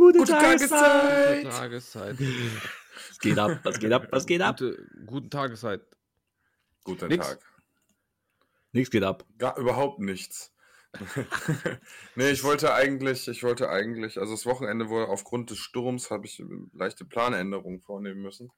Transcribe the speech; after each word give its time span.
Gute, 0.00 0.18
Gute 0.20 0.32
Tageszeit. 0.32 1.42
Gute 1.44 1.54
Tageszeit. 1.54 2.16
Was 2.18 3.18
geht 3.18 3.38
ab? 3.38 3.60
Was 3.64 3.78
geht 3.78 3.92
ab? 3.92 4.08
Was 4.10 4.26
geht 4.26 4.40
ab? 4.40 4.56
Gute, 4.58 4.86
guten 5.04 5.28
Tageszeit. 5.28 5.82
Guter 6.84 7.06
Nix. 7.08 7.28
Tag. 7.28 7.38
Nichts 8.72 8.90
geht 8.90 9.02
ab. 9.02 9.26
Gar, 9.36 9.58
überhaupt 9.58 9.98
nichts. 9.98 10.54
nee, 12.14 12.30
ich 12.30 12.42
wollte 12.44 12.72
eigentlich, 12.72 13.28
ich 13.28 13.42
wollte 13.42 13.68
eigentlich, 13.68 14.18
also 14.18 14.32
das 14.32 14.46
Wochenende 14.46 14.88
wurde 14.88 15.08
aufgrund 15.08 15.50
des 15.50 15.58
Sturms, 15.58 16.10
habe 16.10 16.24
ich 16.24 16.42
leichte 16.72 17.04
Planänderungen 17.04 17.82
vornehmen 17.82 18.22
müssen. 18.22 18.50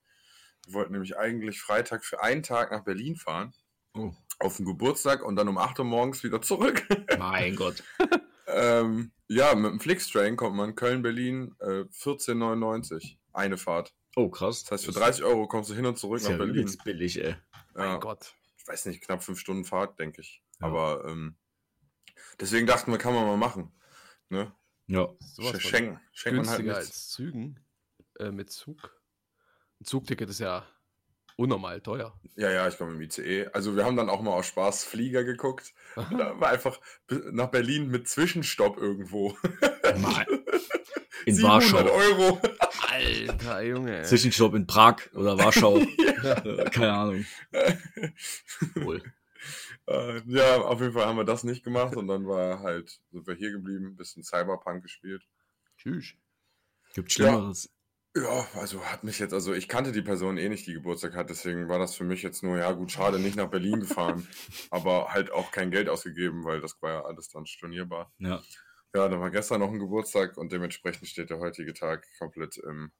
Wir 0.67 0.75
wollten 0.75 0.93
nämlich 0.93 1.19
eigentlich 1.19 1.61
Freitag 1.61 2.05
für 2.05 2.23
einen 2.23 2.45
Tag 2.45 2.71
nach 2.71 2.85
Berlin 2.85 3.17
fahren, 3.17 3.53
Oh. 3.95 4.13
auf 4.39 4.59
den 4.59 4.65
Geburtstag 4.67 5.25
und 5.25 5.35
dann 5.35 5.49
um 5.49 5.59
8 5.59 5.81
Uhr 5.81 5.85
morgens 5.87 6.23
wieder 6.23 6.41
zurück. 6.41 6.87
Mein 7.19 7.57
Gott. 7.57 7.83
ähm, 8.55 9.13
ja, 9.29 9.55
mit 9.55 9.71
dem 9.73 9.81
Flixtrain 9.81 10.37
kommt 10.37 10.57
man 10.57 10.75
Köln-Berlin 10.75 11.55
äh, 11.61 11.85
14,99. 11.93 13.17
Eine 13.33 13.57
Fahrt. 13.57 13.95
Oh, 14.17 14.29
krass. 14.29 14.65
Das 14.65 14.73
heißt, 14.73 14.85
für 14.87 14.93
30 14.93 15.25
Euro 15.25 15.49
kommst 15.49 15.71
du 15.71 15.75
hin 15.75 15.87
und 15.87 15.99
zurück 15.99 16.19
ist 16.19 16.25
nach 16.25 16.33
ja 16.33 16.37
Berlin. 16.37 16.55
übelst 16.57 16.85
billig, 16.85 17.19
ey. 17.23 17.31
Ja. 17.31 17.37
Mein 17.75 18.01
Gott. 18.01 18.35
ich 18.59 18.67
weiß 18.69 18.87
nicht, 18.87 19.01
knapp 19.03 19.23
fünf 19.23 19.39
Stunden 19.39 19.65
Fahrt, 19.65 19.99
denke 19.99 20.21
ich. 20.21 20.43
Ja. 20.61 20.67
Aber 20.67 21.05
ähm, 21.07 21.37
deswegen 22.39 22.67
dachten 22.67 22.91
wir, 22.93 22.99
kann 22.99 23.15
man 23.15 23.27
mal 23.27 23.39
machen. 23.39 23.73
Ne? 24.29 24.53
Ja. 24.87 25.09
Sowas 25.21 25.53
von 25.53 25.61
Schenken. 25.61 26.01
Schenkt 26.13 26.37
man 26.39 26.47
halt 26.49 26.59
günstiger 26.59 26.79
nichts. 26.79 26.91
als 26.91 27.09
Zügen. 27.11 27.61
Äh, 28.19 28.31
mit 28.31 28.51
Zug. 28.51 29.01
Ein 29.81 29.85
Zugticket 29.87 30.29
ist 30.29 30.41
ja 30.41 30.67
unnormal 31.37 31.81
teuer. 31.81 32.19
Ja, 32.37 32.51
ja, 32.51 32.69
ich 32.69 32.79
komme 32.79 32.93
im 32.93 33.01
ICE. 33.01 33.49
Also 33.53 33.77
wir 33.77 33.85
haben 33.85 33.97
dann 33.97 34.09
auch 34.09 34.23
mal 34.23 34.33
aus 34.33 34.47
Spaß 34.47 34.85
Flieger 34.85 35.25
geguckt. 35.25 35.75
Da 35.97 36.39
war 36.41 36.49
einfach 36.51 36.81
nach 37.33 37.49
Berlin 37.49 37.89
mit 37.89 38.09
Zwischenstopp 38.09 38.79
irgendwo. 38.79 39.37
Mal. 40.01 40.27
In 41.25 41.37
700 41.37 41.73
Warschau. 41.73 41.93
Euro. 41.93 42.41
Alter 42.91 43.63
Junge. 43.63 44.03
Zwischenstopp 44.03 44.55
in 44.55 44.67
Prag 44.67 44.97
oder 45.15 45.39
Warschau. 45.39 45.81
Äh, 46.23 46.71
Keine 46.71 46.93
Ahnung. 46.93 47.25
Wohl. 48.77 49.03
Äh, 49.89 50.21
ja, 50.27 50.61
auf 50.61 50.81
jeden 50.81 50.93
Fall 50.93 51.07
haben 51.07 51.17
wir 51.17 51.25
das 51.25 51.43
nicht 51.43 51.65
gemacht 51.65 51.97
und 51.97 52.07
dann 52.07 52.29
war 52.29 52.61
halt, 52.61 53.01
sind 53.11 53.27
wir 53.27 53.35
hier 53.35 53.51
geblieben, 53.51 53.87
ein 53.87 53.97
bisschen 53.97 54.23
Cyberpunk 54.23 54.85
gespielt. 54.85 55.27
Tschüss. 55.77 56.15
Gibt 56.95 57.11
Schlimmeres. 57.11 57.65
Ja, 57.65 57.71
also 58.55 58.85
hat 58.85 59.05
mich 59.05 59.19
jetzt, 59.19 59.33
also 59.33 59.55
ich 59.55 59.69
kannte 59.69 59.93
die 59.93 60.03
Person 60.03 60.37
eh 60.37 60.49
nicht, 60.49 60.67
die 60.67 60.75
Geburtstag 60.75 61.15
hat, 61.15 61.31
deswegen 61.31 61.69
war 61.69 61.79
das 61.79 61.95
für 61.95 62.05
mich 62.05 62.23
jetzt 62.23 62.43
nur, 62.43 62.59
ja 62.59 62.71
gut, 62.73 62.93
schade, 62.93 63.19
nicht 63.19 63.37
nach 63.37 63.49
Berlin 63.49 63.81
gefahren, 63.81 64.27
aber 64.71 65.13
halt 65.13 65.31
auch 65.31 65.51
kein 65.51 65.71
Geld 65.71 65.89
ausgegeben, 65.89 66.45
weil 66.45 66.61
das 66.61 66.81
war 66.83 66.91
ja 66.91 67.05
alles 67.05 67.29
dann 67.29 67.47
stornierbar. 67.47 68.13
Ja. 68.19 68.43
Ja, 68.95 69.09
da 69.09 69.19
war 69.19 69.31
gestern 69.31 69.61
noch 69.61 69.71
ein 69.73 69.79
Geburtstag 69.79 70.37
und 70.37 70.53
dementsprechend 70.53 71.09
steht 71.09 71.31
der 71.31 71.39
heutige 71.39 71.73
Tag 71.73 72.07
komplett 72.19 72.59
im 72.59 72.93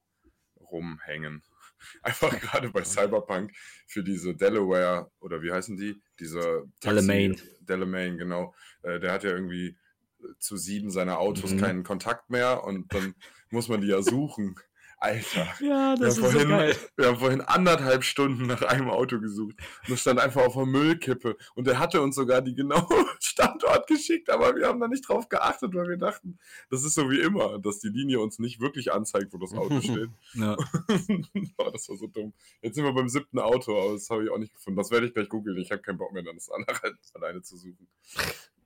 Rumhängen. 0.59 1.43
Einfach 2.03 2.39
gerade 2.41 2.71
bei 2.71 2.83
Cyberpunk 2.85 3.53
für 3.87 4.03
diese 4.03 4.35
Delaware, 4.35 5.11
oder 5.21 5.43
wie 5.43 5.53
heißen 5.53 5.77
die? 5.77 6.01
Diese 6.19 6.65
Delamain. 6.83 7.39
Delamain, 7.61 8.17
genau. 8.17 8.55
Äh, 8.83 9.01
der 9.01 9.13
hat 9.13 9.25
ja 9.25 9.31
irgendwie 9.31 9.77
zu 10.39 10.57
sieben 10.57 10.91
seiner 10.91 11.19
Autos 11.19 11.53
Mhm. 11.53 11.61
keinen 11.61 11.83
Kontakt 11.83 12.31
mehr 12.31 12.65
und 12.65 12.95
dann 12.95 13.15
muss 13.51 13.69
man 13.69 13.83
die 13.83 13.89
ja 13.89 14.01
suchen. 14.01 14.55
Alter. 15.03 15.49
Ja, 15.61 15.97
Wir 15.99 16.07
haben, 16.07 16.13
vorhin, 16.15 16.49
wir 16.97 17.07
haben 17.09 17.19
vorhin 17.19 17.41
anderthalb 17.41 18.05
Stunden 18.05 18.47
nach 18.47 18.63
einem 18.63 18.89
Auto 18.89 19.19
gesucht 19.19 19.57
und 19.89 19.95
es 19.95 20.01
stand 20.01 20.21
einfach 20.21 20.43
auf 20.47 20.55
der 20.55 20.65
Müllkippe. 20.67 21.37
Und 21.57 21.67
er 21.67 21.81
hatte 21.81 22.01
uns 22.01 22.15
sogar 22.15 22.41
die 22.41 22.55
genaue 22.55 22.87
Standort 23.21 23.89
geschickt, 23.89 24.31
aber 24.31 24.55
wir 24.55 24.69
haben 24.69 24.79
da 24.79 24.87
nicht 24.87 25.09
drauf 25.09 25.29
geachtet, 25.29 25.75
weil 25.75 25.89
wir 25.89 25.97
dachten, 25.97 26.39
das 26.71 26.85
ist 26.85 26.95
so 26.95 27.11
wie 27.11 27.19
immer, 27.21 27.59
dass 27.59 27.81
die 27.81 27.89
Linie 27.89 28.21
uns 28.21 28.39
nicht 28.39 28.61
wirklich 28.61 28.93
anzeigt, 28.93 29.33
wo 29.33 29.39
das 29.39 29.53
Auto 29.55 29.81
steht. 29.83 30.11
Ja. 30.35 30.57
oh, 31.59 31.71
das 31.73 31.89
war 31.89 31.97
so 31.97 32.07
dumm. 32.07 32.33
Jetzt 32.63 32.77
sind 32.77 32.85
wir 32.85 32.93
beim 32.93 33.09
siebten 33.09 33.41
Auto, 33.41 33.77
aber 33.77 33.95
das 33.95 34.09
habe 34.09 34.23
ich 34.23 34.31
auch 34.31 34.39
nicht 34.39 34.55
gefunden. 34.55 34.77
Das 34.79 34.93
werde 34.93 35.07
ich 35.09 35.15
gleich 35.15 35.29
googeln. 35.29 35.59
Ich 35.59 35.73
habe 35.73 35.83
keinen 35.83 35.99
Bock 35.99 36.13
mehr, 36.13 36.23
dann 36.23 36.37
das 36.37 36.49
andere 36.49 36.95
alleine 37.15 37.43
zu 37.43 37.57
suchen. 37.57 37.89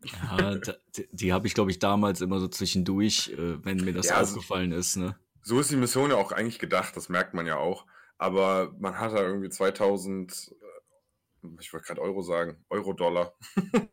Ja, 0.04 0.54
die, 0.94 1.08
die 1.10 1.32
habe 1.32 1.46
ich, 1.46 1.54
glaube 1.54 1.70
ich, 1.70 1.78
damals 1.78 2.20
immer 2.20 2.38
so 2.40 2.48
zwischendurch, 2.48 3.30
äh, 3.36 3.64
wenn 3.64 3.78
mir 3.78 3.94
das 3.94 4.06
Ja, 4.08 4.16
also- 4.16 4.36
aufgefallen 4.36 4.72
ist. 4.72 4.96
Ne? 4.96 5.16
So 5.46 5.60
ist 5.60 5.70
die 5.70 5.76
Mission 5.76 6.10
ja 6.10 6.16
auch 6.16 6.32
eigentlich 6.32 6.58
gedacht, 6.58 6.96
das 6.96 7.08
merkt 7.08 7.32
man 7.32 7.46
ja 7.46 7.56
auch. 7.56 7.86
Aber 8.18 8.74
man 8.80 8.98
hat 8.98 9.12
da 9.12 9.22
irgendwie 9.22 9.48
2000, 9.48 10.52
äh, 10.60 11.48
ich 11.60 11.72
wollte 11.72 11.86
gerade 11.86 12.00
Euro 12.00 12.20
sagen, 12.22 12.56
Euro-Dollar 12.68 13.32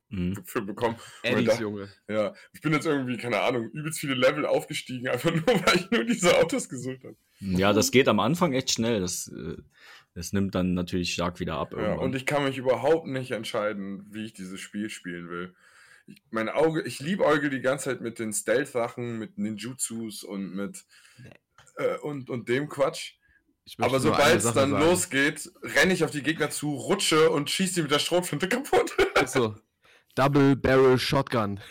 Mhm. 0.09 0.35
für 0.45 0.63
bekommen. 0.63 0.95
Eddie's 1.21 1.49
da- 1.55 1.59
Junge. 1.61 1.89
Ja, 2.07 2.33
ich 2.53 2.61
bin 2.61 2.73
jetzt 2.73 2.87
irgendwie, 2.87 3.17
keine 3.17 3.39
Ahnung, 3.41 3.69
übelst 3.69 3.99
viele 3.99 4.15
Level 4.15 4.47
aufgestiegen, 4.47 5.07
einfach 5.09 5.31
nur, 5.31 5.45
weil 5.45 5.75
ich 5.75 5.91
nur 5.91 6.03
diese 6.05 6.35
Autos 6.39 6.67
gesucht 6.69 7.03
habe. 7.03 7.15
Ja, 7.39 7.71
das 7.71 7.91
geht 7.91 8.07
am 8.07 8.19
Anfang 8.19 8.53
echt 8.53 8.71
schnell. 8.71 8.99
Das, 9.01 9.27
äh, 9.27 9.57
das 10.15 10.33
nimmt 10.33 10.55
dann 10.55 10.73
natürlich 10.73 11.13
stark 11.13 11.39
wieder 11.39 11.55
ab. 11.57 11.75
Ja, 11.77 11.93
und 11.93 12.15
ich 12.15 12.25
kann 12.25 12.45
mich 12.45 12.57
überhaupt 12.57 13.05
nicht 13.05 13.29
entscheiden, 13.29 14.07
wie 14.09 14.25
ich 14.25 14.33
dieses 14.33 14.59
Spiel 14.59 14.89
spielen 14.89 15.29
will. 15.29 15.53
Mein 16.31 16.49
Auge, 16.49 16.81
ich 16.81 16.99
liebäugel 16.99 17.49
die 17.49 17.61
ganze 17.61 17.85
Zeit 17.85 18.01
mit 18.01 18.19
den 18.19 18.33
Stealth-Sachen, 18.33 19.17
mit 19.19 19.37
Ninjutsus 19.37 20.23
und 20.23 20.53
mit 20.53 20.83
äh, 21.77 21.97
und, 21.99 22.29
und 22.29 22.49
dem 22.49 22.67
Quatsch. 22.69 23.13
Aber 23.77 23.99
sobald 24.01 24.37
es 24.37 24.43
dann 24.43 24.71
sagen. 24.71 24.79
losgeht, 24.83 25.49
renne 25.61 25.93
ich 25.93 26.03
auf 26.03 26.11
die 26.11 26.21
Gegner 26.23 26.49
zu, 26.49 26.73
rutsche 26.73 27.29
und 27.29 27.49
schieße 27.49 27.75
die 27.75 27.81
mit 27.83 27.91
der 27.91 27.99
Schrotflinte 27.99 28.49
kaputt. 28.49 28.91
Also, 29.15 29.55
Double 30.15 30.55
Barrel 30.55 30.99
Shotgun. 30.99 31.59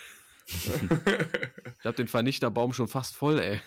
Ich 1.80 1.84
habe 1.86 1.96
den 1.96 2.08
Vernichterbaum 2.08 2.72
schon 2.72 2.86
fast 2.88 3.16
voll, 3.16 3.40
ey. 3.40 3.60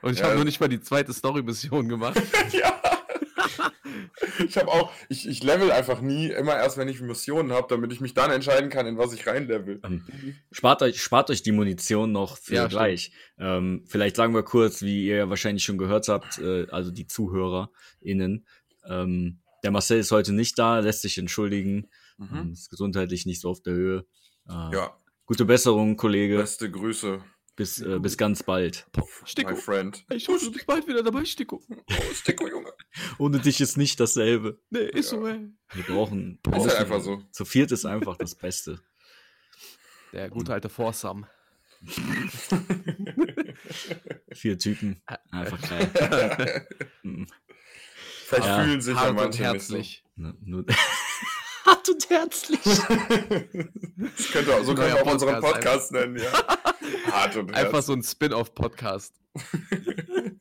Und 0.00 0.12
ich 0.14 0.18
Ja. 0.20 0.26
habe 0.26 0.36
noch 0.38 0.44
nicht 0.44 0.58
mal 0.60 0.68
die 0.68 0.80
zweite 0.80 1.12
Story-Mission 1.12 1.86
gemacht. 1.88 2.20
ja. 2.52 2.80
Ich 4.46 4.56
habe 4.56 4.68
auch, 4.68 4.92
ich, 5.08 5.28
ich 5.28 5.42
level 5.42 5.70
einfach 5.72 6.00
nie, 6.00 6.28
immer 6.30 6.54
erst, 6.54 6.76
wenn 6.78 6.88
ich 6.88 7.00
Missionen 7.00 7.52
habe, 7.52 7.66
damit 7.68 7.92
ich 7.92 8.00
mich 8.00 8.14
dann 8.14 8.30
entscheiden 8.30 8.70
kann, 8.70 8.86
in 8.86 8.98
was 8.98 9.12
ich 9.12 9.26
reinlevel. 9.26 9.80
Ähm, 9.84 10.04
spart, 10.50 10.82
euch, 10.82 11.02
spart 11.02 11.30
euch 11.30 11.42
die 11.42 11.52
Munition 11.52 12.12
noch 12.12 12.36
für 12.38 12.54
Ja, 12.54 12.66
gleich. 12.66 13.12
Ähm, 13.38 13.84
vielleicht 13.86 14.16
sagen 14.16 14.34
wir 14.34 14.42
kurz, 14.42 14.82
wie 14.82 15.06
ihr 15.06 15.16
ja 15.16 15.28
wahrscheinlich 15.30 15.64
schon 15.64 15.78
gehört 15.78 16.08
habt, 16.08 16.38
äh, 16.38 16.66
also 16.70 16.90
die 16.90 17.06
ZuhörerInnen. 17.06 18.46
Ähm, 18.88 19.40
der 19.62 19.70
Marcel 19.70 19.98
ist 19.98 20.10
heute 20.10 20.32
nicht 20.32 20.58
da, 20.58 20.80
lässt 20.80 21.02
sich 21.02 21.18
entschuldigen. 21.18 21.88
Ähm, 22.20 22.52
ist 22.52 22.68
gesundheitlich 22.70 23.26
nicht 23.26 23.40
so 23.40 23.48
auf 23.50 23.62
der 23.62 23.74
Höhe. 23.74 24.06
Äh, 24.48 24.74
Ja, 24.74 24.96
Gute 25.24 25.44
Besserung, 25.44 25.96
Kollege. 25.96 26.36
beste 26.36 26.70
Grüße, 26.70 27.22
Bis, 27.54 27.80
äh, 27.82 27.98
bis 27.98 28.16
ganz 28.16 28.42
bald. 28.42 28.86
Sticko. 29.24 29.50
my 29.50 29.56
friend. 29.56 30.04
Ich 30.10 30.26
hoffe, 30.28 30.46
du 30.46 30.52
bist 30.52 30.66
bald 30.66 30.88
wieder 30.88 31.02
dabei, 31.02 31.24
Sticko. 31.26 31.62
Oh, 31.68 32.14
Sticko, 32.14 32.48
Junge. 32.48 32.72
Ohne 33.18 33.40
dich 33.40 33.60
ist 33.60 33.76
nicht 33.76 34.00
dasselbe. 34.00 34.58
Nee, 34.70 34.78
ist 34.86 35.12
Ja. 35.12 35.18
so, 35.18 35.26
ey. 35.26 35.48
Wir 35.74 35.84
brauchen. 35.84 36.38
Ist 36.46 36.52
halt 36.66 36.76
einfach 36.76 37.00
so. 37.02 37.22
Zu 37.30 37.44
viert 37.44 37.70
ist 37.72 37.84
einfach 37.84 38.16
das 38.16 38.34
Beste. 38.34 38.80
Der 40.12 40.30
gute 40.30 40.52
alte 40.54 40.68
Forsam. 40.70 41.26
Vier 44.32 44.58
Typen. 44.58 45.02
Einfach 45.30 45.60
geil. 45.68 46.66
Mhm. 47.02 47.26
Vielleicht 48.26 48.46
Ja, 48.46 48.62
fühlen 48.64 48.80
sich 48.80 48.94
ja 48.94 49.00
Hart 49.00 49.10
und 49.10 49.16
manche 49.16 49.42
herzlich. 49.42 50.04
Ne, 50.14 50.34
Hart 51.66 51.88
und 51.88 52.08
herzlich. 52.10 52.60
Das 52.62 52.78
könnte 54.32 54.54
auch, 54.56 54.62
so 54.64 54.74
können 54.74 54.94
wir 54.94 55.02
auch 55.02 55.12
unseren 55.12 55.40
Podcast 55.40 55.90
Podcast 55.90 55.92
nennen, 55.92 56.16
ja. 56.16 56.32
Hart 57.10 57.36
und 57.36 57.48
Einfach 57.50 57.72
herzlich. 57.74 57.84
so 57.86 57.92
ein 57.94 58.02
Spin-off-Podcast. 58.02 59.14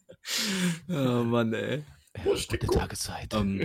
Oh 0.87 1.23
Mann, 1.23 1.51
ey. 1.53 1.83
Oh, 2.25 2.35
Sticko. 2.35 2.71
Tageszeit. 2.73 3.33
Ähm, 3.33 3.61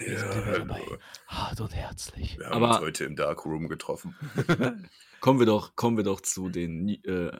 Ja, 0.00 0.34
hallo. 0.44 0.98
Hart 1.28 1.60
und 1.60 1.74
herzlich. 1.74 2.36
Wir 2.38 2.46
haben 2.46 2.54
Aber- 2.64 2.68
uns 2.76 2.80
heute 2.80 3.04
im 3.04 3.14
Darkroom 3.14 3.68
getroffen. 3.68 4.16
kommen 5.20 5.38
wir 5.38 5.46
doch, 5.46 5.76
kommen 5.76 5.96
wir 5.96 6.02
doch 6.04 6.20
zu 6.20 6.48
den 6.48 6.88
äh, 7.04 7.30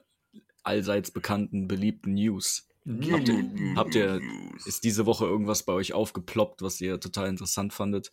allseits 0.62 1.10
bekannten, 1.10 1.66
beliebten 1.66 2.14
News. 2.14 2.68
Habt 2.86 3.28
ihr, 3.28 3.74
habt 3.76 3.94
ihr, 3.94 4.20
ist 4.66 4.84
diese 4.84 5.04
Woche 5.06 5.24
irgendwas 5.24 5.62
bei 5.64 5.72
euch 5.72 5.94
aufgeploppt, 5.94 6.60
was 6.62 6.80
ihr 6.80 7.00
total 7.00 7.28
interessant 7.28 7.72
fandet? 7.72 8.12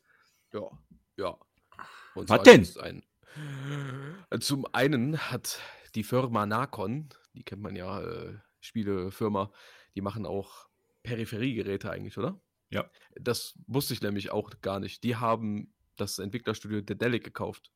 Ja, 0.54 0.62
ja. 1.18 1.38
Und 2.16 2.30
Was 2.30 2.42
denn? 2.44 2.68
Ein, 2.80 3.04
zum 4.40 4.66
einen 4.74 5.18
hat 5.20 5.60
die 5.96 6.04
Firma 6.04 6.46
Nakon, 6.46 7.10
die 7.34 7.44
kennt 7.44 7.62
man 7.62 7.76
ja, 7.76 8.02
äh, 8.02 8.38
Spielefirma, 8.60 9.52
die 9.96 10.02
machen 10.02 10.26
auch 10.26 10.68
Peripheriegeräte 11.04 11.90
eigentlich, 11.90 12.18
oder? 12.18 12.40
Ja. 12.70 12.90
Das 13.20 13.58
wusste 13.68 13.94
ich 13.94 14.02
nämlich 14.02 14.32
auch 14.32 14.52
gar 14.62 14.80
nicht. 14.80 15.04
Die 15.04 15.16
haben 15.18 15.74
das 15.98 16.20
Entwicklerstudio 16.20 16.82
Dedelic 16.82 17.24
gekauft. 17.24 17.72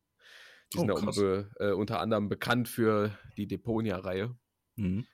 Die 0.73 0.77
Oh, 0.77 0.81
sind 0.81 0.89
ja 0.89 0.95
krass. 0.95 1.17
unbe, 1.17 1.51
äh, 1.59 1.71
unter 1.71 1.99
anderem 1.99 2.29
bekannt 2.29 2.69
für 2.69 3.17
die 3.37 3.47
Deponia-Reihe. 3.47 4.35
Mhm. 4.75 5.05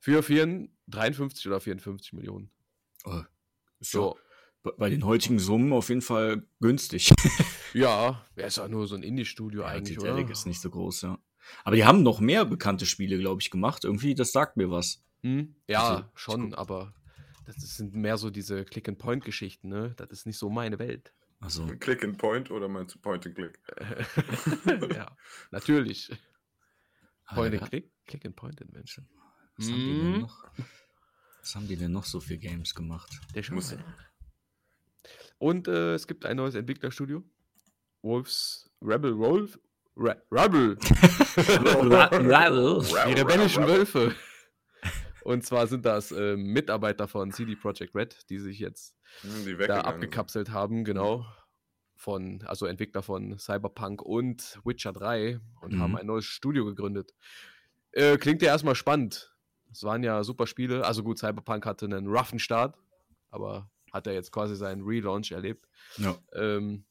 Für 0.00 0.22
4, 0.22 0.68
53 0.88 1.46
oder 1.46 1.60
54 1.60 2.12
Millionen. 2.14 2.50
Oh, 3.04 3.22
So. 3.80 4.16
ja 4.64 4.72
bei- 4.76 4.90
den 4.90 5.04
heutigen 5.04 5.38
Summen 5.38 5.72
auf 5.72 5.88
jeden 5.88 6.02
Fall 6.02 6.46
günstig. 6.60 7.10
Ja, 7.74 8.24
wäre 8.34 8.48
ist 8.48 8.58
auch 8.58 8.68
nur 8.68 8.86
so 8.86 8.94
ein 8.96 9.02
Indie-Studio 9.02 9.60
Ja, 9.60 9.68
eigentlich, 9.68 9.98
Dedelic 9.98 10.24
oder? 10.24 10.32
ist 10.32 10.46
nicht 10.46 10.60
so 10.60 10.70
groß, 10.70 11.02
ja. 11.02 11.18
Aber 11.64 11.76
die 11.76 11.84
haben 11.84 12.02
noch 12.02 12.20
mehr 12.20 12.44
bekannte 12.44 12.86
Spiele, 12.86 13.18
glaube 13.18 13.40
ich, 13.40 13.50
gemacht. 13.50 13.84
Irgendwie, 13.84 14.14
das 14.14 14.32
sagt 14.32 14.56
mir 14.56 14.70
was. 14.70 15.02
Hm? 15.22 15.54
Ja, 15.66 15.88
Also, 15.88 16.04
schon, 16.14 16.50
guck- 16.50 16.58
aber 16.58 16.94
das 17.46 17.56
sind 17.56 17.94
mehr 17.94 18.16
so 18.18 18.30
diese 18.30 18.64
Click-and-Point-Geschichten, 18.64 19.68
ne? 19.68 19.94
Das 19.96 20.10
ist 20.10 20.26
nicht 20.26 20.38
so 20.38 20.50
meine 20.50 20.78
Welt. 20.78 21.12
Also, 21.40 21.66
Click 21.66 22.02
and 22.04 22.18
Point 22.18 22.50
oder 22.50 22.68
meinst 22.68 22.94
du 22.94 22.98
Point 22.98 23.24
and 23.26 23.34
Click? 23.36 23.58
ja, 24.94 25.16
natürlich. 25.50 26.08
Point 27.32 27.54
ja, 27.54 27.60
and 27.60 27.70
Click, 27.70 27.90
Click 28.06 28.24
and 28.26 28.36
Point 28.36 28.60
Adventure. 28.60 29.06
was, 29.56 29.70
haben 29.70 29.78
die 29.78 29.94
denn 29.94 30.14
Hm? 30.14 30.20
noch? 30.20 30.44
was 31.40 31.54
haben 31.54 31.68
die 31.68 31.76
denn 31.76 31.92
noch 31.92 32.04
so 32.04 32.20
für 32.20 32.38
Games 32.38 32.74
gemacht? 32.74 33.20
Der 33.34 33.42
schon. 33.42 33.54
Muss- 33.56 33.76
Und 35.38 35.68
äh, 35.68 35.94
es 35.94 36.06
gibt 36.06 36.26
ein 36.26 36.36
neues 36.36 36.54
Entwicklerstudio. 36.54 37.22
Wolves 38.02 38.70
Rebel 38.82 39.16
Wolf. 39.18 39.58
Re 39.98 40.22
Rebel. 40.30 40.76
Die 43.08 43.12
rebellischen 43.20 43.66
Wölfe. 43.66 44.14
Und 45.22 45.44
zwar 45.44 45.66
sind 45.66 45.84
das 45.84 46.12
äh, 46.12 46.36
Mitarbeiter 46.36 47.08
von 47.08 47.32
CD 47.32 47.56
Projekt 47.56 47.94
Red, 47.94 48.16
die 48.30 48.38
sich 48.38 48.58
jetzt 48.58 48.94
Hm, 49.22 49.44
Die 49.44 49.56
da 49.56 49.76
sind. 49.76 49.86
abgekapselt 49.86 50.50
haben, 50.50 50.84
genau. 50.84 51.26
Von, 51.96 52.42
also 52.46 52.66
Entwickler 52.66 53.02
von 53.02 53.38
Cyberpunk 53.38 54.02
und 54.02 54.60
Witcher 54.64 54.92
3 54.92 55.40
und 55.62 55.72
Mhm. 55.74 55.80
haben 55.80 55.96
ein 55.96 56.06
neues 56.06 56.24
Studio 56.26 56.64
gegründet. 56.64 57.12
Äh, 57.92 58.16
klingt 58.18 58.40
ja 58.42 58.48
erstmal 58.48 58.74
spannend. 58.76 59.34
Es 59.72 59.82
waren 59.82 60.02
ja 60.04 60.22
super 60.22 60.46
Spiele. 60.46 60.84
Also 60.84 61.02
gut, 61.02 61.18
Cyberpunk 61.18 61.66
hatte 61.66 61.86
einen 61.86 62.06
roughen 62.06 62.38
Start, 62.38 62.78
aber 63.30 63.68
hat 63.92 64.06
er 64.06 64.12
jetzt 64.14 64.30
quasi 64.30 64.54
seinen 64.54 64.82
Relaunch 64.82 65.32
erlebt. 65.32 65.66
Ja. 65.96 66.16
Ähm, 66.34 66.84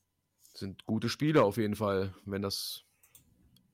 sind 0.54 0.86
gute 0.86 1.08
Spiele 1.10 1.44
auf 1.44 1.58
jeden 1.58 1.76
Fall. 1.76 2.14
Wenn 2.26 2.42
das 2.42 2.84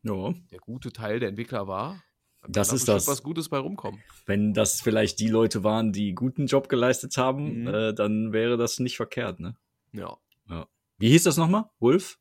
ja. 0.03 0.33
der 0.51 0.59
gute 0.59 0.91
Teil 0.91 1.19
der 1.19 1.29
Entwickler 1.29 1.67
war, 1.67 2.03
Das 2.47 2.71
ist 2.73 2.87
das. 2.87 3.07
was 3.07 3.23
Gutes 3.23 3.49
bei 3.49 3.57
rumkommen. 3.57 4.01
Wenn 4.25 4.53
das 4.53 4.81
vielleicht 4.81 5.19
die 5.19 5.29
Leute 5.29 5.63
waren, 5.63 5.91
die 5.93 6.13
guten 6.13 6.45
Job 6.47 6.67
geleistet 6.69 7.17
haben, 7.17 7.61
Mhm. 7.61 7.67
äh, 7.67 7.93
dann 7.93 8.33
wäre 8.33 8.57
das 8.57 8.79
nicht 8.79 8.97
verkehrt, 8.97 9.39
ne? 9.39 9.55
Ja. 9.93 10.17
Wie 10.99 11.09
hieß 11.09 11.23
das 11.23 11.37
nochmal? 11.37 11.65
Wolf? 11.79 12.19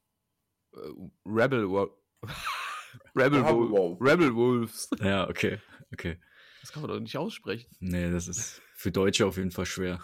Äh, 0.75 0.79
Rebel 1.27 1.69
Wo 1.69 1.91
Rebel, 3.15 3.41
Rebel 3.43 3.45
Wo 3.45 3.71
Wolf. 3.71 3.99
Rebel 4.01 4.35
Wolves. 4.35 4.89
Ja, 5.01 5.29
okay. 5.29 5.59
Okay. 5.93 6.19
Das 6.63 6.73
kann 6.73 6.83
man 6.83 6.91
doch 6.91 7.01
nicht 7.01 7.17
aussprechen. 7.17 7.69
Nee, 7.81 8.11
das 8.11 8.29
ist 8.29 8.63
für 8.75 8.91
Deutsche 8.93 9.27
auf 9.27 9.37
jeden 9.37 9.51
Fall 9.51 9.67
schwer. 9.67 10.01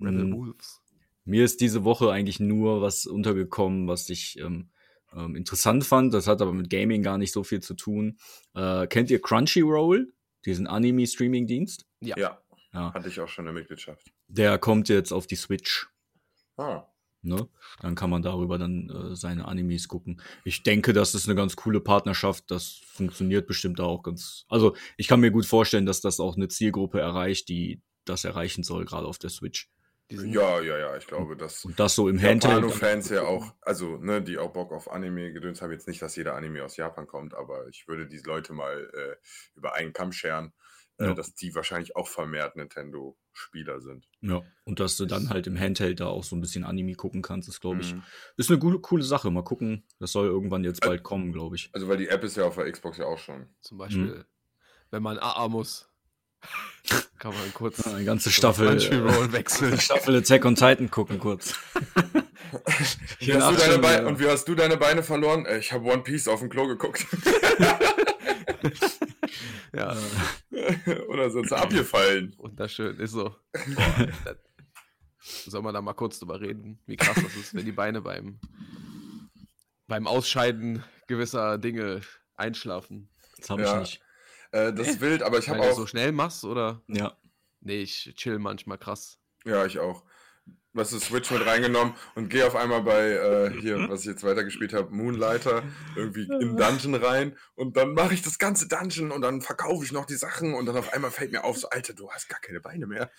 Rebel 0.00 0.24
Mm, 0.26 0.32
Wolves. 0.36 0.80
Mir 1.24 1.44
ist 1.44 1.60
diese 1.60 1.84
Woche 1.84 2.10
eigentlich 2.10 2.40
nur 2.40 2.82
was 2.82 3.06
untergekommen, 3.06 3.88
was 3.88 4.10
ich 4.10 4.38
ähm, 4.38 4.70
ähm, 5.16 5.36
interessant 5.36 5.84
fand. 5.84 6.12
Das 6.14 6.26
hat 6.26 6.40
aber 6.42 6.52
mit 6.52 6.70
Gaming 6.70 7.02
gar 7.02 7.18
nicht 7.18 7.32
so 7.32 7.44
viel 7.44 7.60
zu 7.60 7.74
tun. 7.74 8.18
Äh, 8.54 8.86
kennt 8.86 9.10
ihr 9.10 9.20
Crunchyroll? 9.20 10.12
Diesen 10.44 10.66
Anime-Streaming-Dienst? 10.66 11.86
Ja. 12.00 12.16
Ja, 12.18 12.38
Ja. 12.72 12.92
hatte 12.92 13.08
ich 13.08 13.20
auch 13.20 13.28
schon 13.28 13.46
eine 13.46 13.54
Mitgliedschaft. 13.58 14.12
Der 14.28 14.58
kommt 14.58 14.88
jetzt 14.88 15.12
auf 15.12 15.26
die 15.26 15.36
Switch. 15.36 15.88
Ah, 16.56 16.84
Ne? 17.26 17.48
Dann 17.80 17.94
kann 17.94 18.10
man 18.10 18.20
darüber 18.20 18.58
dann 18.58 18.90
äh, 18.90 19.16
seine 19.16 19.48
Animes 19.48 19.88
gucken. 19.88 20.20
Ich 20.44 20.62
denke, 20.62 20.92
das 20.92 21.14
ist 21.14 21.26
eine 21.26 21.34
ganz 21.34 21.56
coole 21.56 21.80
Partnerschaft. 21.80 22.50
Das 22.50 22.82
funktioniert 22.84 23.46
bestimmt 23.46 23.80
auch 23.80 24.02
ganz. 24.02 24.44
Also 24.50 24.76
ich 24.98 25.08
kann 25.08 25.20
mir 25.20 25.30
gut 25.30 25.46
vorstellen, 25.46 25.86
dass 25.86 26.02
das 26.02 26.20
auch 26.20 26.36
eine 26.36 26.48
Zielgruppe 26.48 27.00
erreicht, 27.00 27.48
die 27.48 27.80
das 28.04 28.24
erreichen 28.24 28.62
soll, 28.62 28.84
gerade 28.84 29.06
auf 29.06 29.18
der 29.18 29.30
Switch. 29.30 29.70
Die 30.10 30.16
sind, 30.18 30.32
ja, 30.34 30.60
ja, 30.60 30.76
ja, 30.78 30.96
ich 30.98 31.06
glaube, 31.06 31.34
dass 31.36 31.64
Und 31.64 31.80
das 31.80 31.94
so 31.94 32.08
im 32.08 32.16
Handheld. 32.20 32.42
Japano-Fans 32.44 33.08
ja 33.08 33.22
auch, 33.22 33.54
also, 33.62 33.96
ne, 33.96 34.20
die 34.22 34.36
auch 34.36 34.52
Bock 34.52 34.70
auf 34.72 34.90
Anime 34.90 35.32
gedöns 35.32 35.62
haben, 35.62 35.72
jetzt 35.72 35.88
nicht, 35.88 36.02
dass 36.02 36.14
jeder 36.16 36.34
Anime 36.36 36.62
aus 36.62 36.76
Japan 36.76 37.06
kommt, 37.06 37.32
aber 37.34 37.68
ich 37.68 37.88
würde 37.88 38.06
diese 38.06 38.26
Leute 38.26 38.52
mal 38.52 38.90
äh, 38.92 39.16
über 39.56 39.74
einen 39.74 39.94
Kamm 39.94 40.12
scheren, 40.12 40.52
äh, 40.98 41.06
Ja. 41.06 41.14
dass 41.14 41.34
die 41.34 41.54
wahrscheinlich 41.54 41.96
auch 41.96 42.06
vermehrt 42.06 42.54
Nintendo-Spieler 42.54 43.80
sind. 43.80 44.06
Ja, 44.20 44.42
und 44.64 44.78
dass 44.78 44.98
du 44.98 45.06
dann 45.06 45.30
halt 45.30 45.46
im 45.46 45.58
Handheld 45.58 46.00
da 46.00 46.06
auch 46.08 46.22
so 46.22 46.36
ein 46.36 46.40
bisschen 46.42 46.64
Anime 46.64 46.94
gucken 46.96 47.22
kannst, 47.22 47.48
ist, 47.48 47.60
glaube 47.62 47.80
ich, 47.80 47.94
Mhm. 47.94 48.02
ist 48.36 48.50
eine 48.50 48.58
coole, 48.60 48.80
coole 48.80 49.02
Sache. 49.04 49.30
Mal 49.30 49.42
gucken. 49.42 49.84
Das 50.00 50.12
soll 50.12 50.26
irgendwann 50.26 50.64
jetzt 50.64 50.82
bald 50.82 51.02
kommen, 51.02 51.32
glaube 51.32 51.56
ich. 51.56 51.70
Also, 51.72 51.88
weil 51.88 51.96
die 51.96 52.08
App 52.08 52.22
ist 52.24 52.36
ja 52.36 52.44
auf 52.44 52.56
der 52.56 52.70
Xbox 52.70 52.98
ja 52.98 53.06
auch 53.06 53.18
schon. 53.18 53.48
Zum 53.62 53.78
Beispiel, 53.78 54.26
wenn 54.90 55.02
man 55.02 55.18
AA 55.18 55.48
muss, 55.48 55.90
kann 57.18 57.32
man 57.34 57.54
kurz 57.54 57.86
Eine 57.86 58.04
ganze 58.04 58.30
Staffel. 58.30 58.68
Crunchyroll 58.68 59.26
Äh, 59.28 59.32
wechseln. 59.32 59.80
Staffel 59.80 60.16
Attack 60.16 60.44
on 60.44 60.54
Titan 60.54 60.90
gucken 60.90 61.18
kurz. 61.18 61.54
Wie 63.18 63.24
Hier 63.26 63.34
hast 63.36 63.42
du 63.42 63.46
acht 63.46 63.60
deine 63.60 63.62
Stunden, 63.62 63.80
Beine, 63.82 64.02
ja. 64.02 64.08
und 64.08 64.20
wie 64.20 64.28
hast 64.28 64.44
du 64.46 64.54
deine 64.54 64.76
Beine 64.76 65.02
verloren? 65.02 65.44
Äh, 65.46 65.58
Ich 65.58 65.72
habe 65.72 65.84
One 65.90 66.02
Piece 66.02 66.28
auf 66.28 66.40
dem 66.40 66.50
Klo 66.50 66.66
geguckt. 66.68 67.04
ja, 69.74 69.96
Oder 71.08 71.30
sind 71.30 71.48
sie 71.48 71.56
abgefallen? 71.56 72.34
wunderschön, 72.38 72.96
ist 72.98 73.12
so. 73.12 73.34
Boah, 73.52 74.08
das, 74.24 74.36
soll 75.46 75.62
man 75.62 75.74
da 75.74 75.80
mal 75.80 75.94
kurz 75.94 76.18
drüber 76.18 76.40
reden, 76.40 76.78
wie 76.86 76.96
krass 76.96 77.14
das 77.16 77.34
ist, 77.36 77.54
wenn 77.54 77.64
die 77.64 77.72
Beine 77.72 78.00
beim, 78.02 78.38
beim 79.88 80.06
Ausscheiden 80.06 80.84
gewisser 81.08 81.58
Dinge 81.58 82.02
einschlafen. 82.36 83.08
Das 83.38 83.50
habe 83.50 83.62
Ja. 83.62 83.74
ich 83.74 83.80
nicht. 83.80 84.00
Äh, 84.54 84.72
das 84.72 84.86
ist 84.86 85.00
wild, 85.00 85.22
aber 85.24 85.38
ich 85.38 85.48
habe 85.48 85.58
du 85.60 85.64
auch. 85.64 85.74
so 85.74 85.86
schnell 85.86 86.12
machst, 86.12 86.44
oder? 86.44 86.80
Ja. 86.86 87.16
Nee, 87.60 87.82
ich 87.82 88.14
chill 88.14 88.38
manchmal 88.38 88.78
krass. 88.78 89.18
Ja, 89.44 89.66
ich 89.66 89.80
auch. 89.80 90.04
Was 90.72 90.92
ist 90.92 91.06
Switch 91.06 91.30
mit 91.30 91.44
reingenommen 91.44 91.94
und 92.14 92.30
gehe 92.30 92.46
auf 92.46 92.54
einmal 92.54 92.82
bei 92.82 93.10
äh, 93.10 93.60
hier, 93.60 93.88
was 93.88 94.00
ich 94.00 94.06
jetzt 94.06 94.24
weitergespielt 94.24 94.72
habe, 94.72 94.94
Moonlighter, 94.94 95.62
irgendwie 95.96 96.28
in 96.40 96.56
Dungeon 96.56 96.94
rein 96.96 97.36
und 97.54 97.76
dann 97.76 97.94
mache 97.94 98.14
ich 98.14 98.22
das 98.22 98.38
ganze 98.38 98.66
Dungeon 98.68 99.12
und 99.12 99.22
dann 99.22 99.40
verkaufe 99.40 99.84
ich 99.84 99.92
noch 99.92 100.04
die 100.04 100.16
Sachen 100.16 100.54
und 100.54 100.66
dann 100.66 100.76
auf 100.76 100.92
einmal 100.92 101.12
fällt 101.12 101.30
mir 101.30 101.44
auf, 101.44 101.58
so, 101.58 101.68
Alter, 101.70 101.94
du 101.94 102.10
hast 102.10 102.28
gar 102.28 102.40
keine 102.40 102.60
Beine 102.60 102.86
mehr. 102.86 103.10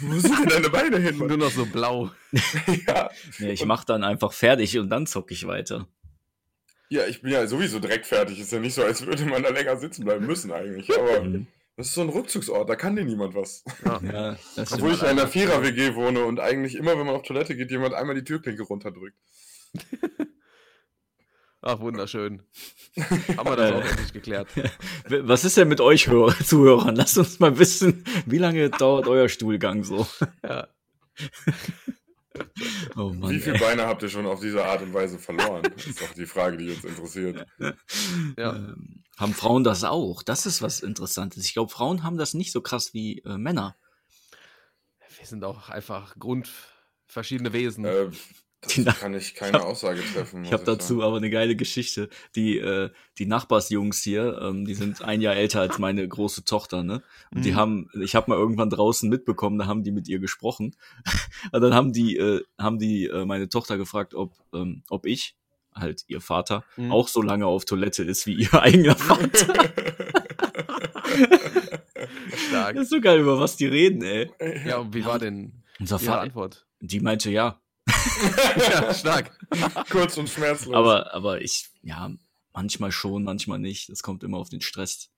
Wo 0.00 0.18
sind 0.18 0.38
denn 0.38 0.48
deine 0.48 0.70
Beine 0.70 0.98
hin? 0.98 1.16
Nur 1.26 1.36
noch 1.36 1.50
so 1.50 1.64
blau. 1.66 2.10
ja, 2.86 3.10
Nee, 3.38 3.52
ich 3.52 3.64
mache 3.64 3.86
dann 3.86 4.04
einfach 4.04 4.32
fertig 4.32 4.78
und 4.78 4.90
dann 4.90 5.06
zocke 5.06 5.32
ich 5.32 5.46
weiter. 5.46 5.88
Ja, 6.90 7.06
ich 7.06 7.20
bin 7.22 7.32
ja 7.32 7.46
sowieso 7.46 7.78
direkt 7.80 8.06
fertig. 8.06 8.38
Ist 8.40 8.52
ja 8.52 8.60
nicht 8.60 8.74
so, 8.74 8.82
als 8.82 9.04
würde 9.06 9.24
man 9.26 9.42
da 9.42 9.50
länger 9.50 9.76
sitzen 9.76 10.04
bleiben 10.04 10.26
müssen 10.26 10.52
eigentlich. 10.52 10.90
Aber 10.96 11.20
Mhm. 11.24 11.46
das 11.76 11.88
ist 11.88 11.94
so 11.94 12.00
ein 12.02 12.08
Rückzugsort, 12.08 12.68
da 12.68 12.74
kann 12.76 12.96
dir 12.96 13.04
niemand 13.04 13.34
was. 13.34 13.62
Ja. 13.84 14.00
Ja, 14.02 14.36
Obwohl 14.72 14.92
ich 14.92 15.00
in 15.02 15.06
einer 15.08 15.28
Vierer-WG 15.28 15.94
wohne 15.94 16.24
und 16.24 16.40
eigentlich 16.40 16.74
immer, 16.74 16.98
wenn 16.98 17.06
man 17.06 17.14
auf 17.16 17.22
Toilette 17.22 17.54
geht, 17.56 17.70
jemand 17.70 17.94
einmal 17.94 18.14
die 18.16 18.24
Türklinke 18.24 18.62
runterdrückt. 18.62 19.16
Ach, 21.60 21.80
wunderschön. 21.80 22.42
Haben 23.36 23.48
wir 23.50 23.56
das 23.56 23.72
auch 23.72 23.84
endlich 23.84 24.12
geklärt. 24.12 24.48
Was 25.08 25.44
ist 25.44 25.56
denn 25.56 25.66
mit 25.68 25.80
euch 25.80 26.06
Hörer, 26.06 26.34
Zuhörern? 26.44 26.94
Lasst 26.94 27.18
uns 27.18 27.40
mal 27.40 27.58
wissen, 27.58 28.04
wie 28.26 28.38
lange 28.38 28.70
dauert 28.70 29.08
euer 29.08 29.28
Stuhlgang 29.28 29.82
so? 29.82 30.06
Ja. 30.44 30.68
Oh 32.98 33.12
Mann. 33.12 33.30
Wie 33.30 33.38
viele 33.38 33.54
ey. 33.54 33.60
Beine 33.60 33.86
habt 33.86 34.02
ihr 34.02 34.08
schon 34.08 34.26
auf 34.26 34.40
diese 34.40 34.64
Art 34.64 34.82
und 34.82 34.92
Weise 34.92 35.20
verloren? 35.20 35.62
Das 35.62 35.86
ist 35.86 36.02
doch 36.02 36.12
die 36.14 36.26
Frage, 36.26 36.56
die 36.56 36.70
uns 36.70 36.84
interessiert. 36.84 37.46
Ja. 38.36 38.56
Ähm, 38.56 39.04
haben 39.16 39.34
Frauen 39.34 39.62
das 39.62 39.84
auch? 39.84 40.24
Das 40.24 40.46
ist 40.46 40.62
was 40.62 40.80
Interessantes. 40.80 41.44
Ich 41.44 41.52
glaube, 41.52 41.70
Frauen 41.70 42.02
haben 42.02 42.18
das 42.18 42.34
nicht 42.34 42.50
so 42.50 42.60
krass 42.60 42.94
wie 42.94 43.20
äh, 43.20 43.38
Männer. 43.38 43.76
Wir 45.16 45.26
sind 45.26 45.44
auch 45.44 45.68
einfach 45.68 46.16
grundverschiedene 46.18 47.52
Wesen. 47.52 47.84
Äh, 47.84 48.10
Die 48.70 48.82
das 48.82 48.94
Na- 48.96 49.00
kann 49.00 49.14
ich 49.14 49.34
keine 49.36 49.62
Aussage 49.62 50.00
treffen. 50.12 50.44
Ich 50.44 50.52
habe 50.52 50.64
dazu 50.64 50.94
sagen. 50.94 51.02
aber 51.02 51.18
eine 51.18 51.30
geile 51.30 51.54
Geschichte. 51.54 52.08
Die, 52.34 52.58
äh, 52.58 52.90
die 53.18 53.26
Nachbarsjungs 53.26 54.02
hier, 54.02 54.36
ähm, 54.42 54.64
die 54.64 54.74
sind 54.74 55.00
ein 55.02 55.20
Jahr 55.20 55.36
älter 55.36 55.60
als 55.60 55.78
meine 55.78 56.06
große 56.06 56.44
Tochter, 56.44 56.82
ne? 56.82 57.02
Und 57.32 57.44
die 57.44 57.52
Mhm. 57.52 57.56
haben, 57.56 57.90
ich 58.02 58.16
habe 58.16 58.30
mal 58.32 58.36
irgendwann 58.36 58.68
draußen 58.68 59.08
mitbekommen, 59.08 59.58
da 59.60 59.66
haben 59.66 59.84
die 59.84 59.92
mit 59.92 60.08
ihr 60.08 60.18
gesprochen. 60.18 60.74
Und 61.52 61.60
dann 61.60 61.72
haben 61.72 61.92
die, 61.92 62.16
äh, 62.16 62.42
haben 62.58 62.80
die 62.80 63.06
äh, 63.06 63.24
meine 63.24 63.48
Tochter 63.48 63.78
gefragt, 63.78 64.14
ob, 64.14 64.32
ähm, 64.52 64.82
ob 64.90 65.06
ich, 65.06 65.36
halt 65.72 66.02
ihr 66.08 66.20
Vater, 66.20 66.64
Mhm. 66.76 66.90
auch 66.90 67.06
so 67.06 67.22
lange 67.22 67.46
auf 67.46 67.64
Toilette 67.64 68.02
ist 68.02 68.26
wie 68.26 68.34
ihr 68.34 68.52
eigener 68.60 68.96
Vater. 68.96 69.54
Stark. 72.48 72.74
Das 72.74 72.84
ist 72.84 72.90
so 72.90 73.00
geil, 73.00 73.20
über 73.20 73.38
was 73.38 73.56
die 73.56 73.66
reden, 73.66 74.02
ey. 74.02 74.30
Ja, 74.66 74.78
und 74.78 74.94
wie 74.94 75.04
war 75.04 75.18
denn 75.18 75.52
Unser 75.78 75.96
Ihre 75.96 76.04
Vater, 76.06 76.20
Antwort? 76.22 76.66
die 76.80 77.00
meinte 77.00 77.30
ja. 77.30 77.60
ja, 78.56 78.92
stark. 78.94 79.30
Kurz 79.90 80.16
und 80.18 80.28
schmerzlos. 80.28 80.74
Aber, 80.74 81.14
aber 81.14 81.40
ich, 81.40 81.68
ja, 81.82 82.10
manchmal 82.52 82.92
schon, 82.92 83.24
manchmal 83.24 83.58
nicht. 83.58 83.88
Das 83.88 84.02
kommt 84.02 84.22
immer 84.22 84.38
auf 84.38 84.48
den 84.48 84.60
Stress, 84.60 85.10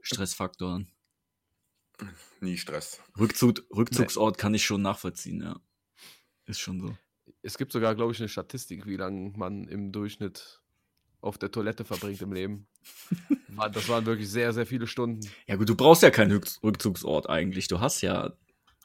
Stressfaktor 0.00 0.74
an. 0.74 0.92
Nie 2.40 2.56
Stress. 2.56 3.00
Rückzug, 3.18 3.62
Rückzugsort 3.74 4.38
kann 4.38 4.54
ich 4.54 4.64
schon 4.64 4.82
nachvollziehen, 4.82 5.42
ja. 5.42 5.60
Ist 6.46 6.60
schon 6.60 6.80
so. 6.80 6.96
Es 7.42 7.58
gibt 7.58 7.72
sogar, 7.72 7.94
glaube 7.94 8.12
ich, 8.12 8.18
eine 8.20 8.28
Statistik, 8.28 8.86
wie 8.86 8.96
lange 8.96 9.30
man 9.36 9.66
im 9.68 9.92
Durchschnitt 9.92 10.60
auf 11.20 11.36
der 11.38 11.50
Toilette 11.50 11.84
verbringt 11.84 12.22
im 12.22 12.32
Leben. 12.32 12.66
Das 13.72 13.88
waren 13.88 14.06
wirklich 14.06 14.30
sehr, 14.30 14.52
sehr 14.52 14.66
viele 14.66 14.86
Stunden. 14.86 15.28
Ja 15.48 15.56
gut, 15.56 15.68
du 15.68 15.74
brauchst 15.74 16.04
ja 16.04 16.10
keinen 16.10 16.30
Rück- 16.30 16.62
Rückzugsort 16.62 17.28
eigentlich. 17.28 17.66
Du 17.66 17.80
hast 17.80 18.02
ja 18.02 18.32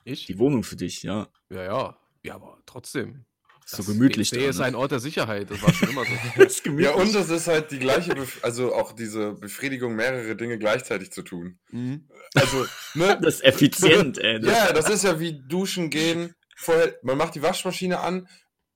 Ich? 0.04 0.25
die 0.25 0.40
Wohnung 0.40 0.63
für 0.63 0.75
dich, 0.75 1.04
ja. 1.04 1.28
Ja, 1.52 1.63
ja. 1.63 1.98
Ja, 2.24 2.36
aber 2.36 2.58
trotzdem. 2.65 3.25
so 3.65 3.84
gemütlich 3.84 4.30
Der 4.32 4.50
ist 4.50 4.60
ne? 4.60 4.65
ein 4.65 4.75
Ort 4.75 4.92
der 4.92 5.00
Sicherheit, 5.00 5.51
das 5.51 5.62
war 5.62 5.74
schon 5.74 5.89
immer 5.89 6.06
so. 6.06 6.12
Das. 6.38 6.62
Ja, 6.65 6.92
und 6.92 7.13
es 7.13 7.30
ist 7.30 7.48
halt 7.48 7.72
die 7.72 7.80
gleiche, 7.80 8.15
Bef 8.15 8.39
also 8.44 8.74
auch 8.74 8.94
diese 8.94 9.34
Befriedigung, 9.34 9.96
mehrere 9.96 10.36
Dinge 10.36 10.58
gleichzeitig 10.58 11.12
zu 11.12 11.22
tun. 11.22 11.60
Mhm. 11.70 12.08
Also, 12.34 12.65
ne? 12.94 13.20
das 13.22 13.36
ist 13.36 13.44
effizient, 13.44 14.18
ey. 14.18 14.39
Das, 14.39 14.51
ja, 14.51 14.74
das 14.74 14.89
ist 14.89 15.03
ja 15.03 15.20
wie 15.20 15.42
duschen 15.48 15.89
gehen. 15.89 16.34
Vorher, 16.56 16.98
man 17.03 17.18
macht 17.18 17.36
die 17.36 17.42
Waschmaschine 17.42 18.00
an, 18.00 18.27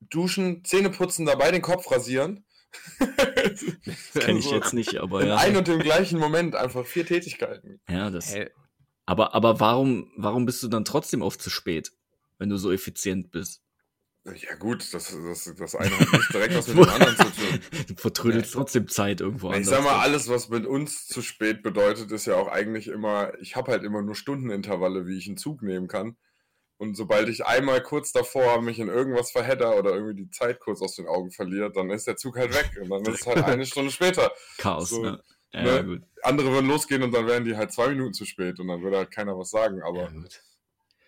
duschen, 0.02 0.64
Zähne 0.66 0.90
putzen, 0.90 1.26
dabei 1.26 1.52
den 1.52 1.62
Kopf 1.62 1.90
rasieren. 1.90 2.46
das 3.00 4.26
kenne 4.26 4.40
ich 4.40 4.52
jetzt 4.52 4.74
nicht, 4.74 4.98
aber 4.98 5.22
In 5.22 5.30
ja. 5.30 5.38
ein 5.38 5.56
und 5.56 5.68
dem 5.68 5.80
gleichen 5.80 6.20
Moment 6.20 6.56
einfach 6.56 6.86
vier 6.86 7.06
Tätigkeiten. 7.06 7.80
Ja, 7.90 8.10
das. 8.10 8.36
Hä? 8.36 8.50
Aber, 9.06 9.34
aber 9.34 9.60
warum, 9.62 10.12
warum 10.18 10.46
bist 10.46 10.62
du 10.64 10.68
dann 10.68 10.84
trotzdem 10.84 11.22
oft 11.22 11.42
zu 11.42 11.50
spät, 11.50 11.92
wenn 12.38 12.50
du 12.50 12.58
so 12.58 12.72
effizient 12.72 13.32
bist? 13.32 13.62
Ja 14.36 14.56
gut, 14.56 14.94
das, 14.94 15.16
das, 15.16 15.56
das 15.58 15.76
eine 15.76 15.98
hat 15.98 16.12
nicht 16.12 16.34
direkt 16.34 16.56
was 16.56 16.68
mit 16.68 16.78
dem 16.78 16.90
anderen 16.90 17.16
zu 17.16 17.24
tun. 17.24 17.60
Du 17.88 17.96
vertrödelst 17.96 18.54
trotzdem 18.54 18.90
Zeit 18.90 19.22
irgendwo 19.22 19.54
Ich 19.54 19.66
sag 19.66 19.84
mal, 19.84 20.00
alles, 20.00 20.28
was 20.28 20.50
mit 20.50 20.66
uns 20.66 21.08
zu 21.08 21.22
spät 21.22 21.64
bedeutet, 21.64 22.12
ist 22.12 22.26
ja 22.26 22.36
auch 22.36 22.50
eigentlich 22.50 22.88
immer, 22.90 23.32
ich 23.40 23.56
habe 23.56 23.72
halt 23.72 23.84
immer 23.84 24.02
nur 24.02 24.16
Stundenintervalle, 24.16 25.08
wie 25.08 25.18
ich 25.18 25.28
einen 25.28 25.38
Zug 25.38 25.62
nehmen 25.62 25.88
kann. 25.88 26.18
Und 26.78 26.96
sobald 26.96 27.30
ich 27.30 27.46
einmal 27.46 27.82
kurz 27.82 28.12
davor 28.12 28.62
mich 28.62 28.80
in 28.80 28.88
irgendwas 28.88 29.32
verhedder 29.32 29.78
oder 29.80 29.96
irgendwie 29.96 30.26
die 30.26 30.30
Zeit 30.30 30.60
kurz 30.60 30.82
aus 30.82 30.96
den 30.96 31.08
Augen 31.08 31.32
verliere, 31.32 31.72
dann 31.72 31.90
ist 31.90 32.06
der 32.06 32.18
Zug 32.18 32.38
halt 32.38 32.54
weg. 32.54 32.72
Und 32.82 32.90
dann 32.90 33.02
ist 33.14 33.22
es 33.22 33.28
halt 33.28 33.44
eine 33.46 33.66
Stunde 33.66 33.92
später. 33.92 34.32
Chaos, 34.58 34.90
so, 34.90 35.02
ne? 35.02 35.24
Ja, 35.54 35.64
ne? 35.64 35.86
gut. 35.86 36.02
Andere 36.22 36.52
würden 36.52 36.68
losgehen 36.68 37.02
und 37.02 37.14
dann 37.14 37.26
wären 37.26 37.46
die 37.46 37.56
halt 37.56 37.72
zwei 37.72 37.90
Minuten 37.90 38.14
zu 38.14 38.26
spät 38.26 38.60
und 38.60 38.68
dann 38.68 38.84
würde 38.84 38.98
halt 38.98 39.12
keiner 39.12 39.38
was 39.38 39.50
sagen. 39.50 39.80
Ja, 39.80 39.86
Aber 39.86 40.12
gut. 40.12 40.42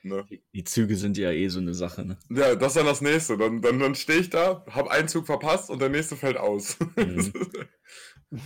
Ne? 0.04 0.26
Die- 0.54 0.64
Züge 0.64 0.96
sind 0.96 1.18
ja 1.18 1.32
eh 1.32 1.48
so 1.48 1.60
eine 1.60 1.74
Sache, 1.74 2.06
ne? 2.06 2.18
ja, 2.30 2.56
das 2.56 2.70
ist 2.70 2.78
dann 2.78 2.86
das 2.86 3.02
nächste. 3.02 3.38
Dann, 3.38 3.62
dann, 3.62 3.80
dann 3.80 3.96
stehe 3.96 4.20
ich 4.20 4.30
da, 4.30 4.66
habe 4.70 4.92
einen 4.92 5.08
Zug 5.08 5.26
verpasst 5.26 5.70
und 5.70 5.82
der 5.82 5.90
nächste 5.90 6.16
fällt 6.16 6.38
aus. 6.38 6.78
Mhm. 6.96 7.32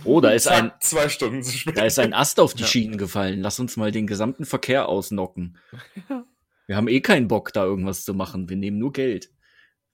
Oh, 0.04 0.20
da 0.20 0.30
ist 0.32 0.48
ein, 0.48 0.72
zwei 0.80 1.08
Stunden 1.08 1.42
zu 1.42 1.56
spät. 1.56 1.76
da 1.76 1.84
ist 1.84 1.98
ein 1.98 2.14
Ast 2.14 2.40
auf 2.40 2.54
die 2.54 2.62
Ja. 2.62 2.68
Schienen 2.68 2.96
gefallen. 2.98 3.40
Lass 3.40 3.60
uns 3.60 3.76
mal 3.76 3.90
den 3.92 4.06
gesamten 4.06 4.44
Verkehr 4.46 4.88
ausnocken. 4.88 5.58
Wir 6.66 6.76
haben 6.76 6.88
eh 6.88 7.00
keinen 7.00 7.28
Bock, 7.28 7.52
da 7.52 7.64
irgendwas 7.64 8.04
zu 8.04 8.14
machen. 8.14 8.48
Wir 8.48 8.56
nehmen 8.56 8.78
nur 8.78 8.92
Geld. 8.92 9.30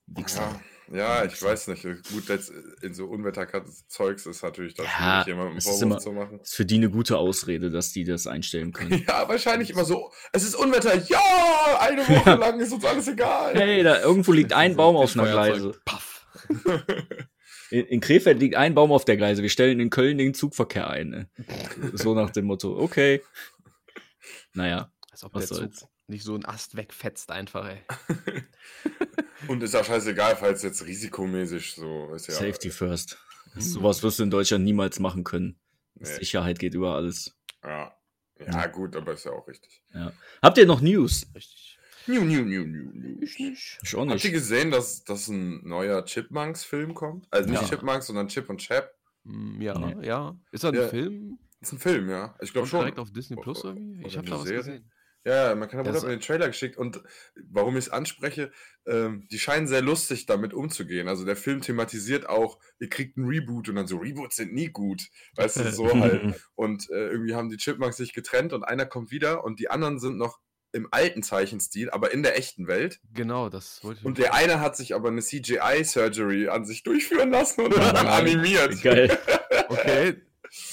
Wichser. 0.07 0.41
Ja, 0.43 0.61
ja, 0.91 1.25
ich 1.25 1.41
weiß 1.43 1.69
nicht. 1.69 1.83
Gut, 1.85 2.29
jetzt 2.29 2.53
in 2.83 2.95
so 2.95 3.07
Unwetterzeugs 3.07 4.27
ist 4.27 4.43
natürlich 4.43 4.75
das 4.75 4.87
Ja, 4.87 5.25
jemandem 5.27 5.57
ist 5.59 5.65
Vorwurf 5.65 5.83
immer- 5.83 5.99
zu 5.99 6.13
machen. 6.13 6.41
Ist 6.41 6.55
für 6.55 6.65
die 6.67 6.77
eine 6.77 6.91
gute 6.91 7.17
Ausrede, 7.19 7.71
dass 7.71 7.93
die 7.93 8.05
das 8.05 8.27
einstellen 8.27 8.73
können. 8.73 9.05
Ja, 9.09 9.29
wahrscheinlich 9.29 9.71
immer 9.71 9.85
so. 9.85 10.13
Es 10.33 10.43
ist 10.45 10.55
Unwetter. 10.55 10.95
Ja, 11.07 11.79
eine 11.81 12.03
Woche 12.09 12.35
lang 12.35 12.59
ist 12.61 12.73
uns 12.73 12.85
alles 12.85 13.09
egal. 13.09 13.55
Hey, 13.55 13.83
da 13.83 14.01
irgendwo 14.01 14.33
liegt 14.33 14.53
ein 14.53 14.77
Baum 14.77 14.97
auf 14.97 15.15
einer. 15.17 15.31
Gleise. 15.31 15.73
Paff. 15.85 16.27
In, 17.71 17.87
in 17.87 18.01
Krefeld 18.01 18.41
liegt 18.41 18.57
ein 18.57 18.75
Baum 18.75 18.91
auf 18.91 19.05
der 19.05 19.17
Gleise. 19.17 19.43
Wir 19.43 19.49
stellen 19.49 19.79
in 19.79 19.91
Köln 19.91 20.19
den 20.19 20.35
Zugverkehr 20.35 20.91
ein. 20.91 21.09
Ne? 21.11 21.29
So 21.95 22.15
nach 22.15 22.31
dem 22.31 22.47
Motto, 22.47 22.77
okay. 22.79 23.23
Naja, 24.55 24.91
Was 25.33 25.49
soll's. 25.49 25.87
Nicht 26.11 26.25
so 26.25 26.35
einen 26.35 26.45
Ast 26.45 26.77
wegfetzt 26.77 27.31
einfach, 27.31 27.67
ey. 27.67 27.81
Und 29.49 29.63
ist 29.63 29.75
ja 29.75 29.83
scheißegal, 29.83 30.37
falls 30.37 30.63
jetzt 30.63 30.85
risikomäßig 30.87 31.73
so 31.75 32.13
ist 32.15 32.27
ja. 32.29 32.35
Safety 32.35 32.71
first. 32.71 33.19
Mhm. 33.55 33.61
Sowas 33.61 34.03
wirst 34.03 34.19
du 34.19 34.23
in 34.25 34.31
Deutschland 34.31 34.65
niemals 34.65 34.99
machen 35.01 35.25
können. 35.25 35.59
Nee. 35.95 36.05
Sicherheit 36.07 36.59
geht 36.59 36.75
über 36.75 36.95
alles. 36.95 37.35
Ja. 37.65 37.93
ja, 38.39 38.67
gut, 38.67 38.95
aber 38.97 39.13
ist 39.15 39.25
ja 39.25 39.33
auch 39.33 39.47
richtig. 39.49 39.83
Habt 40.43 40.59
ihr 40.59 40.67
noch 40.67 40.81
News? 40.81 41.27
Richtig. 41.35 41.79
New, 42.07 42.23
new, 42.25 42.43
new, 42.45 42.65
new, 42.65 42.91
new. 42.93 43.23
Ich 43.23 43.39
nicht. 43.39 43.79
Ich 43.83 43.95
auch 43.95 44.01
Habt 44.01 44.11
ihr 44.11 44.15
nicht. 44.15 44.33
gesehen, 44.33 44.71
dass, 44.71 45.05
dass 45.05 45.29
ein 45.29 45.67
neuer 45.67 46.05
Chipmunks-Film 46.05 46.95
kommt? 46.95 47.27
Also 47.31 47.51
nicht 47.51 47.61
Ja. 47.63 47.69
Chipmunks, 47.69 48.07
sondern 48.07 48.29
Chip 48.29 48.49
und 48.49 48.59
Chap. 48.59 48.95
Hm, 49.25 49.61
Ja, 49.61 49.79
Nee. 49.79 50.07
ja. 50.07 50.37
Ist 50.53 50.65
das 50.65 50.73
ein 50.73 50.79
Ja. 50.79 50.89
Film? 50.89 51.39
ist 51.61 51.73
ein 51.73 51.79
Film, 51.79 52.09
ja. 52.09 52.35
Ich 52.41 52.53
glaube 52.55 52.67
schon. 52.69 52.81
direkt 52.81 52.99
auf 52.99 53.11
Disney 53.13 53.37
Plus 53.37 53.63
Oder- 53.65 53.75
irgendwie? 53.75 54.07
Ich 54.07 54.17
habe 54.17 54.27
da 54.29 54.39
was 54.41 54.49
gesehen. 54.49 54.91
Ja, 55.25 55.55
mein 55.55 55.69
kleiner 55.69 55.83
Bruder 55.85 56.01
Das- 56.01 56.09
den 56.09 56.21
Trailer 56.21 56.47
geschickt 56.49 56.79
und 56.79 57.03
warum 57.51 57.77
ich 57.77 57.87
es 57.87 57.91
anspreche, 57.91 58.51
ähm, 58.87 59.27
die 59.31 59.39
scheinen 59.39 59.67
sehr 59.69 59.83
lustig 59.83 60.25
damit 60.25 60.55
umzugehen. 60.55 61.09
Also 61.09 61.27
der 61.27 61.37
Film 61.37 61.61
thematisiert 61.61 62.27
auch, 62.29 62.59
ihr 62.79 62.89
kriegt 62.89 63.19
einen 63.19 63.27
Reboot 63.29 63.69
und 63.69 63.75
dann 63.75 63.87
so, 63.87 63.99
Reboots 63.99 64.37
sind 64.37 64.55
nie 64.55 64.69
gut. 64.69 65.03
Weißt 65.37 65.59
du, 65.59 65.71
so 65.73 65.93
halt. 66.01 66.21
Und 66.55 66.89
äh, 66.91 67.09
irgendwie 67.09 67.35
haben 67.35 67.51
die 67.51 67.59
Chipmunks 67.59 67.99
sich 67.99 68.13
getrennt 68.15 68.53
und 68.53 68.65
einer 68.65 68.87
kommt 68.87 69.11
wieder 69.11 69.45
und 69.45 69.61
die 69.61 69.69
anderen 69.71 69.99
sind 69.99 70.17
noch 70.17 70.39
im 70.73 70.89
alten 70.91 71.23
Zeichenstil, 71.23 71.91
aber 71.91 72.13
in 72.13 72.23
der 72.23 72.39
echten 72.39 72.67
Welt. 72.69 73.01
Genau, 73.13 73.49
das 73.49 73.83
wollte 73.83 74.01
ich. 74.01 74.07
Und 74.07 74.19
der 74.19 74.35
eine 74.35 74.61
hat 74.61 74.77
sich 74.77 74.95
aber 74.95 75.09
eine 75.09 75.21
CGI-Surgery 75.21 76.49
an 76.49 76.65
sich 76.65 76.83
durchführen 76.83 77.31
lassen 77.31 77.63
und 77.67 77.77
dann 77.77 78.07
animiert. 78.07 78.81
Geil. 78.83 79.19
okay. 79.69 80.23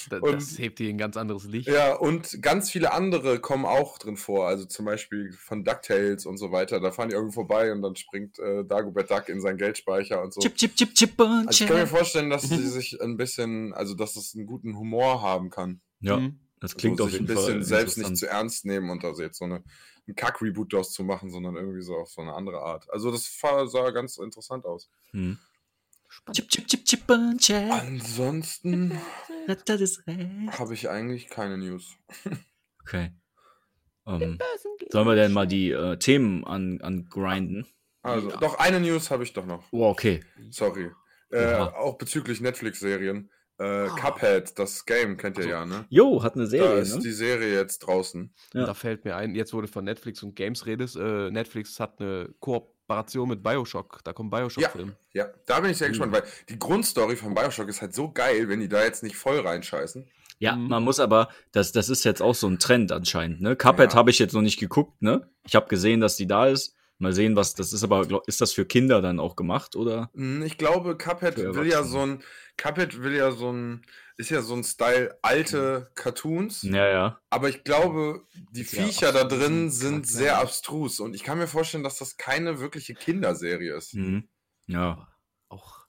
Da, 0.10 0.17
Und- 0.19 0.34
das 0.34 0.57
hebt 0.57 0.79
hier 0.79 0.89
ein 0.89 0.98
ganz 0.98 1.17
anderes 1.17 1.46
Licht. 1.46 1.67
Ja, 1.67 1.93
und 1.96 2.41
ganz 2.41 2.69
viele 2.72 2.93
andere 2.93 3.39
kommen 3.39 3.65
auch 3.65 3.98
drin 3.98 4.17
vor. 4.17 4.48
Also 4.48 4.65
zum 4.65 4.86
Beispiel 4.86 5.31
von 5.31 5.63
DuckTales 5.63 6.25
und 6.25 6.38
so 6.38 6.51
weiter. 6.51 6.79
Da 6.79 6.91
fahren 6.91 7.10
die 7.10 7.15
irgendwo 7.15 7.34
vorbei 7.34 7.72
und 7.72 7.81
dann 7.81 7.96
springt 7.96 8.39
äh, 8.39 8.63
Dagobert 8.65 9.12
Duck 9.12 9.29
in 9.29 9.39
seinen 9.41 9.57
Geldspeicher 9.57 10.22
und 10.24 10.34
so. 10.34 10.41
Chip, 10.41 10.55
chip, 10.55 10.75
chip, 10.75 10.93
chip 10.96 11.19
und 11.22 11.48
Also 11.48 11.63
ich 11.63 11.67
kann 11.69 11.77
mir 11.77 11.88
vorstellen, 11.88 12.29
dass 12.29 12.43
sie 12.43 12.67
sich 12.67 13.00
ein 13.01 13.17
bisschen, 13.17 13.74
also 13.74 13.93
dass 13.93 14.15
es 14.15 14.34
einen 14.36 14.46
guten 14.48 14.77
Humor 14.77 15.22
haben 15.22 15.50
kann. 15.50 15.81
Ja, 16.00 16.17
Mhm. 16.17 16.39
das 16.60 16.75
klingt 16.75 16.98
so 16.98 17.03
auf 17.05 17.12
sich 17.12 17.19
jeden 17.19 17.31
ein 17.31 17.36
bisschen 17.36 17.53
Fall 17.57 17.63
selbst 17.63 17.98
nicht 17.98 18.17
zu 18.17 18.27
ernst 18.27 18.65
nehmen 18.65 18.89
und 18.89 19.03
also 19.05 19.22
jetzt 19.22 19.38
so 19.38 19.46
eine, 19.46 19.63
einen 20.07 20.15
Kack-Reboot 20.15 20.74
daraus 20.74 20.91
zu 20.93 21.03
machen, 21.03 21.29
sondern 21.29 21.55
irgendwie 21.55 21.81
so 21.81 21.96
auf 21.96 22.10
so 22.10 22.22
eine 22.22 22.34
andere 22.34 22.62
Art. 22.62 22.88
Also 22.91 23.12
das 23.12 23.29
sah 23.41 23.89
ganz 23.91 24.17
interessant 24.17 24.65
aus. 24.65 24.89
Hm. 25.12 25.38
Chip, 26.33 26.50
chip, 26.50 26.67
chip, 26.67 26.83
chip 26.86 27.09
und 27.09 27.39
chip. 27.39 27.71
Ansonsten 27.71 29.00
habe 29.47 30.74
ich 30.74 30.89
eigentlich 30.89 31.29
keine 31.29 31.57
News. 31.57 31.95
Okay. 32.83 33.12
Ähm, 34.05 34.38
sollen 34.89 35.07
wir 35.07 35.15
denn 35.15 35.33
mal 35.33 35.47
die 35.47 35.71
äh, 35.71 35.97
Themen 35.97 36.45
an, 36.45 36.79
angrinden? 36.81 37.65
Also, 38.01 38.29
Ja. 38.29 38.38
doch 38.38 38.57
eine 38.59 38.79
News 38.79 39.12
habe 39.12 39.24
ich 39.24 39.33
doch 39.33 39.45
noch. 39.45 39.63
Oh, 39.71 39.88
okay. 39.89 40.24
Sorry. 40.51 40.91
Äh, 41.29 41.55
Oha. 41.55 41.74
auch 41.75 41.97
bezüglich 41.97 42.39
Netflix-Serien. 42.41 43.29
Äh, 43.59 43.63
Ah. 43.63 43.88
Cuphead, 43.95 44.57
das 44.59 44.86
Game, 44.86 45.17
kennt 45.17 45.38
ihr 45.39 45.45
Also, 45.45 45.50
ja, 45.50 45.65
ne? 45.65 45.86
Jo, 45.89 46.21
hat 46.24 46.36
eine 46.36 46.43
Da 46.43 46.50
Serie, 46.51 46.79
ist 46.79 46.95
ne? 46.95 47.01
die 47.01 47.12
Serie 47.12 47.53
jetzt 47.55 47.79
draußen. 47.79 48.33
Ja. 48.53 48.65
Da 48.67 48.74
fällt 48.75 49.03
mir 49.03 49.15
ein, 49.17 49.33
jetzt 49.36 49.51
wurde 49.51 49.67
von 49.67 49.83
Netflix 49.83 50.21
und 50.24 50.36
Games 50.36 50.65
redest. 50.67 50.95
Äh, 50.95 51.31
Netflix 51.31 51.79
hat 51.79 52.00
eine 52.00 52.29
Kooperation 52.91 53.27
mit 53.27 53.44
Bioshock. 53.44 54.00
Da 54.03 54.13
kommt 54.13 54.32
Bioshock-Film. 54.32 54.96
Ja, 55.13 55.27
da 55.46 55.60
bin 55.60 55.72
ich 55.72 55.77
sehr 55.77 55.88
Mhm. 55.89 55.91
gespannt, 55.91 56.13
weil 56.13 56.24
die 56.50 56.58
Grundstory 56.58 57.15
von 57.17 57.34
Bioshock 57.36 57.67
ist 57.67 57.82
halt 57.82 57.94
so 57.94 58.10
geil, 58.12 58.48
wenn 58.48 58.60
die 58.62 58.70
da 58.70 58.84
jetzt 58.84 59.03
nicht 59.03 59.15
voll 59.17 59.39
reinscheißen. 59.41 60.08
Ja, 60.39 60.56
Mhm. 60.56 60.67
man 60.70 60.84
muss 60.84 61.00
aber, 61.00 61.29
das, 61.51 61.72
das 61.74 61.89
ist 61.89 62.03
jetzt 62.06 62.22
auch 62.22 62.36
so 62.36 62.48
ein 62.48 62.60
Trend 62.60 62.91
anscheinend, 62.91 63.41
ne? 63.41 63.56
Cuphead 63.56 63.91
Ja. 63.94 63.98
habe 63.98 64.10
ich 64.12 64.20
jetzt 64.20 64.34
noch 64.34 64.41
nicht 64.41 64.60
geguckt, 64.60 65.01
ne? 65.01 65.29
Ich 65.46 65.56
habe 65.56 65.67
gesehen, 65.67 66.00
dass 66.00 66.15
die 66.15 66.27
da 66.27 66.48
ist. 66.48 66.75
Mal 67.00 67.13
sehen, 67.13 67.36
was 67.36 67.54
das 67.54 67.74
ist, 67.74 67.84
aber 67.84 68.08
glaub- 68.08 68.27
ist 68.27 68.42
das 68.42 68.54
für 68.54 68.66
Kinder 68.66 69.01
dann 69.01 69.20
auch 69.20 69.36
gemacht, 69.36 69.75
oder? 69.75 70.10
Hm, 70.16 70.42
Ich 70.42 70.58
glaube, 70.58 70.98
Cuphead 70.98 71.38
will 71.38 71.68
ja 71.68 71.84
so 71.84 72.00
ein, 72.00 72.24
Cuphead 72.58 73.01
will 73.04 73.13
ja 73.16 73.32
so 73.32 73.51
ein, 73.51 73.86
ist 74.18 74.32
ja 74.32 74.42
so 74.42 74.56
ein 74.56 74.63
Style 74.63 75.16
alte 75.22 75.92
Cartoons, 75.94 76.63
Ja, 76.63 76.88
ja. 76.88 77.22
aber 77.30 77.50
ich 77.50 77.63
glaube, 77.63 78.25
die 78.51 78.62
Ist 78.62 78.74
ja 78.74 78.84
Viecher 78.84 79.12
da 79.12 79.25
drin 79.25 79.70
sind 79.70 79.92
Charakter. 80.06 80.12
sehr 80.12 80.39
abstrus 80.39 81.00
und 81.00 81.13
ich 81.13 81.24
kann 81.24 81.38
mir 81.38 81.48
vorstellen, 81.48 81.84
dass 81.84 82.00
das 82.00 82.18
keine 82.18 82.60
wirkliche 82.60 82.96
Kinderserie 82.96 83.75
ist. 83.75 83.94
Mhm. 83.94 84.27
Ja. 84.66 85.08
Auch 85.50 85.86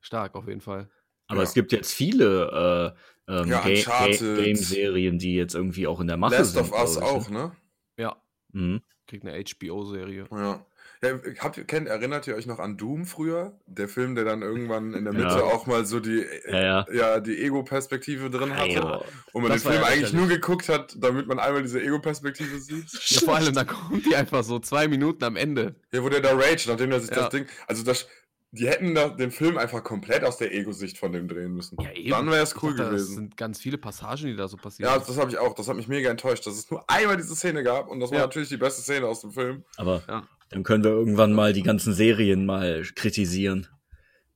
stark 0.00 0.36
auf 0.36 0.46
jeden 0.46 0.60
Fall. 0.60 0.88
Aber 1.26 1.38
Ja. 1.40 1.42
es 1.48 1.52
gibt 1.52 1.72
jetzt 1.72 1.92
viele 1.92 2.94
äh, 3.28 3.32
ähm, 3.42 3.48
Ja, 3.48 3.60
Ga-. 3.62 4.06
Game-Serien, 4.36 5.18
die 5.18 5.34
jetzt 5.34 5.54
irgendwie 5.54 5.86
auch 5.88 5.98
in 6.00 6.06
der 6.06 6.16
Mache 6.16 6.36
Last 6.36 6.52
sind. 6.54 6.62
of 6.62 6.72
Us 6.72 6.96
ich, 6.96 7.02
auch, 7.02 7.28
ne? 7.28 7.56
Ja, 7.98 8.22
Mhm. 8.52 8.82
Kriegt 9.08 9.26
eine 9.26 9.42
HBO-Serie. 9.42 10.26
Ja. 10.30 10.64
ja 11.02 11.18
habt 11.40 11.66
kennt, 11.66 11.88
erinnert 11.88 12.26
ihr 12.26 12.36
euch 12.36 12.46
noch 12.46 12.58
an 12.58 12.76
Doom 12.76 13.04
früher? 13.06 13.58
Der 13.66 13.88
Film, 13.88 14.14
der 14.14 14.24
dann 14.24 14.42
irgendwann 14.42 14.94
in 14.94 15.04
der 15.04 15.12
Ja. 15.18 15.18
Mitte 15.18 15.44
auch 15.44 15.66
mal 15.66 15.84
so 15.86 15.98
die, 16.00 16.24
Ja, 16.46 16.60
ja. 16.60 16.86
ja, 16.92 17.20
die 17.20 17.42
Ego-Perspektive 17.42 18.30
drin 18.30 18.54
hatte. 18.56 18.70
Ja. 18.70 19.02
Und 19.32 19.42
man 19.42 19.50
Das 19.52 19.62
den 19.62 19.72
Film 19.72 19.82
ja 19.82 19.88
eigentlich 19.88 20.12
nur 20.12 20.28
geguckt 20.28 20.68
hat, 20.68 20.94
damit 20.98 21.26
man 21.26 21.38
einmal 21.38 21.62
diese 21.62 21.80
Ego-Perspektive 21.82 22.58
sieht. 22.60 22.86
Ja, 23.10 23.20
vor 23.20 23.36
allem, 23.36 23.54
da 23.54 23.64
kommt 23.64 24.06
die 24.06 24.14
einfach 24.14 24.44
so 24.44 24.58
zwei 24.60 24.86
Minuten 24.88 25.24
am 25.24 25.36
Ende. 25.36 25.74
Ja, 25.92 26.02
wo 26.02 26.08
der 26.08 26.20
da 26.20 26.34
rage, 26.34 26.64
nachdem 26.68 26.92
er 26.92 27.00
sich 27.00 27.10
Ja. 27.10 27.16
das 27.16 27.30
Ding. 27.30 27.46
Also 27.66 27.82
das. 27.84 28.06
Die 28.50 28.66
hätten 28.66 28.94
den 29.18 29.30
Film 29.30 29.58
einfach 29.58 29.84
komplett 29.84 30.24
aus 30.24 30.38
der 30.38 30.54
Ego-Sicht 30.54 30.96
von 30.96 31.12
dem 31.12 31.28
drehen 31.28 31.52
müssen. 31.52 31.76
Ja, 31.82 31.92
eben. 31.92 32.10
Dann 32.10 32.26
wäre 32.30 32.42
es 32.42 32.54
cool 32.62 32.70
dachte, 32.74 32.84
Das 32.92 33.02
gewesen. 33.02 33.14
sind 33.14 33.36
ganz 33.36 33.60
viele 33.60 33.76
Passagen, 33.76 34.24
die 34.26 34.36
da 34.36 34.48
so 34.48 34.56
passieren. 34.56 34.90
Ja, 34.90 34.98
das 34.98 35.18
habe 35.18 35.30
ich 35.30 35.36
auch. 35.38 35.54
Das 35.54 35.68
hat 35.68 35.76
mich 35.76 35.86
mega 35.88 36.08
enttäuscht, 36.10 36.46
dass 36.46 36.54
es 36.54 36.70
nur 36.70 36.82
einmal 36.88 37.18
diese 37.18 37.36
Szene 37.36 37.62
gab 37.62 37.88
und 37.88 38.00
das 38.00 38.10
war 38.10 38.18
Ja. 38.18 38.24
natürlich 38.24 38.48
die 38.48 38.56
beste 38.56 38.80
Szene 38.80 39.06
aus 39.06 39.20
dem 39.20 39.32
Film. 39.32 39.64
Aber 39.76 40.02
Ja. 40.08 40.26
dann 40.48 40.62
können 40.62 40.82
wir 40.82 40.90
irgendwann 40.92 41.34
mal 41.34 41.52
die 41.52 41.62
ganzen 41.62 41.92
Serien 41.92 42.46
mal 42.46 42.82
kritisieren. 42.94 43.66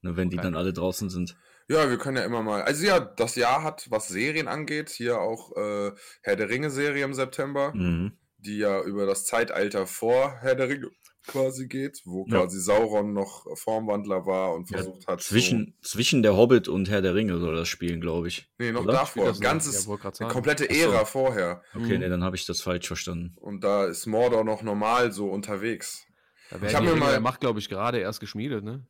Ne, 0.02 0.16
wenn 0.16 0.30
die 0.30 0.36
Okay. 0.36 0.44
dann 0.46 0.56
alle 0.56 0.72
draußen 0.72 1.08
sind. 1.10 1.36
Ja, 1.68 1.88
wir 1.88 1.96
können 1.96 2.16
ja 2.16 2.24
immer 2.24 2.42
mal. 2.42 2.60
Also 2.62 2.84
ja, 2.84 2.98
das 3.00 3.36
Jahr 3.36 3.62
hat, 3.62 3.86
was 3.88 4.08
Serien 4.08 4.48
angeht, 4.48 4.90
hier 4.90 5.20
auch 5.20 5.56
äh, 5.56 5.92
Herr 6.22 6.34
der 6.36 6.48
Ringe-Serie 6.50 7.04
im 7.04 7.14
September, 7.14 7.72
Mhm. 7.72 8.18
die 8.38 8.58
ja 8.58 8.82
über 8.82 9.06
das 9.06 9.24
Zeitalter 9.24 9.86
vor 9.86 10.38
Herr 10.40 10.56
der 10.56 10.68
Ringe 10.68 10.90
quasi 11.26 11.66
geht, 11.68 12.02
wo 12.04 12.26
Ja. 12.28 12.40
quasi 12.40 12.60
Sauron 12.60 13.12
noch 13.12 13.46
Formwandler 13.56 14.26
war 14.26 14.54
und 14.54 14.70
Ja, 14.70 14.78
versucht 14.78 15.06
hat. 15.06 15.20
Zwischen, 15.22 15.76
zwischen 15.82 16.22
der 16.22 16.36
Hobbit 16.36 16.68
und 16.68 16.90
Herr 16.90 17.02
der 17.02 17.14
Ringe 17.14 17.38
soll 17.38 17.54
das 17.54 17.68
spielen, 17.68 18.00
glaube 18.00 18.28
ich. 18.28 18.36
So, 18.58 18.64
nee, 18.64 18.72
noch 18.72 18.82
oder? 18.84 18.92
davor. 18.94 19.26
Das 19.26 19.38
noch? 19.38 19.42
Ganzes, 19.44 19.86
Ja, 19.86 20.28
komplette 20.28 20.66
Ach 20.70 20.74
so. 20.74 20.80
Ära 20.90 21.04
vorher. 21.04 21.62
Okay, 21.74 21.94
Mhm. 21.94 21.98
nee, 22.00 22.08
dann 22.08 22.24
habe 22.24 22.36
ich 22.36 22.44
das 22.46 22.60
falsch 22.60 22.86
verstanden. 22.86 23.34
Und 23.40 23.62
da 23.64 23.86
ist 23.86 24.06
Mordor 24.06 24.44
noch 24.44 24.62
normal 24.62 25.12
so 25.12 25.30
unterwegs. 25.30 26.04
Da 26.50 26.56
Ich 26.56 26.62
werden 26.62 26.74
hab 26.76 26.82
die 26.82 26.88
mir 26.90 26.96
mal- 26.96 27.10
der 27.12 27.20
Macht, 27.20 27.40
glaube 27.40 27.58
ich, 27.60 27.68
gerade 27.68 27.98
erst 27.98 28.20
geschmiedet, 28.20 28.64
ne? 28.64 28.86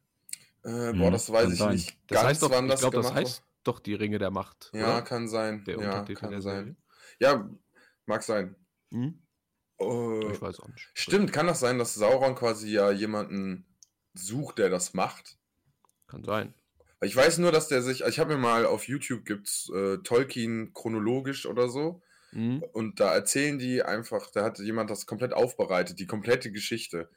Äh, 0.65 0.93
Mhm, 0.93 0.99
boah, 1.01 1.11
das 1.11 1.31
weiß 1.31 1.43
kann 1.45 1.53
ich 1.53 1.59
sein. 1.59 1.73
nicht. 1.75 1.97
Das 2.07 2.17
ganz, 2.17 2.29
heißt 2.29 2.43
doch, 2.43 2.51
wann 2.51 2.65
ich 2.67 2.71
das 2.71 2.81
glaube, 2.81 2.97
das 2.97 3.13
heißt 3.13 3.43
doch 3.65 3.79
die 3.81 3.95
Ringe 3.95 4.19
der 4.19 4.31
Macht. 4.31 4.71
Ja, 4.73 4.85
oder? 4.95 5.03
kann 5.03 5.29
sein. 5.29 5.65
Der 5.67 5.79
ja, 5.79 6.03
kann 6.05 6.31
der 6.31 6.41
sein. 6.41 6.57
Serie. 6.65 6.77
Ja, 7.21 7.51
mag 8.07 8.23
sein. 8.23 8.57
Hm? 8.91 9.19
Äh, 9.83 10.33
Ich 10.33 10.43
weiß 10.43 10.61
auch 10.61 10.69
nicht. 10.69 10.91
stimmt, 10.95 11.33
kann 11.33 11.47
das 11.47 11.61
sein, 11.61 11.79
dass 11.79 11.95
Sauron 11.95 12.35
quasi 12.35 12.71
ja 12.73 12.91
jemanden 12.91 13.67
sucht, 14.15 14.59
der 14.59 14.69
das 14.71 14.95
macht? 14.95 15.39
Kann 16.07 16.25
sein. 16.25 16.55
Ich 17.01 17.17
weiß 17.17 17.39
nur, 17.39 17.51
dass 17.51 17.69
der 17.69 17.83
sich, 17.83 18.03
ich 18.03 18.19
habe 18.21 18.35
mir 18.35 18.41
mal 18.41 18.65
auf 18.67 18.87
YouTube 18.87 19.25
gibt's 19.25 19.69
äh, 19.75 19.99
Tolkien 19.99 20.73
chronologisch 20.73 21.47
oder 21.47 21.69
so 21.69 22.03
Hm? 22.31 22.63
und 22.73 22.99
da 23.01 23.13
erzählen 23.13 23.59
die 23.59 23.83
einfach, 23.83 24.31
da 24.31 24.43
hat 24.45 24.59
jemand 24.59 24.89
das 24.89 25.05
komplett 25.05 25.33
aufbereitet, 25.35 25.99
die 25.99 26.07
komplette 26.07 26.51
Geschichte 26.53 27.11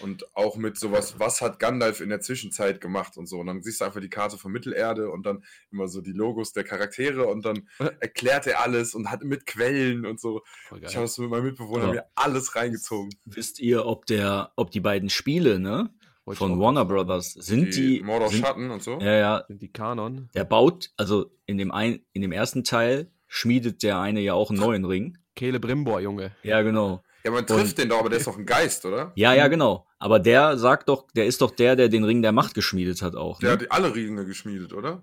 und 0.00 0.24
auch 0.36 0.56
mit 0.56 0.78
sowas, 0.78 1.18
was 1.18 1.40
hat 1.40 1.58
Gandalf 1.58 2.00
in 2.00 2.08
der 2.08 2.20
Zwischenzeit 2.20 2.80
gemacht 2.80 3.16
und 3.16 3.26
so 3.26 3.38
und 3.40 3.46
dann 3.46 3.62
siehst 3.62 3.80
du 3.80 3.84
einfach 3.84 4.00
die 4.00 4.08
Karte 4.08 4.38
von 4.38 4.52
Mittelerde 4.52 5.10
und 5.10 5.24
dann 5.26 5.44
immer 5.72 5.88
so 5.88 6.00
die 6.00 6.12
Logos 6.12 6.52
der 6.52 6.64
Charaktere 6.64 7.26
und 7.26 7.44
dann 7.44 7.68
erklärt 8.00 8.46
er 8.46 8.60
alles 8.62 8.94
und 8.94 9.10
hat 9.10 9.22
mit 9.24 9.46
Quellen 9.46 10.06
und 10.06 10.20
so. 10.20 10.42
Ich 10.82 10.94
habe 10.96 11.04
es 11.06 11.18
mit 11.18 11.30
meinem 11.30 11.44
Mitbewohner 11.44 11.86
Ja. 11.86 11.92
mir 11.92 12.04
alles 12.14 12.54
reingezogen. 12.56 13.10
Wisst 13.24 13.58
ihr, 13.60 13.86
ob 13.86 14.06
der, 14.06 14.52
ob 14.56 14.70
die 14.70 14.80
beiden 14.80 15.10
Spiele, 15.10 15.58
ne, 15.58 15.90
von 16.32 16.60
Warner. 16.60 16.84
Brothers, 16.84 17.32
sind 17.32 17.74
die, 17.74 18.02
Mordor 18.02 18.28
sind, 18.28 18.40
Schatten 18.46 18.70
und 18.70 18.82
so. 18.82 19.00
ja, 19.00 19.14
ja, 19.16 19.44
Sind 19.48 19.62
die 19.62 19.72
Kanon? 19.72 20.28
der 20.34 20.44
baut, 20.44 20.90
also 20.96 21.30
in 21.46 21.58
dem 21.58 21.72
ein, 21.72 22.04
in 22.12 22.22
dem 22.22 22.30
ersten 22.32 22.62
Teil 22.62 23.10
schmiedet 23.26 23.82
der 23.82 23.98
eine 23.98 24.20
ja 24.20 24.34
auch 24.34 24.50
einen 24.50 24.60
neuen 24.60 24.84
Ring. 24.84 25.18
Kehle 25.34 25.58
Brimbor, 25.60 26.00
Junge. 26.00 26.32
Ja, 26.42 26.62
genau. 26.62 27.02
Ja, 27.24 27.30
man 27.30 27.46
trifft 27.46 27.62
Und- 27.72 27.78
den 27.78 27.88
doch, 27.90 27.98
aber 28.00 28.08
der 28.08 28.18
ist 28.18 28.26
doch 28.26 28.38
ein 28.38 28.46
Geist, 28.46 28.84
oder? 28.86 29.12
Ja, 29.14 29.34
ja, 29.34 29.48
genau. 29.48 29.86
Aber 29.98 30.18
der 30.18 30.56
sagt 30.56 30.88
doch, 30.88 31.06
der 31.14 31.26
ist 31.26 31.40
doch 31.42 31.50
der, 31.50 31.76
der 31.76 31.88
den 31.88 32.04
Ring 32.04 32.22
der 32.22 32.32
Macht 32.32 32.54
geschmiedet 32.54 33.02
hat 33.02 33.14
auch. 33.16 33.38
Der 33.40 33.56
Ne? 33.56 33.62
hat 33.64 33.72
alle 33.72 33.94
Ringe 33.94 34.24
geschmiedet, 34.24 34.72
oder? 34.72 35.02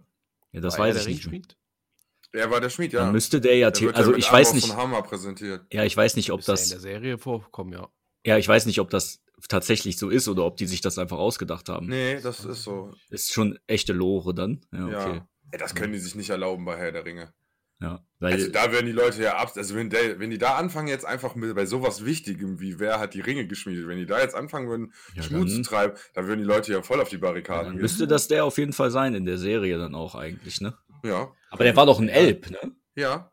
Ja, 0.52 0.62
das 0.62 0.78
War 0.80 0.88
er 0.88 0.96
weiß 0.96 1.04
der 1.04 1.12
ich 1.14 1.28
nicht. 1.28 1.32
mehr. 1.32 2.44
Er 2.44 2.52
war 2.52 2.60
der 2.60 2.70
Schmied, 2.70 2.92
ja. 2.94 3.02
Dann 3.02 3.12
müsste 3.14 3.40
der 3.40 3.56
ja, 3.58 3.72
Der 3.72 3.82
ja 3.90 3.94
also 3.96 4.12
mit 4.12 4.20
ich 4.20 4.32
weiß 4.32 4.48
Armor 4.50 4.56
nicht, 4.56 4.68
von 4.68 4.78
Hammer 4.78 5.02
präsentiert. 5.02 5.66
ja, 5.72 5.84
ich 5.86 5.96
weiß 5.96 6.16
nicht, 6.18 6.32
ob 6.32 6.40
Ist 6.42 6.48
ja 6.48 6.54
in 6.54 6.60
das, 6.60 6.70
der 6.70 6.80
Serie 6.80 7.18
vorkommen, 7.18 7.72
ja. 7.74 7.88
ja, 8.26 8.38
ich 8.38 8.48
weiß 8.48 8.66
nicht, 8.66 8.80
ob 8.82 8.90
das 8.90 9.22
tatsächlich 9.48 9.98
so 9.98 10.10
ist 10.10 10.28
oder 10.28 10.44
ob 10.46 10.58
die 10.58 10.66
sich 10.68 10.82
das 10.82 10.98
einfach 10.98 11.18
ausgedacht 11.20 11.70
haben. 11.70 11.88
Nee, 11.88 12.20
das 12.22 12.44
ist 12.44 12.64
so. 12.64 12.92
Ist 13.10 13.32
schon 13.34 13.58
echte 13.68 13.94
Lore 13.94 14.34
dann. 14.34 14.66
Ja, 14.74 14.90
Ja. 14.90 15.08
okay. 15.10 15.22
Ey, 15.52 15.60
das 15.60 15.74
können 15.76 15.94
die 15.94 16.00
sich 16.00 16.16
nicht 16.16 16.30
erlauben 16.30 16.66
bei 16.66 16.76
Herr 16.76 16.92
der 16.92 17.06
Ringe. 17.06 17.34
Ja, 17.80 18.04
weil, 18.20 18.34
Also 18.34 18.50
da 18.52 18.72
werden 18.72 18.88
die 18.88 18.92
Leute 18.92 19.22
ja 19.22 19.38
ab. 19.38 19.52
Also 19.56 19.76
wenn, 19.76 19.90
der, 19.92 20.20
wenn 20.20 20.32
die 20.32 20.40
da 20.40 20.56
anfangen, 20.56 20.88
jetzt 20.88 21.06
einfach 21.06 21.36
mit, 21.36 21.54
bei 21.56 21.66
sowas 21.68 22.06
Wichtigem 22.06 22.60
wie 22.60 22.80
wer 22.80 23.00
hat 23.00 23.14
die 23.14 23.22
Ringe 23.22 23.46
geschmiedet, 23.48 23.88
wenn 23.88 23.98
die 24.00 24.08
da 24.08 24.20
jetzt 24.20 24.34
anfangen 24.36 24.68
würden, 24.68 24.94
Ja, 25.14 25.22
Schmutz 25.22 25.54
zu 25.54 25.62
treiben, 25.62 25.96
dann 26.14 26.28
würden 26.28 26.40
die 26.40 26.46
Leute 26.46 26.72
ja 26.74 26.82
voll 26.82 27.00
auf 27.00 27.10
die 27.10 27.18
ja, 27.18 27.22
Barrikaden 27.22 27.66
dann 27.66 27.74
gehen. 27.74 27.82
müsste 27.82 28.08
das 28.08 28.28
der 28.28 28.46
auf 28.46 28.58
jeden 28.58 28.74
Fall 28.74 28.90
sein 28.90 29.14
in 29.14 29.26
der 29.26 29.38
Serie 29.38 29.78
dann 29.78 29.94
auch 29.94 30.16
eigentlich, 30.16 30.60
ne? 30.62 30.76
Ja, 31.04 31.32
Aber 31.52 31.64
der 31.64 31.76
war 31.76 31.86
doch 31.86 32.00
ein 32.00 32.10
Elb, 32.10 32.50
ne? 32.50 32.76
ja. 32.96 33.32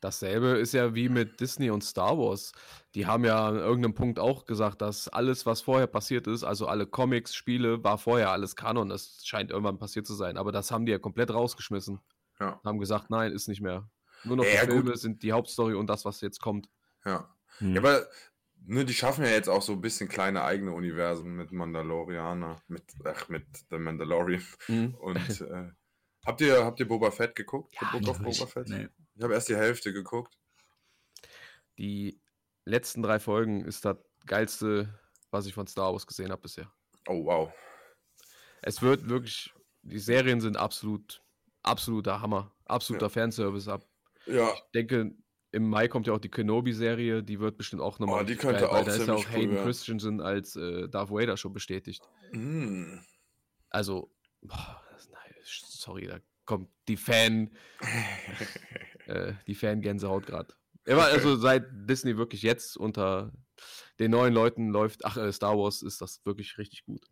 Dasselbe 0.00 0.58
ist 0.58 0.74
ja 0.74 0.94
wie 0.94 1.08
mit 1.08 1.40
Disney 1.40 1.70
und 1.70 1.82
Star 1.82 2.18
Wars. 2.18 2.52
Die 2.94 3.06
haben 3.06 3.24
ja 3.24 3.48
an 3.48 3.56
irgendeinem 3.56 3.94
Punkt 3.94 4.18
auch 4.18 4.44
gesagt, 4.44 4.82
dass 4.82 5.08
alles, 5.08 5.46
was 5.46 5.62
vorher 5.62 5.86
passiert 5.86 6.26
ist, 6.26 6.44
also 6.44 6.66
alle 6.66 6.86
Comics, 6.86 7.34
Spiele, 7.34 7.82
war 7.82 7.96
vorher 7.96 8.30
alles 8.30 8.54
Kanon. 8.54 8.90
Das 8.90 9.22
scheint 9.24 9.50
irgendwann 9.50 9.78
passiert 9.78 10.06
zu 10.06 10.12
sein. 10.12 10.36
Aber 10.36 10.52
das 10.52 10.70
haben 10.70 10.84
die 10.84 10.92
ja 10.92 10.98
komplett 10.98 11.32
rausgeschmissen. 11.32 12.00
Ja. 12.40 12.60
Haben 12.64 12.78
gesagt, 12.78 13.10
nein, 13.10 13.32
ist 13.32 13.48
nicht 13.48 13.60
mehr. 13.60 13.88
Nur 14.24 14.36
noch 14.36 14.44
Ja, 14.44 14.62
die 14.62 14.66
gut. 14.68 14.82
Filme 14.82 14.96
sind 14.96 15.22
die 15.22 15.32
Hauptstory 15.32 15.74
und 15.74 15.86
das, 15.88 16.04
was 16.04 16.20
jetzt 16.20 16.40
kommt. 16.40 16.68
Ja. 17.04 17.34
Hm. 17.58 17.74
ja 17.74 17.80
aber 17.80 18.06
ne, 18.66 18.84
die 18.84 18.94
schaffen 18.94 19.24
ja 19.24 19.30
jetzt 19.30 19.48
auch 19.48 19.62
so 19.62 19.72
ein 19.72 19.80
bisschen 19.80 20.08
kleine 20.08 20.42
eigene 20.42 20.72
Universen 20.72 21.36
mit 21.36 21.52
Mandalorianer, 21.52 22.62
mit, 22.68 22.84
ach, 23.04 23.28
mit 23.28 23.46
The 23.70 23.78
Mandalorian. 23.78 24.42
Mhm. 24.68 24.94
Und 25.00 25.40
äh, 25.42 25.70
habt 26.24 26.40
ihr 26.40 26.64
habt 26.64 26.80
ihr 26.80 26.88
Boba 26.88 27.10
Fett 27.10 27.34
geguckt? 27.36 27.76
Ja, 27.80 27.90
Book 27.92 28.08
of 28.08 28.18
Boba 28.18 28.46
Fett? 28.46 28.68
nee. 28.68 28.88
Ich 29.14 29.22
habe 29.22 29.34
erst 29.34 29.48
die 29.48 29.56
Hälfte 29.56 29.92
geguckt. 29.92 30.38
Die 31.78 32.20
letzten 32.64 33.02
drei 33.02 33.18
Folgen 33.20 33.64
ist 33.64 33.84
das 33.84 33.96
geilste, 34.26 34.98
was 35.30 35.46
ich 35.46 35.54
von 35.54 35.66
Star 35.66 35.92
Wars 35.92 36.06
gesehen 36.06 36.30
habe 36.30 36.42
bisher. 36.42 36.72
Oh, 37.06 37.24
wow. 37.24 37.52
Es 38.62 38.80
wird 38.80 39.08
wirklich, 39.08 39.52
die 39.82 39.98
Serien 39.98 40.40
sind 40.40 40.56
absolut, 40.56 41.22
absoluter 41.64 42.20
Hammer. 42.20 42.52
Absoluter 42.66 43.06
Ja. 43.06 43.10
Fanservice 43.10 43.68
ab. 43.68 43.86
Ja, 44.26 44.52
Ich 44.54 44.62
denke, 44.74 45.14
im 45.52 45.68
Mai 45.68 45.88
kommt 45.88 46.06
ja 46.06 46.12
auch 46.12 46.18
die 46.18 46.30
Kenobi-Serie, 46.30 47.22
die 47.22 47.38
wird 47.40 47.56
bestimmt 47.56 47.82
auch 47.82 47.98
nochmal. 47.98 48.22
Oh, 48.22 48.24
die 48.24 48.32
richtig 48.32 48.48
könnte 48.48 48.64
geil, 48.64 48.70
auch 48.70 48.84
Da 48.84 48.94
ist 48.94 49.06
ja 49.06 49.14
auch 49.14 49.26
cool 49.26 49.32
Hayden 49.32 49.54
werden. 49.54 49.64
Christensen 49.66 50.20
als 50.20 50.56
äh, 50.56 50.88
Darth 50.88 51.10
Vader 51.10 51.36
schon 51.36 51.52
bestätigt. 51.52 52.02
mm. 52.32 52.98
Also, 53.70 54.12
boah, 54.40 54.80
sorry, 55.44 56.06
da 56.06 56.18
kommt 56.44 56.70
die 56.88 56.96
Fan, 56.96 57.50
äh, 59.06 59.32
die 59.46 59.54
Fan-Gänsehaut 59.54 60.26
gerade. 60.26 60.54
Also 60.86 61.36
seit 61.36 61.64
Disney 61.72 62.16
wirklich 62.16 62.42
jetzt 62.42 62.76
unter 62.76 63.32
den 63.98 64.10
neuen 64.10 64.34
Leuten 64.34 64.68
läuft, 64.68 65.04
ach, 65.04 65.16
äh, 65.16 65.32
Star 65.32 65.56
Wars 65.56 65.82
ist 65.82 66.00
das 66.00 66.24
wirklich 66.24 66.58
richtig 66.58 66.84
gut. 66.84 67.04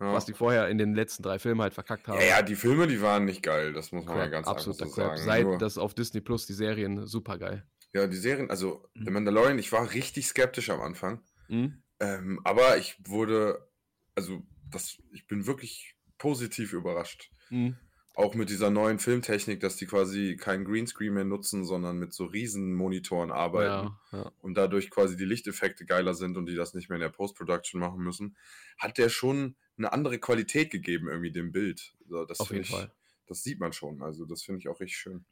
Ja. 0.00 0.12
Was 0.12 0.26
die 0.26 0.32
vorher 0.34 0.68
in 0.68 0.78
den 0.78 0.94
letzten 0.94 1.22
drei 1.22 1.38
Filmen 1.38 1.60
halt 1.62 1.74
verkackt 1.74 2.06
haben. 2.08 2.20
ja, 2.20 2.26
ja, 2.26 2.42
die 2.42 2.54
Filme, 2.56 2.86
die 2.86 3.00
waren 3.00 3.24
nicht 3.24 3.42
geil, 3.42 3.72
das 3.72 3.90
muss 3.92 4.04
man 4.04 4.16
ja 4.16 4.22
Crap, 4.22 4.32
ganz 4.32 4.46
absoluter 4.46 4.84
einfach 4.84 4.94
so 4.96 5.02
Crap. 5.02 5.16
sagen. 5.16 5.26
Seit 5.26 5.44
Nur- 5.44 5.58
das 5.58 5.78
auf 5.78 5.94
Disney 5.94 6.20
Plus 6.20 6.46
die 6.46 6.52
Serien 6.54 7.06
super 7.06 7.38
geil. 7.38 7.66
ja, 7.92 8.06
die 8.06 8.16
Serien, 8.16 8.50
also 8.50 8.88
Mhm. 8.94 9.04
The 9.04 9.10
Mandalorian, 9.10 9.58
ich 9.58 9.72
war 9.72 9.92
richtig 9.92 10.26
skeptisch 10.26 10.70
am 10.70 10.80
Anfang. 10.80 11.20
Mhm. 11.48 11.82
Ähm, 12.00 12.40
aber 12.44 12.76
ich 12.76 12.96
wurde, 13.06 13.68
also 14.14 14.42
das, 14.70 14.98
ich 15.12 15.26
bin 15.26 15.46
wirklich 15.46 15.96
positiv 16.18 16.72
überrascht. 16.74 17.30
Mhm. 17.50 17.76
Auch 18.18 18.34
mit 18.34 18.50
dieser 18.50 18.68
neuen 18.70 18.98
Filmtechnik, 18.98 19.60
dass 19.60 19.76
die 19.76 19.86
quasi 19.86 20.36
keinen 20.36 20.64
Greenscreen 20.64 21.14
mehr 21.14 21.24
nutzen, 21.24 21.64
sondern 21.64 21.98
mit 21.98 22.12
so 22.12 22.24
riesen 22.24 22.74
Monitoren 22.74 23.30
arbeiten 23.30 23.96
Ja, 24.10 24.18
ja. 24.18 24.32
und 24.40 24.54
dadurch 24.56 24.90
quasi 24.90 25.16
die 25.16 25.24
Lichteffekte 25.24 25.86
geiler 25.86 26.14
sind 26.14 26.36
und 26.36 26.46
die 26.46 26.56
das 26.56 26.74
nicht 26.74 26.88
mehr 26.88 26.96
in 26.96 27.02
der 27.02 27.10
Post-Production 27.10 27.80
machen 27.80 28.02
müssen, 28.02 28.36
hat 28.76 28.98
der 28.98 29.08
schon 29.08 29.54
eine 29.76 29.92
andere 29.92 30.18
Qualität 30.18 30.72
gegeben, 30.72 31.06
irgendwie 31.06 31.30
dem 31.30 31.52
Bild. 31.52 31.94
Das 32.26 32.40
Auf 32.40 32.50
jeden 32.50 32.62
ich, 32.62 32.70
Fall. 32.70 32.90
Das 33.28 33.44
sieht 33.44 33.60
man 33.60 33.72
schon. 33.72 34.02
Also, 34.02 34.24
das 34.24 34.42
finde 34.42 34.58
ich 34.58 34.68
auch 34.68 34.80
richtig 34.80 34.98
schön. 34.98 35.24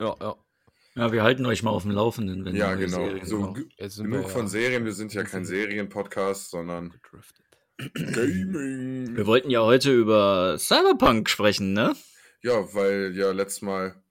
Ja, 0.00 0.14
ja. 0.20 0.36
Ja, 0.94 1.10
wir 1.10 1.24
halten 1.24 1.44
euch 1.46 1.64
mal 1.64 1.70
auf 1.70 1.82
dem 1.82 1.90
Laufenden, 1.90 2.44
wenn 2.44 2.54
Ja, 2.54 2.76
genau. 2.76 3.06
Serien 3.06 3.26
So, 3.26 3.54
Genug 3.54 4.22
wir 4.22 4.28
von 4.28 4.42
ja 4.42 4.46
Serien, 4.48 4.84
wir 4.84 4.92
sind 4.92 5.12
ja 5.14 5.24
kein. 5.24 5.44
Serienpodcast, 5.44 6.50
sondern 6.50 6.90
gedriftet. 6.90 7.44
Gaming. 8.14 9.16
Wir 9.16 9.26
wollten 9.26 9.50
ja 9.50 9.62
heute 9.62 9.92
über 9.92 10.56
Cyberpunk 10.60 11.28
sprechen, 11.28 11.72
ne? 11.72 11.96
Ja, 12.42 12.72
weil 12.74 13.12
ja 13.16 13.32
letztes 13.32 13.62
Mal 13.62 14.02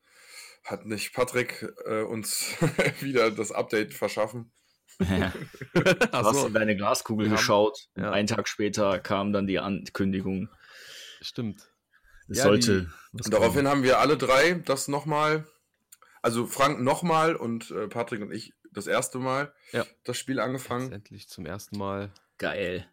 hat 0.63 0.85
nicht 0.85 1.13
Patrick 1.13 1.65
äh, 1.85 2.01
uns 2.03 2.55
wieder 3.01 3.31
das 3.31 3.51
Update 3.51 3.93
verschaffen. 3.93 4.51
du 4.99 6.11
hast 6.11 6.45
in 6.45 6.53
deine 6.53 6.75
Glaskugel 6.75 7.25
Wir 7.25 7.31
haben- 7.31 7.37
geschaut. 7.37 7.87
ja. 7.95 8.11
Einen 8.11 8.27
Tag 8.27 8.47
später 8.47 8.99
kam 8.99 9.31
dann 9.33 9.47
die 9.47 9.59
Ankündigung. 9.59 10.49
stimmt. 11.21 11.61
Es 12.27 12.37
Ja, 12.39 12.43
sollte. 12.43 12.91
was 13.13 13.25
Und 13.25 13.33
daraufhin 13.33 13.67
haben 13.67 13.81
wir 13.83 13.99
alle 13.99 14.15
drei 14.17 14.53
das 14.65 14.87
nochmal, 14.87 15.47
also 16.21 16.45
Frank 16.45 16.79
nochmal 16.81 17.35
und 17.35 17.71
äh, 17.71 17.87
Patrick 17.87 18.21
und 18.21 18.31
ich 18.31 18.53
das 18.71 18.85
erste 18.85 19.17
Mal 19.17 19.51
Ja. 19.71 19.85
das 20.03 20.17
Spiel 20.17 20.39
angefangen. 20.39 20.91
Endlich 20.91 21.27
zum 21.29 21.45
ersten 21.47 21.77
Mal. 21.79 22.11
Geil. 22.37 22.87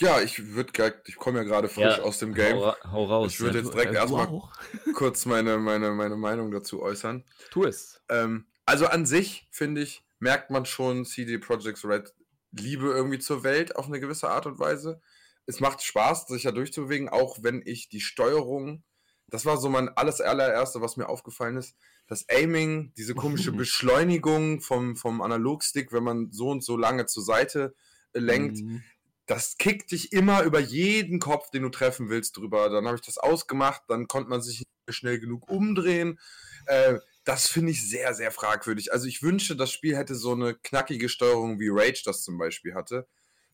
Ja, 0.00 0.20
ich 0.20 0.54
würde, 0.54 0.94
ich 1.06 1.16
komme 1.16 1.38
ja 1.38 1.44
gerade 1.44 1.68
frisch 1.68 1.98
Ja, 1.98 2.02
aus 2.02 2.18
dem 2.18 2.34
Game. 2.34 2.56
Hau, 2.56 2.74
hau 2.90 3.04
raus. 3.04 3.32
Ich 3.32 3.40
würde 3.40 3.58
ja. 3.58 3.64
jetzt 3.64 3.74
direkt 3.74 3.90
Äh, 3.90 3.94
du 3.94 3.98
erstmal 3.98 4.26
auch? 4.28 4.50
kurz 4.94 5.26
meine, 5.26 5.58
meine, 5.58 5.90
meine 5.92 6.16
Meinung 6.16 6.50
dazu 6.50 6.82
äußern. 6.82 7.24
Tu 7.50 7.64
es. 7.64 8.00
Ähm, 8.08 8.46
also 8.64 8.86
an 8.86 9.04
sich, 9.04 9.46
finde 9.50 9.82
ich, 9.82 10.02
merkt 10.18 10.50
man 10.50 10.64
schon 10.64 11.04
CD 11.04 11.38
Projekt 11.38 11.84
Red 11.84 12.14
Liebe 12.52 12.86
irgendwie 12.86 13.18
zur 13.18 13.44
Welt 13.44 13.76
auf 13.76 13.86
eine 13.86 14.00
gewisse 14.00 14.30
Art 14.30 14.46
und 14.46 14.58
Weise. 14.58 15.00
Es 15.46 15.60
macht 15.60 15.82
Spaß, 15.82 16.28
sich 16.28 16.44
da 16.44 16.52
durchzubewegen, 16.52 17.08
auch 17.08 17.38
wenn 17.42 17.62
ich 17.64 17.88
die 17.88 18.00
Steuerung, 18.00 18.82
das 19.28 19.44
war 19.44 19.58
so 19.58 19.68
mein 19.68 19.88
alles 19.88 20.20
allererste, 20.20 20.80
was 20.80 20.96
mir 20.96 21.08
aufgefallen 21.08 21.56
ist, 21.56 21.76
das 22.06 22.26
Aiming, 22.28 22.92
diese 22.96 23.14
komische 23.14 23.52
Beschleunigung 23.52 24.60
vom, 24.60 24.96
vom 24.96 25.20
Analogstick, 25.20 25.92
wenn 25.92 26.04
man 26.04 26.32
so 26.32 26.48
und 26.48 26.64
so 26.64 26.76
lange 26.76 27.06
zur 27.06 27.22
Seite 27.22 27.74
äh, 28.12 28.18
lenkt, 28.18 28.58
Mhm. 28.58 28.82
Das 29.30 29.58
kickt 29.58 29.92
dich 29.92 30.12
immer 30.12 30.42
über 30.42 30.58
jeden 30.58 31.20
Kopf, 31.20 31.50
den 31.50 31.62
du 31.62 31.68
treffen 31.68 32.08
willst, 32.08 32.36
drüber. 32.36 32.68
Dann 32.68 32.86
habe 32.86 32.96
ich 32.96 33.02
das 33.02 33.16
ausgemacht, 33.16 33.82
dann 33.86 34.08
konnte 34.08 34.28
man 34.28 34.42
sich 34.42 34.64
schnell 34.88 35.20
genug 35.20 35.48
umdrehen. 35.48 36.18
Äh, 36.66 36.98
das 37.22 37.46
finde 37.46 37.70
ich 37.70 37.88
sehr, 37.88 38.12
sehr 38.12 38.32
fragwürdig. 38.32 38.92
Also 38.92 39.06
ich 39.06 39.22
wünsche, 39.22 39.54
das 39.54 39.70
Spiel 39.70 39.96
hätte 39.96 40.16
so 40.16 40.32
eine 40.32 40.56
knackige 40.56 41.08
Steuerung 41.08 41.60
wie 41.60 41.68
Rage 41.70 42.02
das 42.04 42.24
zum 42.24 42.38
Beispiel 42.38 42.74
hatte. 42.74 43.06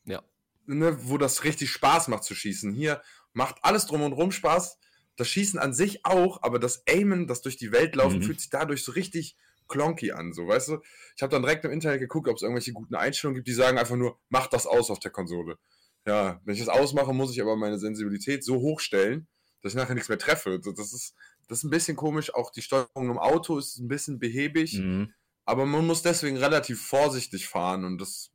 Ja. 0.07 0.23
Ne, 0.65 0.97
wo 1.11 1.19
das 1.19 1.45
richtig 1.45 1.71
Spaß 1.73 2.09
macht 2.09 2.25
zu 2.25 2.35
schießen. 2.35 2.73
Hier 2.73 3.03
macht 3.35 3.57
alles 3.61 3.85
drum 3.85 4.01
und 4.01 4.15
rum 4.15 4.33
Spaß. 4.33 4.79
Das 5.17 5.29
Schießen 5.29 5.59
an 5.59 5.75
sich 5.75 6.07
auch, 6.07 6.43
aber 6.43 6.59
das 6.59 6.85
Aimen, 6.89 7.27
das 7.27 7.43
durch 7.43 7.59
die 7.59 7.71
Welt 7.71 7.95
laufen, 7.97 8.21
Mhm. 8.21 8.23
fühlt 8.23 8.41
sich 8.41 8.49
dadurch 8.49 8.83
so 8.83 8.93
richtig 8.93 9.37
klonky 9.69 10.13
an, 10.13 10.33
so, 10.33 10.47
weißt 10.47 10.69
du? 10.69 10.79
Ich 11.17 11.23
habe 11.23 11.31
dann 11.31 11.43
direkt 11.43 11.65
im 11.65 11.71
Internet 11.73 12.01
geguckt, 12.01 12.29
ob 12.29 12.37
es 12.37 12.43
irgendwelche 12.43 12.73
guten 12.73 12.95
Einstellungen 12.95 13.37
gibt, 13.37 13.49
die 13.49 13.53
sagen 13.53 13.79
einfach 13.79 13.97
nur, 13.97 14.19
mach 14.29 14.47
das 14.47 14.67
aus 14.67 14.91
auf 14.91 14.99
der 14.99 15.11
Konsole. 15.11 15.59
Ja, 16.07 16.41
wenn 16.45 16.55
ich 16.55 16.61
das 16.61 16.69
ausmache, 16.69 17.13
muss 17.13 17.33
ich 17.33 17.41
aber 17.43 17.57
meine 17.57 17.79
Sensibilität 17.79 18.45
so 18.45 18.61
hochstellen, 18.61 19.27
dass 19.63 19.73
ich 19.73 19.77
nachher 19.77 19.95
nichts 19.95 20.09
mehr 20.09 20.19
treffe. 20.19 20.61
Das 20.61 20.93
ist, 20.93 21.15
das 21.49 21.59
ist 21.59 21.65
ein 21.65 21.71
bisschen 21.71 21.97
komisch. 21.97 22.33
Auch 22.35 22.53
die 22.53 22.63
Steuerung 22.63 23.11
im 23.11 23.19
Auto 23.19 23.59
ist 23.59 23.79
ein 23.79 23.89
bisschen 23.89 24.19
behäbig, 24.19 24.79
Mhm. 24.79 25.13
aber 25.45 25.67
man 25.67 25.87
muss 25.87 26.03
deswegen 26.03 26.37
relativ 26.37 26.81
vorsichtig 26.81 27.49
fahren 27.49 27.85
und 27.85 27.99
das 27.99 28.31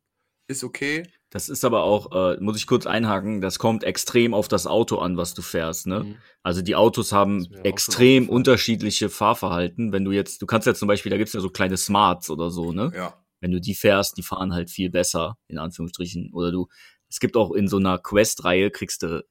ist 0.51 0.63
okay. 0.63 1.03
Das 1.31 1.47
ist 1.47 1.63
aber 1.63 1.83
auch, 1.83 2.11
äh, 2.11 2.37
muss 2.41 2.57
ich 2.57 2.67
kurz 2.67 2.85
einhaken, 2.85 3.39
das 3.39 3.57
kommt 3.57 3.85
extrem 3.85 4.33
auf 4.33 4.49
das 4.49 4.67
Auto 4.67 4.97
an, 4.97 5.15
was 5.15 5.33
du 5.33 5.41
fährst, 5.41 5.87
ne? 5.87 6.03
Mhm. 6.03 6.15
Also 6.43 6.61
die 6.61 6.75
Autos 6.75 7.13
haben 7.13 7.47
extrem 7.63 8.27
unterschiedliche 8.27 9.09
Fahrverhalten. 9.09 9.93
Wenn 9.93 10.03
du 10.03 10.11
jetzt, 10.11 10.41
du 10.41 10.45
kannst 10.45 10.67
ja 10.67 10.73
zum 10.73 10.89
Beispiel, 10.89 11.09
da 11.09 11.17
gibt's 11.17 11.31
ja 11.31 11.39
so 11.39 11.49
kleine 11.49 11.77
Smarts 11.77 12.29
oder 12.29 12.51
so, 12.51 12.73
ne? 12.73 12.91
Ja. 12.93 13.13
Wenn 13.39 13.51
du 13.51 13.61
die 13.61 13.75
fährst, 13.75 14.17
die 14.17 14.23
fahren 14.23 14.53
halt 14.53 14.69
viel 14.69 14.89
besser, 14.89 15.37
in 15.47 15.57
Anführungsstrichen. 15.57 16.31
Oder 16.33 16.51
du, 16.51 16.67
es 17.09 17.21
gibt 17.21 17.37
auch 17.37 17.51
in 17.53 17.69
so 17.69 17.77
einer 17.77 17.97
Quest-Reihe, 17.97 18.69
kriegst 18.69 19.03
du, 19.03 19.25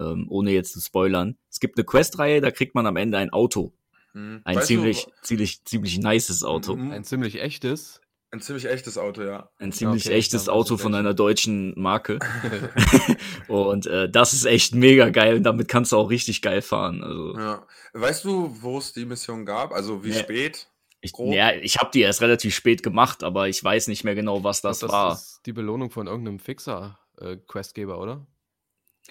ähm, 0.00 0.26
ohne 0.28 0.50
jetzt 0.50 0.72
zu 0.72 0.80
spoilern, 0.80 1.38
es 1.50 1.60
gibt 1.60 1.78
eine 1.78 1.84
Quest-Reihe, 1.84 2.40
da 2.40 2.50
kriegt 2.50 2.74
man 2.74 2.86
am 2.86 2.96
Ende 2.96 3.18
ein 3.18 3.30
Auto. 3.30 3.72
Mhm. 4.12 4.40
Ein 4.44 4.56
Weißt 4.56 4.70
du, 4.70 4.74
ziemlich, 4.74 5.06
ziemlich, 5.22 5.64
ziemlich 5.64 5.98
nices 5.98 6.42
Auto. 6.42 6.74
Mhm. 6.74 6.90
Ein 6.90 7.04
ziemlich 7.04 7.40
echtes. 7.40 8.00
Ein 8.34 8.40
ziemlich 8.40 8.64
echtes 8.66 8.98
Auto, 8.98 9.22
ja. 9.22 9.48
Ein 9.58 9.70
ziemlich 9.70 10.06
Okay, 10.06 10.16
echtes 10.16 10.48
Auto 10.48 10.76
von 10.76 10.92
einer 10.96 11.14
deutschen 11.14 11.72
Marke. 11.80 12.18
Und 13.48 13.86
äh, 13.86 14.10
das 14.10 14.32
ist 14.32 14.44
echt 14.44 14.74
mega 14.74 15.10
geil 15.10 15.36
und 15.36 15.44
damit 15.44 15.68
kannst 15.68 15.92
du 15.92 15.96
auch 15.96 16.10
richtig 16.10 16.42
geil 16.42 16.60
fahren. 16.60 17.04
Also 17.04 17.38
ja. 17.38 17.66
Weißt 17.92 18.24
du, 18.24 18.50
wo 18.60 18.78
es 18.78 18.92
die 18.92 19.04
Mission 19.04 19.46
gab? 19.46 19.70
Also 19.72 20.02
wie 20.02 20.08
Nee. 20.08 20.18
spät? 20.18 20.66
ich, 21.00 21.12
grob. 21.12 21.32
ja, 21.32 21.52
ich 21.52 21.76
habe 21.76 21.90
die 21.94 22.00
erst 22.00 22.22
relativ 22.22 22.54
spät 22.56 22.82
gemacht, 22.82 23.22
aber 23.22 23.48
ich 23.48 23.62
weiß 23.62 23.86
nicht 23.86 24.02
mehr 24.02 24.16
genau, 24.16 24.42
was 24.42 24.62
das, 24.62 24.80
das 24.80 24.90
war. 24.90 25.12
ist 25.12 25.42
die 25.46 25.52
Belohnung 25.52 25.90
von 25.92 26.08
irgendeinem 26.08 26.40
Fixer-Questgeber, 26.40 28.00
oder? 28.00 28.26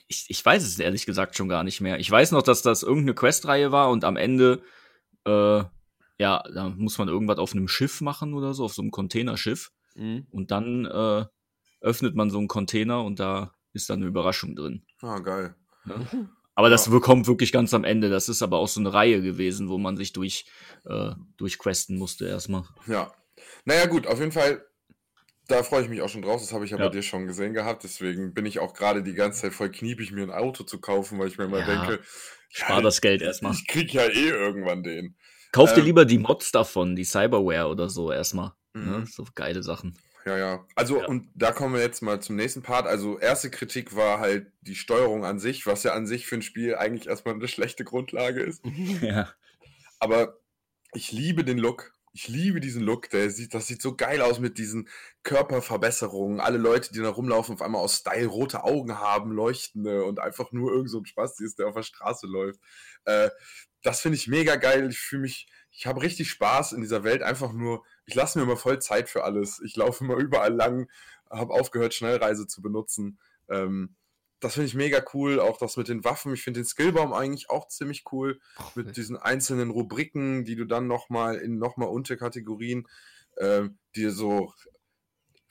Ich, 0.07 0.25
ich 0.27 0.43
weiß 0.43 0.63
es 0.63 0.77
ehrlich 0.79 1.05
gesagt 1.05 1.37
schon 1.37 1.47
gar 1.47 1.63
nicht 1.63 1.79
mehr. 1.79 1.97
Ich 1.99 2.11
weiß 2.11 2.31
noch, 2.31 2.41
dass 2.41 2.61
das 2.61 2.83
irgendeine 2.83 3.13
Questreihe 3.15 3.71
war 3.71 3.89
und 3.89 4.03
am 4.03 4.17
Ende, 4.17 4.63
äh, 5.25 5.63
ja, 6.19 6.43
da 6.53 6.69
muss 6.69 6.97
man 6.97 7.07
irgendwas 7.07 7.37
auf 7.37 7.53
einem 7.53 7.67
Schiff 7.67 8.01
machen 8.01 8.33
oder 8.33 8.53
so, 8.53 8.65
auf 8.65 8.73
so 8.73 8.81
einem 8.81 8.91
Containerschiff. 8.91 9.71
Mhm. 9.95 10.27
Und 10.31 10.51
dann 10.51 10.85
äh, 10.85 11.25
öffnet 11.81 12.15
man 12.15 12.29
so 12.29 12.37
einen 12.37 12.47
Container 12.47 13.03
und 13.03 13.19
da 13.19 13.53
ist 13.73 13.89
dann 13.89 13.99
eine 13.99 14.07
Überraschung 14.07 14.55
drin. 14.55 14.85
Ah, 15.01 15.19
geil. 15.19 15.55
Ne? 15.85 16.29
Aber 16.55 16.69
das 16.69 16.85
Ja. 16.87 16.99
kommt 16.99 17.27
wirklich 17.27 17.51
ganz 17.51 17.73
am 17.73 17.83
Ende. 17.83 18.09
Das 18.09 18.29
ist 18.29 18.41
aber 18.43 18.57
auch 18.59 18.67
so 18.67 18.79
eine 18.79 18.93
Reihe 18.93 19.21
gewesen, 19.21 19.69
wo 19.69 19.77
man 19.79 19.97
sich 19.97 20.13
durch, 20.13 20.45
äh, 20.85 21.11
durchquesten 21.37 21.97
musste 21.97 22.27
erstmal. 22.27 22.63
Ja. 22.87 23.11
Naja, 23.65 23.87
gut, 23.87 24.05
auf 24.05 24.19
jeden 24.19 24.31
Fall, 24.31 24.63
da 25.47 25.63
freue 25.63 25.83
ich 25.83 25.89
mich 25.89 26.01
auch 26.01 26.09
schon 26.09 26.21
drauf. 26.21 26.39
Das 26.41 26.53
habe 26.53 26.63
ich 26.65 26.71
ja, 26.71 26.77
Ja. 26.77 26.85
bei 26.85 26.91
dir 26.91 27.01
schon 27.01 27.25
gesehen 27.25 27.53
gehabt. 27.53 27.83
Deswegen 27.83 28.33
bin 28.35 28.45
ich 28.45 28.59
auch 28.59 28.73
gerade 28.75 29.01
die 29.01 29.13
ganze 29.15 29.41
Zeit 29.41 29.53
voll 29.53 29.71
kniepig, 29.71 30.11
mir 30.11 30.23
ein 30.23 30.31
Auto 30.31 30.63
zu 30.63 30.79
kaufen, 30.79 31.17
weil 31.19 31.27
ich 31.27 31.37
mir 31.39 31.45
immer 31.45 31.59
Ja. 31.59 31.65
denke, 31.65 32.03
Spar 32.49 32.77
ja, 32.77 32.81
das 32.83 33.01
Geld 33.01 33.23
erstmal. 33.23 33.53
ich 33.53 33.65
krieg 33.67 33.91
ja 33.91 34.03
eh 34.03 34.29
irgendwann 34.29 34.83
den. 34.83 35.17
Kauf 35.53 35.73
dir 35.73 35.79
ähm, 35.79 35.85
lieber 35.85 36.03
die 36.03 36.17
Mods 36.17 36.51
davon, 36.51 36.95
die 36.97 37.05
Cyberware 37.05 37.67
oder 37.69 37.89
so 37.89 38.11
erstmal. 38.11 38.51
Ne? 38.73 38.99
Mhm. 38.99 39.05
So 39.05 39.25
geile 39.35 39.63
Sachen. 39.63 39.97
Ja, 40.25 40.37
ja. 40.37 40.65
Also, 40.75 40.99
Ja. 40.99 41.07
und 41.07 41.29
da 41.35 41.51
kommen 41.51 41.75
wir 41.75 41.81
jetzt 41.81 42.01
mal 42.01 42.21
zum 42.21 42.35
nächsten 42.35 42.61
Part. 42.61 42.87
Also, 42.87 43.19
erste 43.19 43.49
Kritik 43.49 43.95
war 43.95 44.19
halt 44.19 44.51
die 44.61 44.75
Steuerung 44.75 45.25
an 45.25 45.39
sich, 45.39 45.65
was 45.65 45.83
ja 45.83 45.93
an 45.93 46.07
sich 46.07 46.25
für 46.25 46.35
ein 46.35 46.41
Spiel 46.41 46.75
eigentlich 46.75 47.07
erstmal 47.07 47.35
eine 47.35 47.47
schlechte 47.47 47.83
Grundlage 47.83 48.41
ist. 48.41 48.63
ja. 49.01 49.29
Aber 49.99 50.39
ich 50.93 51.11
liebe 51.11 51.43
den 51.43 51.57
Look. 51.57 51.93
Ich 52.15 52.27
liebe 52.27 52.59
diesen 52.59 52.83
Look. 52.83 53.09
Der 53.09 53.31
sieht, 53.31 53.55
das 53.55 53.65
sieht 53.65 53.81
so 53.81 53.95
geil 53.95 54.21
aus 54.21 54.39
mit 54.39 54.59
diesen 54.59 54.87
Körperverbesserungen. 55.23 56.39
Alle 56.39 56.59
Leute, 56.59 56.93
die 56.93 56.99
da 56.99 57.09
rumlaufen, 57.09 57.55
auf 57.55 57.61
einmal 57.63 57.81
aus 57.81 57.97
Style 57.97 58.27
rote 58.27 58.63
Augen 58.63 58.99
haben, 58.99 59.31
leuchtende 59.31 60.05
und 60.05 60.19
einfach 60.19 60.51
nur 60.51 60.71
irgend 60.71 60.91
so 60.91 60.99
ein 60.99 61.05
Spaß 61.07 61.39
ist, 61.39 61.57
der 61.57 61.67
auf 61.67 61.75
der 61.75 61.81
Straße 61.81 62.27
läuft. 62.27 62.59
Äh, 63.05 63.29
das 63.81 64.01
finde 64.01 64.17
ich 64.17 64.27
mega 64.27 64.57
geil. 64.57 64.89
Ich 64.91 64.99
fühle 64.99 65.23
mich, 65.23 65.47
ich 65.71 65.87
habe 65.87 66.03
richtig 66.03 66.29
Spaß 66.29 66.73
in 66.73 66.81
dieser 66.81 67.03
Welt. 67.03 67.23
Einfach 67.23 67.51
nur, 67.51 67.83
ich 68.05 68.13
lasse 68.13 68.37
mir 68.37 68.43
immer 68.43 68.57
voll 68.57 68.79
Zeit 68.79 69.09
für 69.09 69.23
alles. 69.23 69.59
Ich 69.65 69.75
laufe 69.75 70.03
immer 70.03 70.17
überall 70.17 70.53
lang, 70.53 70.89
habe 71.31 71.53
aufgehört, 71.53 71.95
Schnellreise 71.95 72.45
zu 72.45 72.61
benutzen. 72.61 73.17
Ähm, 73.49 73.95
das 74.43 74.55
finde 74.55 74.67
ich 74.67 74.75
mega 74.75 75.03
cool. 75.13 75.39
Auch 75.39 75.57
das 75.57 75.77
mit 75.77 75.87
den 75.87 76.03
Waffen. 76.03 76.33
Ich 76.33 76.43
finde 76.43 76.59
den 76.59 76.65
Skillbaum 76.65 77.13
eigentlich 77.13 77.49
auch 77.49 77.67
ziemlich 77.67 78.03
cool 78.11 78.39
mit 78.75 78.97
diesen 78.97 79.17
einzelnen 79.17 79.69
Rubriken, 79.69 80.43
die 80.45 80.55
du 80.55 80.65
dann 80.65 80.87
nochmal 80.87 81.37
in 81.37 81.57
nochmal 81.57 81.89
Unterkategorien, 81.89 82.87
äh, 83.37 83.69
dir 83.95 84.11
so 84.11 84.53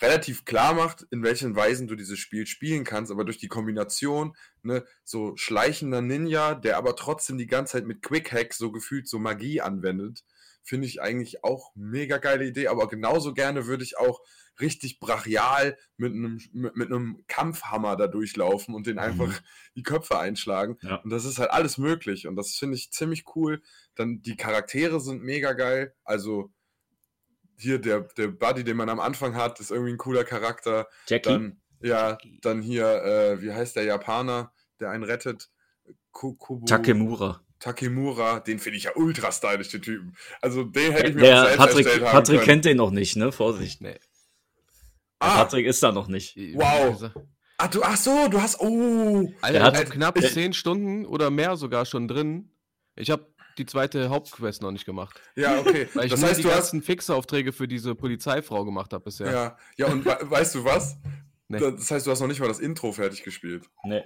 relativ 0.02 0.44
klar 0.44 0.74
macht, 0.74 1.07
in 1.11 1.22
welchen 1.22 1.55
Weisen 1.55 1.87
du 1.87 1.94
dieses 1.94 2.18
Spiel 2.18 2.46
spielen 2.46 2.85
kannst, 2.85 3.12
aber 3.12 3.24
durch 3.24 3.38
die 3.38 3.48
Kombination, 3.48 4.37
ne, 4.62 4.85
so 5.05 5.37
schleichender 5.37 6.02
Ninja, 6.02 6.55
der 6.55 6.76
aber 6.76 6.96
trotzdem 6.96 7.38
die 7.38 7.46
ganze 7.46 7.74
Zeit 7.74 7.87
mit 7.87 8.02
Quick 8.02 8.33
Hack 8.33 8.52
so 8.52 8.72
gefühlt 8.72 9.09
so 9.09 9.20
Magie 9.20 9.61
anwendet, 9.61 10.24
finde 10.62 10.87
ich 10.87 11.03
eigentlich 11.03 11.42
auch 11.44 11.72
mega 11.75 12.18
geile 12.18 12.46
Idee, 12.46 12.68
aber 12.68 12.88
genauso 12.88 13.35
gerne 13.35 13.66
würde 13.66 13.85
ich 13.85 13.98
auch 13.98 14.20
richtig 14.61 15.01
brachial 15.01 15.77
mit 15.96 16.12
einem, 16.12 16.38
mit, 16.53 16.77
mit 16.77 16.88
einem 16.88 17.25
Kampfhammer 17.27 17.96
da 17.96 18.07
durchlaufen 18.07 18.75
und 18.75 18.87
den 18.87 18.98
einfach 18.98 19.40
die 19.77 19.83
Köpfe 19.83 20.18
einschlagen. 20.18 20.77
Ja. 20.83 20.96
Und 20.96 21.11
das 21.11 21.25
ist 21.25 21.38
halt 21.38 21.51
alles 21.51 21.79
möglich. 21.79 22.27
Und 22.27 22.37
das 22.37 22.55
finde 22.55 22.77
ich 22.77 22.92
ziemlich 22.92 23.25
cool. 23.35 23.62
Dann 23.94 24.20
die 24.22 24.37
Charaktere 24.37 25.01
sind 25.01 25.22
mega 25.22 25.55
geil. 25.55 25.94
Also 26.05 26.53
hier 27.57 27.79
der, 27.79 28.01
der 28.16 28.29
Buddy, 28.29 28.62
den 28.64 28.77
man 28.77 28.88
am 28.88 29.01
Anfang 29.01 29.35
hat, 29.37 29.59
ist 29.61 29.70
irgendwie 29.70 29.92
ein 29.92 29.98
cooler 29.98 30.25
Charakter. 30.25 30.87
Jackie? 31.07 31.29
Dann, 31.31 31.61
ja, 31.81 32.18
dann 32.42 32.61
hier, 32.62 32.87
äh, 33.05 33.42
wie 33.42 33.53
heißt 33.53 33.77
der 33.77 33.85
Japaner, 33.85 34.53
der 34.81 34.90
einen 34.90 35.05
rettet? 35.05 35.51
Kubo- 36.12 36.64
Takemura. 36.66 37.40
Takemura, 37.62 38.40
den 38.40 38.59
finde 38.59 38.77
ich 38.79 38.85
ja 38.85 38.90
ultra 38.96 39.31
stylisch, 39.31 39.68
den 39.70 39.83
Typen. 39.83 40.16
Also 40.40 40.64
den 40.64 40.92
hätte 40.92 41.11
ich 41.11 41.14
mir 41.14 41.22
auch 41.22 41.27
Der 41.27 41.42
selbst 41.44 41.59
Patrick, 41.59 41.87
erstellt 41.87 42.03
haben 42.07 42.12
Patrick 42.12 42.37
können. 42.38 42.46
kennt 42.46 42.64
den 42.64 42.77
noch 42.77 42.90
nicht, 42.90 43.16
ne? 43.16 43.31
Vorsicht. 43.33 43.81
Nee. 43.81 43.98
Ah, 45.20 45.37
Patrick 45.44 45.66
ist 45.66 45.83
da 45.83 45.92
noch 45.92 46.09
nicht. 46.09 46.37
Wow. 46.55 47.11
ah, 47.59 47.68
du, 47.68 47.83
ach 47.85 47.96
so, 47.96 48.27
du 48.29 48.42
hast, 48.42 48.61
oh, 48.61 49.33
Alter, 49.40 49.53
Der 49.59 49.62
hat- 49.64 49.75
ich 49.75 49.81
hab 49.81 49.90
knapp 49.90 50.18
10 50.20 50.53
Stunden 50.53 51.07
oder 51.07 51.31
mehr 51.31 51.57
sogar 51.57 51.87
schon 51.87 52.09
drin. 52.09 52.51
Ich 52.96 53.11
habe 53.11 53.33
die 53.59 53.66
zweite 53.66 54.09
Hauptquest 54.09 54.62
noch 54.62 54.72
nicht 54.72 54.85
gemacht. 54.85 55.20
ja, 55.37 55.61
okay. 55.61 55.87
Weil 55.94 56.07
ich 56.07 56.11
Das 56.11 56.22
heißt, 56.25 56.38
die 56.38 56.42
du 56.42 56.48
hast, 56.48 56.57
ganzen 56.72 56.83
Fixeraufträge 56.83 57.53
für 57.53 57.68
diese 57.68 57.94
Polizeifrau 57.94 58.64
gemacht 58.64 58.92
habe 58.92 59.05
bisher. 59.05 59.31
ja, 59.31 59.57
ja, 59.77 59.87
und 59.87 60.05
we- 60.05 60.18
weißt 60.22 60.57
du 60.57 60.64
was? 60.64 60.96
Nee. 61.46 61.61
Das 61.61 61.88
heißt, 61.90 62.07
du 62.07 62.11
hast 62.11 62.18
noch 62.20 62.27
nicht 62.29 62.40
mal 62.40 62.48
das 62.48 62.59
Intro 62.59 62.90
fertig 62.92 63.22
gespielt. 63.22 63.66
Nee. 63.85 64.03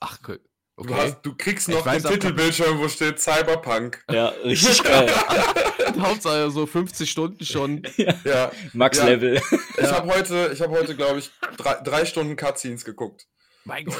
Ach, 0.00 0.18
cool. 0.28 0.40
Du, 0.76 0.82
Okay. 0.84 0.94
hast, 0.94 1.22
du 1.22 1.34
kriegst 1.34 1.68
noch 1.70 1.90
den 1.90 2.02
Titelbildschirm, 2.02 2.78
wo 2.78 2.88
steht 2.88 3.18
Cyberpunk. 3.18 4.04
Ja, 4.10 4.28
richtig 4.44 4.82
geil. 4.82 5.08
Hauptsache 5.98 6.50
so 6.50 6.66
50 6.66 7.10
Stunden 7.10 7.44
schon. 7.46 7.82
Ja, 8.24 8.52
Max-Level. 8.74 9.40
ich 9.78 9.84
habe 9.90 10.12
heute, 10.14 10.50
ich 10.52 10.60
habe 10.60 10.72
heute, 10.78 10.94
glaube 10.94 11.20
ich, 11.20 11.30
drei, 11.56 11.76
drei 11.82 12.04
Stunden 12.04 12.36
Cutscenes 12.36 12.84
geguckt. 12.84 13.26
Mein 13.64 13.84
Gott. 13.86 13.96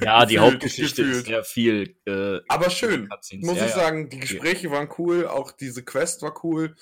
Ja, 0.00 0.24
die 0.24 0.38
Hauptgeschichte 0.38 1.02
gefühlt. 1.02 1.18
ist 1.22 1.26
sehr 1.26 1.44
viel. 1.44 1.96
Äh, 2.06 2.40
Aber 2.48 2.70
schön, 2.70 3.08
Cutscenes. 3.08 3.44
muss 3.46 3.58
ja, 3.58 3.64
ich 3.64 3.70
ja. 3.70 3.76
sagen. 3.76 4.08
Die 4.08 4.20
Gespräche 4.20 4.70
waren 4.70 4.88
cool, 4.98 5.26
auch 5.26 5.50
diese 5.50 5.82
Quest 5.84 6.22
war 6.22 6.42
cool. 6.44 6.76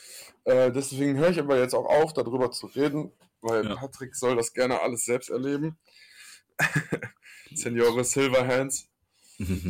Äh, 0.44 0.70
deswegen 0.72 1.16
höre 1.16 1.30
ich 1.30 1.38
aber 1.40 1.58
jetzt 1.58 1.74
auch 1.74 1.86
auf, 1.86 2.12
darüber 2.12 2.50
zu 2.50 2.66
reden, 2.66 3.10
weil 3.40 3.64
Ja. 3.64 3.76
Patrick 3.76 4.14
soll 4.14 4.36
das 4.36 4.52
gerne 4.52 4.82
alles 4.82 5.06
selbst 5.06 5.30
erleben. 5.30 5.78
Seniore 7.54 8.04
Silverhands. 8.04 8.88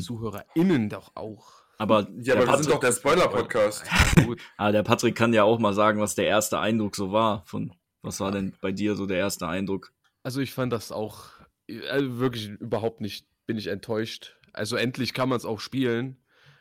ZuhörerInnen 0.01 0.89
doch 0.89 1.13
auch. 1.15 1.63
Aber, 1.79 2.09
Ja, 2.21 2.35
aber 2.35 2.47
wir 2.47 2.47
sind 2.47 2.47
Patrick, 2.47 2.69
doch 2.69 2.81
der 2.81 2.93
Spoiler-Podcast. 2.93 3.85
Ja, 4.17 4.25
gut. 4.25 4.41
ah, 4.57 4.73
der 4.73 4.83
Patrick 4.83 5.17
kann 5.17 5.33
ja 5.33 5.43
auch 5.45 5.59
mal 5.59 5.75
sagen, 5.75 6.01
was 6.01 6.15
der 6.15 6.27
erste 6.27 6.59
Eindruck 6.61 6.95
so 6.97 7.13
war. 7.13 7.45
Von, 7.47 7.73
was 8.03 8.21
war 8.21 8.31
denn 8.31 8.55
bei 8.61 8.73
dir 8.73 8.95
so 8.95 9.07
der 9.07 9.19
erste 9.19 9.49
Eindruck? 9.49 9.93
Also 10.23 10.41
ich 10.41 10.53
fand 10.53 10.73
das 10.73 10.93
auch 10.93 11.31
also 11.91 12.19
wirklich 12.19 12.49
überhaupt 12.49 13.01
nicht, 13.01 13.27
bin 13.47 13.57
ich 13.57 13.69
enttäuscht. 13.69 14.37
Also 14.53 14.77
endlich 14.77 15.15
kann 15.15 15.29
man 15.29 15.39
es 15.39 15.45
auch 15.45 15.61
spielen. 15.61 16.19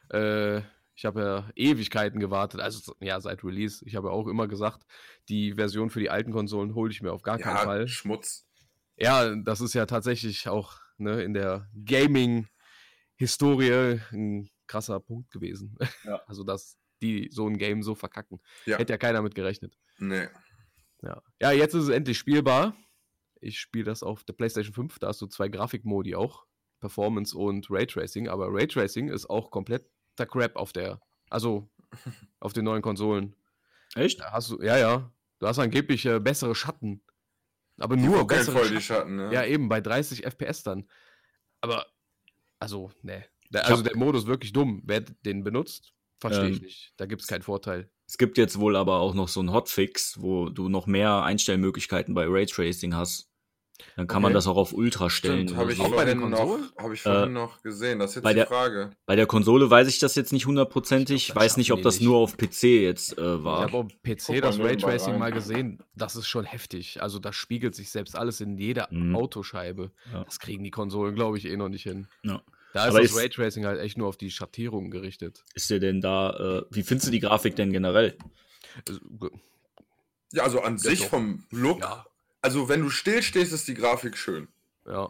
Äh, 0.10 0.62
ich 0.96 1.06
habe 1.06 1.22
ja 1.22 1.50
Ewigkeiten 1.56 2.20
gewartet, 2.20 2.62
also 2.62 2.94
ja, 3.00 3.20
seit 3.20 3.44
Release. 3.44 3.84
Ich 3.86 3.96
habe 3.96 4.10
ja 4.10 4.14
auch 4.14 4.28
immer 4.28 4.48
gesagt, 4.48 4.84
die 5.30 5.54
Version 5.54 5.90
für 5.90 6.00
die 6.00 6.10
alten 6.10 6.32
Konsolen 6.32 6.76
hole 6.76 6.92
ich 6.92 7.02
mir 7.02 7.12
auf 7.12 7.24
gar 7.24 7.38
keinen 7.38 7.56
Ja, 7.58 7.64
Fall. 7.64 7.88
Schmutz. 7.88 8.46
Ja, 8.98 9.36
das 9.36 9.62
ist 9.62 9.74
ja 9.74 9.86
tatsächlich 9.86 10.48
auch 10.48 10.80
ne, 10.98 11.24
in 11.24 11.34
der 11.34 11.68
Gaming-Historie 13.22 14.02
ein 14.12 14.50
krasser 14.68 15.00
Punkt 15.00 15.32
gewesen. 15.32 15.78
Ja. 16.04 16.22
Also, 16.28 16.44
dass 16.44 16.78
die 17.02 17.30
so 17.32 17.48
ein 17.48 17.58
Game 17.58 17.84
so 17.84 17.96
verkacken. 17.96 18.40
Ja. 18.66 18.78
Hätte 18.78 18.94
ja 18.94 18.98
keiner 18.98 19.22
mit 19.22 19.36
gerechnet. 19.36 19.78
Nee. 19.98 20.28
Ja. 21.04 21.22
ja, 21.40 21.52
jetzt 21.52 21.74
ist 21.74 21.84
es 21.84 21.90
endlich 21.90 22.18
spielbar. 22.18 22.76
Ich 23.40 23.60
spiele 23.60 23.86
das 23.86 24.04
auf 24.04 24.24
der 24.24 24.34
PlayStation 24.34 24.74
5, 24.74 25.00
da 25.00 25.08
hast 25.08 25.22
du 25.22 25.26
zwei 25.26 25.48
Grafikmodi 25.50 26.16
auch, 26.16 26.46
Performance 26.80 27.36
und 27.36 27.68
Raytracing, 27.72 28.28
aber 28.28 28.48
Raytracing 28.52 29.10
ist 29.10 29.28
auch 29.28 29.50
komplett 29.50 29.90
der 30.20 30.28
Crap 30.28 30.56
auf 30.56 30.74
der, 30.74 31.02
also 31.32 31.68
auf 32.40 32.54
den 32.54 32.66
neuen 32.66 32.84
Konsolen. 32.84 33.36
Echt? 33.96 34.20
Da 34.20 34.32
hast 34.32 34.52
du, 34.52 34.62
ja, 34.62 34.78
ja, 34.78 35.12
du 35.40 35.48
hast 35.48 35.58
angeblich 35.58 36.06
äh, 36.06 36.20
bessere 36.20 36.54
Schatten. 36.54 37.02
Aber 37.80 37.96
Die 37.96 38.04
nur 38.04 38.28
bessere 38.28 38.58
voll 38.58 38.66
Schatten. 38.66 38.76
die 38.78 38.84
Schatten, 38.84 39.16
ne? 39.16 39.34
Ja, 39.34 39.44
eben, 39.44 39.70
bei 39.70 39.82
30 39.82 40.24
FPS 40.24 40.62
dann. 40.62 40.88
Aber, 41.62 41.88
also, 42.62 42.92
ne. 43.02 43.26
Der, 43.50 43.64
Ich 43.64 43.68
also 43.68 43.84
der 43.84 43.98
Modus 43.98 44.28
wirklich 44.28 44.54
dumm. 44.54 44.82
Wer 44.86 45.02
den 45.02 45.44
benutzt, 45.44 45.94
verstehe 46.20 46.50
ich 46.50 46.58
Ähm, 46.58 46.64
nicht. 46.64 46.94
Da 46.98 47.06
gibt 47.06 47.22
es 47.22 47.28
keinen 47.28 47.42
Vorteil. 47.42 47.92
Es 48.08 48.18
gibt 48.18 48.38
jetzt 48.38 48.60
wohl 48.60 48.76
aber 48.76 49.00
auch 49.00 49.14
noch 49.14 49.30
so 49.30 49.40
einen 49.40 49.52
Hotfix, 49.54 50.22
wo 50.22 50.50
du 50.50 50.70
noch 50.70 50.86
mehr 50.86 51.24
Einstellmöglichkeiten 51.24 52.14
bei 52.14 52.26
Raytracing 52.28 52.94
hast. 52.96 53.31
Dann 53.96 54.08
kann 54.08 54.22
man 54.22 54.30
Okay. 54.32 54.36
das 54.36 54.48
auch 54.48 54.58
auf 54.58 54.74
Ultra 54.74 55.10
stellen. 55.10 55.56
Habe 55.58 55.72
ich, 55.72 55.78
so. 55.78 55.84
Auch 55.86 55.92
bei 55.96 56.06
den 56.06 56.20
vorhin 56.20 56.32
noch, 56.32 56.40
Konsolen? 56.40 56.70
hab 56.78 56.92
ich 56.94 57.02
vorhin 57.02 57.30
Äh, 57.30 57.34
noch 57.34 57.62
gesehen. 57.62 58.00
Das 58.00 58.12
ist 58.12 58.16
jetzt 58.16 58.24
bei 58.24 58.32
die 58.34 58.36
der- 58.38 58.48
Frage. 58.48 58.92
Bei 59.06 59.16
der 59.16 59.26
Konsole 59.26 59.70
weiß 59.70 59.88
ich 59.88 60.00
das 60.00 60.16
jetzt 60.16 60.32
nicht 60.34 60.46
hundertprozentig. 60.46 61.16
Ich 61.16 61.22
Ich 61.22 61.28
glaub, 61.28 61.36
das 61.36 61.44
weiß 61.52 61.58
nicht, 61.58 61.72
ob 61.72 61.82
das 61.82 61.96
nicht. 62.00 62.06
nur 62.08 62.18
auf 62.18 62.38
PC 62.38 62.64
jetzt 62.84 63.18
äh, 63.18 63.36
Ich 63.36 63.44
war. 63.44 63.62
habe 63.62 63.78
auf 63.78 63.88
PC 64.04 64.42
das 64.42 64.60
Raytracing 64.60 65.18
mal 65.18 65.32
gesehen. 65.32 65.84
Das 65.96 66.16
ist 66.16 66.28
schon 66.28 66.46
heftig. 66.46 67.02
Also 67.02 67.20
da 67.20 67.34
spiegelt 67.34 67.76
sich 67.76 67.90
selbst 67.92 68.16
alles 68.18 68.42
in 68.42 68.58
jeder 68.58 68.88
Mhm. 68.92 69.16
Autoscheibe. 69.16 69.92
Ja. 70.12 70.24
Das 70.24 70.40
kriegen 70.40 70.64
die 70.64 70.72
Konsolen, 70.72 71.16
glaube 71.16 71.38
ich, 71.38 71.46
eh 71.46 71.58
noch 71.58 71.70
nicht 71.70 71.84
hin. 71.84 72.08
Ja. 72.24 72.42
Da 72.74 72.86
ist 72.86 72.92
Aber 72.96 73.02
das 73.02 73.18
Raytracing 73.18 73.66
halt 73.66 73.82
echt 73.82 73.98
nur 73.98 74.08
auf 74.08 74.16
die 74.16 74.32
Schattierungen 74.32 74.92
gerichtet. 74.92 75.44
Ist 75.56 75.70
dir 75.70 75.82
denn 75.82 76.00
da, 76.00 76.60
äh, 76.60 76.66
wie 76.72 76.84
findest 76.84 77.08
du 77.08 77.12
die 77.12 77.20
Grafik 77.20 77.58
denn 77.58 77.74
generell? 77.74 78.18
Also, 78.88 79.00
Ja, 80.34 80.44
also 80.44 80.62
an 80.62 80.78
sich 80.78 81.02
doch. 81.02 81.10
vom 81.10 81.44
Look. 81.52 81.82
ja, 81.82 82.06
Also 82.42 82.70
wenn 82.70 82.82
du 82.82 82.90
still 82.90 83.22
stehst, 83.22 83.54
ist 83.54 83.68
die 83.68 83.74
Grafik 83.76 84.18
schön. 84.18 84.48
ja. 84.86 85.08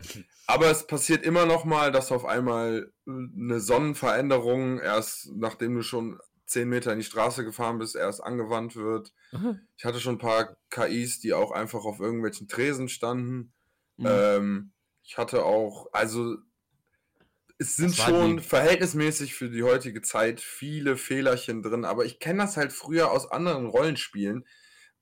Aber 0.48 0.70
es 0.70 0.86
passiert 0.86 1.24
immer 1.24 1.46
noch 1.46 1.64
mal, 1.64 1.94
dass 1.94 2.12
auf 2.12 2.26
einmal 2.26 2.92
äh, 3.08 3.12
eine 3.12 3.62
Sonnenveränderung 3.62 4.80
erst, 4.80 5.30
nachdem 5.36 5.76
du 5.76 5.82
schon 5.82 6.20
10 6.48 6.68
Meter 6.68 6.92
in 6.92 7.00
die 7.00 7.06
Straße 7.06 7.46
gefahren 7.46 7.78
bist, 7.80 7.96
erst 7.96 8.22
angewandt 8.22 8.76
wird. 8.76 9.14
Ich 9.78 9.86
hatte 9.86 10.02
schon 10.02 10.16
ein 10.16 10.20
paar 10.20 10.58
KIs, 10.70 11.22
die 11.22 11.34
auch 11.34 11.52
einfach 11.52 11.86
auf 11.86 12.02
irgendwelchen 12.02 12.50
Tresen 12.50 12.90
standen. 12.90 13.54
Mhm. 13.96 14.06
Ähm, 14.10 14.72
ich 15.04 15.18
hatte 15.18 15.46
auch, 15.46 15.88
also 15.94 16.36
es 17.58 17.78
sind 17.78 17.96
schon 17.96 18.38
die- 18.38 18.44
verhältnismäßig 18.44 19.36
für 19.36 19.50
die 19.50 19.64
heutige 19.64 20.02
Zeit 20.02 20.42
viele 20.42 20.98
Fehlerchen 20.98 21.62
drin, 21.64 21.86
aber 21.86 22.04
ich 22.04 22.20
kenne 22.20 22.40
das 22.44 22.58
halt 22.58 22.74
früher 22.74 23.12
aus 23.12 23.32
anderen 23.32 23.68
Rollenspielen. 23.68 24.46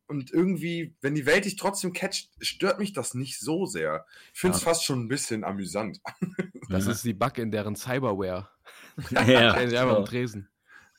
Und 0.10 0.32
irgendwie, 0.34 0.95
wenn 1.02 1.13
die 1.15 1.26
Welt 1.28 1.45
dich 1.45 1.56
trotzdem 1.56 1.93
catcht, 1.93 2.30
stört 2.41 2.80
mich 2.80 2.93
das 2.93 3.13
nicht 3.13 3.39
so 3.39 3.65
sehr. 3.67 4.06
Ich 4.34 4.39
finde 4.39 4.58
es 4.58 4.63
Ja. 4.63 4.69
fast 4.69 4.84
schon 4.84 5.02
ein 5.02 5.08
bisschen 5.08 5.43
amüsant. 5.43 6.00
Das 6.69 6.86
Ja. 6.86 6.91
ist 6.91 7.04
die 7.06 7.13
Bug 7.13 7.38
in 7.38 7.52
deren 7.52 7.76
Cyberware. 7.76 8.50
ja, 9.12 9.54
am 9.56 9.69
ja. 9.72 10.02
Tresen. 10.04 10.50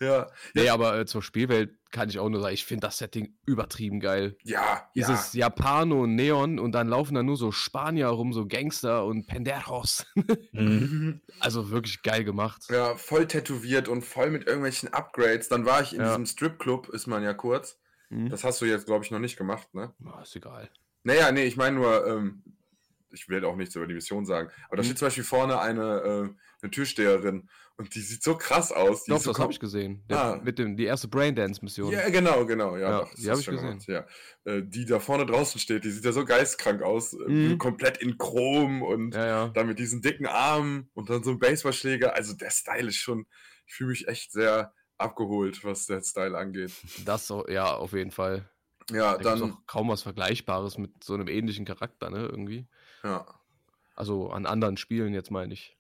Ja, 0.00 0.28
Nee, 0.54 0.68
aber 0.70 0.98
äh, 0.98 1.04
zur 1.06 1.22
Spielwelt 1.22 1.76
kann 1.90 2.08
ich 2.08 2.18
auch 2.18 2.28
nur 2.30 2.40
sagen, 2.40 2.54
ich 2.54 2.64
finde 2.64 2.86
das 2.86 2.96
Setting 2.98 3.36
übertrieben 3.46 4.00
geil. 4.00 4.36
ja, 4.44 4.88
Dieses 4.94 5.32
Japano 5.34 6.06
Neon 6.06 6.58
und 6.58 6.72
dann 6.72 6.88
laufen 6.88 7.14
da 7.14 7.22
nur 7.22 7.36
so 7.36 7.52
Spanier 7.52 8.06
rum, 8.06 8.32
so 8.32 8.46
Gangster 8.46 9.04
und 9.04 9.26
Penderos. 9.26 10.06
Mhm. 10.52 11.20
also 11.40 11.70
wirklich 11.70 12.02
geil 12.02 12.24
gemacht. 12.24 12.64
ja, 12.70 12.94
voll 12.96 13.26
tätowiert 13.28 13.88
und 13.88 14.02
voll 14.02 14.30
mit 14.30 14.46
irgendwelchen 14.46 14.92
Upgrades. 14.94 15.48
Dann 15.48 15.66
war 15.66 15.82
ich 15.82 15.92
in 15.92 16.00
Ja. 16.00 16.06
diesem 16.08 16.26
Stripclub, 16.26 16.88
ist 16.88 17.06
man 17.06 17.22
ja 17.22 17.34
kurz. 17.34 17.78
Mhm. 18.10 18.28
Das 18.28 18.44
hast 18.44 18.60
du 18.60 18.66
jetzt, 18.66 18.86
glaube 18.86 19.04
ich, 19.04 19.10
noch 19.10 19.18
nicht 19.20 19.36
gemacht, 19.36 19.72
ne? 19.74 19.92
Ah, 20.04 20.20
ist 20.22 20.36
egal. 20.36 20.68
Naja, 21.04 21.32
nee, 21.32 21.44
ich 21.44 21.56
meine 21.56 21.76
nur, 21.76 22.06
ähm, 22.06 22.42
ich 23.12 23.28
will 23.28 23.44
auch 23.44 23.56
nichts 23.56 23.74
über 23.74 23.86
die 23.86 23.94
Mission 23.94 24.24
sagen, 24.26 24.50
aber 24.68 24.76
da 24.76 24.82
Mhm. 24.82 24.86
steht 24.86 24.98
zum 24.98 25.06
Beispiel 25.06 25.24
vorne 25.24 25.58
eine, 25.60 25.82
äh, 25.82 26.28
eine 26.62 26.70
Türsteherin 26.70 27.48
und 27.76 27.94
die 27.94 28.00
sieht 28.00 28.22
so 28.22 28.36
krass 28.36 28.70
aus. 28.70 29.04
Die 29.04 29.10
Doch, 29.10 29.20
so 29.20 29.30
das 29.32 29.40
habe 29.40 29.52
ich 29.52 29.58
gesehen. 29.58 30.04
Der, 30.10 30.18
Ah. 30.20 30.40
Mit 30.44 30.58
dem, 30.58 30.76
die 30.76 30.84
erste 30.84 31.08
Braindance-Mission. 31.08 31.90
Ja, 31.92 32.08
genau, 32.10 32.44
genau. 32.44 32.76
Ja, 32.76 32.90
Ja, 32.90 32.98
doch, 33.00 33.10
das 33.10 33.20
die 33.20 33.26
hab 33.26 33.32
hast 33.32 33.40
ich 33.40 33.46
gesehen. 33.46 33.78
gemacht, 33.78 33.88
Ja. 33.88 34.06
Äh, 34.44 34.62
die 34.64 34.84
da 34.84 35.00
vorne 35.00 35.24
draußen 35.26 35.58
steht, 35.60 35.84
die 35.84 35.90
sieht 35.90 36.04
ja 36.04 36.12
so 36.12 36.24
geistkrank 36.24 36.82
aus. 36.82 37.14
äh, 37.14 37.28
Mhm. 37.28 37.58
Komplett 37.58 37.96
in 37.98 38.18
Chrom 38.18 38.82
und 38.82 39.14
ja, 39.14 39.26
ja. 39.26 39.48
dann 39.48 39.66
mit 39.66 39.78
diesen 39.78 40.02
dicken 40.02 40.26
Armen 40.26 40.90
und 40.94 41.08
dann 41.10 41.24
so 41.24 41.30
ein 41.30 41.38
Baseballschläger. 41.38 42.14
Also 42.14 42.34
der 42.34 42.50
Style 42.50 42.88
ist 42.88 42.96
schon, 42.96 43.26
ich 43.66 43.74
fühle 43.74 43.90
mich 43.90 44.06
echt 44.08 44.30
sehr 44.32 44.72
abgeholt, 45.00 45.64
was 45.64 45.86
der 45.86 46.02
Style 46.02 46.36
angeht. 46.36 46.72
Das 47.04 47.26
so, 47.26 47.46
ja, 47.48 47.74
auf 47.74 47.92
jeden 47.92 48.10
Fall. 48.10 48.48
Ja, 48.90 49.16
Da 49.16 49.22
dann, 49.36 49.52
auch 49.52 49.66
kaum 49.66 49.88
was 49.88 50.02
Vergleichbares 50.02 50.78
mit 50.78 51.02
so 51.04 51.14
einem 51.14 51.28
ähnlichen 51.28 51.64
Charakter, 51.64 52.10
ne, 52.10 52.26
irgendwie. 52.26 52.66
ja. 53.02 53.26
Also 53.94 54.30
an 54.30 54.46
anderen 54.46 54.76
Spielen 54.78 55.12
jetzt 55.12 55.30
meine 55.30 55.52
ich. 55.52 55.76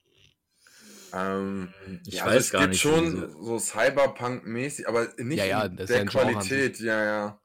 Ähm, 1.12 1.72
Ich 2.06 2.16
ja, 2.16 2.24
weiß 2.26 2.34
also 2.34 2.38
es 2.38 2.50
gar 2.50 2.60
gibt 2.62 2.70
nicht. 2.72 2.80
schon 2.82 3.04
diese- 3.04 3.30
so 3.42 3.58
Cyberpunk-mäßig, 3.58 4.86
aber 4.88 5.08
nicht 5.18 5.38
Ja, 5.38 5.44
ja, 5.46 5.64
in 5.64 5.76
der 5.76 5.86
Genre 5.86 6.06
Qualität. 6.06 6.78
Ja, 6.80 7.04
ja. 7.04 7.40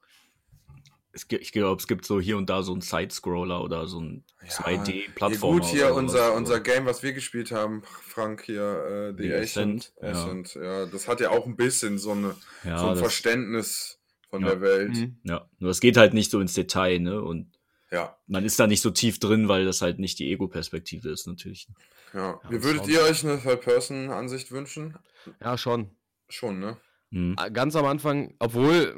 Es 1.16 1.28
gibt, 1.28 1.40
ich 1.42 1.50
glaube, 1.50 1.80
es 1.80 1.86
gibt 1.86 2.04
so 2.04 2.20
hier 2.20 2.36
und 2.36 2.50
da 2.50 2.62
so 2.62 2.72
einen 2.72 2.82
Side-Scroller 2.82 3.64
oder 3.64 3.86
so 3.86 4.00
einen 4.00 4.22
Ja, 4.42 4.48
2D-Plattformer. 4.50 5.60
gut, 5.60 5.64
hier 5.70 5.94
unser, 5.94 6.34
unser 6.34 6.60
Game, 6.60 6.84
was 6.84 7.02
wir 7.02 7.14
gespielt 7.14 7.52
haben, 7.52 7.82
Frank 8.02 8.42
hier, 8.44 9.14
äh, 9.16 9.16
The 9.16 9.28
The 9.28 9.34
Ascent. 9.34 9.92
Ascent, 9.98 10.02
ja. 10.02 10.10
Ascent, 10.10 10.54
ja. 10.54 10.86
Das 10.86 11.08
hat 11.08 11.20
ja 11.20 11.30
auch 11.30 11.46
ein 11.46 11.56
bisschen 11.56 11.96
so, 11.96 12.12
eine, 12.12 12.34
ja, 12.64 12.76
so 12.78 12.84
ein 12.88 12.90
das, 12.90 12.98
Verständnis 13.00 13.98
von 14.28 14.42
Ja. 14.42 14.48
der 14.50 14.60
Welt. 14.60 14.90
Mhm. 14.90 15.18
ja, 15.24 15.48
nur 15.58 15.70
es 15.70 15.80
geht 15.80 15.96
halt 15.96 16.12
nicht 16.12 16.30
so 16.30 16.38
ins 16.38 16.52
Detail, 16.52 16.98
ne? 17.00 17.22
Und 17.22 17.50
Ja, 17.90 18.18
man 18.26 18.44
ist 18.44 18.60
da 18.60 18.66
nicht 18.66 18.82
so 18.82 18.90
tief 18.90 19.18
drin, 19.18 19.48
weil 19.48 19.64
das 19.64 19.80
halt 19.80 19.98
nicht 19.98 20.18
die 20.18 20.30
Ego-Perspektive 20.30 21.08
ist, 21.08 21.26
natürlich. 21.26 21.66
ja. 22.12 22.38
Ja, 22.44 22.50
Wie 22.50 22.62
würdet 22.62 22.86
ihr 22.88 23.00
euch 23.00 23.24
eine 23.24 23.40
Third-Person-Ansicht 23.40 24.52
wünschen? 24.52 24.98
Ja, 25.40 25.56
schon. 25.56 25.90
Schon, 26.28 26.60
ne? 26.60 26.76
Mhm. 27.10 27.36
Ah, 27.38 27.48
Ganz 27.48 27.74
am 27.74 27.86
Anfang, 27.86 28.34
obwohl, 28.38 28.94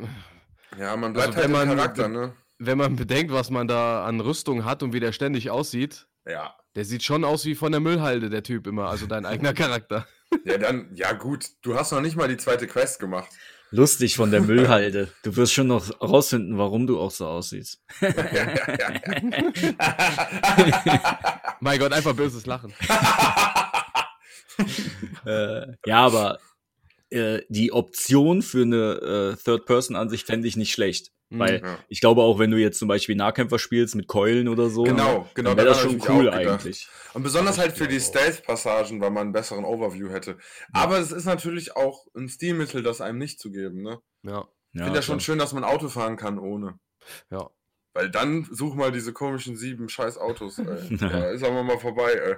Ja, 0.79 0.97
man 0.97 1.13
bleibt 1.13 1.29
Also, 1.29 1.39
halt 1.39 1.45
wenn 1.53 1.55
im 1.63 1.69
man- 1.69 1.77
Charakter, 1.77 2.09
ne? 2.09 2.33
wenn 2.59 2.79
man 2.79 2.97
bedenkt, 2.97 3.33
was 3.33 3.51
man 3.51 3.69
da 3.69 4.05
an 4.05 4.21
Rüstung 4.21 4.65
hat 4.65 4.83
und 4.83 4.93
wie 4.93 5.01
der 5.01 5.13
ständig 5.13 5.51
aussieht, 5.51 6.07
Ja. 6.27 6.55
der 6.75 6.85
sieht 6.85 7.03
schon 7.05 7.25
aus 7.25 7.45
wie 7.45 7.55
von 7.55 7.71
der 7.73 7.81
Müllhalde, 7.81 8.31
der 8.31 8.43
Typ 8.43 8.67
immer, 8.67 8.89
also 8.89 9.07
dein 9.07 9.27
eigener 9.27 9.53
Charakter. 9.55 10.07
Ja, 10.45 10.59
dann, 10.59 10.91
ja 10.95 11.13
gut, 11.15 11.47
du 11.63 11.75
hast 11.75 11.91
noch 11.91 12.03
nicht 12.03 12.15
mal 12.15 12.29
die 12.29 12.37
zweite 12.37 12.67
Quest 12.67 13.01
gemacht. 13.01 13.31
Lustig 13.71 14.15
von 14.15 14.31
der 14.31 14.41
Müllhalde. 14.49 15.11
Du 15.23 15.35
wirst 15.37 15.55
schon 15.55 15.69
noch 15.69 15.89
rausfinden, 16.03 16.59
warum 16.59 16.87
du 16.87 17.01
auch 17.01 17.11
so 17.11 17.27
aussiehst. 17.27 17.81
mein 21.61 21.79
Gott, 21.79 21.93
einfach 21.95 22.15
böses 22.15 22.45
Lachen. 22.45 22.75
äh, 25.25 25.67
ja, 25.87 26.05
aber 26.05 26.39
äh, 27.11 27.43
die 27.49 27.73
Option 27.73 28.43
für 28.43 28.63
eine 28.63 29.35
äh, 29.37 29.43
Third-Person-Ansicht 29.43 30.27
fände 30.27 30.47
ich 30.49 30.57
nicht 30.57 30.73
schlecht. 30.73 31.13
Mhm. 31.31 31.39
Weil 31.39 31.61
Ja. 31.63 31.79
ich 31.89 32.01
glaube 32.01 32.23
auch, 32.23 32.39
wenn 32.39 32.51
du 32.51 32.57
jetzt 32.59 32.79
zum 32.79 32.89
Beispiel 32.89 33.15
Nahkämpfer 33.17 33.59
spielst 33.59 33.95
mit 33.95 34.07
Keulen 34.07 34.49
oder 34.49 34.71
so, 34.71 34.85
Genau, 34.85 35.29
genau, 35.35 35.51
dann 35.51 35.59
wäre 35.59 35.69
das 35.69 35.81
schon 35.81 36.01
cool 36.09 36.31
eigentlich. 36.31 36.89
Und 37.15 37.23
besonders 37.23 37.59
halt 37.59 37.73
für 37.77 37.87
die. 37.89 38.01
Stealth-Passagen, 38.01 39.01
weil 39.01 39.11
man 39.11 39.23
einen 39.25 39.33
besseren 39.33 39.65
Overview 39.65 40.09
hätte. 40.11 40.39
Aber 40.73 40.99
es 40.99 41.13
ist 41.13 41.25
natürlich 41.27 41.77
auch 41.77 42.07
ein 42.17 42.29
Stilmittel, 42.29 42.83
das 42.83 43.01
einem 43.01 43.19
nicht 43.19 43.41
zu 43.41 43.51
geben. 43.51 43.83
Ne? 43.83 43.99
Ja, 44.23 44.47
Ich 44.73 44.81
finde 44.83 44.97
ja 44.99 45.03
schon 45.03 45.21
schön, 45.21 45.39
dass 45.39 45.53
man 45.53 45.65
Auto 45.65 45.89
fahren 45.89 46.17
kann 46.17 46.39
ohne. 46.39 46.79
ja. 47.31 47.49
Weil 47.95 48.11
dann 48.11 48.47
such 48.53 48.75
mal 48.77 48.93
diese 48.93 49.13
komischen 49.13 49.57
sieben 49.57 49.89
scheiß 49.89 50.19
Autos. 50.19 50.59
Ey. 50.59 50.97
da 50.99 51.31
ist 51.31 51.43
aber 51.43 51.63
mal 51.65 51.79
vorbei. 51.79 52.13
Ey. 52.13 52.37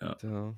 Ja, 0.00 0.16
ja. 0.22 0.54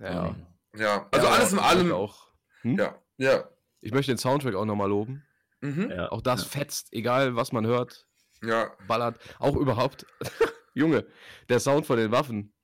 Ja. 0.00 0.36
Ja, 0.76 1.08
also 1.12 1.26
Ja, 1.26 1.32
alles 1.32 1.52
in 1.52 1.58
allem. 1.58 1.92
Auch, 1.92 2.28
hm? 2.62 2.78
Ja, 2.78 2.98
ja. 3.18 3.48
Ich 3.80 3.92
möchte 3.92 4.12
den 4.12 4.18
Soundtrack 4.18 4.54
auch 4.54 4.64
nochmal 4.64 4.88
loben. 4.88 5.24
Mhm. 5.60 5.90
Ja. 5.90 6.10
Auch 6.10 6.22
das 6.22 6.44
fetzt, 6.44 6.92
egal 6.92 7.36
was 7.36 7.52
man 7.52 7.66
hört, 7.66 8.06
Ja, 8.42 8.70
ballert. 8.86 9.18
Auch 9.38 9.56
überhaupt. 9.56 10.06
Junge, 10.74 11.06
der 11.48 11.60
Sound 11.60 11.86
von 11.86 11.98
den 11.98 12.10
Waffen, 12.10 12.54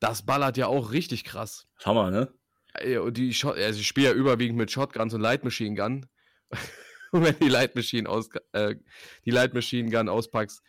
das 0.00 0.24
ballert 0.24 0.56
ja 0.56 0.66
auch 0.66 0.92
richtig 0.92 1.24
krass. 1.24 1.66
Hammer, 1.84 2.10
ne? 2.10 2.32
Die 3.10 3.32
Shot, 3.32 3.56
also 3.56 3.80
ich 3.80 3.86
spiele 3.86 4.08
ja 4.08 4.12
überwiegend 4.14 4.58
mit 4.58 4.70
Shotguns 4.70 5.14
und 5.14 5.20
Light 5.20 5.44
Machine 5.44 5.74
Gun. 5.74 6.06
und 7.12 7.24
wenn 7.24 7.38
die 7.38 7.48
Light 7.48 7.74
Machine 7.74 8.08
aus, 8.08 8.28
äh, 8.52 8.76
die 9.24 9.30
Light 9.30 9.54
Machine 9.54 9.90
Gun 9.90 10.08
auspackst, 10.08 10.62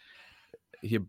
hier. 0.81 1.05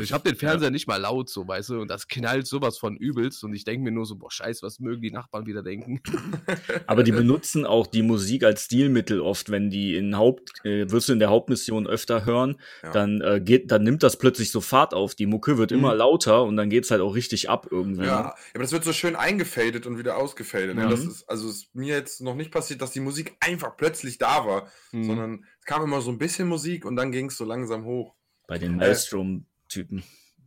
Ich 0.00 0.12
habe 0.12 0.28
den 0.28 0.36
Fernseher 0.36 0.70
nicht 0.70 0.86
mal 0.86 0.96
laut, 0.96 1.28
so, 1.28 1.46
weißt 1.46 1.70
du, 1.70 1.80
und 1.80 1.88
das 1.88 2.08
knallt 2.08 2.46
sowas 2.46 2.78
von 2.78 2.96
übelst 2.96 3.42
und 3.44 3.54
ich 3.54 3.64
denke 3.64 3.82
mir 3.84 3.90
nur 3.90 4.06
so, 4.06 4.16
boah, 4.16 4.30
scheiße, 4.30 4.62
was 4.64 4.78
mögen 4.78 5.02
die 5.02 5.10
Nachbarn 5.10 5.46
wieder 5.46 5.62
denken? 5.62 6.00
Aber 6.86 7.02
die 7.02 7.12
benutzen 7.12 7.66
auch 7.66 7.86
die 7.86 8.02
Musik 8.02 8.44
als 8.44 8.64
Stilmittel 8.64 9.20
oft, 9.20 9.50
wenn 9.50 9.70
die 9.70 9.96
in 9.96 10.16
Haupt, 10.16 10.52
äh, 10.64 10.90
wirst 10.90 11.08
du 11.08 11.12
in 11.12 11.18
der 11.18 11.30
Hauptmission 11.30 11.86
öfter 11.86 12.24
hören, 12.24 12.56
Ja. 12.82 12.92
dann 12.92 13.20
äh, 13.20 13.40
geht, 13.40 13.70
dann 13.70 13.82
nimmt 13.82 14.02
das 14.02 14.16
plötzlich 14.18 14.50
so 14.50 14.60
Fahrt 14.60 14.94
auf. 14.94 15.14
Die 15.14 15.26
Mucke 15.26 15.58
wird 15.58 15.72
immer 15.72 15.92
Mhm. 15.92 15.98
lauter 15.98 16.44
und 16.44 16.56
dann 16.56 16.70
geht's 16.70 16.90
halt 16.90 17.00
auch 17.00 17.14
richtig 17.14 17.48
ab 17.50 17.66
irgendwie. 17.70 18.04
Ja, 18.04 18.22
ne? 18.22 18.32
aber 18.54 18.62
das 18.62 18.72
wird 18.72 18.84
so 18.84 18.92
schön 18.92 19.16
eingefadet 19.16 19.86
und 19.86 19.98
wieder 19.98 20.16
ausgefadet. 20.16 20.76
Ja. 20.76 20.84
Und 20.84 20.90
das 20.90 21.00
ist, 21.04 21.28
also 21.28 21.48
ist 21.48 21.74
mir 21.74 21.94
jetzt 21.96 22.20
noch 22.20 22.34
nicht 22.34 22.50
passiert, 22.50 22.80
dass 22.82 22.92
die 22.92 23.00
Musik 23.00 23.36
einfach 23.40 23.76
plötzlich 23.76 24.18
da 24.18 24.46
war, 24.46 24.70
Hm. 24.90 25.04
sondern 25.04 25.44
es 25.58 25.64
kam 25.66 25.82
immer 25.82 26.00
so 26.00 26.10
ein 26.10 26.18
bisschen 26.18 26.48
Musik 26.48 26.84
und 26.84 26.96
dann 26.96 27.12
ging 27.12 27.26
es 27.26 27.36
so 27.36 27.44
langsam 27.44 27.84
hoch. 27.84 28.14
Bei 28.50 28.58
den 28.58 28.74
Maelstrom-Typen. 28.78 30.02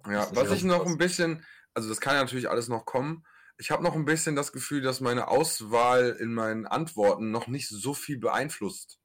Ja, 0.06 0.28
was 0.36 0.52
ich 0.52 0.66
noch 0.66 0.86
ein 0.86 0.98
bisschen, 0.98 1.46
also 1.74 1.88
das 1.88 2.02
kann 2.02 2.16
ja 2.16 2.22
natürlich 2.22 2.50
alles 2.50 2.68
noch 2.68 2.84
kommen. 2.84 3.26
Ich 3.58 3.72
habe 3.72 3.82
noch 3.82 3.96
ein 3.96 4.04
bisschen 4.04 4.36
das 4.36 4.52
Gefühl, 4.52 4.82
dass 4.82 5.00
meine 5.00 5.30
Auswahl 5.30 6.10
in 6.20 6.34
meinen 6.34 6.68
Antworten 6.68 7.32
noch 7.32 7.48
nicht 7.48 7.70
so 7.70 7.94
viel 7.94 8.18
beeinflusst. 8.18 9.00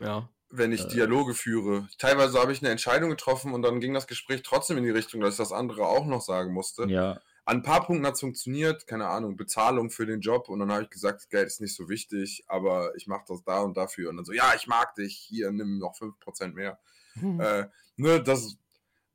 Ja. 0.00 0.28
Wenn 0.50 0.70
ich 0.70 0.84
Äh. 0.84 0.88
Dialoge 0.88 1.32
führe. 1.32 1.88
Teilweise 1.96 2.38
habe 2.38 2.52
ich 2.52 2.60
eine 2.60 2.70
Entscheidung 2.70 3.08
getroffen 3.08 3.54
und 3.54 3.62
dann 3.62 3.80
ging 3.80 3.94
das 3.94 4.06
Gespräch 4.06 4.42
trotzdem 4.42 4.76
in 4.76 4.84
die 4.84 4.90
Richtung, 4.90 5.22
dass 5.22 5.32
ich 5.34 5.38
das 5.38 5.52
andere 5.52 5.86
auch 5.86 6.04
noch 6.04 6.20
sagen 6.20 6.52
musste. 6.52 6.84
Ja, 6.84 7.12
An 7.46 7.56
ein 7.58 7.62
paar 7.62 7.86
Punkten 7.86 8.06
hat 8.06 8.14
es 8.16 8.20
funktioniert, 8.20 8.86
keine 8.86 9.06
Ahnung, 9.08 9.36
Bezahlung 9.38 9.88
für 9.88 10.04
den 10.04 10.20
Job 10.20 10.50
und 10.50 10.58
dann 10.58 10.70
habe 10.70 10.82
ich 10.82 10.90
gesagt, 10.90 11.30
Geld 11.30 11.46
ist 11.46 11.62
nicht 11.62 11.74
so 11.74 11.88
wichtig, 11.88 12.44
aber 12.48 12.94
ich 12.96 13.06
mache 13.06 13.24
das 13.28 13.42
da 13.44 13.60
und 13.62 13.78
dafür 13.78 14.10
und 14.10 14.16
dann 14.16 14.26
so, 14.26 14.34
ja, 14.34 14.52
ich 14.54 14.66
mag 14.66 14.94
dich, 14.94 15.16
hier, 15.16 15.50
nimm 15.52 15.78
noch 15.78 15.94
5% 15.96 16.52
mehr. 16.52 16.78
Hm. 17.14 17.40
Äh, 17.40 17.66
ne, 17.96 18.22
das, 18.22 18.56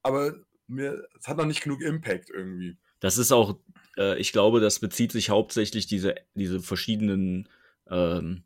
aber 0.01 0.35
mir, 0.67 1.07
es 1.19 1.27
hat 1.27 1.37
noch 1.37 1.45
nicht 1.45 1.63
genug 1.63 1.81
Impact 1.81 2.29
irgendwie. 2.29 2.77
das 2.99 3.17
ist 3.17 3.31
auch, 3.31 3.59
äh, 3.97 4.19
ich 4.19 4.31
glaube, 4.31 4.59
das 4.59 4.79
bezieht 4.79 5.11
sich 5.11 5.29
hauptsächlich 5.29 5.87
diese, 5.87 6.15
diese 6.35 6.59
verschiedenen 6.59 7.49
ähm, 7.89 8.43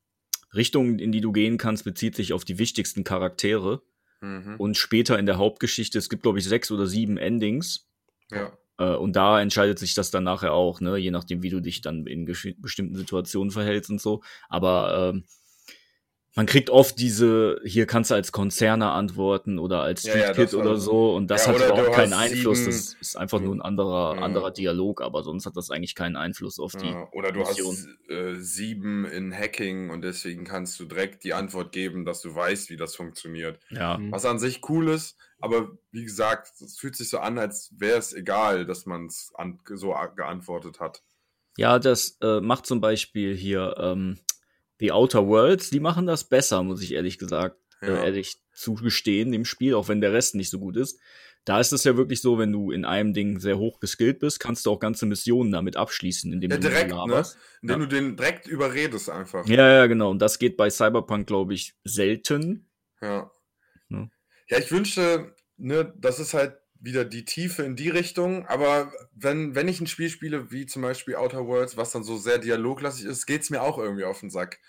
Richtungen, 0.54 1.00
in 1.00 1.12
die 1.12 1.22
du 1.22 1.32
gehen 1.32 1.58
kannst, 1.58 1.84
bezieht 1.84 2.16
sich 2.16 2.34
auf 2.34 2.46
die 2.46 2.60
wichtigsten 2.60 3.04
Charaktere. 3.04 3.82
Mhm. 4.22 4.56
Und 4.58 4.78
später 4.78 5.20
in 5.20 5.26
der 5.26 5.38
Hauptgeschichte, 5.38 5.98
es 5.98 6.10
gibt, 6.10 6.24
glaube 6.24 6.40
ich, 6.40 6.46
sechs 6.46 6.72
oder 6.72 6.88
sieben 6.88 7.18
Endings. 7.18 7.90
Ja. 8.32 8.58
Äh, 8.78 8.96
und 8.96 9.16
da 9.16 9.42
entscheidet 9.42 9.80
sich 9.80 9.94
das 9.94 10.12
dann 10.12 10.24
nachher 10.24 10.54
auch, 10.54 10.80
ne? 10.80 10.98
je 10.98 11.12
nachdem, 11.12 11.44
wie 11.44 11.50
du 11.50 11.60
dich 11.60 11.82
dann 11.82 12.06
in 12.08 12.26
bestimmten 12.26 12.96
Situationen 12.96 13.52
verhältst 13.52 13.90
und 13.90 14.02
so. 14.02 14.24
Aber 14.50 15.12
ähm, 15.14 15.26
man 16.36 16.46
kriegt 16.48 16.70
oft 16.72 16.98
diese, 16.98 17.60
hier 17.64 17.86
kannst 17.86 18.10
du 18.10 18.16
als 18.16 18.32
Konzerner 18.32 18.94
antworten 18.94 19.60
oder 19.60 19.82
als 19.82 20.02
Ja, 20.04 20.12
Street 20.12 20.24
ja, 20.26 20.34
Kid 20.34 20.54
war- 20.54 20.62
oder 20.62 20.78
so. 20.78 21.16
Und 21.16 21.28
das 21.28 21.46
Ja, 21.46 21.52
hat 21.54 21.58
überhaupt 21.66 21.94
keinen 21.94 22.14
Einfluss. 22.14 22.58
sieben- 22.60 22.72
Das 22.72 22.94
ist 23.00 23.16
einfach 23.18 23.40
nur 23.40 23.54
ein 23.56 23.62
anderer, 23.62 24.16
Ja. 24.16 24.22
anderer 24.24 24.50
Dialog, 24.52 25.02
aber 25.02 25.22
sonst 25.24 25.46
hat 25.46 25.56
das 25.56 25.70
eigentlich 25.70 25.94
keinen 25.94 26.16
Einfluss 26.16 26.58
auf 26.60 26.72
die. 26.72 26.88
Ja, 26.88 27.08
oder 27.12 27.32
du 27.32 27.40
Mission. 27.40 27.76
hast 27.76 27.88
äh, 28.10 28.36
sieben 28.40 29.06
in 29.06 29.32
Hacking 29.34 29.90
und 29.92 30.02
deswegen 30.02 30.44
kannst 30.44 30.80
du 30.80 30.86
direkt 30.86 31.24
die 31.24 31.34
Antwort 31.36 31.72
geben, 31.72 32.04
dass 32.04 32.22
du 32.22 32.34
weißt, 32.34 32.70
wie 32.72 32.78
das 32.78 32.96
funktioniert. 32.96 33.60
Ja. 33.70 33.98
Mhm. 33.98 34.12
Was 34.12 34.26
an 34.26 34.40
sich 34.40 34.62
cool 34.70 34.90
ist, 34.90 35.16
aber 35.40 35.78
wie 35.92 36.04
gesagt, 36.04 36.50
es 36.62 36.78
fühlt 36.80 36.96
sich 36.96 37.10
so 37.10 37.20
an, 37.20 37.38
als 37.38 37.72
wäre 37.78 38.00
es 38.00 38.12
egal, 38.14 38.66
dass 38.66 38.86
man 38.88 39.06
es 39.06 39.32
so 39.76 39.94
geantwortet 40.16 40.80
hat. 40.80 41.04
Ja, 41.58 41.78
das 41.78 42.18
äh, 42.22 42.42
macht 42.42 42.66
zum 42.66 42.82
Beispiel 42.82 43.36
hier 43.36 43.76
ähm, 43.78 44.18
The 44.84 44.92
Outer 44.92 45.26
Worlds, 45.28 45.70
die 45.70 45.80
machen 45.80 46.06
das 46.08 46.26
besser, 46.26 46.62
muss 46.62 46.84
ich 46.84 46.92
ehrlich 46.94 47.18
gesagt, 47.18 47.56
Ja. 47.82 47.88
äh, 48.02 48.06
ehrlich 48.06 48.36
zugestehen, 48.54 49.32
dem 49.32 49.46
Spiel, 49.46 49.76
auch 49.76 49.88
wenn 49.88 50.02
der 50.02 50.12
Rest 50.12 50.36
nicht 50.36 50.50
so 50.50 50.60
gut 50.60 50.76
ist. 50.76 51.00
Da 51.46 51.62
ist 51.62 51.72
es 51.72 51.86
ja 51.86 51.96
wirklich 51.96 52.22
so, 52.22 52.38
wenn 52.38 52.52
du 52.52 52.70
in 52.72 52.84
einem 52.84 53.14
Ding 53.14 53.40
sehr 53.40 53.58
hoch 53.58 53.80
geskillt 53.80 54.20
bist, 54.20 54.42
kannst 54.42 54.66
du 54.66 54.72
auch 54.72 54.80
ganze 54.82 55.06
Missionen 55.06 55.54
damit 55.54 55.78
abschließen, 55.78 56.34
indem 56.34 56.52
Ja, 56.52 56.58
du 56.58 56.68
direkt, 56.68 56.92
ne? 56.92 57.24
Indem 57.62 57.82
Ja. 57.82 57.86
du 57.86 57.88
den 57.88 58.18
direkt 58.18 58.48
überredest 58.48 59.10
einfach. 59.10 59.46
Ja, 59.48 59.72
ja, 59.72 59.86
genau. 59.88 60.12
Und 60.12 60.20
das 60.20 60.38
geht 60.38 60.58
bei 60.58 60.70
Cyberpunk, 60.70 61.28
glaube 61.28 61.54
ich, 61.54 61.76
selten. 61.86 62.68
Ja. 63.02 63.32
Ja. 63.88 64.10
Ja, 64.50 64.58
ich 64.60 64.70
wünschte, 64.70 65.34
ne, 65.56 65.94
das 65.98 66.20
ist 66.20 66.34
halt 66.34 66.58
wieder 66.80 67.06
die 67.06 67.24
Tiefe 67.24 67.64
in 67.64 67.78
die 67.78 67.88
Richtung, 67.90 68.46
aber 68.48 68.92
wenn, 69.16 69.56
wenn 69.56 69.70
ich 69.70 69.80
ein 69.80 69.88
Spiel 69.88 70.10
spiele, 70.10 70.52
wie 70.52 70.66
zum 70.66 70.82
Beispiel 70.82 71.16
Outer 71.16 71.48
Worlds, 71.48 71.78
was 71.78 71.92
dann 71.92 72.04
so 72.04 72.18
sehr 72.18 72.40
dialoglastig 72.40 73.06
ist, 73.06 73.26
geht's 73.26 73.50
mir 73.50 73.62
auch 73.62 73.78
irgendwie 73.78 74.04
auf 74.04 74.20
den 74.20 74.30
Sack. 74.30 74.60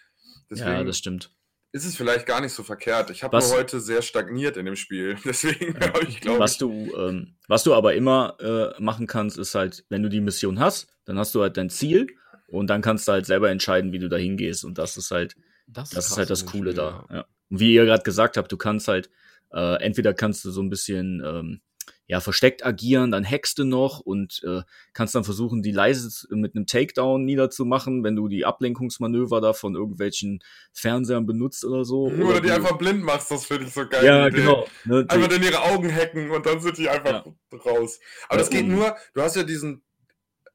Deswegen 0.50 0.70
ja, 0.70 0.84
das 0.84 0.98
stimmt. 0.98 1.30
ist 1.72 1.84
es 1.84 1.96
vielleicht 1.96 2.26
gar 2.26 2.40
nicht 2.40 2.52
so 2.52 2.62
verkehrt. 2.62 3.10
Ich 3.10 3.22
habe 3.22 3.38
heute 3.40 3.80
sehr 3.80 4.02
stagniert 4.02 4.56
in 4.56 4.66
dem 4.66 4.76
Spiel. 4.76 5.16
Deswegen 5.24 5.74
Ja. 5.80 5.88
habe 5.92 6.04
ich, 6.04 6.20
glaube 6.20 6.38
Was 6.40 6.52
ich. 6.52 6.58
du, 6.58 6.70
ähm, 6.96 7.34
was 7.48 7.62
du 7.64 7.74
aber 7.74 7.94
immer 7.94 8.36
äh, 8.40 8.80
machen 8.82 9.06
kannst, 9.06 9.38
ist 9.38 9.54
halt, 9.54 9.84
wenn 9.88 10.02
du 10.02 10.08
die 10.08 10.20
Mission 10.20 10.60
hast, 10.60 10.88
dann 11.04 11.18
hast 11.18 11.34
du 11.34 11.42
halt 11.42 11.56
dein 11.56 11.70
Ziel 11.70 12.06
und 12.46 12.68
dann 12.68 12.82
kannst 12.82 13.08
du 13.08 13.12
halt 13.12 13.26
selber 13.26 13.50
entscheiden, 13.50 13.92
wie 13.92 13.98
du 13.98 14.08
da 14.08 14.16
hingehst. 14.16 14.64
Und 14.64 14.78
das 14.78 14.96
ist 14.96 15.10
halt, 15.10 15.34
das 15.66 15.88
ist 15.90 15.94
krass 15.94 16.16
halt 16.18 16.30
das 16.30 16.46
Coole 16.46 16.70
Spiel, 16.70 16.74
da. 16.74 17.06
Ja. 17.10 17.24
Und 17.50 17.60
wie 17.60 17.74
ihr 17.74 17.84
gerade 17.84 18.02
gesagt 18.02 18.36
habt, 18.36 18.50
du 18.52 18.56
kannst 18.56 18.88
halt, 18.88 19.10
äh, 19.52 19.82
entweder 19.82 20.14
kannst 20.14 20.44
du 20.44 20.50
so 20.50 20.62
ein 20.62 20.70
bisschen 20.70 21.22
ähm, 21.24 21.60
ja, 22.06 22.20
versteckt 22.20 22.64
agieren, 22.66 23.10
dann 23.10 23.24
hackst 23.24 23.58
du 23.58 23.64
noch 23.64 24.00
und 24.00 24.42
äh, 24.44 24.60
kannst 24.92 25.14
dann 25.14 25.24
versuchen, 25.24 25.62
die 25.62 25.70
leise 25.72 26.26
mit 26.36 26.54
einem 26.54 26.66
Takedown 26.66 27.24
niederzumachen, 27.24 28.04
wenn 28.04 28.14
du 28.14 28.28
die 28.28 28.44
Ablenkungsmanöver 28.44 29.40
da 29.40 29.54
von 29.54 29.74
irgendwelchen 29.74 30.40
Fernsehern 30.72 31.24
benutzt 31.24 31.64
oder 31.64 31.84
so. 31.86 32.10
Mhm, 32.10 32.22
Oder 32.26 32.40
die 32.42 32.48
du, 32.48 32.54
einfach 32.54 32.76
blind 32.76 33.02
machst, 33.02 33.30
das 33.30 33.46
finde 33.46 33.64
ich 33.66 33.72
so 33.72 33.88
geil. 33.88 34.04
Ja, 34.04 34.28
genau. 34.28 34.68
Ne, 34.84 35.06
Einfach 35.08 35.30
in 35.34 35.42
ihre 35.42 35.62
Augen 35.62 35.90
hacken 35.90 36.30
und 36.30 36.44
dann 36.44 36.60
sind 36.60 36.76
die 36.76 36.88
einfach 36.90 37.24
raus. 37.64 37.98
Aber 38.28 38.38
das 38.38 38.48
Ja, 38.50 38.60
geht 38.60 38.64
und- 38.68 38.74
nur, 38.76 38.94
du 39.14 39.22
hast 39.22 39.36
ja 39.36 39.42
diesen, 39.42 39.82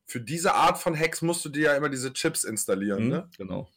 für 0.05 0.21
diese 0.21 0.53
Art 0.53 0.77
von 0.77 0.97
Hacks 0.97 1.21
musst 1.23 1.43
du 1.45 1.49
dir 1.49 1.63
ja 1.63 1.75
immer 1.75 1.89
diese 1.89 2.13
Chips 2.13 2.43
installieren, 2.43 3.05
Mhm, 3.05 3.09
ne? 3.09 3.29
Genau. 3.37 3.67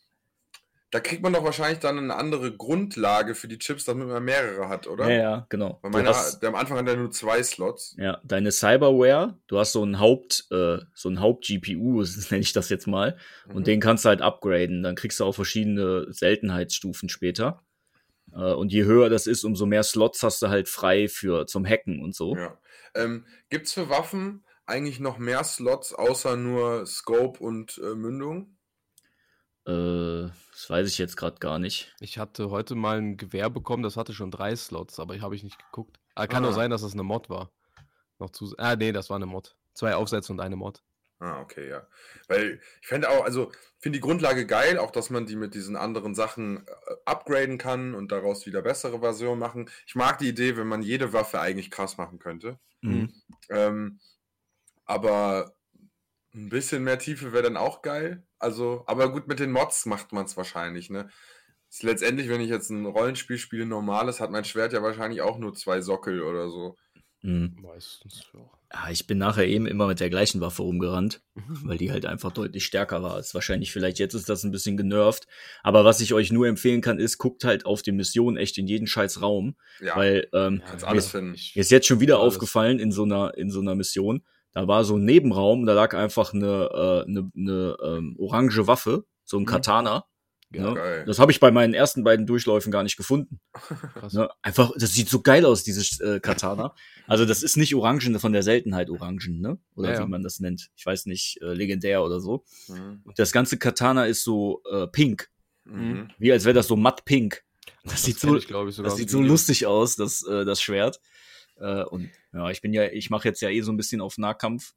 Da 0.92 1.00
kriegt 1.00 1.22
man 1.22 1.33
doch 1.33 1.42
wahrscheinlich 1.42 1.78
dann 1.81 1.98
eine 1.98 2.14
andere 2.14 2.55
Grundlage 2.55 3.35
für 3.35 3.48
die 3.48 3.59
Chips, 3.59 3.87
damit 3.87 4.07
man 4.09 4.22
mehrere 4.22 4.68
hat, 4.68 4.87
oder? 4.87 5.09
Ja, 5.11 5.16
ja, 5.22 5.46
genau. 5.48 5.78
Weil 5.81 5.90
Du 5.90 5.96
meine, 5.96 6.11
hast- 6.11 6.40
der 6.42 6.50
am 6.50 6.55
Anfang 6.55 6.76
hat 6.78 6.87
er 6.87 6.96
nur 6.96 7.11
zwei 7.11 7.42
Slots. 7.42 7.96
Ja, 7.98 8.20
deine 8.24 8.52
Cyberware, 8.52 9.38
du 9.46 9.59
hast 9.59 9.72
so 9.72 9.83
ein 9.83 9.98
Haupt, 9.98 10.44
äh, 10.50 10.78
so 10.94 11.09
ein 11.09 11.18
Haupt-GPU, 11.20 12.02
nenne 12.31 12.42
ich 12.42 12.52
das 12.52 12.68
jetzt 12.68 12.87
mal, 12.87 13.16
Mhm. 13.46 13.57
und 13.57 13.66
den 13.66 13.81
kannst 13.81 14.05
du 14.05 14.11
halt 14.11 14.20
upgraden. 14.20 14.83
Dann 14.83 14.94
kriegst 14.94 15.18
du 15.18 15.24
auch 15.24 15.35
verschiedene 15.35 16.12
Seltenheitsstufen 16.12 17.09
später. 17.09 17.62
Äh, 18.35 18.52
und 18.52 18.70
je 18.70 18.85
höher 18.85 19.09
das 19.09 19.26
ist, 19.26 19.44
umso 19.44 19.64
mehr 19.64 19.83
Slots 19.85 20.22
hast 20.22 20.42
du 20.42 20.48
halt 20.48 20.68
frei 20.68 21.09
für 21.09 21.46
zum 21.46 21.66
Hacken 21.66 22.02
und 22.02 22.14
so. 22.14 22.37
Ja. 22.37 22.59
Ähm, 22.94 23.24
Gibt 23.48 23.66
es 23.66 23.72
für 23.72 23.88
Waffen 23.88 24.44
eigentlich 24.66 25.00
noch 25.00 25.16
mehr 25.16 25.42
Slots 25.44 25.94
außer 25.94 26.37
nur 26.37 26.85
Scope 26.87 27.42
und 27.42 27.81
äh, 27.83 27.94
Mündung? 27.94 28.59
Äh, 29.66 30.29
das 30.53 30.68
weiß 30.68 30.88
ich 30.88 30.98
jetzt 30.98 31.16
gerade 31.16 31.38
gar 31.38 31.59
nicht. 31.59 31.94
Ich 32.01 32.18
hatte 32.18 32.51
heute 32.51 32.75
mal 32.75 32.98
ein 32.98 33.16
Gewehr 33.16 33.48
bekommen, 33.51 33.83
das 33.83 33.96
hatte 33.96 34.12
schon 34.12 34.31
drei 34.31 34.55
Slots, 34.57 34.98
aber 35.01 35.14
ich 35.14 35.22
habe 35.22 35.35
ich 35.37 35.42
nicht 35.44 35.59
geguckt. 35.59 35.98
Ah, 36.14 36.27
kann 36.27 36.44
Ah. 36.44 36.48
auch 36.48 36.53
sein, 36.55 36.70
dass 36.70 36.83
das 36.83 36.92
eine 36.92 37.03
Mod 37.05 37.31
war. 37.31 37.51
Noch 38.18 38.31
zu. 38.31 38.55
Ah, 38.59 38.77
nee, 38.77 38.92
das 38.92 39.09
war 39.11 39.16
eine 39.16 39.27
Mod. 39.27 39.57
Zwei 39.75 39.94
Aufsätze 39.94 40.33
und 40.33 40.40
eine 40.40 40.57
Mod. 40.57 40.83
Ah, 41.20 41.40
okay, 41.40 41.68
ja. 41.68 41.87
Weil 42.27 42.61
ich 42.81 42.88
fände 42.88 43.09
auch, 43.09 43.25
also 43.25 43.53
finde 43.79 43.98
die 43.98 44.03
Grundlage 44.03 44.44
geil, 44.44 44.77
auch 44.79 44.90
dass 44.90 45.09
man 45.09 45.25
die 45.27 45.37
mit 45.37 45.55
diesen 45.55 45.77
anderen 45.77 46.14
Sachen 46.16 46.66
äh, 46.66 46.94
upgraden 47.05 47.59
kann 47.59 47.94
und 47.94 48.11
daraus 48.11 48.44
wieder 48.44 48.61
bessere 48.62 48.98
Versionen 48.98 49.38
machen. 49.38 49.70
Ich 49.87 49.94
mag 49.94 50.18
die 50.18 50.29
Idee, 50.29 50.57
wenn 50.57 50.66
man 50.66 50.83
jede 50.83 51.12
Waffe 51.12 51.40
eigentlich 51.40 51.70
krass 51.70 51.96
machen 51.96 52.18
könnte. 52.18 52.59
Mhm. 52.81 53.12
Ähm, 53.51 54.01
aber 54.85 55.55
ein 56.34 56.48
bisschen 56.48 56.82
mehr 56.84 56.98
Tiefe 56.98 57.32
wäre 57.32 57.42
dann 57.44 57.56
auch 57.56 57.82
geil. 57.82 58.22
Also, 58.38 58.84
aber 58.86 59.12
gut, 59.12 59.28
mit 59.28 59.38
den 59.38 59.52
Mods 59.52 59.86
macht 59.86 60.12
man 60.12 60.24
es 60.24 60.36
wahrscheinlich, 60.36 60.90
ne? 60.90 61.08
Ist 61.70 61.82
letztendlich, 61.82 62.28
wenn 62.28 62.40
ich 62.40 62.50
jetzt 62.50 62.70
ein 62.70 62.84
Rollenspiel 62.86 63.38
spiele, 63.38 63.66
normales, 63.66 64.20
hat 64.20 64.30
mein 64.30 64.44
Schwert 64.44 64.72
ja 64.72 64.82
wahrscheinlich 64.82 65.22
auch 65.22 65.38
nur 65.38 65.54
zwei 65.54 65.80
Sockel 65.80 66.22
oder 66.22 66.48
so. 66.50 66.76
Mhm. 67.22 67.56
Meistens, 67.60 68.24
ja. 68.34 68.40
Ja, 68.74 68.90
ich 68.90 69.06
bin 69.06 69.18
nachher 69.18 69.46
eben 69.46 69.66
immer 69.66 69.86
mit 69.86 70.00
der 70.00 70.08
gleichen 70.08 70.40
Waffe 70.40 70.62
rumgerannt. 70.62 71.22
Weil 71.64 71.76
die 71.78 71.92
halt 71.92 72.06
einfach 72.06 72.32
deutlich 72.32 72.64
stärker 72.64 73.02
war. 73.02 73.18
Ist 73.18 73.34
wahrscheinlich 73.34 73.70
vielleicht 73.70 73.98
jetzt 73.98 74.14
ist 74.14 74.28
das 74.30 74.44
ein 74.44 74.50
bisschen 74.50 74.76
genervt, 74.78 75.26
aber 75.62 75.84
was 75.84 76.00
ich 76.00 76.14
euch 76.14 76.32
nur 76.32 76.46
empfehlen 76.46 76.80
kann, 76.80 76.98
ist 76.98 77.18
guckt 77.18 77.44
halt 77.44 77.64
auf 77.66 77.82
den 77.82 77.96
Missionen 77.96 78.36
echt 78.38 78.56
in 78.58 78.66
jeden 78.66 78.86
scheiß 78.86 79.20
Raum, 79.20 79.56
Ja, 79.80 79.94
weil 79.96 80.28
ähm, 80.32 80.62
kannst 80.66 80.82
Ja, 80.84 80.88
alles 80.88 81.06
ich- 81.06 81.10
finden. 81.12 81.30
mir 81.32 81.60
ist 81.60 81.70
jetzt 81.70 81.86
schon 81.86 82.00
wieder 82.00 82.18
Alles. 82.20 82.34
aufgefallen 82.34 82.78
in 82.78 82.92
so 82.92 83.02
einer 83.04 83.34
in 83.36 83.50
so 83.50 83.60
einer 83.60 83.74
Mission, 83.74 84.24
da 84.52 84.68
war 84.68 84.84
so 84.84 84.96
ein 84.96 85.04
Nebenraum, 85.04 85.66
da 85.66 85.72
lag 85.74 85.94
einfach 85.94 86.32
eine 86.34 86.70
äh, 86.72 87.08
eine, 87.08 87.30
eine 87.36 87.76
ähm, 87.82 88.16
orange 88.18 88.66
Waffe, 88.66 89.04
so 89.24 89.36
ein 89.38 89.42
Mhm. 89.42 89.46
Katana. 89.46 90.04
Ja, 90.54 90.68
ne? 90.68 90.74
geil. 90.74 91.04
Das 91.06 91.18
habe 91.18 91.32
ich 91.32 91.40
bei 91.40 91.50
meinen 91.50 91.72
ersten 91.72 92.04
beiden 92.04 92.26
Durchläufen 92.26 92.70
gar 92.70 92.82
nicht 92.82 92.98
gefunden. 92.98 93.40
krass. 93.94 94.12
Ne? 94.12 94.28
Einfach, 94.42 94.70
das 94.76 94.92
sieht 94.92 95.08
so 95.08 95.22
geil 95.22 95.46
aus, 95.46 95.64
dieses 95.64 95.98
äh, 96.00 96.20
Katana. 96.20 96.74
Also 97.06 97.24
das 97.24 97.42
ist 97.42 97.56
nicht 97.56 97.74
Orangen 97.74 98.18
von 98.18 98.34
der 98.34 98.42
Seltenheit 98.42 98.90
Orangen, 98.90 99.40
ne? 99.40 99.58
Oder 99.76 99.94
Ja, 99.94 100.00
wie 100.04 100.10
man 100.10 100.22
das 100.22 100.40
nennt. 100.40 100.68
Ich 100.77 100.85
weiß 100.85 101.06
nicht, 101.06 101.40
äh, 101.40 101.54
legendär 101.54 102.02
oder 102.04 102.20
so. 102.20 102.44
Mhm. 102.68 103.00
Und 103.04 103.18
das 103.18 103.33
ganze 103.33 103.56
Katana 103.56 104.04
ist 104.04 104.24
so 104.24 104.62
äh, 104.70 104.87
pink, 104.88 105.31
Mhm. 105.64 106.10
wie 106.18 106.31
als 106.33 106.44
wäre 106.44 106.54
das 106.54 106.66
so 106.66 106.77
matt 106.77 107.06
pink. 107.06 107.42
Das, 107.85 108.02
sieht 108.02 108.20
kenn 108.20 108.31
so, 108.31 108.37
ich, 108.37 108.44
ich, 108.44 108.50
sogar 108.50 108.90
das 108.90 108.96
sieht 108.96 109.08
so 109.08 109.22
lustig 109.22 109.64
aus, 109.66 109.96
das, 109.96 110.22
äh, 110.27 110.44
das 110.44 110.60
Schwert. 110.60 111.00
Äh, 111.59 111.83
und 111.85 112.11
ja, 112.33 112.50
ich 112.50 112.61
bin 112.61 112.73
ja, 112.73 112.85
ich 112.85 113.11
mache 113.11 113.29
jetzt 113.29 113.40
ja 113.42 113.48
eh 113.50 113.61
so 113.61 113.73
ein 113.73 113.77
bisschen 113.77 114.00
auf 114.00 114.19
Nahkampf. 114.19 114.75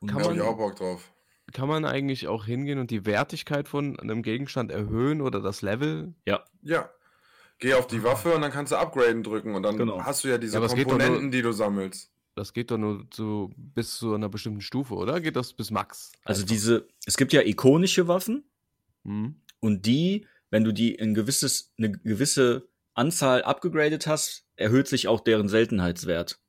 Und, 0.00 0.08
Kann 0.08 0.18
Da 0.18 0.24
habe 0.24 0.34
man- 0.36 0.44
ich 0.44 0.50
auch 0.50 0.56
Bock 0.56 0.76
drauf. 0.76 1.10
Kann 1.52 1.68
man 1.68 1.84
eigentlich 1.84 2.26
auch 2.26 2.46
hingehen 2.46 2.78
und 2.78 2.90
die 2.90 3.04
Wertigkeit 3.04 3.68
von 3.68 3.98
einem 4.00 4.22
Gegenstand 4.22 4.70
erhöhen 4.72 5.20
oder 5.20 5.40
das 5.40 5.60
Level? 5.60 6.14
Ja. 6.24 6.42
Geh 7.58 7.74
auf 7.74 7.86
die 7.86 8.02
Waffe 8.02 8.34
und 8.34 8.40
dann 8.42 8.50
kannst 8.50 8.72
du 8.72 8.76
Upgraden 8.76 9.22
drücken 9.22 9.54
und 9.54 9.62
dann 9.62 9.76
Genau. 9.76 10.02
hast 10.02 10.24
du 10.24 10.28
ja 10.28 10.38
diese 10.38 10.54
Ja, 10.54 10.60
doch 10.60 10.74
nur- 10.74 10.84
Komponenten, 10.84 11.30
die 11.30 11.42
du 11.42 11.52
sammelst. 11.52 12.10
Das 12.34 12.52
geht 12.52 12.70
doch 12.72 12.78
nur 12.78 13.08
zu, 13.10 13.52
bis 13.56 13.96
zu 13.96 14.14
einer 14.14 14.28
bestimmten 14.28 14.60
Stufe, 14.60 14.94
oder? 14.94 15.20
Geht 15.20 15.36
das 15.36 15.52
bis 15.52 15.70
Max? 15.70 16.10
also 16.24 16.40
Einfach. 16.42 16.52
diese, 16.52 16.88
es 17.06 17.16
gibt 17.16 17.32
ja 17.32 17.42
ikonische 17.42 18.08
Waffen 18.08 18.44
Hm? 19.04 19.36
und 19.60 19.86
die, 19.86 20.26
wenn 20.50 20.64
du 20.64 20.72
die 20.72 20.94
in 20.96 21.14
gewisses, 21.14 21.72
eine 21.78 21.92
gewisse 21.92 22.68
Anzahl 22.94 23.42
abgegradet 23.42 24.06
hast, 24.06 24.46
erhöht 24.56 24.88
sich 24.88 25.08
auch 25.08 25.20
deren 25.20 25.48
Seltenheitswert. 25.48 26.40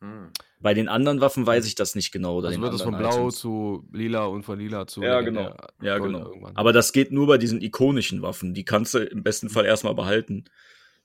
Hm. 0.00 0.30
Bei 0.60 0.74
den 0.74 0.88
anderen 0.88 1.20
Waffen 1.20 1.46
weiß 1.46 1.66
ich 1.66 1.74
das 1.74 1.94
nicht 1.94 2.12
genau. 2.12 2.36
oder 2.36 2.48
Also 2.48 2.60
wird 2.60 2.74
es 2.74 2.82
von 2.82 2.96
blau 2.96 3.10
Items. 3.28 3.36
zu 3.36 3.88
lila 3.92 4.24
und 4.26 4.42
von 4.42 4.58
lila 4.58 4.86
zu 4.86 5.02
Ja, 5.02 5.20
genau. 5.22 5.54
Ja, 5.80 5.98
Gold 5.98 6.12
genau. 6.12 6.26
irgendwann. 6.28 6.56
Aber 6.56 6.72
das 6.72 6.92
geht 6.92 7.12
nur 7.12 7.26
bei 7.26 7.38
diesen 7.38 7.60
ikonischen 7.62 8.20
Waffen. 8.22 8.52
Die 8.54 8.64
kannst 8.64 8.94
du 8.94 8.98
im 8.98 9.22
besten 9.22 9.48
Fall 9.48 9.64
erstmal 9.64 9.94
behalten. 9.94 10.44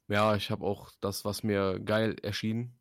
Ja, 0.08 0.36
ich 0.36 0.52
habe 0.52 0.66
auch 0.66 0.92
das, 1.00 1.24
was 1.24 1.44
mir 1.44 1.80
geil 1.80 2.18
erschien, 2.22 2.78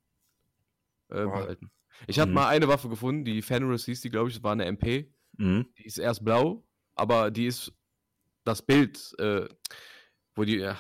äh, 1.11 1.24
Wow. 1.24 1.32
behalten. 1.34 1.70
Ich 2.06 2.16
Mhm. 2.18 2.32
mal 2.32 2.48
eine 2.48 2.66
Waffe 2.66 2.88
gefunden, 2.88 3.24
die 3.24 3.42
Fenris 3.42 3.84
hieß 3.84 4.00
die, 4.00 4.11
glaube 4.11 4.28
ich, 4.30 4.36
das 4.36 4.42
war 4.42 4.52
eine 4.52 4.64
MP. 4.64 5.12
Mhm. 5.36 5.66
Die 5.78 5.84
ist 5.86 5.98
erst 5.98 6.24
blau, 6.24 6.66
aber 6.94 7.30
die 7.30 7.46
ist 7.46 7.72
das 8.44 8.62
Bild, 8.62 9.14
äh, 9.18 9.46
wo 10.34 10.44
die, 10.44 10.56
ja, 10.56 10.78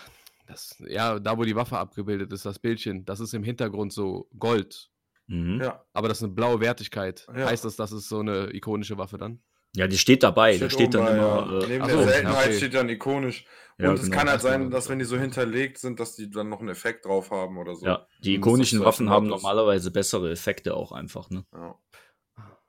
das, 0.50 0.76
ja, 0.88 1.18
da 1.18 1.38
wo 1.38 1.44
die 1.44 1.56
Waffe 1.56 1.78
abgebildet 1.78 2.32
ist, 2.32 2.44
das 2.44 2.58
Bildchen, 2.58 3.04
das 3.04 3.20
ist 3.20 3.34
im 3.34 3.42
Hintergrund 3.42 3.92
so 3.92 4.28
Gold. 4.38 4.90
Mhm. 5.26 5.60
Ja. 5.60 5.66
Ja, 5.66 5.84
Aber 5.92 6.08
das 6.08 6.18
ist 6.18 6.24
eine 6.24 6.32
blaue 6.32 6.60
Wertigkeit. 6.60 7.26
Ja. 7.34 7.46
Heißt 7.46 7.64
das, 7.64 7.76
das 7.76 7.92
ist 7.92 8.08
so 8.08 8.20
eine 8.20 8.54
ikonische 8.54 8.98
Waffe 8.98 9.18
dann? 9.18 9.40
die 9.72 9.98
steht 9.98 10.24
dabei. 10.24 10.58
da 10.58 10.68
steht 10.68 10.94
dann 10.94 11.04
bei, 11.04 11.12
immer. 11.12 11.20
ja. 11.20 11.58
Äh, 11.60 11.66
Neben 11.68 11.86
der 11.86 11.96
so, 11.96 12.02
Seltenheit 12.02 12.46
okay. 12.46 12.56
steht 12.56 12.74
dann 12.74 12.88
ikonisch. 12.88 13.44
Ja, 13.78 13.90
und 13.90 13.94
es 13.94 14.02
genau. 14.02 14.16
kann 14.16 14.28
halt 14.28 14.40
sein, 14.40 14.70
das 14.70 14.84
dass 14.84 14.88
wenn 14.90 14.98
die 14.98 15.04
so 15.04 15.16
hinterlegt 15.16 15.78
sind, 15.78 16.00
dass 16.00 16.16
die 16.16 16.28
dann 16.28 16.48
noch 16.48 16.60
einen 16.60 16.68
Effekt 16.68 17.06
drauf 17.06 17.30
haben 17.30 17.56
oder 17.56 17.76
so. 17.76 17.86
ja, 17.86 18.06
die 18.22 18.34
ikonischen 18.34 18.80
Waffen 18.80 19.08
haben 19.08 19.28
normalerweise 19.28 19.90
bessere 19.90 20.30
Effekte 20.32 20.74
auch 20.74 20.92
einfach, 20.92 21.30
ne? 21.30 21.44
Ja. 21.54 21.78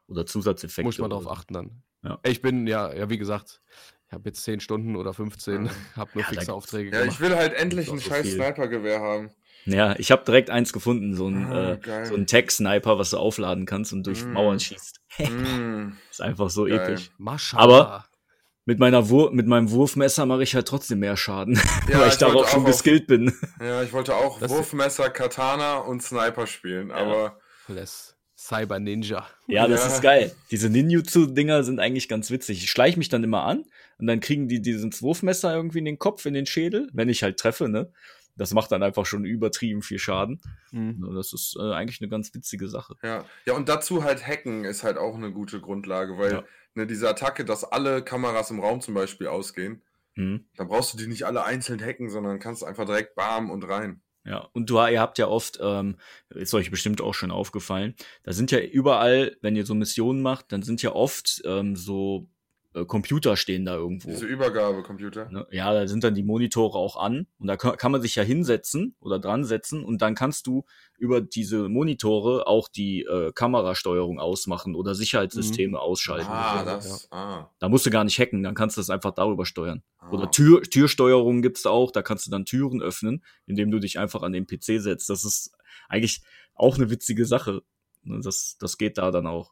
Oder 0.07 0.25
Zusatzeffekte. 0.25 0.83
Muss 0.85 0.99
man 0.99 1.09
darauf 1.09 1.27
achten 1.27 1.53
dann. 1.53 1.83
Ja. 2.03 2.19
Ich 2.23 2.41
bin, 2.41 2.67
ja, 2.67 2.93
ja, 2.93 3.09
wie 3.09 3.17
gesagt, 3.17 3.61
ich 4.11 4.13
habe 4.13 4.27
jetzt 4.27 4.43
10 4.43 4.59
Stunden 4.59 4.97
oder 4.97 5.13
15, 5.13 5.67
Ja. 5.67 5.71
habe 5.95 6.11
nur 6.15 6.23
Ja, 6.23 6.29
fixe 6.29 6.53
Aufträge 6.53 6.91
Ja, 6.91 6.99
gemacht. 6.99 7.15
ich 7.15 7.21
will 7.21 7.33
halt 7.37 7.53
endlich 7.53 7.89
ein 7.89 7.97
so 7.97 8.09
scheiß 8.09 8.23
viel. 8.27 8.35
Snipergewehr 8.35 8.99
haben. 8.99 9.31
Ja, 9.63 9.95
ich 9.97 10.11
habe 10.11 10.25
direkt 10.25 10.49
eins 10.49 10.73
gefunden, 10.73 11.15
so 11.15 11.29
ein, 11.29 11.45
Ah, 11.49 11.73
äh, 11.75 12.05
so 12.05 12.15
ein 12.15 12.27
Tech-Sniper, 12.27 12.97
was 12.99 13.11
du 13.11 13.17
aufladen 13.17 13.65
kannst 13.65 13.93
und 13.93 14.05
durch 14.07 14.25
Mm. 14.25 14.33
Mauern 14.33 14.59
schießt. 14.59 14.99
Mm. 15.19 15.93
ist 16.09 16.21
einfach 16.21 16.49
so 16.49 16.65
Geil. 16.65 16.79
episch. 16.79 17.11
Maschallah. 17.17 17.63
Aber- 17.63 18.05
Mit, 18.65 18.79
meiner 18.79 19.09
Wur 19.09 19.31
mit 19.31 19.47
meinem 19.47 19.71
Wurfmesser 19.71 20.25
mache 20.25 20.43
ich 20.43 20.55
halt 20.55 20.67
trotzdem 20.67 20.99
mehr 20.99 21.15
Schaden, 21.15 21.55
Ja, 21.89 21.99
weil 22.01 22.07
ich, 22.07 22.13
ich 22.13 22.19
darauf 22.19 22.49
schon 22.49 22.59
auf- 22.61 22.65
geskillt 22.65 23.07
bin. 23.07 23.33
Ja, 23.61 23.81
ich 23.81 23.93
wollte 23.93 24.13
auch 24.15 24.39
Das- 24.39 24.51
Wurfmesser, 24.51 25.09
Katana 25.09 25.77
und 25.77 26.03
Sniper 26.03 26.47
spielen, 26.47 26.91
aber 26.91 27.39
Das 27.69 28.15
Cyber 28.37 28.79
Ninja. 28.79 29.27
Ja, 29.47 29.67
das 29.67 29.81
Ja. 29.85 29.87
ist 29.95 30.01
geil. 30.01 30.35
Diese 30.49 30.69
Ninjutsu-Dinger 30.69 31.63
sind 31.63 31.79
eigentlich 31.79 32.09
ganz 32.09 32.29
witzig. 32.31 32.63
Ich 32.63 32.71
schleiche 32.71 32.97
mich 32.97 33.07
dann 33.09 33.23
immer 33.23 33.43
an 33.43 33.63
und 34.01 34.07
dann 34.07 34.19
kriegen 34.19 34.47
die 34.49 34.61
dieses 34.61 35.01
Wurfmesser 35.01 35.55
irgendwie 35.55 35.79
in 35.79 35.85
den 35.85 35.99
Kopf, 35.99 36.25
in 36.25 36.33
den 36.33 36.45
Schädel, 36.45 36.89
wenn 36.91 37.07
ich 37.07 37.23
halt 37.23 37.39
treffe, 37.39 37.69
ne? 37.69 37.91
Das 38.37 38.53
macht 38.53 38.71
dann 38.71 38.81
einfach 38.81 39.05
schon 39.05 39.25
übertrieben 39.25 39.81
viel 39.81 39.99
Schaden. 39.99 40.41
Mhm. 40.71 41.13
Das 41.15 41.33
ist 41.33 41.55
äh, 41.59 41.73
eigentlich 41.73 42.01
eine 42.01 42.09
ganz 42.09 42.33
witzige 42.33 42.67
Sache. 42.69 42.95
ja. 43.03 43.25
Ja, 43.45 43.53
und 43.53 43.69
dazu 43.69 44.03
halt 44.03 44.25
Hacken 44.25 44.63
ist 44.65 44.83
halt 44.83 44.97
auch 44.97 45.15
eine 45.15 45.31
gute 45.31 45.59
Grundlage, 45.61 46.17
weil 46.17 46.31
Ja. 46.31 46.43
ne, 46.73 46.87
diese 46.87 47.07
Attacke, 47.09 47.45
dass 47.45 47.63
alle 47.63 48.03
Kameras 48.03 48.49
im 48.49 48.59
Raum 48.59 48.81
zum 48.81 48.93
Beispiel 48.93 49.27
ausgehen, 49.27 49.81
Mhm. 50.15 50.45
da 50.57 50.63
brauchst 50.65 50.93
du 50.93 50.97
die 50.97 51.07
nicht 51.07 51.25
alle 51.25 51.43
einzeln 51.43 51.79
hacken, 51.81 52.09
sondern 52.09 52.39
kannst 52.39 52.63
einfach 52.65 52.85
direkt 52.85 53.15
bam 53.15 53.49
und 53.51 53.63
rein. 53.69 54.01
Ja, 54.23 54.47
und 54.53 54.69
du, 54.69 54.75
ihr 54.87 54.99
habt 55.01 55.17
ja 55.17 55.27
oft, 55.27 55.57
ähm, 55.61 55.97
ist 56.29 56.53
euch 56.53 56.69
bestimmt 56.71 57.01
auch 57.01 57.13
schon 57.13 57.31
aufgefallen, 57.31 57.95
da 58.23 58.31
sind 58.33 58.51
ja 58.51 58.59
überall, 58.59 59.35
wenn 59.41 59.55
ihr 59.55 59.65
so 59.65 59.73
Missionen 59.73 60.21
macht, 60.21 60.51
dann 60.51 60.63
sind 60.63 60.81
ja 60.81 60.91
oft 60.93 61.41
ähm, 61.45 61.75
so 61.75 62.29
äh, 62.73 62.85
Computer 62.85 63.35
stehen 63.35 63.65
da 63.65 63.75
irgendwo. 63.75 64.09
Diese 64.09 64.25
Übergabecomputer. 64.25 65.29
Ne? 65.29 65.45
Ja, 65.51 65.73
da 65.73 65.87
sind 65.87 66.03
dann 66.03 66.15
die 66.15 66.23
Monitore 66.23 66.77
auch 66.77 66.95
an 66.97 67.27
und 67.39 67.47
da 67.47 67.57
kann, 67.57 67.91
man 67.91 68.01
sich 68.01 68.15
ja 68.15 68.23
hinsetzen 68.23 68.95
oder 68.99 69.19
dran 69.19 69.43
setzen 69.43 69.83
und 69.83 70.01
dann 70.01 70.15
kannst 70.15 70.47
du 70.47 70.63
über 70.97 71.19
diese 71.21 71.67
Monitore 71.67 72.47
auch 72.47 72.67
die 72.69 73.01
äh, 73.03 73.31
Kamerasteuerung 73.33 74.19
ausmachen 74.19 74.75
oder 74.75 74.95
Sicherheitssysteme 74.95 75.79
ausschalten. 75.79 76.27
Ah, 76.29 76.57
Ja. 76.57 76.63
das. 76.63 77.07
Ah. 77.11 77.49
Da 77.59 77.69
musst 77.69 77.85
du 77.85 77.89
gar 77.89 78.03
nicht 78.03 78.19
hacken, 78.19 78.43
dann 78.43 78.55
kannst 78.55 78.77
du 78.77 78.81
das 78.81 78.89
einfach 78.89 79.11
darüber 79.11 79.45
steuern. 79.45 79.83
ah. 79.97 80.09
Oder 80.11 80.31
Tür, 80.31 80.61
Türsteuerung 80.61 81.41
gibt's 81.41 81.63
da 81.63 81.71
auch, 81.71 81.91
da 81.91 82.01
kannst 82.01 82.27
du 82.27 82.31
dann 82.31 82.45
Türen 82.45 82.81
öffnen, 82.81 83.23
indem 83.47 83.71
du 83.71 83.79
dich 83.79 83.99
einfach 83.99 84.21
an 84.23 84.31
den 84.31 84.45
PC 84.47 84.79
setzt. 84.81 85.09
Das 85.09 85.25
ist 85.25 85.51
eigentlich 85.89 86.21
auch 86.53 86.75
eine 86.77 86.89
witzige 86.89 87.25
Sache. 87.25 87.63
Ne, 88.03 88.19
Das, 88.23 88.57
das 88.59 88.77
geht 88.77 88.97
da 88.97 89.11
dann 89.11 89.27
auch. 89.27 89.51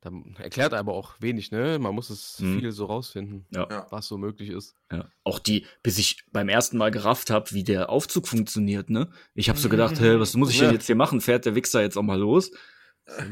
Da 0.00 0.10
erklärt 0.38 0.74
aber 0.74 0.92
auch 0.92 1.14
wenig, 1.20 1.50
ne? 1.50 1.78
Man 1.78 1.94
muss 1.94 2.10
es 2.10 2.38
Mhm. 2.40 2.58
viel 2.60 2.72
so 2.72 2.86
rausfinden, 2.86 3.46
Ja. 3.50 3.86
Was 3.90 4.06
so 4.08 4.18
möglich 4.18 4.50
ist. 4.50 4.74
Ja. 4.92 5.08
Auch 5.24 5.38
die, 5.38 5.66
bis 5.82 5.98
ich 5.98 6.24
beim 6.32 6.48
ersten 6.48 6.78
Mal 6.78 6.90
gerafft 6.90 7.30
habe, 7.30 7.50
wie 7.52 7.64
der 7.64 7.90
Aufzug 7.90 8.26
funktioniert, 8.28 8.90
ne? 8.90 9.10
Ich 9.34 9.48
habe 9.48 9.58
so 9.58 9.68
gedacht, 9.68 10.00
hä, 10.00 10.18
was 10.18 10.34
muss 10.34 10.50
ich 10.50 10.58
denn 10.58 10.72
jetzt 10.72 10.86
hier 10.86 10.96
machen? 10.96 11.20
Fährt 11.20 11.44
der 11.46 11.54
Wichser 11.54 11.82
jetzt 11.82 11.96
auch 11.96 12.02
mal 12.02 12.18
los? 12.18 12.50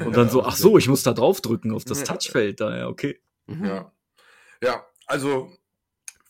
Und 0.05 0.16
dann 0.16 0.30
so, 0.30 0.42
ach 0.42 0.57
so, 0.57 0.78
ich 0.78 0.88
muss 0.88 1.03
da 1.03 1.12
drauf 1.12 1.40
drücken 1.40 1.72
auf 1.72 1.84
das. 1.84 2.03
Touchfeld 2.05 2.61
da, 2.61 2.76
ja, 2.76 2.88
okay. 2.88 3.20
Mhm. 3.47 3.64
Ja. 3.64 3.92
Ja, 4.62 4.86
also 5.07 5.53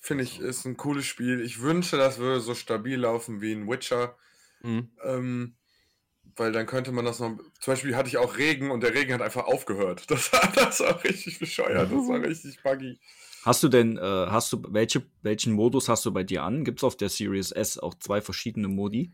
finde 0.00 0.24
ich, 0.24 0.40
ist 0.40 0.64
ein 0.64 0.76
cooles 0.76 1.04
Spiel. 1.06 1.40
Ich 1.40 1.60
wünsche, 1.60 1.96
das 1.96 2.18
würde 2.18 2.40
so 2.40 2.54
stabil 2.54 2.98
laufen 2.98 3.40
wie 3.40 3.52
ein 3.52 3.68
Witcher. 3.68 4.16
Mhm. 4.62 4.90
Ähm, 5.04 5.56
weil 6.36 6.52
dann 6.52 6.66
könnte 6.66 6.92
man 6.92 7.04
das 7.04 7.18
noch. 7.20 7.36
Zum 7.60 7.72
Beispiel 7.72 7.96
hatte 7.96 8.08
ich 8.08 8.18
auch 8.18 8.36
Regen 8.38 8.70
und 8.70 8.82
der 8.82 8.94
Regen 8.94 9.12
hat 9.14 9.22
einfach 9.22 9.44
aufgehört. 9.46 10.04
Das, 10.08 10.32
war- 10.32 10.52
das 10.54 10.80
war 10.80 11.02
richtig 11.04 11.38
bescheuert. 11.38 11.90
Das 11.90 12.08
war 12.08 12.20
richtig 12.22 12.62
buggy. 12.62 12.98
Hast 13.44 13.62
du 13.62 13.68
denn, 13.68 13.96
äh, 13.96 14.00
hast 14.00 14.52
du, 14.52 14.62
welche, 14.70 15.02
welchen 15.22 15.52
Modus 15.52 15.88
hast 15.88 16.04
du 16.04 16.12
bei 16.12 16.24
dir 16.24 16.42
an? 16.42 16.64
Gibt's 16.64 16.82
auf 16.82 16.96
der 16.96 17.08
Series 17.08 17.52
S 17.52 17.78
auch 17.78 17.94
zwei 17.94 18.20
verschiedene 18.20 18.66
Modi? 18.68 19.12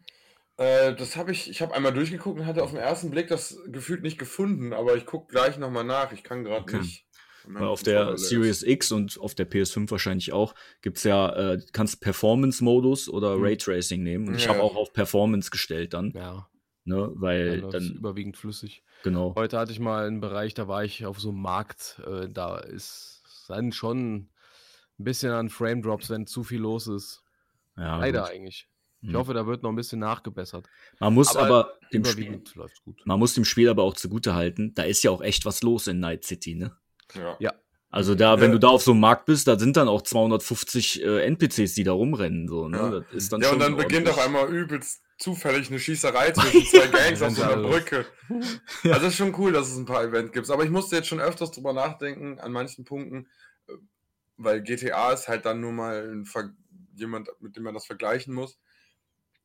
Äh, 0.56 0.94
das 0.94 1.16
habe 1.16 1.32
ich, 1.32 1.50
ich 1.50 1.60
habe 1.60 1.74
einmal 1.74 1.92
durchgeguckt 1.92 2.38
und 2.40 2.46
hatte 2.46 2.62
auf 2.62 2.70
den 2.70 2.78
ersten 2.78 3.10
Blick 3.10 3.28
das 3.28 3.58
gefühlt 3.66 4.02
nicht 4.02 4.18
gefunden, 4.18 4.72
aber 4.72 4.96
ich 4.96 5.04
gucke 5.06 5.30
gleich 5.32 5.58
nochmal 5.58 5.84
nach. 5.84 6.12
Ich 6.12 6.22
kann 6.22 6.44
gerade 6.44 6.62
Okay. 6.62 6.78
nicht. 6.78 7.04
Weil 7.44 7.64
auf 7.66 7.82
der 7.82 8.16
Series 8.16 8.62
X 8.62 8.92
und 8.92 9.18
auf 9.18 9.34
der 9.34 9.50
PS5 9.50 9.90
wahrscheinlich 9.90 10.32
auch 10.32 10.54
gibt's 10.80 11.02
ja, 11.02 11.28
äh, 11.54 11.60
kannst 11.72 12.00
Performance-Modus 12.00 13.08
oder 13.08 13.36
Mhm. 13.36 13.44
Raytracing 13.44 14.02
nehmen. 14.02 14.28
Und 14.28 14.36
ich 14.36 14.44
Ja. 14.44 14.50
habe 14.50 14.60
auch 14.62 14.76
auf 14.76 14.92
Performance 14.92 15.50
gestellt 15.50 15.92
dann, 15.92 16.12
Ja, 16.14 16.46
ne, 16.84 17.10
weil 17.14 17.60
dann, 17.62 17.70
dann, 17.70 17.90
überwiegend 17.92 18.36
flüssig. 18.36 18.82
genau. 19.02 19.34
Heute 19.36 19.58
hatte 19.58 19.72
ich 19.72 19.80
mal 19.80 20.06
einen 20.06 20.20
Bereich, 20.20 20.54
da 20.54 20.68
war 20.68 20.84
ich 20.84 21.06
auf 21.06 21.20
so 21.20 21.30
einem 21.30 21.40
Markt, 21.42 22.00
äh, 22.06 22.28
da 22.28 22.58
ist 22.58 23.22
dann 23.48 23.72
schon 23.72 24.28
ein 24.98 25.04
bisschen 25.04 25.32
an 25.32 25.50
Frame 25.50 25.82
Drops, 25.82 26.10
wenn 26.10 26.26
zu 26.26 26.42
viel 26.44 26.60
los 26.60 26.86
ist. 26.86 27.22
Ja, 27.76 27.98
Leider 27.98 28.22
gut. 28.22 28.30
eigentlich. 28.30 28.68
Ich 29.00 29.08
Mhm. 29.08 29.16
hoffe, 29.16 29.34
da 29.34 29.46
wird 29.46 29.62
noch 29.64 29.70
ein 29.70 29.76
bisschen 29.76 29.98
nachgebessert. 29.98 30.68
Man 31.00 31.14
muss 31.14 31.34
aber 31.34 31.46
aber, 31.46 31.78
dem 31.92 32.04
Spiel, 32.04 32.42
man 33.04 33.18
muss 33.18 33.34
dem 33.34 33.44
Spiel 33.44 33.68
aber 33.68 33.82
auch 33.82 33.94
zugute 33.94 34.34
halten, 34.34 34.74
da 34.74 34.84
ist 34.84 35.02
ja 35.02 35.10
auch 35.10 35.22
echt 35.22 35.44
was 35.44 35.62
los 35.62 35.88
in 35.88 35.98
Night 35.98 36.24
City, 36.24 36.54
ne? 36.54 36.76
Ja. 37.14 37.36
Ja. 37.40 37.52
Also 37.90 38.14
da, 38.14 38.38
wenn 38.40 38.50
Ja. 38.50 38.52
du 38.52 38.58
da 38.60 38.68
auf 38.68 38.82
so 38.82 38.92
einem 38.92 39.00
Markt 39.00 39.26
bist, 39.26 39.48
da 39.48 39.58
sind 39.58 39.76
dann 39.76 39.88
auch 39.88 40.02
250 40.02 41.02
äh, 41.02 41.24
NPCs, 41.26 41.74
die 41.74 41.84
da 41.84 41.92
rumrennen, 41.92 42.46
so, 42.48 42.68
ne? 42.68 42.76
Ja. 42.78 42.90
Das 43.00 43.12
ist 43.12 43.32
dann 43.32 43.40
Ja, 43.40 43.48
schon 43.48 43.56
und 43.56 43.60
dann 43.60 43.76
beginnt 43.76 44.08
auf 44.08 44.18
einmal 44.18 44.48
übelst 44.54 45.02
zufällig 45.22 45.68
eine 45.68 45.78
Schießerei 45.78 46.32
zwischen 46.32 46.64
zwei 46.66 46.86
Gangs 46.88 47.22
auf 47.22 47.32
so 47.34 47.42
einer 47.42 47.62
Ja. 47.62 47.68
Brücke. 47.68 48.06
Also 48.84 49.06
es 49.06 49.12
ist 49.12 49.16
schon 49.16 49.34
cool, 49.38 49.52
dass 49.52 49.70
es 49.70 49.76
ein 49.76 49.84
paar 49.84 50.02
Events 50.04 50.32
gibt. 50.32 50.48
Aber 50.50 50.64
ich 50.64 50.70
musste 50.70 50.96
jetzt 50.96 51.08
schon 51.08 51.20
öfters 51.20 51.50
drüber 51.52 51.72
nachdenken, 51.72 52.38
an 52.40 52.50
manchen 52.52 52.84
Punkten, 52.84 53.28
äh, 53.68 53.74
weil 54.36 54.62
GTA 54.62 55.12
ist 55.12 55.28
halt 55.28 55.44
dann 55.46 55.60
nur 55.60 55.72
mal 55.72 56.24
jemand, 56.94 57.28
mit 57.40 57.56
dem 57.56 57.62
man 57.62 57.74
das 57.74 57.86
vergleichen 57.86 58.34
muss. 58.34 58.58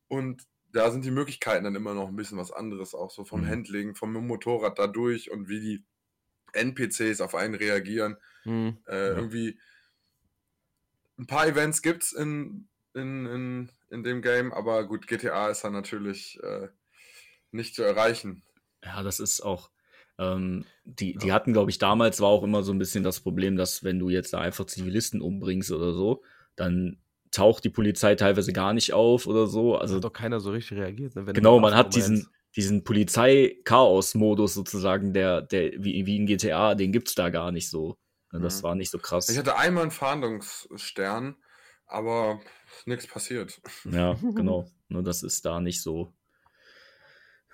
Und 0.08 0.42
da 0.72 0.90
sind 0.90 1.04
die 1.04 1.10
Möglichkeiten 1.10 1.64
dann 1.64 1.74
immer 1.74 1.94
noch 1.94 2.08
ein 2.08 2.16
bisschen 2.16 2.38
was 2.38 2.50
anderes, 2.52 2.94
auch 2.94 3.10
so 3.10 3.24
vom 3.24 3.42
Mhm. 3.42 3.48
Handling, 3.48 3.94
vom 3.94 4.12
Motorrad 4.12 4.78
dadurch 4.78 5.30
und 5.30 5.48
wie 5.48 5.60
die 5.60 5.84
NPCs 6.52 7.20
auf 7.20 7.34
einen 7.34 7.54
reagieren. 7.54 8.16
Mhm. 8.44 8.78
Äh, 8.86 9.10
Irgendwie 9.10 9.58
ein 11.18 11.26
paar 11.26 11.46
Events 11.46 11.82
gibt 11.82 12.04
es 12.04 12.12
in, 12.12 12.68
in, 12.94 13.26
in, 13.26 13.70
in 13.90 14.02
dem 14.02 14.22
Game, 14.22 14.52
aber 14.52 14.86
gut, 14.86 15.06
GTA 15.06 15.48
ist 15.48 15.62
dann 15.62 15.72
natürlich 15.72 16.38
äh, 16.42 16.68
nicht 17.50 17.74
zu 17.74 17.82
erreichen. 17.82 18.42
Ja, 18.84 19.02
das 19.02 19.20
ist 19.20 19.40
auch. 19.40 19.70
Ähm, 20.18 20.64
die, 20.84 21.14
die 21.14 21.32
hatten, 21.32 21.52
glaube 21.52 21.70
ich, 21.70 21.78
damals 21.78 22.20
war 22.20 22.28
auch 22.28 22.42
immer 22.42 22.62
so 22.62 22.72
ein 22.72 22.78
bisschen 22.78 23.04
das 23.04 23.20
Problem, 23.20 23.56
dass 23.56 23.84
wenn 23.84 23.98
du 23.98 24.08
jetzt 24.08 24.32
da 24.32 24.40
einfach 24.40 24.66
Zivilisten 24.66 25.20
umbringst 25.20 25.70
oder 25.70 25.92
so, 25.92 26.22
dann 26.56 26.98
taucht 27.30 27.64
die 27.64 27.70
Polizei 27.70 28.14
teilweise 28.14 28.52
gar 28.52 28.72
nicht 28.72 28.92
auf 28.92 29.26
oder 29.26 29.46
so. 29.46 29.76
Also 29.76 29.96
hat 29.96 30.04
doch 30.04 30.12
keiner 30.12 30.40
so 30.40 30.50
richtig 30.50 30.78
reagiert. 30.78 31.14
Ne? 31.14 31.24
Genau, 31.24 31.58
man 31.60 31.74
hat 31.74 31.94
diesen, 31.94 32.16
meinst. 32.16 32.30
diesen 32.56 32.84
Polizei-Chaos-Modus 32.84 34.54
sozusagen, 34.54 35.12
der, 35.12 35.42
der, 35.42 35.72
wie, 35.78 36.06
wie 36.06 36.16
in 36.16 36.26
GTA, 36.26 36.74
den 36.74 36.90
gibt's 36.90 37.14
da 37.14 37.28
gar 37.30 37.52
nicht 37.52 37.70
so. 37.70 37.96
Ne, 38.32 38.40
Das 38.40 38.58
Mhm. 38.58 38.62
war 38.64 38.74
nicht 38.74 38.90
so 38.90 38.98
krass. 38.98 39.28
Ich 39.28 39.38
hatte 39.38 39.56
einmal 39.56 39.82
einen 39.82 39.90
Fahndungsstern, 39.90 41.36
aber 41.86 42.40
nichts 42.86 43.06
passiert. 43.06 43.60
Ja, 43.84 44.14
genau. 44.34 44.70
Nur 44.88 45.02
das 45.02 45.22
ist 45.22 45.44
da 45.44 45.60
nicht 45.60 45.82
so. 45.82 46.12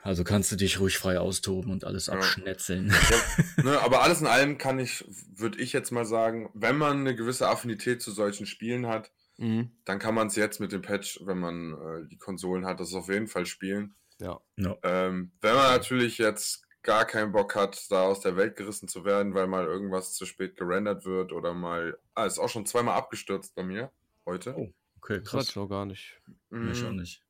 Also 0.02 0.22
kannst 0.22 0.52
du 0.52 0.56
dich 0.56 0.80
ruhig 0.80 0.98
frei 0.98 1.18
austoben 1.18 1.72
und 1.72 1.84
alles 1.84 2.06
Ja. 2.06 2.14
abschnetzeln. 2.14 2.92
ne, 3.64 3.80
aber 3.80 4.02
alles 4.02 4.20
in 4.20 4.26
allem 4.26 4.58
kann 4.58 4.78
ich, 4.78 5.04
würde 5.34 5.58
ich 5.60 5.72
jetzt 5.72 5.92
mal 5.92 6.04
sagen, 6.04 6.50
wenn 6.52 6.76
man 6.76 6.98
eine 7.00 7.14
gewisse 7.16 7.48
Affinität 7.48 8.02
zu 8.02 8.10
solchen 8.12 8.46
Spielen 8.46 8.86
hat, 8.86 9.10
Mhm. 9.36 9.70
Dann 9.84 9.98
kann 9.98 10.14
man 10.14 10.28
es 10.28 10.36
jetzt 10.36 10.60
mit 10.60 10.72
dem 10.72 10.82
Patch, 10.82 11.20
wenn 11.24 11.38
man 11.38 11.72
äh, 11.72 12.08
die 12.08 12.18
Konsolen 12.18 12.66
hat, 12.66 12.80
das 12.80 12.94
auf 12.94 13.08
jeden 13.08 13.26
Fall 13.26 13.46
spielen. 13.46 13.94
Ja. 14.20 14.40
ja. 14.56 14.76
Ähm, 14.84 15.32
wenn 15.40 15.54
man 15.54 15.72
natürlich 15.72 16.18
jetzt 16.18 16.62
gar 16.82 17.04
keinen 17.04 17.32
Bock 17.32 17.56
hat, 17.56 17.90
da 17.90 18.02
aus 18.02 18.20
der 18.20 18.36
Welt 18.36 18.54
gerissen 18.56 18.86
zu 18.88 19.04
werden, 19.04 19.34
weil 19.34 19.46
mal 19.46 19.64
irgendwas 19.64 20.12
zu 20.12 20.24
spät 20.26 20.56
gerendert 20.56 21.04
wird 21.04 21.32
oder 21.32 21.52
mal. 21.52 21.98
Ah, 22.14 22.26
ist 22.26 22.38
auch 22.38 22.48
schon 22.48 22.66
zweimal 22.66 22.94
abgestürzt 22.96 23.54
bei 23.54 23.64
mir 23.64 23.90
heute. 24.24 24.54
Oh, 24.56 24.72
okay, 25.04 25.22
krass. 25.22 25.46
Das 25.46 25.56
noch 25.56 25.68
gar 25.68 25.86
nicht. 25.86 26.20
Mhm. 26.50 26.68
Mich 26.68 26.84
auch 26.84 26.92
nicht. 26.92 27.22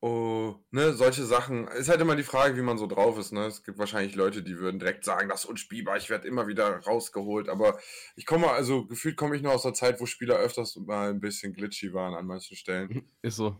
Oh, 0.00 0.54
ne, 0.70 0.92
solche 0.92 1.24
Sachen. 1.24 1.66
Ist 1.68 1.88
halt 1.88 2.00
immer 2.00 2.14
die 2.14 2.22
Frage, 2.22 2.56
wie 2.56 2.62
man 2.62 2.78
so 2.78 2.86
drauf 2.86 3.18
ist. 3.18 3.32
Ne? 3.32 3.46
Es 3.46 3.64
gibt 3.64 3.78
wahrscheinlich 3.78 4.14
Leute, 4.14 4.44
die 4.44 4.58
würden 4.58 4.78
direkt 4.78 5.04
sagen, 5.04 5.28
das 5.28 5.40
ist 5.42 5.50
unspielbar, 5.50 5.96
ich 5.96 6.08
werde 6.08 6.28
immer 6.28 6.46
wieder 6.46 6.78
rausgeholt. 6.78 7.48
Aber 7.48 7.78
ich 8.14 8.24
komme, 8.24 8.48
also 8.50 8.86
gefühlt 8.86 9.16
komme 9.16 9.34
ich 9.34 9.42
noch 9.42 9.54
aus 9.54 9.62
der 9.62 9.74
Zeit, 9.74 10.00
wo 10.00 10.06
Spieler 10.06 10.36
öfters 10.36 10.76
mal 10.76 11.10
ein 11.10 11.20
bisschen 11.20 11.52
glitchy 11.52 11.92
waren 11.94 12.14
an 12.14 12.26
manchen 12.26 12.56
Stellen. 12.56 13.08
Ist 13.22 13.36
so. 13.36 13.56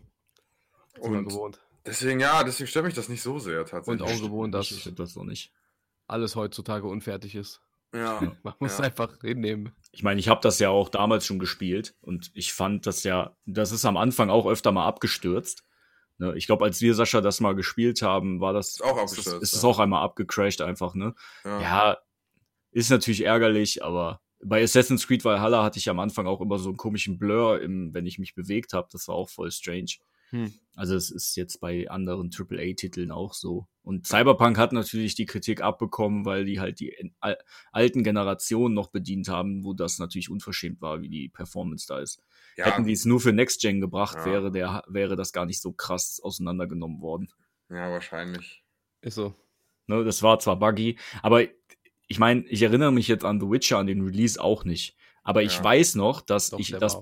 Und 0.99 1.27
gewohnt. 1.27 1.59
Deswegen, 1.85 2.19
ja, 2.19 2.43
deswegen 2.43 2.67
stört 2.67 2.85
mich 2.85 2.93
das 2.93 3.09
nicht 3.09 3.21
so 3.21 3.39
sehr 3.39 3.65
tatsächlich. 3.65 4.01
Und 4.01 4.07
auch 4.07 4.21
gewohnt, 4.21 4.53
dass 4.53 4.89
das 4.95 5.13
so 5.13 5.23
nicht. 5.23 5.53
alles 6.07 6.35
heutzutage 6.35 6.87
unfertig 6.87 7.35
ist. 7.35 7.61
Ja. 7.93 8.21
Man 8.43 8.53
muss 8.59 8.77
ja. 8.77 8.85
einfach 8.85 9.19
hinnehmen. 9.21 9.73
Ich 9.91 10.03
meine, 10.03 10.19
ich 10.19 10.29
habe 10.29 10.41
das 10.41 10.59
ja 10.59 10.69
auch 10.69 10.89
damals 10.89 11.25
schon 11.25 11.39
gespielt 11.39 11.95
und 12.01 12.31
ich 12.33 12.53
fand 12.53 12.85
das 12.85 13.03
ja, 13.03 13.35
das 13.45 13.71
ist 13.71 13.85
am 13.85 13.97
Anfang 13.97 14.29
auch 14.29 14.45
öfter 14.45 14.71
mal 14.71 14.85
abgestürzt. 14.85 15.65
Ne? 16.19 16.35
Ich 16.35 16.45
glaube, 16.45 16.65
als 16.65 16.81
wir 16.81 16.93
Sascha 16.93 17.21
das 17.21 17.39
mal 17.39 17.55
gespielt 17.55 18.01
haben, 18.01 18.41
war 18.41 18.53
das 18.53 18.69
ist 18.69 18.83
auch 18.83 19.03
ist, 19.03 19.17
ist 19.17 19.53
es 19.53 19.63
auch 19.63 19.79
einmal 19.79 20.03
abgecrashed 20.03 20.61
einfach, 20.61 20.93
ne? 20.93 21.15
Ja. 21.43 21.61
ja. 21.61 21.97
ist 22.71 22.91
natürlich 22.91 23.25
ärgerlich, 23.25 23.83
aber 23.83 24.21
bei 24.43 24.63
Assassin's 24.63 25.07
Creed 25.07 25.25
Valhalla 25.25 25.63
hatte 25.63 25.79
ich 25.79 25.89
am 25.89 25.99
Anfang 25.99 26.27
auch 26.27 26.41
immer 26.41 26.59
so 26.59 26.69
einen 26.69 26.77
komischen 26.77 27.17
Blur, 27.17 27.61
im, 27.61 27.93
wenn 27.93 28.05
ich 28.05 28.19
mich 28.19 28.35
bewegt 28.35 28.73
habe. 28.73 28.87
Das 28.91 29.07
war 29.07 29.15
auch 29.15 29.29
voll 29.29 29.51
strange. 29.51 29.95
Hm. 30.29 30.53
Also 30.75 30.95
es 30.95 31.11
ist 31.11 31.35
jetzt 31.35 31.59
bei 31.59 31.89
anderen 31.89 32.29
AAA-Titeln 32.33 33.11
auch 33.11 33.33
so. 33.33 33.67
Und 33.83 34.07
Cyberpunk 34.07 34.57
hat 34.57 34.71
natürlich 34.71 35.15
die 35.15 35.25
Kritik 35.25 35.61
abbekommen, 35.61 36.23
weil 36.23 36.45
die 36.45 36.59
halt 36.59 36.79
die 36.79 37.11
alten 37.71 38.03
Generationen 38.03 38.75
noch 38.75 38.89
bedient 38.89 39.27
haben, 39.27 39.63
wo 39.63 39.73
das 39.73 39.99
natürlich 39.99 40.29
unverschämt 40.29 40.79
war, 40.81 41.01
wie 41.01 41.09
die 41.09 41.27
Performance 41.27 41.85
da 41.87 41.99
ist. 41.99 42.21
Ja. 42.55 42.65
Hätten 42.65 42.85
die 42.85 42.93
es 42.93 43.05
nur 43.05 43.19
für 43.19 43.33
Next 43.33 43.61
Gen 43.61 43.81
gebracht, 43.81 44.17
ja. 44.19 44.25
wäre 44.25 44.51
der 44.51 44.83
wäre 44.87 45.15
das 45.15 45.33
gar 45.33 45.45
nicht 45.45 45.61
so 45.61 45.73
krass 45.73 46.19
auseinandergenommen 46.23 47.01
worden. 47.01 47.29
Ja, 47.69 47.91
wahrscheinlich. 47.91 48.63
Ist 49.01 49.15
so. 49.15 49.33
Ne, 49.87 50.03
das 50.03 50.21
war 50.21 50.39
zwar 50.39 50.59
buggy, 50.59 50.99
aber 51.23 51.43
ich 52.07 52.19
meine, 52.19 52.45
ich 52.47 52.61
erinnere 52.61 52.91
mich 52.91 53.07
jetzt 53.07 53.25
an 53.25 53.39
The 53.39 53.49
Witcher, 53.49 53.79
an 53.79 53.87
den 53.87 54.01
Release 54.01 54.39
auch 54.39 54.63
nicht. 54.63 54.95
Aber 55.23 55.43
ich 55.43 55.61
weiß 55.61 55.95
noch, 55.95 56.21
dass 56.21 56.51
Doch, 56.51 56.59
ich 56.59 56.71
das. 56.71 56.97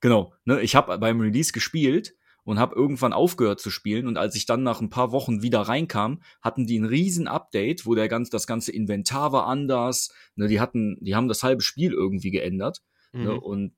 Genau, 0.00 0.32
ne, 0.44 0.60
ich 0.60 0.74
habe 0.74 0.98
beim 0.98 1.20
Release 1.20 1.52
gespielt 1.52 2.14
und 2.48 2.58
habe 2.58 2.74
irgendwann 2.74 3.12
aufgehört 3.12 3.60
zu 3.60 3.68
spielen. 3.68 4.06
Und 4.06 4.16
als 4.16 4.34
ich 4.34 4.46
dann 4.46 4.62
nach 4.62 4.80
ein 4.80 4.88
paar 4.88 5.12
Wochen 5.12 5.42
wieder 5.42 5.60
reinkam, 5.60 6.22
hatten 6.40 6.66
die 6.66 6.78
ein 6.78 6.86
riesen 6.86 7.28
Update, 7.28 7.84
wo 7.84 7.94
der 7.94 8.08
ganz, 8.08 8.30
das 8.30 8.46
ganze 8.46 8.72
Inventar 8.72 9.32
war 9.32 9.46
anders. 9.46 10.14
Ne, 10.34 10.48
die 10.48 10.58
hatten, 10.58 10.96
die 11.02 11.14
haben 11.14 11.28
das 11.28 11.42
halbe 11.42 11.60
Spiel 11.60 11.92
irgendwie 11.92 12.30
geändert. 12.30 12.80
Ne, 13.12 13.20
mhm. 13.20 13.26
Ne, 13.26 13.38
und 13.38 13.76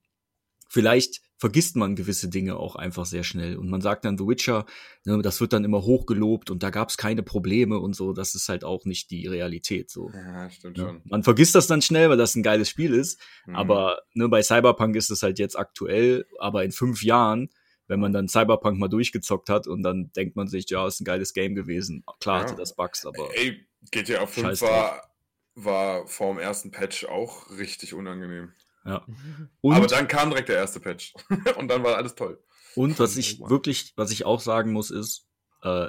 vielleicht 0.68 1.20
vergisst 1.36 1.74
man 1.74 1.96
gewisse 1.96 2.28
Dinge 2.28 2.58
auch 2.58 2.76
einfach 2.76 3.06
sehr 3.06 3.24
schnell. 3.24 3.56
Und 3.56 3.70
man 3.70 3.80
sagt 3.80 4.04
dann 4.04 4.16
The 4.16 4.28
Witcher, 4.28 4.66
ne, 5.04 5.20
das 5.20 5.40
wird 5.40 5.52
dann 5.52 5.64
immer 5.64 5.82
hochgelobt 5.82 6.48
und 6.48 6.62
da 6.62 6.70
gab 6.70 6.90
es 6.90 6.96
keine 6.96 7.24
Probleme 7.24 7.80
und 7.80 7.96
so. 7.96 8.12
Das 8.12 8.36
ist 8.36 8.48
halt 8.48 8.62
auch 8.62 8.84
nicht 8.84 9.10
die 9.10 9.26
Realität. 9.26 9.90
So. 9.90 10.12
Ja, 10.14 10.48
stimmt 10.48 10.76
ne? 10.76 10.84
schon. 10.84 11.00
Man 11.06 11.24
vergisst 11.24 11.56
das 11.56 11.66
dann 11.66 11.82
schnell, 11.82 12.08
weil 12.08 12.18
das 12.18 12.36
ein 12.36 12.44
geiles 12.44 12.68
Spiel 12.68 12.94
ist. 12.94 13.20
Mhm. 13.46 13.56
Aber 13.56 14.02
ne, 14.14 14.28
bei 14.28 14.44
Cyberpunk 14.44 14.94
ist 14.94 15.10
es 15.10 15.24
halt 15.24 15.40
jetzt 15.40 15.58
aktuell, 15.58 16.24
aber 16.38 16.62
in 16.62 16.70
fünf 16.70 17.02
Jahren 17.02 17.50
wenn 17.90 17.98
man 17.98 18.12
dann 18.12 18.28
Cyberpunk 18.28 18.78
mal 18.78 18.88
durchgezockt 18.88 19.48
hat 19.48 19.66
und 19.66 19.82
dann 19.82 20.12
denkt 20.12 20.36
man 20.36 20.46
sich, 20.46 20.70
ja, 20.70 20.86
ist 20.86 21.00
ein 21.00 21.04
geiles 21.04 21.34
Game 21.34 21.56
gewesen. 21.56 22.04
Klar 22.20 22.36
ja. 22.36 22.44
hatte 22.44 22.54
das 22.54 22.76
Bugs, 22.76 23.04
aber. 23.04 23.28
Ey, 23.34 23.66
GTA 23.90 24.26
5 24.26 24.62
war, 24.62 25.10
war 25.56 26.06
vor 26.06 26.32
dem 26.32 26.38
ersten 26.38 26.70
Patch 26.70 27.04
auch 27.06 27.50
richtig 27.50 27.92
unangenehm. 27.92 28.52
Ja. 28.84 29.04
Und, 29.60 29.74
aber 29.74 29.88
dann 29.88 30.06
kam 30.06 30.30
direkt 30.30 30.48
der 30.48 30.56
erste 30.56 30.78
Patch 30.78 31.12
und 31.58 31.68
dann 31.68 31.82
war 31.82 31.96
alles 31.96 32.14
toll. 32.14 32.42
Und 32.76 32.98
was 32.98 33.16
ich 33.16 33.40
wirklich, 33.40 33.92
was 33.96 34.10
ich 34.10 34.24
auch 34.24 34.40
sagen 34.40 34.72
muss, 34.72 34.90
ist, 34.90 35.26
äh, 35.62 35.88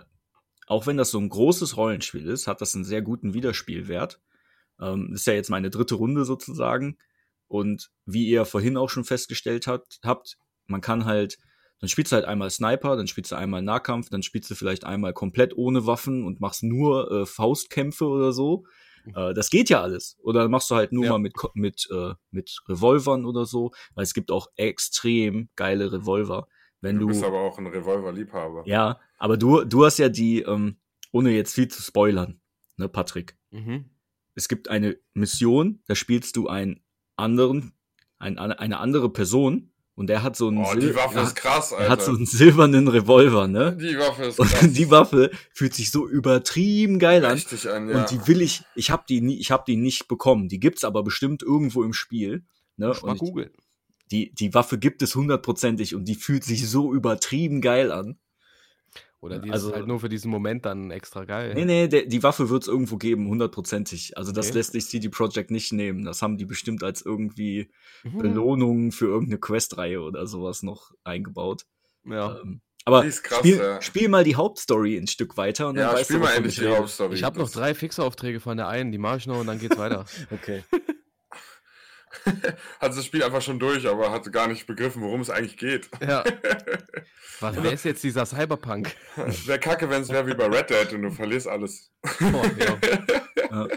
auch 0.66 0.88
wenn 0.88 0.98
das 0.98 1.12
so 1.12 1.20
ein 1.20 1.30
großes 1.30 1.78
Rollenspiel 1.78 2.28
ist, 2.28 2.48
hat 2.48 2.60
das 2.60 2.74
einen 2.74 2.84
sehr 2.84 3.02
guten 3.02 3.34
Wiederspielwert. 3.34 4.20
Ähm, 4.82 5.14
ist 5.14 5.28
ja 5.28 5.34
jetzt 5.34 5.52
meine 5.52 5.70
dritte 5.70 5.96
Runde 5.96 6.26
sozusagen. 6.26 6.98
Und 7.48 7.92
wie 8.06 8.28
ihr 8.28 8.46
vorhin 8.46 8.76
auch 8.76 8.90
schon 8.90 9.06
festgestellt 9.06 9.68
habt, 9.68 10.00
habt 10.04 10.38
man 10.66 10.82
kann 10.82 11.06
halt 11.06 11.38
dann 11.82 11.90
spielst 11.90 12.12
du 12.12 12.16
halt 12.16 12.26
einmal 12.26 12.52
Sniper, 12.52 12.96
dann 12.96 13.08
spielst 13.08 13.32
du 13.32 13.36
einmal 13.36 13.64
Nahkampf, 13.64 14.10
dann 14.10 14.22
spielst 14.22 14.50
du 14.52 14.56
vielleicht 14.56 14.86
einmal 14.86 15.14
komplett 15.14 15.58
ohne 15.58 15.88
Waffen 15.88 16.24
und 16.24 16.40
machst 16.40 16.62
nur 16.62 17.12
äh, 17.12 17.26
Faustkämpfe 17.26 18.06
oder 18.06 18.32
so. 18.34 18.66
Mhm. 19.06 19.14
Äh, 19.16 19.34
das 19.34 19.50
geht 19.50 19.70
ja 19.70 19.82
alles. 19.82 20.16
Oder 20.22 20.48
machst 20.48 20.70
du 20.70 20.76
halt 20.76 20.92
nur 20.92 21.06
ja. 21.06 21.12
mal 21.12 21.18
mit, 21.18 21.34
mit, 21.56 21.88
äh, 21.92 22.14
mit 22.30 22.62
Revolvern 22.70 23.26
oder 23.26 23.46
so, 23.46 23.72
weil 23.96 24.04
es 24.04 24.14
gibt 24.14 24.32
auch 24.32 24.48
extrem 24.56 25.50
geile 25.56 25.92
Revolver. 25.92 26.48
Wenn 26.82 26.96
du, 26.96 27.02
du 27.02 27.08
bist 27.08 27.24
aber 27.24 27.40
auch 27.40 27.58
ein 27.58 27.68
Revolver-Liebhaber. 27.68 28.64
Ja, 28.66 29.00
aber 29.18 29.38
du, 29.38 29.64
du 29.64 29.84
hast 29.84 29.98
ja 29.98 30.10
die, 30.10 30.42
ähm, 30.42 30.78
ohne 31.12 31.32
jetzt 31.32 31.56
viel 31.56 31.68
zu 31.68 31.82
spoilern, 31.82 32.42
ne, 32.78 32.90
Patrick? 32.90 33.38
Mhm. 33.50 33.86
Es 34.36 34.48
gibt 34.48 34.70
eine 34.70 34.98
Mission, 35.16 35.82
da 35.88 35.96
spielst 35.96 36.36
du 36.36 36.48
einen 36.48 36.84
anderen, 37.18 37.74
ein, 38.20 38.38
eine 38.38 38.80
andere 38.80 39.12
Person 39.12 39.71
und 39.96 40.08
der 40.08 40.24
hat 40.24 40.36
so 40.36 40.48
einen, 40.48 40.60
oh, 40.60 40.74
die 40.74 40.96
Waffe 40.96 41.20
ist 41.20 41.36
krass, 41.36 41.74
Alter. 41.74 41.86
Er 41.86 41.90
hat 41.90 42.02
so 42.02 42.12
einen 42.12 42.26
silbernen 42.26 42.88
Revolver, 42.88 43.48
ne? 43.48 43.76
Die 43.76 43.98
Waffe 43.98 44.24
ist 44.24 44.38
krass. 44.38 44.64
Und 44.64 44.74
die 44.78 44.90
Waffe 44.90 45.32
fühlt 45.54 45.74
sich 45.74 45.92
so 45.92 46.08
übertrieben 46.08 46.98
geil 46.98 47.26
an. 47.26 47.34
Richtig 47.34 47.70
an, 47.70 47.90
ja. 47.90 48.00
Und 48.00 48.12
die 48.12 48.26
will 48.28 48.42
ich, 48.42 48.64
ich 48.76 48.90
habe 48.90 49.04
die 49.08 49.22
nie, 49.22 49.38
ich 49.38 49.52
habe 49.52 49.64
die 49.68 49.76
nicht 49.76 50.08
bekommen. 50.08 50.48
Die 50.48 50.60
gibt's 50.60 50.84
aber 50.84 51.04
bestimmt 51.04 51.44
irgendwo 51.44 51.84
im 51.84 51.94
Spiel, 51.94 52.46
ne? 52.78 52.96
mal 53.04 53.16
googeln. 53.16 53.52
Die, 54.12 54.34
die 54.34 54.54
Waffe 54.54 54.78
gibt 54.78 55.02
es 55.02 55.16
hundertprozentig 55.16 55.96
und 55.96 56.06
die 56.06 56.16
fühlt 56.16 56.44
sich 56.44 56.70
so 56.70 56.94
übertrieben 56.94 57.62
geil 57.62 57.92
an. 57.92 58.18
Oder 59.22 59.38
die 59.38 59.52
also, 59.52 59.70
ist 59.70 59.76
halt 59.76 59.88
nur 59.88 60.00
für 60.00 60.10
diesen 60.10 60.32
Moment 60.32 60.66
dann 60.66 60.90
extra 60.90 61.26
geil. 61.26 61.54
Nee, 61.54 61.66
nee, 61.66 61.88
der, 61.88 62.08
die 62.08 62.24
Waffe 62.24 62.50
wird 62.50 62.64
es 62.64 62.68
irgendwo 62.68 62.98
geben, 62.98 63.28
hundertprozentig. 63.28 64.18
Also 64.18 64.32
das 64.32 64.48
okay. 64.48 64.58
lässt 64.58 64.72
sich 64.72 64.88
CD 64.88 65.10
Projekt 65.10 65.52
nicht 65.52 65.72
nehmen. 65.72 66.06
Das 66.06 66.24
haben 66.24 66.38
die 66.38 66.46
bestimmt 66.46 66.84
als 66.84 67.04
irgendwie 67.04 67.70
mhm. 68.04 68.18
Belohnung 68.18 68.92
für 68.92 69.06
irgendeine 69.06 69.40
Questreihe 69.40 70.02
oder 70.02 70.26
sowas 70.26 70.64
noch 70.64 70.92
eingebaut. 71.04 71.66
Ja. 72.04 72.40
Ähm, 72.42 72.62
aber 72.84 73.04
krass, 73.04 73.38
spiel, 73.38 73.58
ja. 73.58 73.82
spiel, 73.82 74.10
mal 74.10 74.24
die 74.24 74.36
Hauptstory 74.36 74.98
ein 74.98 75.06
Stück 75.06 75.38
weiter 75.38 75.68
und 75.68 75.76
dann 75.76 75.90
ja, 75.90 75.94
weißt 75.94 76.06
spiel 76.06 76.18
du, 76.18 76.24
mal 76.24 76.34
endlich 76.34 76.56
die 76.56 76.68
Hauptstory. 76.68 77.14
Ich 77.14 77.24
habe 77.24 77.38
noch 77.38 77.52
drei 77.52 77.76
Fixaufträge 77.76 78.40
von 78.40 78.58
der 78.58 78.70
einen, 78.70 78.92
die 78.92 78.98
mache 78.98 79.18
ich 79.18 79.28
noch 79.28 79.40
und 79.40 79.46
dann 79.46 79.60
geht's 79.60 79.78
weiter. 79.78 80.06
okay. 80.32 80.64
hat 82.80 82.92
das 82.92 83.06
Spiel 83.06 83.24
einfach 83.24 83.42
schon 83.42 83.60
durch, 83.60 83.88
aber 83.88 84.12
hatte 84.12 84.32
gar 84.32 84.48
nicht 84.48 84.68
begriffen, 84.68 85.02
worum 85.02 85.22
es 85.22 85.30
eigentlich 85.30 85.58
geht. 85.58 85.90
Ja. 86.02 86.24
Was, 87.40 87.62
wer 87.62 87.74
ist 87.74 87.86
jetzt 87.86 88.04
dieser 88.04 88.26
Cyberpunk? 88.26 88.96
Wäre 89.46 89.60
kacke, 89.60 89.90
wenn 89.90 90.04
es 90.04 90.10
wäre 90.10 90.28
wie 90.28 90.36
bei 90.36 90.46
Red 90.46 90.70
Dead 90.70 90.94
und 90.94 91.02
du 91.02 91.10
verlierst 91.10 91.48
alles. 91.48 91.92
Oh, 92.22 92.44
ja. 92.60 92.78
ja. 93.50 93.68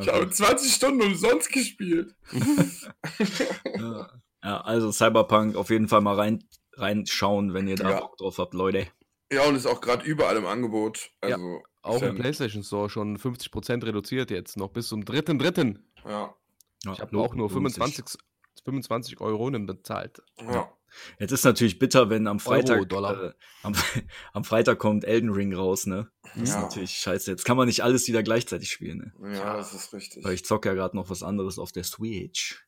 Ich 0.00 0.08
habe 0.08 0.28
20 0.28 0.72
Stunden 0.72 1.02
umsonst 1.02 1.52
gespielt. 1.52 2.16
ja. 3.78 4.10
ja. 4.42 4.60
also 4.62 4.90
Cyberpunk 4.90 5.54
auf 5.54 5.70
jeden 5.70 5.86
Fall 5.86 6.00
mal 6.00 6.16
rein, 6.16 6.42
reinschauen, 6.72 7.54
wenn 7.54 7.68
ihr 7.68 7.76
da 7.76 7.90
ja. 7.90 8.00
Bock 8.00 8.16
drauf 8.16 8.38
habt, 8.38 8.54
Leute. 8.54 8.88
Ja, 9.32 9.44
und 9.44 9.54
ist 9.54 9.66
auch 9.66 9.80
gerade 9.80 10.04
überall 10.04 10.36
im 10.36 10.46
Angebot. 10.46 11.10
Also, 11.20 11.62
auch 11.82 12.02
im 12.02 12.16
PlayStation 12.16 12.64
Store 12.64 12.90
schon 12.90 13.16
50% 13.16 13.86
reduziert 13.86 14.30
jetzt, 14.30 14.56
noch 14.56 14.70
bis 14.70 14.88
zum 14.88 15.02
3.3. 15.02 15.76
Ja. 16.06 16.34
Ja, 16.84 16.92
ich 16.92 17.00
habe 17.00 17.18
auch 17.18 17.34
nur 17.34 17.50
25, 17.50 18.04
25 18.64 19.20
Euro 19.20 19.50
bezahlt. 19.50 20.22
Ja. 20.40 20.72
Jetzt 21.18 21.32
ist 21.32 21.44
natürlich 21.44 21.78
bitter, 21.78 22.10
wenn 22.10 22.26
am 22.26 22.40
Freitag 22.40 22.92
Euro, 22.92 23.26
äh, 23.26 23.32
am, 23.62 23.74
am, 24.32 24.44
Freitag 24.44 24.78
kommt 24.78 25.04
Elden 25.04 25.30
Ring 25.30 25.54
raus, 25.54 25.86
ne? 25.86 26.10
Das 26.22 26.36
ja. 26.36 26.42
ist 26.42 26.62
natürlich 26.62 26.92
scheiße. 26.92 27.30
Jetzt 27.30 27.44
kann 27.44 27.56
man 27.56 27.68
nicht 27.68 27.82
alles 27.82 28.08
wieder 28.08 28.22
gleichzeitig 28.22 28.70
spielen, 28.70 28.98
ne? 28.98 29.34
Ja, 29.36 29.56
das 29.56 29.72
ist 29.72 29.92
richtig. 29.92 30.24
Weil 30.24 30.34
ich 30.34 30.44
zocke 30.44 30.68
ja 30.68 30.74
gerade 30.74 30.96
noch 30.96 31.10
was 31.10 31.22
anderes 31.22 31.58
auf 31.58 31.72
der 31.72 31.84
Switch. 31.84 32.66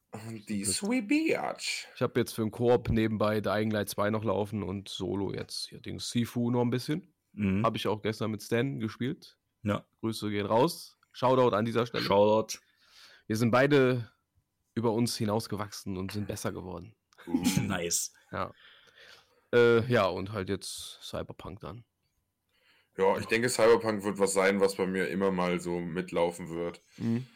Die 0.48 0.64
Switch. 0.64 1.86
Ich 1.96 2.02
habe 2.02 2.20
jetzt 2.20 2.34
für 2.34 2.42
den 2.42 2.50
Koop 2.50 2.90
nebenbei 2.90 3.40
Dying 3.40 3.70
Light 3.70 3.88
2 3.88 4.10
noch 4.10 4.24
laufen 4.24 4.62
und 4.62 4.88
Solo 4.88 5.32
jetzt 5.32 5.68
hier 5.68 5.80
Dings 5.80 6.10
Sifu 6.10 6.50
noch 6.50 6.60
ein 6.60 6.70
bisschen. 6.70 7.14
Mhm. 7.32 7.64
Habe 7.64 7.78
ich 7.78 7.88
auch 7.88 8.02
gestern 8.02 8.30
mit 8.30 8.42
Stan 8.42 8.78
gespielt. 8.78 9.38
Ja. 9.62 9.86
Grüße 10.00 10.30
gehen 10.30 10.46
raus. 10.46 10.98
Shoutout 11.12 11.56
an 11.56 11.64
dieser 11.64 11.86
Stelle. 11.86 12.04
Shoutout 12.04 12.58
wir 13.32 13.36
sind 13.38 13.50
beide 13.50 14.10
über 14.74 14.92
uns 14.92 15.16
hinausgewachsen 15.16 15.96
und 15.96 16.12
sind 16.12 16.28
besser 16.28 16.52
geworden. 16.52 16.94
nice. 17.62 18.12
Ja. 18.30 18.52
Äh, 19.54 19.90
ja, 19.90 20.04
und 20.04 20.32
halt 20.32 20.50
jetzt 20.50 20.98
Cyberpunk 21.00 21.60
dann. 21.60 21.86
Ja, 22.98 23.16
ich 23.16 23.24
denke, 23.24 23.48
Cyberpunk 23.48 24.04
wird 24.04 24.18
was 24.18 24.34
sein, 24.34 24.60
was 24.60 24.76
bei 24.76 24.86
mir 24.86 25.08
immer 25.08 25.30
mal 25.30 25.60
so 25.60 25.80
mitlaufen 25.80 26.50
wird. 26.50 26.82
Mhm. 26.98 27.26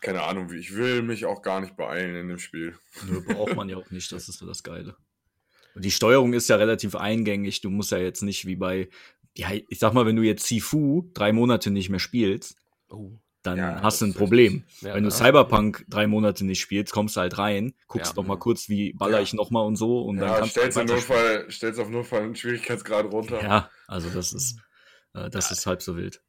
keine 0.00 0.22
Ahnung, 0.22 0.50
wie 0.50 0.56
ich 0.56 0.74
will 0.74 1.02
mich 1.02 1.26
auch 1.26 1.42
gar 1.42 1.60
nicht 1.60 1.76
beeilen 1.76 2.16
in 2.16 2.28
dem 2.28 2.38
Spiel. 2.38 2.78
Nö, 3.06 3.20
braucht 3.26 3.54
man 3.54 3.68
ja 3.68 3.76
auch 3.76 3.90
nicht, 3.90 4.12
das 4.12 4.30
ist 4.30 4.38
so 4.38 4.46
das 4.46 4.62
Geile. 4.62 4.96
Und 5.74 5.84
die 5.84 5.90
Steuerung 5.90 6.32
ist 6.32 6.48
ja 6.48 6.56
relativ 6.56 6.94
eingängig. 6.94 7.60
Du 7.60 7.68
musst 7.68 7.90
ja 7.90 7.98
jetzt 7.98 8.22
nicht 8.22 8.46
wie 8.46 8.56
bei, 8.56 8.88
ja, 9.36 9.52
ich 9.52 9.78
sag 9.78 9.92
mal, 9.92 10.06
wenn 10.06 10.16
du 10.16 10.22
jetzt 10.22 10.46
Sifu 10.46 11.10
drei 11.12 11.34
Monate 11.34 11.70
nicht 11.70 11.90
mehr 11.90 12.00
spielst, 12.00 12.56
Oh. 12.88 13.18
Dann 13.46 13.58
Ja, 13.58 13.82
hast 13.82 14.00
du 14.00 14.06
ein 14.06 14.14
Problem. 14.14 14.64
Ja, 14.80 14.94
wenn 14.94 15.04
du 15.04 15.10
Cyberpunk 15.10 15.84
drei 15.88 16.06
Monate 16.06 16.44
nicht 16.44 16.60
spielst, 16.60 16.92
kommst 16.92 17.16
du 17.16 17.20
halt 17.20 17.38
rein, 17.38 17.74
guckst 17.86 18.12
Ja. 18.12 18.16
noch 18.22 18.26
mal 18.26 18.38
kurz, 18.38 18.68
wie 18.68 18.92
baller 18.92 19.20
ich 19.20 19.32
noch 19.34 19.50
mal 19.50 19.60
und 19.60 19.76
so 19.76 20.02
und 20.02 20.16
dann 20.16 20.30
Ja, 20.30 20.38
kannst 20.38 20.56
du 20.56 20.62
halt 20.62 20.72
stellst. 20.72 20.92
Notfall, 20.92 21.50
stellst 21.50 21.80
auf 21.80 21.88
Notfall 21.90 22.22
einen 22.22 22.36
Schwierigkeitsgrad 22.36 23.06
runter. 23.12 23.42
Ja, 23.42 23.70
also 23.86 24.08
das 24.10 24.32
ist, 24.32 24.58
äh, 25.14 25.30
das 25.30 25.50
ist 25.50 25.66
halb 25.66 25.82
so 25.82 25.96
wild. 25.96 26.22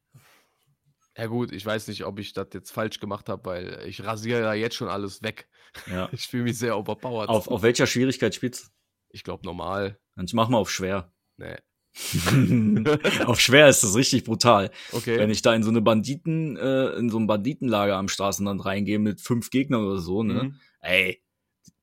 Ja 1.17 1.27
gut, 1.27 1.53
ich 1.53 1.65
weiß 1.65 1.87
nicht, 1.87 2.03
ob 2.05 2.19
ich 2.19 2.33
das 2.33 2.47
jetzt 2.53 2.71
falsch 2.71 2.99
gemacht 2.99 3.29
habe, 3.29 3.45
weil 3.45 3.83
ich 3.87 4.03
rasiere 4.03 4.41
ja 4.41 4.53
jetzt 4.53 4.75
schon 4.75 4.89
alles 4.89 5.21
weg. 5.23 5.47
Ja. 5.87 6.09
Ich 6.11 6.27
fühle 6.27 6.43
mich 6.43 6.57
sehr 6.57 6.77
overpowered. 6.77 7.29
Auf, 7.29 7.47
auf 7.47 7.61
welcher 7.61 7.87
Schwierigkeit 7.87 8.35
spielst 8.35 8.65
du? 8.65 8.69
Ich 9.09 9.23
glaube 9.23 9.45
normal. 9.45 9.97
Dann 10.15 10.27
mach 10.33 10.49
mal 10.49 10.57
auf 10.57 10.69
schwer. 10.69 11.13
Nee. 11.37 11.55
auf 13.25 13.39
schwer 13.39 13.69
ist 13.69 13.83
das 13.83 13.95
richtig 13.95 14.23
brutal. 14.23 14.71
Okay. 14.91 15.17
Wenn 15.17 15.29
ich 15.29 15.41
da 15.41 15.53
in 15.55 15.63
so 15.63 15.69
eine 15.69 15.81
Banditen, 15.81 16.57
äh, 16.57 16.89
in 16.97 17.09
so 17.09 17.17
ein 17.17 17.27
Banditenlager 17.27 17.95
am 17.95 18.07
Straßenrand 18.09 18.65
reingehe 18.65 18.99
mit 18.99 19.21
fünf 19.21 19.49
Gegnern 19.49 19.85
oder 19.85 19.99
so, 19.99 20.23
ne? 20.23 20.45
Mhm. 20.45 20.55
Ey, 20.81 21.21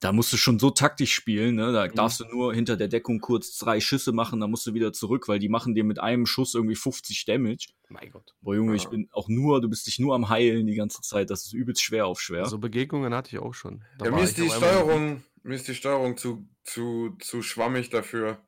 da 0.00 0.12
musst 0.12 0.32
du 0.32 0.36
schon 0.36 0.58
so 0.58 0.70
taktisch 0.70 1.14
spielen, 1.14 1.54
ne? 1.56 1.72
Da 1.72 1.86
Mhm. 1.86 1.94
darfst 1.94 2.20
du 2.20 2.24
nur 2.24 2.54
hinter 2.54 2.76
der 2.76 2.88
Deckung 2.88 3.20
kurz 3.20 3.56
drei 3.58 3.80
Schüsse 3.80 4.12
machen, 4.12 4.40
dann 4.40 4.50
musst 4.50 4.66
du 4.66 4.74
wieder 4.74 4.92
zurück, 4.92 5.28
weil 5.28 5.38
die 5.38 5.48
machen 5.48 5.74
dir 5.74 5.84
mit 5.84 5.98
einem 6.00 6.26
Schuss 6.26 6.54
irgendwie 6.54 6.74
50 6.76 7.24
Damage. 7.24 7.68
Mein 7.88 8.10
Gott. 8.10 8.34
Boah, 8.40 8.54
Junge, 8.54 8.74
ich 8.76 8.84
Ja. 8.84 8.90
bin 8.90 9.08
auch 9.12 9.28
nur, 9.28 9.60
du 9.60 9.68
bist 9.68 9.86
dich 9.86 9.98
nur 9.98 10.14
am 10.14 10.28
Heilen 10.28 10.66
die 10.66 10.74
ganze 10.74 11.00
Zeit. 11.02 11.30
Das 11.30 11.44
ist 11.44 11.52
übelst 11.52 11.82
schwer 11.82 12.06
auf 12.06 12.20
schwer. 12.20 12.46
So 12.46 12.58
Begegnungen 12.58 13.14
hatte 13.14 13.36
ich 13.36 13.42
auch 13.42 13.54
schon. 13.54 13.82
Da 13.98 14.06
Ja, 14.06 14.10
mir 14.10 14.22
ist 14.24 14.38
ich 14.38 14.44
die 14.44 14.50
Steuerung, 14.50 15.22
mir 15.42 15.54
ist 15.54 15.68
die 15.68 15.74
Steuerung 15.74 16.16
zu, 16.16 16.48
zu, 16.64 17.16
zu 17.20 17.42
schwammig 17.42 17.90
dafür, 17.90 18.38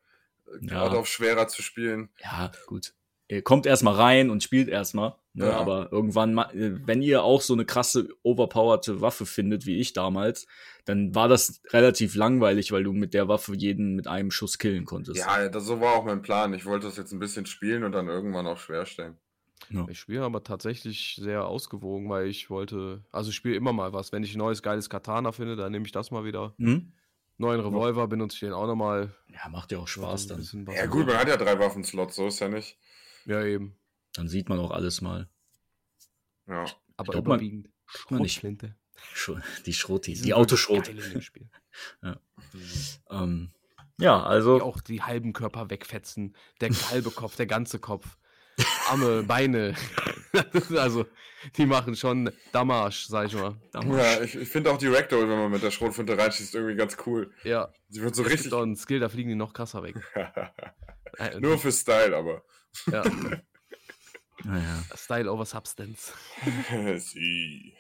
äh, 0.47 0.67
Ja. 0.67 0.85
gerade 0.85 0.99
auf 0.99 1.09
schwerer 1.09 1.49
zu 1.49 1.63
spielen. 1.63 2.09
Ja, 2.23 2.51
gut. 2.67 2.95
Ihr 3.29 3.43
kommt 3.43 3.65
erstmal 3.65 3.95
rein 3.95 4.29
und 4.31 4.43
spielt 4.43 4.69
erstmal. 4.69 5.15
Ne? 5.33 5.47
Ja. 5.47 5.57
Aber 5.59 5.91
irgendwann, 5.91 6.37
äh, 6.39 6.79
wenn 6.87 7.01
ihr 7.03 7.23
auch 7.25 7.41
so 7.41 7.55
eine 7.55 7.65
krasse, 7.65 8.09
overpowerte 8.23 9.01
Waffe 9.01 9.25
findet, 9.27 9.67
wie 9.67 9.79
ich 9.81 9.95
damals, 9.95 10.47
dann 10.85 11.15
war 11.15 11.27
das 11.29 11.63
relativ 11.71 12.15
langweilig, 12.15 12.71
weil 12.71 12.85
du 12.85 12.93
mit 12.93 13.15
der 13.15 13.27
Waffe 13.27 13.55
jeden 13.57 13.95
mit 13.97 14.07
einem 14.07 14.31
Schuss 14.31 14.59
killen 14.59 14.85
konntest. 14.85 15.19
Ja, 15.19 15.49
das, 15.49 15.65
so 15.65 15.81
war 15.81 15.95
auch 15.95 16.05
mein 16.05 16.21
Plan. 16.23 16.53
Ich 16.53 16.67
wollte 16.67 16.87
das 16.87 16.97
jetzt 16.99 17.13
ein 17.13 17.19
bisschen 17.19 17.47
spielen 17.47 17.83
und 17.83 17.93
dann 17.93 18.09
irgendwann 18.09 18.47
auf 18.47 18.61
schwer 18.63 18.85
stellen. 18.85 19.17
Ich 19.89 19.99
spiele 19.99 20.23
aber 20.23 20.45
tatsächlich 20.45 21.17
sehr 21.19 21.47
ausgewogen, 21.47 22.11
weil 22.11 22.27
ich 22.27 22.51
wollte, 22.51 23.03
also 23.11 23.31
ich 23.31 23.37
spiele 23.37 23.57
immer 23.57 23.73
mal 23.73 23.95
was. 23.95 24.13
Wenn 24.13 24.23
ich 24.23 24.35
ein 24.35 24.39
neues 24.39 24.63
geiles 24.63 24.91
Katana 24.91 25.33
finde, 25.33 25.57
dann 25.57 25.73
nehme 25.73 25.87
ich 25.87 25.93
das 25.93 26.11
mal 26.11 26.25
wieder. 26.27 26.55
Hm? 26.59 26.93
Neuen 27.37 27.61
Revolver 27.61 28.07
benutze 28.07 28.37
ich 28.37 28.41
den 28.41 28.53
auch 28.53 28.67
nochmal. 28.67 29.13
Ja, 29.29 29.49
macht 29.49 29.73
ja 29.73 29.79
auch 29.79 29.89
Spaß 29.89 30.29
dann. 30.29 30.47
Ja, 30.73 30.87
gut, 30.87 31.07
man 31.07 31.17
hat 31.17 31.29
ja 31.29 31.37
drei 31.37 31.59
Waffenslots, 31.59 32.15
so 32.17 32.29
ist 32.29 32.39
ja 32.41 32.49
nicht. 32.49 32.79
Ja, 33.25 33.43
eben. 33.45 33.77
Dann 34.15 34.29
sieht 34.29 34.49
man 34.49 34.61
auch 34.61 34.71
alles 34.71 35.01
mal. 35.01 35.29
Ja. 36.47 36.65
Aber 36.97 37.13
glaub, 37.13 37.27
überwiegend. 37.27 37.71
Schrotflinte. 37.87 38.77
Sch- 39.15 39.43
Die 39.67 39.73
Schrotis, 39.73 40.19
die 40.19 40.29
wirklich 40.29 40.35
Autoschrot. 40.35 40.85
geil 40.87 40.99
in 40.99 41.11
dem 41.11 41.21
Spiel. 41.23 41.49
Ähm, 43.11 43.51
ja, 43.99 44.19
Die 44.21 44.25
also, 44.27 44.63
auch 44.63 44.81
die 44.81 45.03
halben 45.03 45.33
Körper 45.33 45.71
wegfetzen. 45.71 46.37
Der 46.61 46.71
halbe 46.91 47.11
Kopf, 47.11 47.37
der 47.37 47.47
ganze 47.47 47.79
Kopf. 47.81 48.17
Arme, 48.89 49.23
Beine. 49.23 49.75
also, 50.77 51.07
die 51.57 51.67
machen 51.67 51.97
schon 51.97 52.31
Damage, 52.53 53.07
sag 53.09 53.27
ich 53.27 53.35
mal. 53.35 53.57
Ja, 53.73 54.21
ich, 54.23 54.35
ich 54.35 54.49
finde 54.49 54.71
auch 54.71 54.79
die 54.79 54.89
Ragdoll, 54.89 55.29
wenn 55.29 55.39
man 55.39 55.51
mit 55.51 55.63
der 55.63 55.71
Schrotflinte 55.71 56.17
reinschießt, 56.17 56.55
irgendwie 56.55 56.77
ganz 56.77 56.97
cool. 57.07 57.33
Ja, 57.45 57.73
Sie 57.89 58.03
wird 58.03 58.15
so 58.15 58.23
es 58.23 58.29
gibt 58.29 58.41
richtig. 58.41 58.53
auch 58.53 58.63
einen 58.63 58.77
Skill, 58.77 59.01
da 59.01 59.09
fliegen 59.09 59.29
die 59.29 59.35
noch 59.35 59.53
krasser 59.53 59.83
weg. 59.83 59.97
Äh, 61.17 61.39
Nur 61.39 61.61
für 61.61 61.71
Style, 61.71 62.17
aber. 62.17 62.43
ja, 62.91 63.05
naja. 64.45 64.83
Style 64.97 65.31
over 65.31 65.45
Substance. 65.47 66.13
Sie. 66.97 67.73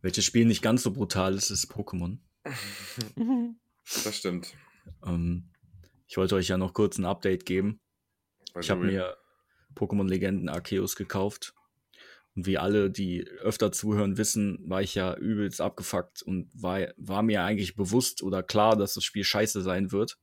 Welches 0.00 0.24
Spiel 0.26 0.44
nicht 0.44 0.62
ganz 0.62 0.84
so 0.84 0.92
brutal 0.92 1.34
ist, 1.34 1.50
ist 1.50 1.72
Pokémon. 1.72 2.18
Das 4.04 4.16
stimmt. 4.16 4.54
Ähm, 5.04 5.50
ich 6.06 6.16
wollte 6.18 6.36
euch 6.36 6.46
ja 6.46 6.56
noch 6.56 6.72
kurz 6.72 6.98
ein 6.98 7.04
Update 7.04 7.46
geben. 7.46 7.80
Ich 8.60 8.70
habe 8.70 8.84
mir 8.84 9.16
Pokémon 9.74 10.08
Legenden 10.08 10.48
Arceus 10.48 10.96
gekauft. 10.96 11.54
Und 12.36 12.46
wie 12.46 12.58
alle, 12.58 12.90
die 12.90 13.26
öfter 13.40 13.72
zuhören, 13.72 14.16
wissen, 14.16 14.58
war 14.68 14.82
ich 14.82 14.94
ja 14.94 15.14
übelst 15.16 15.60
abgefuckt 15.60 16.22
und 16.22 16.48
war, 16.54 16.80
war 16.96 17.22
mir 17.22 17.42
eigentlich 17.42 17.74
bewusst 17.74 18.22
oder 18.22 18.42
klar, 18.42 18.76
dass 18.76 18.94
das 18.94 19.04
Spiel 19.04 19.24
scheiße 19.24 19.62
sein 19.62 19.90
wird. 19.90 20.18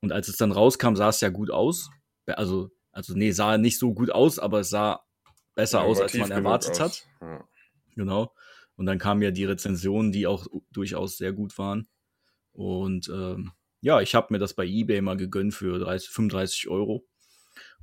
Und 0.00 0.12
als 0.12 0.28
es 0.28 0.36
dann 0.36 0.52
rauskam, 0.52 0.94
sah 0.94 1.08
es 1.08 1.20
ja 1.20 1.28
gut 1.28 1.50
aus. 1.50 1.90
Also, 2.26 2.70
also 2.92 3.14
nee, 3.14 3.30
sah 3.30 3.58
nicht 3.58 3.78
so 3.78 3.94
gut 3.94 4.10
aus, 4.10 4.38
aber 4.38 4.60
es 4.60 4.70
sah 4.70 5.04
besser 5.54 5.82
aus, 5.82 6.00
als 6.00 6.14
man 6.14 6.30
erwartet 6.30 6.78
hat. 6.78 7.06
Ja. 7.20 7.44
Genau. 7.94 8.32
Und 8.76 8.86
dann 8.86 8.98
kamen 8.98 9.22
ja 9.22 9.32
die 9.32 9.44
Rezensionen, 9.44 10.12
die 10.12 10.26
auch 10.26 10.46
durchaus 10.70 11.16
sehr 11.16 11.32
gut 11.32 11.58
waren. 11.58 11.88
Und 12.52 13.08
ähm, 13.08 13.52
ja, 13.80 14.00
ich 14.00 14.14
habe 14.14 14.28
mir 14.30 14.38
das 14.38 14.54
bei 14.54 14.64
eBay 14.64 15.00
mal 15.00 15.16
gegönnt 15.16 15.54
für 15.54 15.78
30, 15.78 16.10
35 16.10 16.68
Euro. 16.68 17.07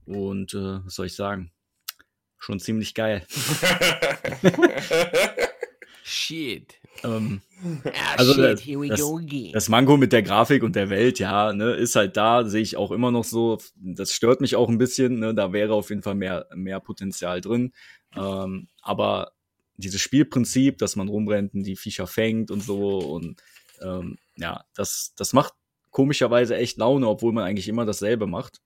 Und 0.06 0.53
äh, 0.53 0.86
was 0.86 0.95
soll 0.95 1.08
ich 1.08 1.16
sagen? 1.16 1.51
Schon 2.38 2.60
ziemlich 2.60 2.93
geil. 2.93 3.26
Shit. 6.03 6.76
Ähm, 7.03 7.41
Ah, 7.86 8.16
Also, 8.18 8.34
shit, 8.34 8.43
das- 8.43 8.62
here 8.66 8.80
we 8.82 8.88
das- 8.89 9.01
go 9.01 9.18
again. 9.18 9.51
das 9.51 9.70
Mango 9.70 9.97
mit 9.97 10.14
der 10.14 10.22
Grafik 10.22 10.62
und 10.62 10.76
der 10.76 10.89
Welt, 10.91 11.18
ja, 11.20 11.51
ne, 11.53 11.72
ist 11.74 11.95
halt 11.95 12.16
da, 12.16 12.43
sehe 12.45 12.62
ich 12.62 12.78
auch 12.78 12.91
immer 12.91 13.10
noch 13.12 13.24
so. 13.24 13.58
Das 13.76 14.12
stört 14.12 14.39
mich 14.41 14.56
auch 14.56 14.70
ein 14.70 14.78
bisschen, 14.78 15.20
ne, 15.20 15.34
da 15.34 15.51
wäre 15.51 15.74
auf 15.74 15.89
jeden 15.89 16.03
Fall 16.03 16.14
mehr, 16.16 16.45
mehr 16.53 16.80
Potenzial 16.80 17.41
drin. 17.41 17.74
Ähm, 18.16 18.68
aber 18.82 19.32
dieses 19.78 19.99
Spielprinzip, 20.01 20.78
dass 20.78 20.95
man 20.95 21.08
rumrennt 21.08 21.53
und 21.56 21.64
die 21.64 21.76
Viecher 21.76 22.06
fängt 22.08 22.51
und 22.51 22.62
so 22.62 22.99
und 22.99 23.41
ähm, 23.82 24.18
ja, 24.38 24.64
das, 24.76 25.14
das 25.18 25.34
macht 25.34 25.53
komischerweise 25.89 26.56
echt 26.56 26.78
Laune, 26.78 27.08
obwohl 27.08 27.34
man 27.34 27.45
eigentlich 27.45 27.68
immer 27.68 27.86
dasselbe 27.86 28.28
macht. 28.28 28.62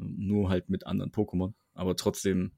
Nur 0.00 0.48
halt 0.48 0.68
mit 0.70 0.86
anderen 0.86 1.12
Pokémon. 1.12 1.52
Aber 1.74 1.96
trotzdem, 1.96 2.52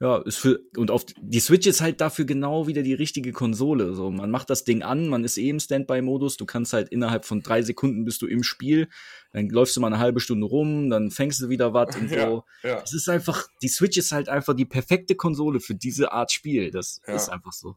ja, 0.00 0.16
ist 0.22 0.38
für, 0.38 0.60
und 0.78 0.90
auf, 0.90 1.04
die 1.20 1.40
Switch 1.40 1.66
ist 1.66 1.82
halt 1.82 2.00
dafür 2.00 2.24
genau 2.24 2.66
wieder 2.66 2.82
die 2.82 2.94
richtige 2.94 3.32
Konsole. 3.32 3.92
So, 3.94 4.10
man 4.10 4.30
macht 4.30 4.48
das 4.48 4.64
Ding 4.64 4.82
an, 4.82 5.08
man 5.08 5.24
ist 5.24 5.36
eh 5.36 5.50
im 5.50 5.60
Standby-Modus, 5.60 6.38
du 6.38 6.46
kannst 6.46 6.72
halt 6.72 6.88
innerhalb 6.88 7.26
von 7.26 7.42
drei 7.42 7.60
Sekunden 7.60 8.04
bist 8.06 8.22
du 8.22 8.26
im 8.26 8.42
Spiel, 8.42 8.88
dann 9.32 9.50
läufst 9.50 9.76
du 9.76 9.80
mal 9.82 9.88
eine 9.88 9.98
halbe 9.98 10.20
Stunde 10.20 10.46
rum, 10.46 10.88
dann 10.88 11.10
fängst 11.10 11.42
du 11.42 11.50
wieder 11.50 11.74
was 11.74 11.94
und 11.96 12.08
so. 12.08 12.16
Ja, 12.16 12.42
ja. 12.62 12.82
Es 12.82 12.94
ist 12.94 13.10
einfach, 13.10 13.46
die 13.62 13.68
Switch 13.68 13.98
ist 13.98 14.12
halt 14.12 14.30
einfach 14.30 14.54
die 14.54 14.64
perfekte 14.64 15.16
Konsole 15.16 15.60
für 15.60 15.74
diese 15.74 16.12
Art 16.12 16.32
Spiel. 16.32 16.70
Das 16.70 17.02
Ja. 17.06 17.14
ist 17.14 17.28
einfach 17.28 17.52
so. 17.52 17.76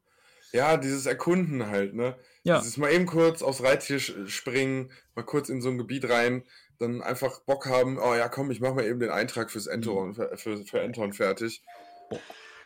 ja, 0.54 0.78
dieses 0.78 1.06
Erkunden 1.06 1.66
halt, 1.68 1.94
ne? 1.94 2.16
Ja. 2.46 2.60
Dieses 2.60 2.78
mal 2.78 2.92
eben 2.92 3.06
kurz 3.06 3.42
aufs 3.42 3.64
Reittier 3.64 4.00
springen, 4.00 4.92
mal 5.16 5.24
kurz 5.24 5.50
in 5.50 5.62
so 5.62 5.70
ein 5.70 5.78
Gebiet 5.78 6.08
rein, 6.10 6.44
dann 6.84 7.02
einfach 7.02 7.40
Bock 7.42 7.66
haben, 7.66 7.98
oh 8.00 8.14
ja, 8.14 8.30
komm, 8.30 8.52
ich 8.52 8.60
mach 8.62 8.74
mal 8.74 8.86
eben 8.86 9.00
den 9.00 9.10
Eintrag 9.10 9.50
fürs 9.52 9.68
Enton, 9.68 10.14
für, 10.14 10.38
für, 10.38 10.58
für 10.64 10.82
Enton 10.82 11.14
fertig. 11.14 11.64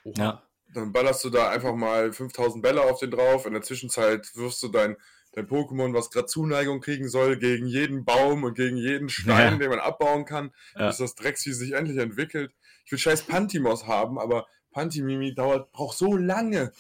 Oha. 0.04 0.14
Ja. 0.18 0.44
Dann 0.74 0.92
ballerst 0.92 1.24
du 1.24 1.30
da 1.30 1.50
einfach 1.50 1.74
mal 1.76 2.12
5000 2.12 2.62
Bälle 2.62 2.82
auf 2.82 3.00
den 3.00 3.12
drauf. 3.12 3.46
In 3.46 3.54
der 3.54 3.62
Zwischenzeit 3.62 4.36
wirfst 4.36 4.62
du 4.64 4.68
dein, 4.68 4.98
dein 5.32 5.48
Pokémon, 5.48 5.94
was 5.94 6.12
gerade 6.12 6.28
Zuneigung 6.28 6.82
kriegen 6.82 7.08
soll, 7.08 7.38
gegen 7.38 7.68
jeden 7.68 8.04
Baum 8.04 8.44
und 8.44 8.56
gegen 8.56 8.76
jeden 8.76 9.08
Stein, 9.10 9.54
Ja. 9.54 9.58
den 9.60 9.70
man 9.70 9.80
abbauen 9.80 10.26
kann, 10.26 10.52
Ja. 10.76 10.88
bis 10.88 10.98
das 10.98 11.16
Drecksvieh 11.16 11.54
sich 11.54 11.72
endlich 11.72 11.98
entwickelt. 11.98 12.54
Ich 12.86 12.92
will 12.92 13.00
scheiß 13.00 13.24
Pantimos 13.24 13.88
haben, 13.88 14.20
aber 14.20 14.46
Pantimimi 14.72 15.34
dauert, 15.34 15.72
braucht 15.72 15.98
so 15.98 16.16
lange. 16.18 16.72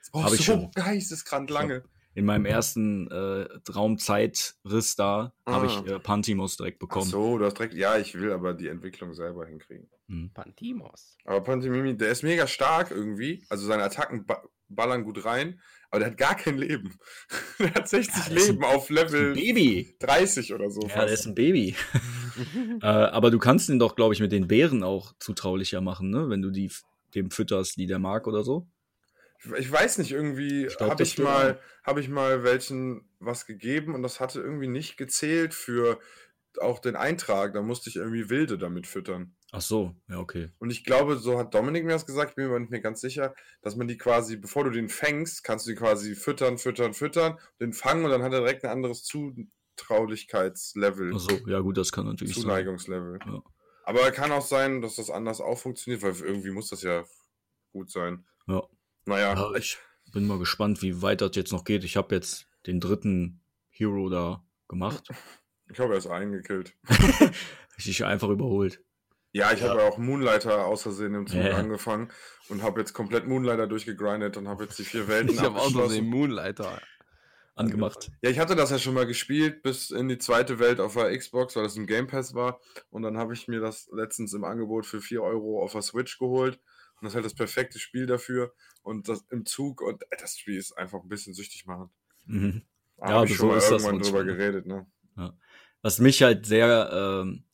Es 0.00 0.10
braucht 0.10 0.30
so 0.36 0.42
schon. 0.42 0.70
geisteskrank 0.72 1.48
lange. 1.50 1.84
In 2.18 2.24
meinem 2.24 2.46
ersten 2.46 3.08
äh, 3.12 3.46
Raumzeitriss 3.72 4.96
da 4.96 5.32
habe 5.46 5.66
Ah. 5.68 5.82
ich 5.84 5.90
äh, 5.92 5.98
Pantimos 6.00 6.56
direkt 6.56 6.78
Ach 6.78 6.88
bekommen. 6.88 7.06
so, 7.06 7.38
du 7.38 7.44
hast 7.44 7.54
direkt, 7.58 7.74
ja, 7.74 7.96
ich 7.96 8.14
will 8.14 8.32
aber 8.32 8.54
die 8.54 8.66
Entwicklung 8.66 9.14
selber 9.14 9.46
hinkriegen. 9.46 9.88
Hm. 10.08 10.30
Pantimos. 10.34 11.16
Aber 11.24 11.40
Pantimimi, 11.42 11.96
der 11.96 12.10
ist 12.10 12.24
mega 12.24 12.48
stark 12.48 12.90
irgendwie. 12.90 13.44
Also 13.48 13.66
seine 13.66 13.84
Attacken 13.84 14.26
ba 14.26 14.42
ballern 14.70 15.04
gut 15.04 15.24
rein, 15.24 15.60
aber 15.90 16.00
der 16.00 16.10
hat 16.10 16.18
gar 16.18 16.34
kein 16.34 16.58
Leben. 16.58 16.98
der 17.60 17.72
hat 17.74 17.88
60 17.88 18.26
Ja, 18.28 18.34
Leben 18.34 18.64
auf 18.64 18.90
Ein 18.90 18.94
Level 18.96 19.32
Baby. 19.34 19.94
30 20.00 20.52
oder 20.52 20.70
so. 20.70 20.80
Ja, 20.88 21.04
der 21.04 21.14
ist 21.14 21.24
ein 21.26 21.34
Baby. 21.36 21.74
äh, 22.82 22.86
aber 22.86 23.30
du 23.30 23.38
kannst 23.38 23.68
ihn 23.68 23.78
doch, 23.78 23.94
glaube 23.96 24.12
ich, 24.12 24.20
mit 24.20 24.32
den 24.32 24.46
Bären 24.48 24.82
auch 24.82 25.14
zutraulicher 25.20 25.80
machen, 25.80 26.10
ne? 26.10 26.28
Wenn 26.28 26.42
du 26.42 26.50
die 26.50 26.70
dem 27.14 27.30
fütterst, 27.30 27.76
die 27.78 27.86
der 27.86 27.98
mag 28.00 28.26
oder 28.26 28.42
so. 28.44 28.66
Ich- 29.56 29.70
weiß 29.72 29.98
nicht, 29.98 30.12
irgendwie 30.12 30.68
habe 30.80 31.02
ich, 31.02 31.18
mal, 31.18 31.60
hab 31.84 31.98
ich 31.98 32.08
mal 32.08 32.44
welchen 32.44 33.08
was 33.20 33.44
gegeben 33.46 33.94
und 33.94 34.02
das 34.02 34.20
hatte 34.20 34.40
irgendwie 34.40 34.68
nicht 34.68 34.96
gezählt 34.96 35.52
für 35.54 36.00
auch 36.60 36.80
den 36.80 36.96
Eintrag, 36.96 37.52
da 37.54 37.62
musste 37.62 37.88
ich 37.88 37.94
irgendwie 37.96 38.30
Wilde 38.30 38.58
damit 38.58 38.88
füttern. 38.88 39.36
Ach 39.52 39.60
so, 39.60 39.94
ja, 40.08 40.18
okay. 40.18 40.50
Und 40.58 40.70
ich 40.70 40.84
glaube, 40.84 41.16
so 41.16 41.38
hat 41.38 41.54
Dominik 41.54 41.84
mir 41.84 41.92
das 41.92 42.04
gesagt, 42.04 42.30
ich 42.30 42.36
bin 42.36 42.46
mir 42.46 42.50
aber 42.50 42.58
nicht 42.60 42.70
mehr 42.70 42.80
ganz 42.80 43.00
sicher, 43.00 43.34
dass 43.62 43.76
man 43.76 43.86
die 43.86 43.96
quasi, 43.96 44.36
bevor 44.36 44.64
du 44.64 44.70
den 44.70 44.88
fängst, 44.88 45.44
kannst 45.44 45.66
du 45.66 45.70
die 45.70 45.76
quasi 45.76 46.16
füttern, 46.16 46.58
füttern, 46.58 46.94
füttern, 46.94 47.38
den 47.60 47.72
fangen 47.72 48.04
und 48.04 48.10
dann 48.10 48.22
hat 48.22 48.32
er 48.32 48.40
direkt 48.40 48.64
ein 48.64 48.70
anderes 48.70 49.04
Zutraulichkeitslevel. 49.04 51.12
Ach 51.14 51.20
so, 51.20 51.38
ja 51.46 51.60
gut, 51.60 51.76
das 51.78 51.92
kann 51.92 52.06
natürlich 52.06 52.34
sein. 52.34 52.42
Zuneigungslevel. 52.42 53.20
Ja. 53.24 53.40
Aber 53.84 54.10
kann 54.10 54.32
auch 54.32 54.44
sein, 54.44 54.82
dass 54.82 54.96
das 54.96 55.10
anders 55.10 55.40
auch 55.40 55.58
funktioniert, 55.58 56.02
weil 56.02 56.14
irgendwie 56.20 56.50
muss 56.50 56.68
das 56.70 56.82
ja 56.82 57.04
gut 57.72 57.90
sein. 57.90 58.26
Ja. 58.46 58.62
Naja, 59.08 59.34
Ja, 59.34 59.54
ich 59.56 59.78
bin 60.12 60.26
mal 60.26 60.38
gespannt, 60.38 60.82
wie 60.82 61.00
weit 61.00 61.22
das 61.22 61.30
jetzt 61.34 61.50
noch 61.50 61.64
geht. 61.64 61.82
Ich 61.82 61.96
habe 61.96 62.14
jetzt 62.14 62.46
den 62.66 62.78
dritten 62.78 63.40
Hero 63.70 64.10
da 64.10 64.44
gemacht. 64.68 65.08
ich 65.72 65.80
habe 65.80 65.94
erst 65.94 66.08
einen 66.08 66.32
gekillt. 66.32 66.74
Ich 67.80 68.04
einfach 68.04 68.28
überholt. 68.28 68.82
Ja, 69.30 69.52
ich 69.52 69.62
habe 69.62 69.78
ja 69.80 69.86
auch 69.88 69.98
Moonlighter 69.98 70.66
aus 70.66 70.82
Versehen 70.82 71.14
im 71.14 71.28
Zug 71.28 71.40
Ja. 71.44 71.56
angefangen 71.58 72.10
und 72.48 72.64
habe 72.64 72.80
jetzt 72.80 72.92
komplett 72.92 73.24
Moonlighter 73.28 73.68
durchgegrindet 73.68 74.36
und 74.36 74.48
habe 74.48 74.64
jetzt 74.64 74.80
die 74.80 74.84
vier 74.84 75.06
Welten 75.06 75.30
Ich 75.32 75.38
habe 75.38 75.50
auch 75.54 75.70
so 75.70 75.78
abgeschlossen. 75.78 75.94
den 75.94 76.06
Moonlighter. 76.06 76.82
Angemacht. 77.54 78.10
Ja, 78.20 78.30
ich 78.30 78.40
hatte 78.40 78.56
das 78.56 78.70
ja 78.70 78.78
schon 78.80 78.94
mal 78.94 79.06
gespielt, 79.06 79.62
bis 79.62 79.90
in 79.90 80.08
die 80.08 80.18
zweite 80.18 80.58
Welt 80.58 80.80
auf 80.80 80.94
der 80.94 81.16
Xbox, 81.16 81.54
weil 81.54 81.62
das 81.62 81.76
im 81.76 81.86
Game 81.86 82.08
Pass 82.08 82.34
war. 82.34 82.60
Und 82.90 83.02
dann 83.02 83.16
habe 83.16 83.32
ich 83.32 83.46
mir 83.46 83.60
das 83.60 83.88
letztens 83.92 84.32
im 84.34 84.42
Angebot 84.42 84.86
für 84.86 85.00
4 85.00 85.22
Euro 85.22 85.62
auf 85.62 85.70
der 85.72 85.82
Switch 85.82 86.18
geholt. 86.18 86.58
Und 87.00 87.04
das 87.04 87.12
ist 87.12 87.14
halt 87.16 87.24
das 87.24 87.34
perfekte 87.34 87.78
Spiel 87.78 88.06
dafür. 88.06 88.52
Und 88.82 89.08
das 89.08 89.24
im 89.30 89.44
Zug, 89.44 89.80
und 89.80 90.02
das 90.18 90.38
Spiel 90.38 90.56
ist 90.56 90.72
einfach 90.72 91.02
ein 91.02 91.08
bisschen 91.08 91.34
süchtig 91.34 91.66
machend. 91.66 91.90
Mhm. 92.24 92.62
Da 92.96 93.10
Ja, 93.10 93.16
aber 93.18 93.28
schon 93.28 93.50
so 93.50 93.54
ist 93.54 93.70
das 93.70 93.84
irgendwann 93.84 94.02
drüber 94.02 94.24
geredet, 94.24 94.66
ne? 94.66 94.86
Was 95.82 95.98
mich 96.00 96.22
halt 96.22 96.46
sehr 96.46 96.90
ähm, 96.92 97.44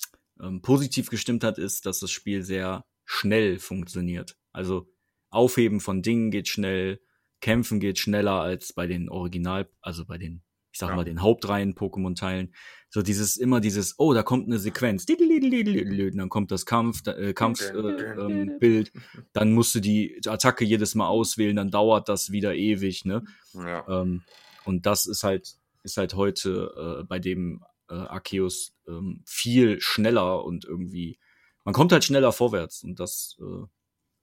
ähm, 0.40 0.62
positiv 0.62 1.10
gestimmt 1.10 1.44
hat, 1.44 1.58
ist, 1.58 1.86
dass 1.86 2.00
das 2.00 2.10
Spiel 2.10 2.42
sehr 2.42 2.84
schnell 3.04 3.58
funktioniert. 3.58 4.38
Also 4.52 4.88
Aufheben 5.30 5.80
von 5.80 6.02
Dingen 6.02 6.30
geht 6.30 6.48
schnell, 6.48 7.00
Kämpfen 7.40 7.80
geht 7.80 7.98
schneller 7.98 8.40
als 8.40 8.72
bei 8.72 8.86
den 8.86 9.08
Original, 9.08 9.68
also 9.80 10.06
bei 10.06 10.16
den, 10.16 10.42
ich 10.74 10.80
sag 10.80 10.90
Ja. 10.90 10.96
mal, 10.96 11.04
den 11.04 11.22
Hauptreihen 11.22 11.76
Pokémon-Teilen. 11.76 12.52
So 12.90 13.00
dieses, 13.00 13.36
immer 13.36 13.60
dieses, 13.60 13.94
oh, 13.98 14.12
da 14.12 14.24
kommt 14.24 14.46
eine 14.46 14.58
Sequenz, 14.58 15.06
dann 15.06 16.28
kommt 16.28 16.50
das 16.50 16.66
Kampf, 16.66 17.06
äh, 17.06 17.32
Kampfbild, 17.32 18.00
äh, 18.00 18.20
ähm, 18.20 18.84
dann 19.32 19.52
musst 19.52 19.74
du 19.76 19.80
die 19.80 20.20
Attacke 20.26 20.64
jedes 20.64 20.96
Mal 20.96 21.06
auswählen, 21.06 21.54
dann 21.54 21.70
dauert 21.70 22.08
das 22.08 22.32
wieder 22.32 22.56
ewig, 22.56 23.04
ne? 23.04 23.24
Ja. 23.54 23.86
Ähm, 23.88 24.22
und 24.64 24.84
das 24.84 25.06
ist 25.06 25.22
halt, 25.22 25.54
ist 25.84 25.96
halt 25.96 26.14
heute 26.14 27.00
äh, 27.02 27.04
bei 27.04 27.20
dem 27.20 27.62
äh, 27.88 27.94
Arceus 27.94 28.74
ähm, 28.88 29.22
viel 29.26 29.80
schneller 29.80 30.44
und 30.44 30.64
irgendwie, 30.64 31.18
man 31.62 31.72
kommt 31.72 31.92
halt 31.92 32.02
schneller 32.02 32.32
vorwärts 32.32 32.82
und 32.82 32.98
das 32.98 33.36
äh, 33.40 33.64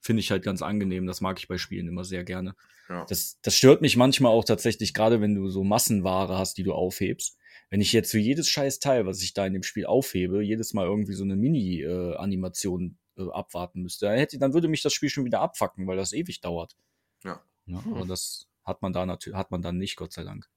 finde 0.01 0.19
ich 0.19 0.31
halt 0.31 0.43
ganz 0.43 0.61
angenehm. 0.61 1.05
Das 1.07 1.21
mag 1.21 1.39
ich 1.39 1.47
bei 1.47 1.57
Spielen 1.57 1.87
immer 1.87 2.03
sehr 2.03 2.23
gerne. 2.23 2.55
Ja. 2.89 3.05
Das, 3.05 3.39
das 3.41 3.55
stört 3.55 3.81
mich 3.81 3.95
manchmal 3.95 4.31
auch 4.33 4.43
tatsächlich, 4.43 4.93
gerade 4.93 5.21
wenn 5.21 5.35
du 5.35 5.47
so 5.49 5.63
Massenware 5.63 6.37
hast, 6.37 6.57
die 6.57 6.63
du 6.63 6.73
aufhebst. 6.73 7.37
Wenn 7.69 7.79
ich 7.79 7.93
jetzt 7.93 8.11
für 8.11 8.19
jedes 8.19 8.49
scheiß 8.49 8.79
Teil, 8.79 9.05
was 9.05 9.21
ich 9.21 9.33
da 9.33 9.45
in 9.45 9.53
dem 9.53 9.63
Spiel 9.63 9.85
aufhebe, 9.85 10.41
jedes 10.43 10.73
Mal 10.73 10.85
irgendwie 10.85 11.13
so 11.13 11.23
eine 11.23 11.37
Mini-Animation 11.37 12.97
äh, 13.17 13.29
abwarten 13.31 13.81
müsste, 13.81 14.07
dann, 14.07 14.17
hätte, 14.17 14.37
dann 14.39 14.53
würde 14.53 14.67
mich 14.67 14.81
das 14.81 14.93
Spiel 14.93 15.09
schon 15.09 15.25
wieder 15.25 15.39
abfacken, 15.41 15.87
weil 15.87 15.97
das 15.97 16.13
ewig 16.13 16.41
dauert. 16.41 16.75
Ja. 17.23 17.41
Ja, 17.65 17.83
Hm. 17.85 17.93
aber 17.93 18.05
das 18.05 18.47
hat 18.65 18.81
man 18.81 18.91
da 18.93 19.05
natürlich, 19.05 19.37
hat 19.37 19.51
man 19.51 19.61
dann 19.61 19.77
nicht, 19.77 19.95
Gott 19.95 20.11
sei 20.13 20.23
Dank. 20.23 20.49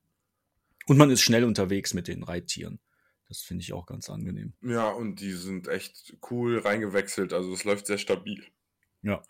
Und 0.86 0.96
man 0.98 1.10
ist 1.10 1.22
schnell 1.22 1.44
unterwegs 1.44 1.94
mit 1.94 2.08
den 2.08 2.22
Reittieren. 2.22 2.80
Das 3.28 3.40
finde 3.40 3.62
ich 3.62 3.72
auch 3.72 3.86
ganz 3.86 4.10
angenehm. 4.10 4.52
ja, 4.60 4.90
und 4.90 5.20
die 5.20 5.32
sind 5.32 5.66
echt 5.68 6.14
cool 6.30 6.58
reingewechselt. 6.58 7.32
Also 7.32 7.52
es 7.54 7.64
läuft 7.64 7.86
sehr 7.86 7.96
stabil. 7.98 8.44
Ja, 9.04 9.22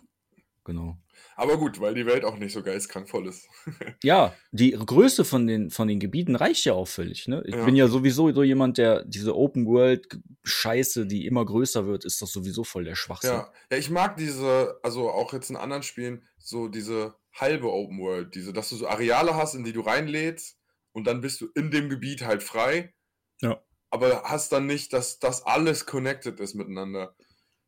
genau. 0.64 0.96
Aber 1.36 1.58
gut, 1.58 1.80
weil 1.80 1.94
die 1.94 2.06
Welt 2.06 2.24
auch 2.24 2.38
nicht 2.38 2.52
so 2.52 2.62
geistkrank 2.62 3.08
voll 3.08 3.26
ist. 3.28 3.48
Ja, 4.02 4.34
die 4.52 4.72
Größe 4.72 5.24
von 5.24 5.46
den, 5.46 5.70
von 5.70 5.88
den 5.88 5.98
Gebieten 5.98 6.36
reicht 6.36 6.64
ja 6.64 6.74
auch 6.74 6.86
völlig. 6.88 7.26
Ne? 7.26 7.42
Ich 7.46 7.54
Ja. 7.54 7.64
bin 7.64 7.74
ja 7.74 7.88
sowieso 7.88 8.30
so 8.32 8.42
jemand, 8.42 8.76
der 8.78 9.04
diese 9.04 9.34
Open 9.34 9.66
World 9.66 10.20
Scheiße, 10.42 11.06
die 11.06 11.26
immer 11.26 11.44
größer 11.44 11.86
wird, 11.86 12.04
ist 12.04 12.20
doch 12.20 12.26
sowieso 12.26 12.64
voll 12.64 12.84
der 12.84 12.94
Schwachsinn. 12.94 13.30
Ja, 13.30 13.52
ja, 13.70 13.76
ich 13.78 13.90
mag 13.90 14.16
diese, 14.16 14.78
also 14.82 15.10
auch 15.10 15.32
jetzt 15.32 15.50
in 15.50 15.56
anderen 15.56 15.82
Spielen, 15.82 16.22
so 16.38 16.68
diese 16.68 17.14
halbe 17.32 17.72
Open 17.72 17.98
World, 17.98 18.34
diese, 18.34 18.52
dass 18.52 18.68
du 18.68 18.76
so 18.76 18.86
Areale 18.86 19.34
hast, 19.34 19.54
in 19.54 19.64
die 19.64 19.72
du 19.72 19.80
reinlädst 19.80 20.58
und 20.92 21.06
dann 21.06 21.20
bist 21.20 21.40
du 21.40 21.48
in 21.54 21.70
dem 21.70 21.88
Gebiet 21.88 22.22
halt 22.24 22.42
frei. 22.42 22.94
Ja. 23.40 23.60
Aber 23.90 24.22
hast 24.24 24.52
dann 24.52 24.66
nicht, 24.66 24.92
dass 24.92 25.18
das 25.18 25.46
alles 25.46 25.86
connected 25.86 26.40
ist 26.40 26.54
miteinander. 26.54 27.14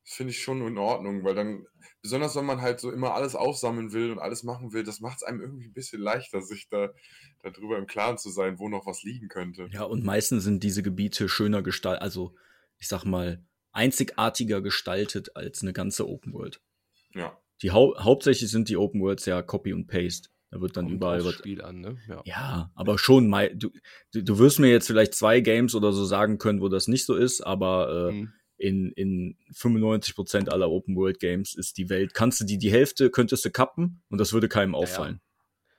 Das 0.06 0.14
finde 0.14 0.30
ich 0.30 0.40
schon 0.40 0.64
in 0.64 0.78
Ordnung, 0.78 1.24
weil 1.24 1.34
dann, 1.34 1.66
besonders 2.00 2.36
wenn 2.36 2.44
man 2.44 2.60
halt 2.60 2.78
so 2.78 2.92
immer 2.92 3.14
alles 3.14 3.34
aufsammeln 3.34 3.92
will 3.92 4.12
und 4.12 4.20
alles 4.20 4.44
machen 4.44 4.72
will, 4.72 4.84
das 4.84 5.00
macht 5.00 5.16
es 5.16 5.22
einem 5.24 5.40
irgendwie 5.40 5.66
ein 5.66 5.72
bisschen 5.72 6.00
leichter, 6.00 6.42
sich 6.42 6.68
da 6.68 6.90
darüber 7.42 7.76
im 7.76 7.88
Klaren 7.88 8.16
zu 8.16 8.30
sein, 8.30 8.60
wo 8.60 8.68
noch 8.68 8.86
was 8.86 9.02
liegen 9.02 9.26
könnte. 9.26 9.68
Ja, 9.72 9.82
und 9.82 10.04
meistens 10.04 10.44
sind 10.44 10.62
diese 10.62 10.84
Gebiete 10.84 11.28
schöner 11.28 11.60
gestaltet, 11.60 12.02
also 12.02 12.36
ich 12.78 12.86
sag 12.86 13.04
mal, 13.04 13.42
einzigartiger 13.72 14.62
gestaltet 14.62 15.34
als 15.34 15.62
eine 15.62 15.72
ganze 15.72 16.08
Open 16.08 16.32
World. 16.32 16.60
Ja. 17.12 17.36
Die 17.62 17.72
hau 17.72 17.98
hauptsächlich 17.98 18.50
sind 18.50 18.68
die 18.68 18.76
Open 18.76 19.00
Worlds 19.00 19.26
ja 19.26 19.42
Copy 19.42 19.72
und 19.72 19.88
Paste. 19.88 20.28
Da 20.50 20.60
wird 20.60 20.76
dann 20.76 20.84
Kommt 20.84 20.96
überall 20.96 21.24
wird, 21.24 21.34
Spiel 21.34 21.60
an, 21.62 21.80
ne? 21.80 21.98
Ja. 22.08 22.22
Ja, 22.24 22.70
aber 22.76 22.98
schon 22.98 23.28
mal. 23.28 23.54
Du, 23.56 23.70
du, 24.12 24.22
du 24.22 24.38
wirst 24.38 24.60
mir 24.60 24.70
jetzt 24.70 24.86
vielleicht 24.86 25.14
zwei 25.14 25.40
Games 25.40 25.74
oder 25.74 25.92
so 25.92 26.04
sagen 26.04 26.38
können, 26.38 26.60
wo 26.60 26.68
das 26.68 26.86
nicht 26.86 27.04
so 27.04 27.16
ist, 27.16 27.40
aber 27.40 28.10
äh, 28.10 28.12
Mhm. 28.12 28.32
In, 28.58 28.92
in 28.92 29.36
95% 29.52 30.48
aller 30.48 30.70
Open 30.70 30.96
World 30.96 31.20
Games 31.20 31.54
ist 31.54 31.78
die 31.78 31.88
Welt, 31.88 32.14
kannst 32.14 32.40
du 32.40 32.44
die, 32.44 32.58
die 32.58 32.70
Hälfte 32.70 33.10
könntest 33.10 33.44
du 33.44 33.50
kappen 33.50 34.02
und 34.08 34.18
das 34.18 34.32
würde 34.32 34.48
keinem 34.48 34.72
ja. 34.72 34.78
auffallen. 34.78 35.20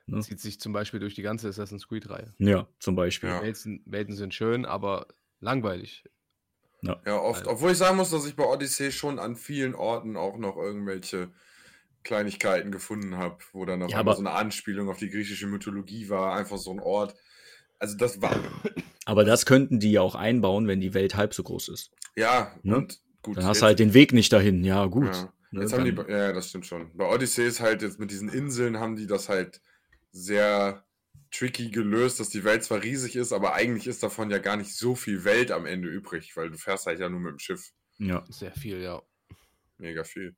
Ne? 0.05 0.21
Zieht 0.21 0.39
sich 0.39 0.59
zum 0.59 0.73
Beispiel 0.73 0.99
durch 0.99 1.15
die 1.15 1.21
ganze 1.21 1.49
Assassin's 1.49 1.87
Creed-Reihe. 1.87 2.33
Ja, 2.37 2.67
zum 2.79 2.95
Beispiel. 2.95 3.29
Ja. 3.29 3.41
Welten, 3.41 3.83
Welten 3.85 4.15
sind 4.15 4.33
schön, 4.33 4.65
aber 4.65 5.07
langweilig. 5.41 6.05
Ja, 6.81 7.19
oft. 7.19 7.39
Also- 7.39 7.51
Obwohl 7.51 7.71
ich 7.71 7.77
sagen 7.77 7.97
muss, 7.97 8.11
dass 8.11 8.25
ich 8.25 8.35
bei 8.35 8.45
Odyssey 8.45 8.91
schon 8.91 9.19
an 9.19 9.35
vielen 9.35 9.75
Orten 9.75 10.15
auch 10.15 10.37
noch 10.37 10.55
irgendwelche 10.57 11.31
Kleinigkeiten 12.03 12.71
gefunden 12.71 13.17
habe, 13.17 13.39
wo 13.51 13.65
dann 13.65 13.83
auf 13.83 13.91
Ja, 13.91 14.03
so 14.13 14.19
eine 14.19 14.31
Anspielung 14.31 14.89
auf 14.89 14.97
die 14.97 15.09
griechische 15.09 15.47
Mythologie 15.47 16.09
war, 16.09 16.35
einfach 16.35 16.57
so 16.57 16.71
ein 16.71 16.79
Ort. 16.79 17.15
Also 17.79 17.95
das 17.97 18.21
war, 18.21 18.35
Aber 19.05 19.23
das 19.23 19.45
könnten 19.45 19.79
die 19.79 19.91
ja 19.91 20.01
auch 20.01 20.15
einbauen, 20.15 20.67
wenn 20.67 20.79
die 20.81 20.93
Welt 20.93 21.15
halb 21.15 21.33
so 21.33 21.43
groß 21.43 21.69
ist. 21.69 21.91
ja, 22.15 22.55
Ne? 22.63 22.77
und 22.77 22.99
gut. 23.21 23.37
Dann 23.37 23.45
hast 23.45 23.61
du 23.61 23.65
halt 23.65 23.79
den 23.79 23.93
Weg 23.93 24.13
nicht 24.13 24.31
dahin. 24.33 24.63
Ja, 24.63 24.85
gut. 24.85 25.05
Ja. 25.13 25.33
Ne, 25.51 25.61
Jetzt 25.61 25.73
haben 25.73 25.85
die, 25.85 26.11
ja, 26.11 26.33
das 26.33 26.49
stimmt 26.49 26.65
schon. 26.65 26.95
Bei 26.97 27.05
Odyssey 27.05 27.45
ist 27.45 27.59
halt 27.61 27.81
jetzt 27.81 27.99
mit 27.99 28.11
diesen 28.11 28.27
Inseln 28.29 28.79
haben 28.79 28.95
die 28.97 29.07
das 29.07 29.29
halt 29.29 29.61
sehr 30.11 30.85
tricky 31.31 31.69
gelöst, 31.69 32.19
dass 32.19 32.29
die 32.29 32.43
Welt 32.43 32.63
zwar 32.63 32.83
riesig 32.83 33.15
ist, 33.15 33.31
aber 33.33 33.53
eigentlich 33.53 33.87
ist 33.87 34.03
davon 34.03 34.29
ja 34.29 34.39
gar 34.39 34.57
nicht 34.57 34.75
so 34.75 34.95
viel 34.95 35.23
Welt 35.23 35.51
am 35.51 35.65
Ende 35.65 35.87
übrig, 35.87 36.35
weil 36.35 36.49
du 36.49 36.57
fährst 36.57 36.85
halt 36.85 36.99
ja 36.99 37.09
nur 37.09 37.19
mit 37.19 37.31
dem 37.31 37.39
Schiff. 37.39 37.71
ja. 37.97 38.25
Sehr 38.29 38.51
viel, 38.53 38.81
ja. 38.81 39.01
Mega 39.77 40.03
viel. 40.03 40.35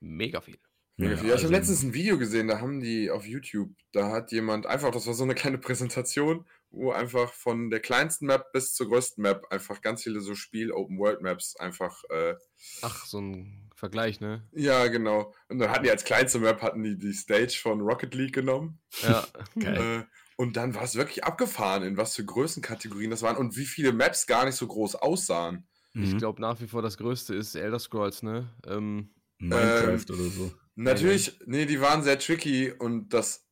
Mega 0.00 0.40
viel. 0.40 0.58
Ja, 0.98 1.12
ich 1.12 1.20
also- 1.30 1.44
habe 1.44 1.54
letztens 1.54 1.82
ein 1.82 1.94
Video 1.94 2.18
gesehen, 2.18 2.48
da 2.48 2.60
haben 2.60 2.80
die 2.80 3.10
auf 3.10 3.24
YouTube, 3.24 3.70
da 3.92 4.10
hat 4.10 4.32
jemand 4.32 4.66
einfach, 4.66 4.90
das 4.90 5.06
war 5.06 5.14
so 5.14 5.22
eine 5.24 5.34
kleine 5.34 5.58
Präsentation, 5.58 6.44
wo 6.70 6.90
einfach 6.92 7.32
von 7.32 7.70
der 7.70 7.80
kleinsten 7.80 8.26
Map 8.26 8.52
bis 8.52 8.74
zur 8.74 8.88
größten 8.88 9.22
Map 9.22 9.46
einfach 9.50 9.80
ganz 9.80 10.02
viele 10.02 10.20
so 10.20 10.34
Spiel-Open-World-Maps 10.34 11.56
einfach, 11.56 12.02
äh, 12.10 12.34
Ach, 12.82 13.06
so 13.06 13.20
ein 13.20 13.70
Vergleich, 13.74 14.20
ne? 14.20 14.42
ja, 14.52 14.88
genau. 14.88 15.32
Und 15.48 15.60
dann 15.60 15.70
hatten 15.70 15.84
die 15.84 15.90
als 15.90 16.04
kleinste 16.04 16.40
Map, 16.40 16.60
hatten 16.62 16.82
die 16.82 16.98
die 16.98 17.12
Stage 17.14 17.56
von 17.62 17.80
Rocket 17.80 18.14
League 18.14 18.34
genommen. 18.34 18.80
Ja. 19.02 19.24
Geil. 19.58 20.00
Äh, 20.00 20.04
und 20.36 20.56
dann 20.56 20.74
war 20.74 20.82
es 20.82 20.94
wirklich 20.96 21.22
abgefahren, 21.24 21.84
in 21.84 21.96
was 21.96 22.16
für 22.16 22.24
Größenkategorien 22.24 23.10
das 23.10 23.22
waren 23.22 23.36
und 23.36 23.56
wie 23.56 23.66
viele 23.66 23.92
Maps 23.92 24.26
gar 24.26 24.44
nicht 24.44 24.56
so 24.56 24.66
groß 24.66 24.96
aussahen. 24.96 25.66
Ich 25.94 26.12
Mhm. 26.12 26.18
glaube 26.18 26.40
nach 26.40 26.60
wie 26.60 26.66
vor 26.68 26.82
das 26.82 26.96
größte 26.96 27.34
ist 27.34 27.54
Elder 27.54 27.78
Scrolls, 27.78 28.22
ne? 28.22 28.52
Ähm, 28.66 29.10
Minecraft 29.38 30.04
ähm, 30.10 30.14
oder 30.14 30.28
so. 30.28 30.52
Natürlich, 30.84 31.38
nee, 31.46 31.66
die 31.66 31.80
waren 31.80 32.02
sehr 32.02 32.18
tricky 32.18 32.70
und 32.72 33.12
das 33.12 33.46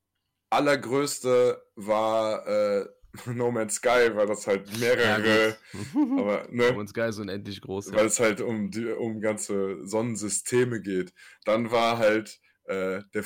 allergrößte 0.51 1.63
war 1.75 2.47
äh, 2.47 2.87
No 3.27 3.51
Man's 3.51 3.75
Sky, 3.77 4.11
weil 4.15 4.27
das 4.27 4.47
halt 4.47 4.79
mehrere, 4.79 5.57
gut. 5.73 6.19
aber 6.19 6.47
ne, 6.51 6.73
Und 6.73 6.89
Sky 6.89 7.09
ist 7.09 7.19
unendlich 7.19 7.61
groß. 7.61 7.91
weil 7.93 7.99
Ja. 8.01 8.05
es 8.05 8.21
halt 8.21 8.41
um 8.41 8.71
die 8.71 8.87
um 8.87 9.21
ganze 9.21 9.85
Sonnensysteme 9.87 10.81
geht. 10.81 11.13
Dann 11.45 11.71
war 11.71 11.99
halt 11.99 12.41
äh, 12.65 13.03
der 13.15 13.25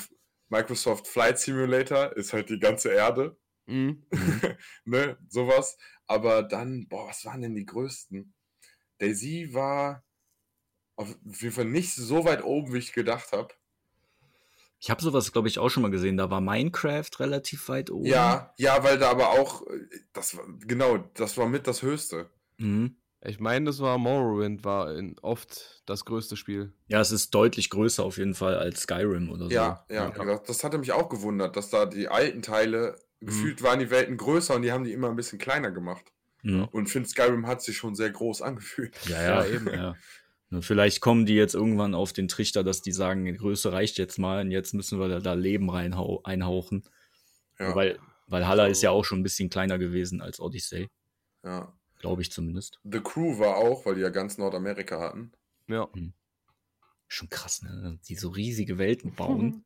Microsoft 0.49 1.07
Flight 1.07 1.39
Simulator, 1.39 2.15
ist 2.15 2.33
halt 2.33 2.49
die 2.49 2.59
ganze 2.59 2.89
Erde, 2.89 3.37
Mhm. 3.67 4.03
ne, 4.85 5.17
sowas. 5.29 5.77
Aber 6.07 6.43
dann, 6.43 6.87
boah, 6.89 7.07
was 7.07 7.23
waren 7.25 7.41
denn 7.41 7.55
die 7.55 7.65
größten? 7.65 8.33
Daisy 8.97 9.53
war 9.53 10.03
auf 10.97 11.15
jeden 11.41 11.53
Fall 11.53 11.65
nicht 11.65 11.93
so 11.93 12.25
weit 12.25 12.43
oben, 12.43 12.73
wie 12.73 12.79
ich 12.79 12.91
gedacht 12.93 13.31
habe. 13.31 13.53
Ich 14.81 14.89
habe 14.89 15.01
sowas, 15.01 15.31
glaube 15.31 15.47
ich, 15.47 15.59
auch 15.59 15.69
schon 15.69 15.83
mal 15.83 15.91
gesehen. 15.91 16.17
Da 16.17 16.31
war 16.31 16.41
Minecraft 16.41 17.09
relativ 17.19 17.69
weit 17.69 17.91
oben. 17.91 18.05
Ja, 18.05 18.51
ja, 18.57 18.83
weil 18.83 18.97
da 18.97 19.11
aber 19.11 19.29
auch, 19.29 19.61
äh, 19.67 19.87
das 20.11 20.35
war, 20.35 20.43
genau, 20.65 20.97
das 21.13 21.37
war 21.37 21.47
mit 21.47 21.67
das 21.67 21.83
Höchste. 21.83 22.31
Mhm. 22.57 22.95
Ich 23.23 23.39
meine, 23.39 23.65
das 23.65 23.79
war 23.79 23.99
Morrowind, 23.99 24.65
war 24.65 24.95
in, 24.95 25.15
oft 25.21 25.83
das 25.85 26.05
größte 26.05 26.35
Spiel. 26.35 26.73
Ja, 26.87 26.99
es 26.99 27.11
ist 27.11 27.29
deutlich 27.29 27.69
größer 27.69 28.03
auf 28.03 28.17
jeden 28.17 28.33
Fall 28.33 28.57
als 28.57 28.81
Skyrim 28.81 29.29
oder 29.29 29.45
so. 29.45 29.51
Ja, 29.51 29.85
ja, 29.91 30.09
Das, 30.09 30.43
das 30.43 30.63
hatte 30.63 30.79
mich 30.79 30.91
auch 30.91 31.09
gewundert, 31.09 31.55
dass 31.55 31.69
da 31.69 31.85
die 31.85 32.07
alten 32.07 32.41
Teile, 32.41 32.97
mhm. 33.19 33.27
gefühlt 33.27 33.61
waren 33.61 33.79
die 33.79 33.91
Welten 33.91 34.17
größer 34.17 34.55
und 34.55 34.63
die 34.63 34.71
haben 34.71 34.83
die 34.83 34.93
immer 34.93 35.11
ein 35.11 35.15
bisschen 35.15 35.37
kleiner 35.37 35.69
gemacht. 35.69 36.11
Mhm. 36.41 36.63
Und 36.71 36.87
ich 36.87 36.91
finde, 36.91 37.07
Skyrim 37.07 37.45
hat 37.45 37.61
sich 37.61 37.77
schon 37.77 37.93
sehr 37.93 38.09
groß 38.09 38.41
angefühlt. 38.41 38.95
Ja, 39.07 39.21
ja, 39.21 39.45
eben, 39.45 39.67
ja. 39.67 39.95
Vielleicht 40.59 40.99
kommen 40.99 41.25
die 41.25 41.35
jetzt 41.35 41.55
irgendwann 41.55 41.95
auf 41.95 42.11
den 42.11 42.27
Trichter, 42.27 42.63
dass 42.63 42.81
die 42.81 42.91
sagen, 42.91 43.23
die 43.23 43.33
Größe 43.33 43.71
reicht 43.71 43.97
jetzt 43.97 44.19
mal 44.19 44.41
und 44.41 44.51
jetzt 44.51 44.73
müssen 44.73 44.99
wir 44.99 45.19
da 45.21 45.33
Leben 45.33 45.69
reinhau 45.69 46.21
einhauchen. 46.23 46.83
Ja. 47.57 47.73
Weil, 47.73 47.99
weil 48.27 48.47
Haller 48.47 48.67
ist 48.67 48.81
ja 48.81 48.91
auch 48.91 49.05
schon 49.05 49.21
ein 49.21 49.23
bisschen 49.23 49.49
kleiner 49.49 49.77
gewesen 49.77 50.21
als 50.21 50.41
Odyssey. 50.41 50.89
Ja. 51.43 51.73
Glaube 51.99 52.21
ich 52.21 52.31
zumindest. 52.31 52.79
The 52.83 52.99
Crew 52.99 53.39
war 53.39 53.57
auch, 53.57 53.85
weil 53.85 53.95
die 53.95 54.01
ja 54.01 54.09
ganz 54.09 54.37
Nordamerika 54.37 54.99
hatten. 54.99 55.31
Ja. 55.67 55.87
Hm. 55.93 56.13
Schon 57.07 57.29
krass, 57.29 57.61
ne? 57.61 57.99
Die 58.07 58.15
so 58.15 58.29
riesige 58.29 58.77
Welten 58.77 59.13
bauen. 59.15 59.63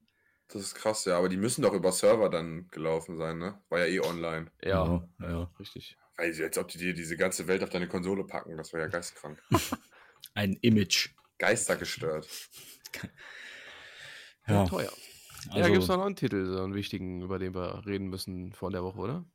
Das 0.50 0.62
ist 0.62 0.76
krass, 0.76 1.06
ja, 1.06 1.18
aber 1.18 1.30
die 1.30 1.38
müssen 1.38 1.64
doch 1.64 1.74
über 1.74 1.92
Server 1.92 2.30
dann 2.30 2.68
gelaufen 2.68 3.18
sein, 3.18 3.40
ne? 3.40 3.60
War 3.70 3.80
ja 3.80 3.86
eh 3.86 4.00
online. 4.02 4.52
Ja, 4.62 5.08
ja, 5.20 5.30
ja. 5.30 5.52
richtig. 5.60 5.98
Weil, 6.18 6.32
als 6.44 6.58
ob 6.60 6.68
die 6.68 6.78
dir 6.78 6.94
diese 6.94 7.18
ganze 7.18 7.48
Welt 7.48 7.64
auf 7.64 7.70
deine 7.70 7.88
Konsole 7.88 8.24
packen, 8.24 8.56
das 8.56 8.72
war 8.72 8.82
ja 8.82 8.88
geistkrank. 8.88 9.42
Ein 10.36 10.54
Image. 10.62 11.10
Geistergestört. 11.40 12.28
ja. 14.48 14.54
ja. 14.54 14.66
Teuer. 14.66 14.92
Also, 15.48 15.60
ja, 15.60 15.70
gibt 15.70 15.84
es 15.84 15.88
noch 15.88 16.06
einen 16.06 16.16
Titel, 16.16 16.46
so 16.46 16.64
einen 16.64 16.74
wichtigen, 16.74 17.22
über 17.22 17.40
den 17.40 17.54
wir 17.54 17.84
reden 17.86 18.08
müssen 18.08 18.54
vor 18.54 18.72
der 18.72 18.84
Woche, 18.84 19.00
oder? 19.00 19.26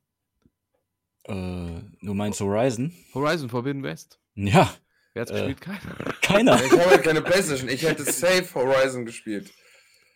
Äh, 1.23 1.81
du 2.01 2.13
meinst 2.13 2.39
Horizon? 2.39 2.93
Horizon 3.13 3.49
Forbidden 3.49 3.83
West. 3.83 4.19
Ja. 4.35 4.73
Wer 5.13 5.21
hat's 5.21 5.31
äh, 5.31 5.35
gespielt? 5.35 5.61
Keiner. 5.61 5.95
Keiner. 6.21 6.63
Ich 6.63 6.71
habe 6.71 6.85
halt 6.85 7.03
keine 7.03 7.21
Playstation. 7.21 7.69
Ich 7.69 7.83
hätte 7.83 8.03
safe 8.03 8.53
Horizon 8.53 9.05
gespielt. 9.05 9.51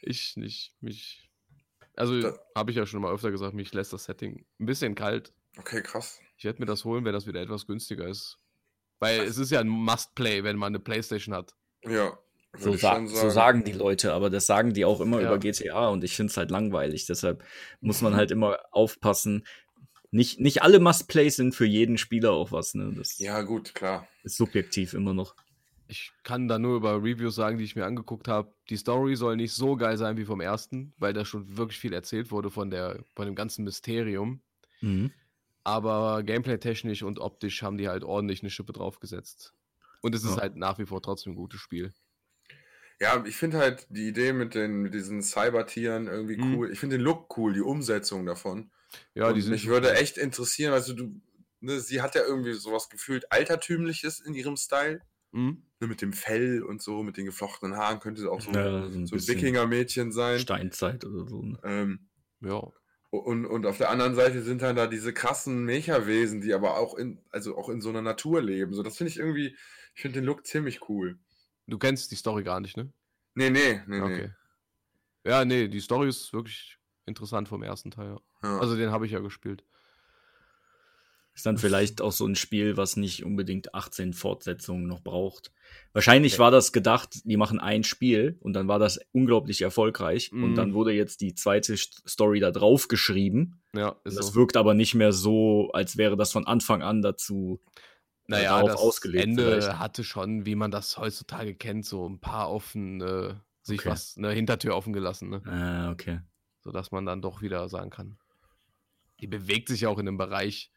Ich 0.02 0.38
nicht. 0.38 0.76
Mich. 0.82 1.30
Also, 1.96 2.38
habe 2.56 2.72
ich 2.72 2.78
ja 2.78 2.86
schon 2.86 3.02
mal 3.02 3.14
öfter 3.14 3.32
gesagt, 3.32 3.54
mich 3.54 3.74
lässt 3.74 3.94
das 3.94 4.06
Setting 4.06 4.46
ein 4.60 4.66
bisschen 4.66 4.96
kalt. 4.96 5.34
Okay, 5.58 5.82
krass. 5.82 6.20
Ich 6.38 6.44
werde 6.44 6.60
mir 6.60 6.66
das 6.66 6.84
holen, 6.84 7.06
wenn 7.06 7.14
das 7.14 7.26
wieder 7.28 7.42
etwas 7.42 7.66
günstiger 7.66 8.08
ist. 8.08 8.38
Weil 9.00 9.22
es 9.22 9.38
ist 9.38 9.52
ja 9.52 9.60
ein 9.60 9.68
Must-Play, 9.68 10.44
wenn 10.44 10.58
man 10.58 10.72
eine 10.72 10.80
Playstation 10.80 11.36
hat. 11.36 11.54
Ja. 11.84 12.18
So, 12.58 12.72
sa 12.72 12.78
sagen. 12.78 13.08
so, 13.10 13.30
sagen 13.30 13.64
die 13.66 13.74
Leute, 13.74 14.14
aber 14.14 14.30
das 14.30 14.46
sagen 14.46 14.74
die 14.74 14.86
auch 14.86 15.02
immer 15.02 15.20
ja. 15.20 15.28
über 15.28 15.40
GTA 15.40 15.90
und 15.90 16.04
ich 16.06 16.16
finde 16.16 16.32
es 16.32 16.38
halt 16.38 16.52
langweilig. 16.52 17.06
Deshalb 17.06 17.44
muss 17.82 18.02
man 18.02 18.16
halt 18.16 18.32
immer 18.32 18.60
aufpassen, 18.72 19.46
nicht, 20.12 20.40
nicht 20.40 20.62
alle 20.62 20.80
Must-Plays 20.80 21.36
sind 21.36 21.54
für 21.54 21.66
jeden 21.66 21.98
Spieler 21.98 22.32
auch 22.32 22.54
was. 22.54 22.74
Ne? 22.74 22.94
Das 22.96 23.20
ja, 23.20 23.42
gut, 23.42 23.76
klar. 23.76 24.08
Ist 24.24 24.38
subjektiv 24.38 24.94
immer 24.94 25.14
noch. 25.14 25.36
Ich 25.88 26.14
kann 26.24 26.48
da 26.48 26.58
nur 26.58 26.78
über 26.78 26.96
Reviews 27.04 27.36
sagen, 27.36 27.58
die 27.58 27.66
ich 27.66 27.76
mir 27.76 27.86
angeguckt 27.86 28.28
habe. 28.28 28.54
Die 28.70 28.78
Story 28.78 29.18
soll 29.18 29.36
nicht 29.36 29.54
so 29.54 29.76
geil 29.76 29.98
sein 29.98 30.18
wie 30.18 30.26
vom 30.26 30.40
ersten, 30.40 30.94
weil 30.98 31.14
da 31.14 31.26
schon 31.26 31.58
wirklich 31.58 31.80
viel 31.80 31.94
erzählt 31.94 32.32
wurde 32.32 32.50
von, 32.50 32.70
der, 32.70 33.04
von 33.14 33.26
dem 33.26 33.36
ganzen 33.36 33.66
Mysterium. 33.66 34.42
Mhm. 34.82 35.12
Aber 35.66 36.24
gameplay-technisch 36.24 37.04
und 37.04 37.20
optisch 37.20 37.64
haben 37.64 37.78
die 37.78 37.90
halt 37.90 38.04
ordentlich 38.04 38.42
eine 38.42 38.52
Schippe 38.52 38.72
draufgesetzt. 38.72 39.54
Und 40.02 40.14
es 40.14 40.24
ist 40.24 40.36
ja. 40.36 40.42
halt 40.42 40.56
nach 40.56 40.78
wie 40.78 40.86
vor 40.86 41.02
trotzdem 41.02 41.34
ein 41.34 41.36
gutes 41.36 41.60
Spiel. 41.60 41.92
Ja, 43.02 43.26
ich 43.26 43.36
finde 43.36 43.58
halt 43.58 43.88
die 43.90 44.08
Idee 44.08 44.32
mit, 44.32 44.54
den, 44.54 44.84
mit 44.84 44.94
diesen 44.94 45.24
Cybertieren 45.24 46.08
irgendwie 46.08 46.38
mhm. 46.38 46.56
cool. 46.56 46.72
Ich 46.72 46.80
finde 46.80 46.98
den 46.98 47.04
Look 47.04 47.36
cool, 47.36 47.54
die 47.54 47.62
Umsetzung 47.62 48.28
davon. 48.28 48.70
Ja, 49.16 49.34
die 49.34 49.42
sind 49.42 49.52
mich 49.52 49.68
würde 49.68 49.96
echt 49.96 50.18
interessieren, 50.18 50.72
also 50.72 50.94
du, 50.94 51.20
ne, 51.60 51.80
sie 51.80 52.02
hat 52.02 52.14
ja 52.14 52.22
irgendwie 52.22 52.54
sowas 52.54 52.88
gefühlt 52.90 53.32
Altertümliches 53.32 54.20
in 54.20 54.36
ihrem 54.36 54.56
Style. 54.56 55.02
Mhm. 55.32 55.64
Ne, 55.80 55.88
mit 55.88 56.04
dem 56.04 56.14
Fell 56.14 56.62
und 56.62 56.84
so, 56.84 57.02
mit 57.02 57.18
den 57.18 57.26
geflochtenen 57.26 57.76
Haaren 57.76 58.00
könnte 58.00 58.22
sie 58.22 58.32
auch 58.32 58.40
so, 58.40 58.52
ja, 58.52 58.88
so 58.88 59.00
ein 59.00 59.08
so 59.08 59.16
Wikinger-Mädchen 59.16 60.12
sein. 60.12 60.40
Steinzeit 60.40 61.04
oder 61.04 61.28
so. 61.28 61.42
Ne? 61.42 61.60
Ähm, 61.64 62.08
ja. 62.42 62.72
Und, 63.18 63.46
und 63.46 63.66
auf 63.66 63.78
der 63.78 63.90
anderen 63.90 64.16
Seite 64.16 64.42
sind 64.42 64.62
dann 64.62 64.76
da 64.76 64.88
diese 64.88 65.14
krassen 65.14 65.66
Mecha-Wesen, 65.66 66.42
die 66.42 66.54
aber 66.54 66.78
auch 66.78 66.96
in, 66.96 67.20
also 67.30 67.58
auch 67.58 67.70
in 67.70 67.82
so 67.82 67.90
einer 67.90 68.02
Natur 68.02 68.42
leben. 68.42 68.74
So, 68.74 68.84
das 68.84 68.98
finde 68.98 69.12
ich 69.12 69.18
irgendwie, 69.18 69.56
ich 69.96 70.02
finde 70.02 70.20
den 70.20 70.26
Look 70.26 70.46
ziemlich 70.46 70.90
cool. 70.90 71.18
Du 71.68 71.78
kennst 71.78 72.12
die 72.12 72.16
Story 72.16 72.44
gar 72.44 72.60
nicht, 72.60 72.78
ne? 72.78 72.92
Nee, 73.34 73.50
nee, 73.50 73.82
nee, 73.88 74.00
okay. 74.00 74.32
nee. 75.24 75.30
Ja, 75.32 75.44
nee, 75.44 75.68
die 75.68 75.80
Story 75.80 76.10
ist 76.10 76.32
wirklich 76.34 76.78
interessant 77.06 77.48
vom 77.48 77.64
ersten 77.64 77.92
Teil. 77.92 78.18
Ja. 78.44 78.60
Also 78.60 78.76
den 78.76 78.92
habe 78.92 79.06
ich 79.06 79.12
ja 79.12 79.20
gespielt. 79.20 79.64
Ist 81.36 81.46
dann 81.46 81.58
vielleicht 81.58 82.00
auch 82.00 82.14
so 82.14 82.26
ein 82.26 82.36
Spiel, 82.36 82.78
was 82.78 82.96
nicht 82.96 83.26
unbedingt 83.26 83.76
18 83.76 84.14
Fortsetzungen 84.14 84.88
noch 84.88 85.02
braucht. 85.02 85.52
Wahrscheinlich 85.92 86.34
okay. 86.34 86.40
war 86.44 86.52
das 86.52 86.72
gedacht, 86.72 87.26
die 87.26 87.36
machen 87.36 87.60
ein 87.60 87.84
Spiel 87.84 88.38
und 88.40 88.54
dann 88.54 88.70
war 88.70 88.80
das 88.80 89.02
unglaublich 89.12 89.62
erfolgreich 89.62 90.32
mm. 90.32 90.44
und 90.44 90.56
dann 90.56 90.74
wurde 90.74 90.94
jetzt 90.94 91.20
die 91.20 91.36
zweite 91.36 91.76
Story 91.76 92.40
da 92.40 92.52
drauf 92.52 92.88
geschrieben. 92.88 93.60
Ja, 93.74 93.98
ist 94.06 94.18
das 94.18 94.28
so. 94.28 94.36
wirkt 94.36 94.56
aber 94.56 94.74
nicht 94.74 94.96
mehr 94.96 95.12
so, 95.12 95.72
als 95.74 95.98
wäre 95.98 96.16
das 96.16 96.32
von 96.32 96.48
Anfang 96.48 96.82
an 96.82 97.02
dazu 97.02 97.60
äh, 98.28 98.32
naja, 98.32 98.56
darauf 98.56 98.70
das 98.70 98.80
ausgelegt. 98.80 99.24
Ende 99.26 99.44
vielleicht. 99.44 99.80
hatte 99.80 100.04
schon, 100.06 100.46
wie 100.46 100.56
man 100.56 100.72
das 100.72 100.98
heutzutage 100.98 101.54
kennt, 101.54 101.86
so 101.86 102.08
ein 102.08 102.20
paar 102.20 102.50
offen, 102.50 103.02
äh, 103.02 103.34
sich 103.62 103.82
okay. 103.82 103.90
was, 103.90 104.16
eine 104.18 104.32
Hintertür 104.32 104.76
offen 104.76 104.94
gelassen. 104.94 105.30
Ne? 105.30 105.42
Ah, 105.46 105.92
okay. 105.92 106.22
Sodass 106.62 106.92
man 106.92 107.06
dann 107.06 107.22
doch 107.22 107.42
wieder 107.42 107.68
sagen 107.68 107.90
kann, 107.90 108.18
die 109.20 109.28
bewegt 109.28 109.70
sich 109.70 109.86
auch 109.86 110.00
in 110.00 110.08
einem 110.08 110.18
Bereich, 110.18 110.72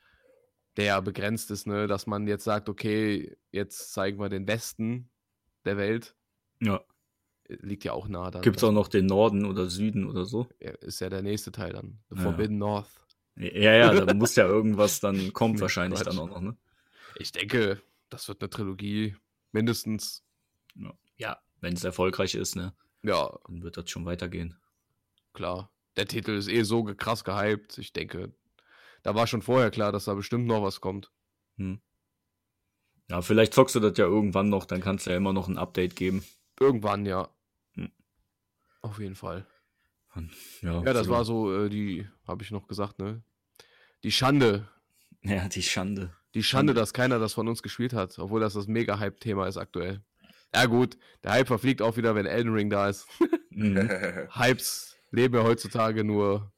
der 0.78 1.02
begrenzt 1.02 1.50
ist, 1.50 1.66
ne? 1.66 1.86
dass 1.86 2.06
man 2.06 2.26
jetzt 2.26 2.44
sagt, 2.44 2.68
okay, 2.68 3.36
jetzt 3.50 3.92
zeigen 3.92 4.18
wir 4.18 4.30
den 4.30 4.46
Westen 4.46 5.10
der 5.64 5.76
Welt. 5.76 6.14
Ja. 6.60 6.80
Liegt 7.48 7.84
ja 7.84 7.92
auch 7.92 8.08
nah 8.08 8.30
dann. 8.30 8.42
Gibt 8.42 8.56
es 8.56 8.64
auch 8.64 8.72
noch 8.72 8.88
den 8.88 9.06
Norden 9.06 9.44
oder 9.44 9.68
Süden 9.68 10.06
oder 10.06 10.24
so? 10.24 10.48
ist 10.58 11.00
ja 11.00 11.08
der 11.08 11.22
nächste 11.22 11.52
Teil 11.52 11.72
dann. 11.72 11.98
The 12.10 12.16
ja. 12.16 12.22
Forbidden 12.22 12.58
North. 12.58 12.88
Ja, 13.36 13.72
ja, 13.72 14.04
da 14.04 14.14
muss 14.14 14.36
ja 14.36 14.46
irgendwas 14.46 15.00
dann 15.00 15.32
kommen, 15.32 15.60
wahrscheinlich 15.60 16.00
dann 16.00 16.18
auch 16.18 16.28
noch, 16.28 16.40
ne? 16.40 16.56
Ich 17.16 17.32
denke, 17.32 17.80
das 18.10 18.28
wird 18.28 18.42
eine 18.42 18.50
Trilogie, 18.50 19.16
mindestens. 19.52 20.24
Ja, 20.74 20.92
ja 21.16 21.38
wenn 21.60 21.74
es 21.74 21.84
erfolgreich 21.84 22.34
ist, 22.34 22.56
ne? 22.56 22.74
Ja. 23.02 23.38
Dann 23.46 23.62
wird 23.62 23.76
das 23.76 23.90
schon 23.90 24.04
weitergehen. 24.04 24.56
Klar 25.32 25.70
der 25.98 26.06
Titel 26.06 26.32
ist 26.32 26.48
eh 26.48 26.62
so 26.62 26.84
krass 26.84 27.24
gehypt. 27.24 27.76
Ich 27.78 27.92
denke, 27.92 28.32
da 29.02 29.14
war 29.14 29.26
schon 29.26 29.42
vorher 29.42 29.70
klar, 29.70 29.92
dass 29.92 30.04
da 30.04 30.14
bestimmt 30.14 30.46
noch 30.46 30.62
was 30.62 30.80
kommt. 30.80 31.12
Hm. 31.56 31.80
Ja, 33.10 33.22
vielleicht 33.22 33.54
zockst 33.54 33.74
du 33.74 33.80
das 33.80 33.96
ja 33.96 34.04
irgendwann 34.04 34.48
noch, 34.48 34.66
dann 34.66 34.80
kannst 34.80 35.06
du 35.06 35.10
ja 35.10 35.16
immer 35.16 35.32
noch 35.32 35.48
ein 35.48 35.58
Update 35.58 35.96
geben. 35.96 36.24
Irgendwann, 36.60 37.06
ja. 37.06 37.28
Hm. 37.74 37.90
Auf 38.82 38.98
jeden 38.98 39.14
Fall. 39.14 39.46
Ja, 40.62 40.82
ja 40.82 40.92
das 40.92 41.06
so 41.06 41.12
war 41.12 41.24
so, 41.24 41.64
äh, 41.64 41.68
die, 41.68 42.06
habe 42.26 42.42
ich 42.42 42.50
noch 42.50 42.66
gesagt, 42.66 42.98
ne? 42.98 43.22
Die 44.02 44.12
Schande. 44.12 44.68
Ja, 45.22 45.48
die 45.48 45.64
Schande. 45.64 46.14
Die 46.34 46.44
Schande, 46.44 46.74
dass 46.74 46.92
keiner 46.92 47.18
das 47.18 47.34
von 47.34 47.48
uns 47.48 47.64
gespielt 47.64 47.92
hat, 47.92 48.16
obwohl 48.20 48.40
das 48.40 48.54
das 48.54 48.68
mega 48.68 49.00
Hype-Thema 49.00 49.48
ist 49.48 49.56
aktuell. 49.56 50.00
Ja, 50.54 50.66
gut, 50.66 50.96
der 51.24 51.32
Hype 51.32 51.48
verfliegt 51.48 51.82
auch 51.82 51.96
wieder, 51.96 52.14
wenn 52.14 52.24
Elden 52.24 52.52
Ring 52.52 52.70
da 52.70 52.88
ist. 52.88 53.08
Mhm. 53.50 53.76
Hypes 54.30 54.96
lebe 55.10 55.42
heutzutage 55.42 56.04
nur 56.04 56.52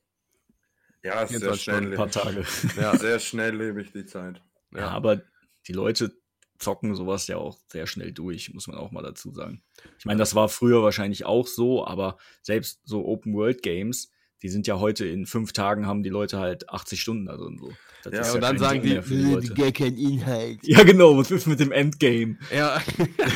ja, 1.03 1.27
sehr 1.27 1.55
schnell 1.55 1.93
ein 1.93 1.95
paar 1.95 2.11
Tage. 2.11 2.45
Ja. 2.77 2.97
Sehr 2.99 3.19
schnell 3.19 3.57
lebe 3.57 3.81
ich 3.83 3.93
die 3.93 4.05
Zeit. 4.05 4.43
Ja. 4.73 4.81
ja, 4.81 4.89
aber 4.89 5.23
die 5.67 5.73
Leute 5.73 6.13
zocken 6.59 6.95
sowas 6.95 7.27
ja 7.27 7.39
auch 7.39 7.59
sehr 7.69 7.87
schnell 7.87 8.13
durch, 8.13 8.53
muss 8.53 8.69
man 8.69 8.77
auch 8.77 8.91
mal 8.91 9.03
dazu 9.03 9.33
sagen. 9.33 9.63
Ich 9.99 10.05
meine, 10.05 10.19
das 10.19 10.35
war 10.35 10.49
früher 10.49 10.83
wahrscheinlich 10.83 11.25
auch 11.25 11.47
so, 11.47 11.87
aber 11.87 12.19
selbst 12.43 12.81
so 12.85 13.07
Open 13.07 13.35
World 13.35 13.63
Games, 13.63 14.11
die 14.43 14.49
sind 14.49 14.67
ja 14.67 14.79
heute 14.79 15.07
in 15.07 15.27
fünf 15.27 15.53
Tagen 15.53 15.87
haben 15.87 16.03
die 16.03 16.11
Leute 16.11 16.39
halt 16.39 16.69
80 16.69 17.01
Stunden 17.01 17.27
da 17.27 17.37
drin 17.37 17.59
so. 17.59 17.73
Das 18.03 18.29
ja, 18.29 18.35
und 18.35 18.41
dann 18.41 18.59
sagen 18.59 18.83
die, 18.83 18.99
die, 18.99 19.41
die 19.41 19.55
gar 19.55 19.73
kein 19.73 19.97
Inhalt. 19.97 20.61
Ja, 20.63 20.83
genau, 20.83 21.17
was 21.17 21.31
ist 21.31 21.47
mit 21.47 21.61
dem 21.61 21.73
Endgame? 21.73 22.39
Ja. 22.55 22.81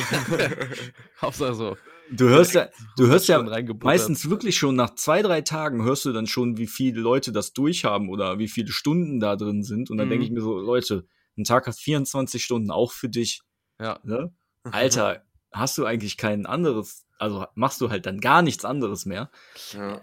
Hauptsache 1.21 1.53
so. 1.53 1.77
Du 2.11 2.29
hörst 2.29 2.53
ja, 2.53 2.69
du 2.97 3.07
hörst 3.07 3.27
ja 3.27 3.41
meistens 3.81 4.29
wirklich 4.29 4.57
schon 4.57 4.75
nach 4.75 4.95
zwei, 4.95 5.21
drei 5.21 5.41
Tagen 5.41 5.83
hörst 5.83 6.05
du 6.05 6.13
dann 6.13 6.27
schon, 6.27 6.57
wie 6.57 6.67
viele 6.67 7.01
Leute 7.01 7.31
das 7.31 7.53
durchhaben 7.53 8.09
oder 8.09 8.37
wie 8.37 8.47
viele 8.47 8.71
Stunden 8.71 9.19
da 9.19 9.35
drin 9.35 9.63
sind. 9.63 9.89
Und 9.89 9.97
dann 9.97 10.07
mhm. 10.07 10.11
denke 10.11 10.25
ich 10.25 10.31
mir 10.31 10.41
so, 10.41 10.57
Leute, 10.59 11.07
ein 11.37 11.43
Tag 11.43 11.67
hat 11.67 11.75
24 11.75 12.43
Stunden 12.43 12.71
auch 12.71 12.91
für 12.91 13.09
dich. 13.09 13.41
Ja. 13.79 13.99
Ne? 14.03 14.33
Alter, 14.63 15.25
hast 15.51 15.77
du 15.77 15.85
eigentlich 15.85 16.17
kein 16.17 16.45
anderes, 16.45 17.05
also 17.17 17.45
machst 17.55 17.81
du 17.81 17.89
halt 17.89 18.05
dann 18.05 18.19
gar 18.19 18.41
nichts 18.41 18.65
anderes 18.65 19.05
mehr. 19.05 19.31
Ja. 19.73 20.01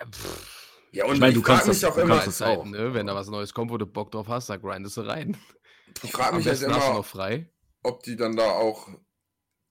Ja, 0.95 1.07
und 1.07 1.15
ich 1.15 1.21
meine, 1.21 1.33
du 1.33 1.41
kannst 1.41 1.67
das 1.69 1.83
auch 1.85 1.97
immer 1.97 2.23
das 2.23 2.43
auch. 2.43 2.67
Ne? 2.67 2.93
Wenn 2.93 3.07
da 3.07 3.15
was 3.15 3.29
Neues 3.29 3.55
kommt, 3.55 3.71
wo 3.71 3.79
du 3.79 3.87
Bock 3.87 4.11
drauf 4.11 4.29
hast, 4.29 4.51
da 4.51 4.59
grindest 4.59 4.99
du 4.99 5.01
rein. 5.03 5.39
Ich 6.03 6.13
frage 6.13 6.37
mich 6.37 6.47
halt 6.47 6.61
immer, 6.61 6.77
noch 6.77 7.05
frei. 7.05 7.51
ob 7.83 8.03
die 8.03 8.17
dann 8.17 8.37
da 8.37 8.45
auch 8.45 8.89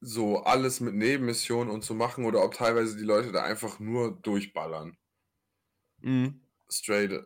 so 0.01 0.39
alles 0.39 0.79
mit 0.79 0.95
Nebenmissionen 0.95 1.69
und 1.71 1.83
so 1.85 1.93
machen 1.93 2.25
oder 2.25 2.43
ob 2.43 2.55
teilweise 2.55 2.97
die 2.97 3.03
Leute 3.03 3.31
da 3.31 3.43
einfach 3.43 3.79
nur 3.79 4.19
durchballern. 4.21 4.97
Mhm. 6.01 6.41
Straight. 6.69 7.23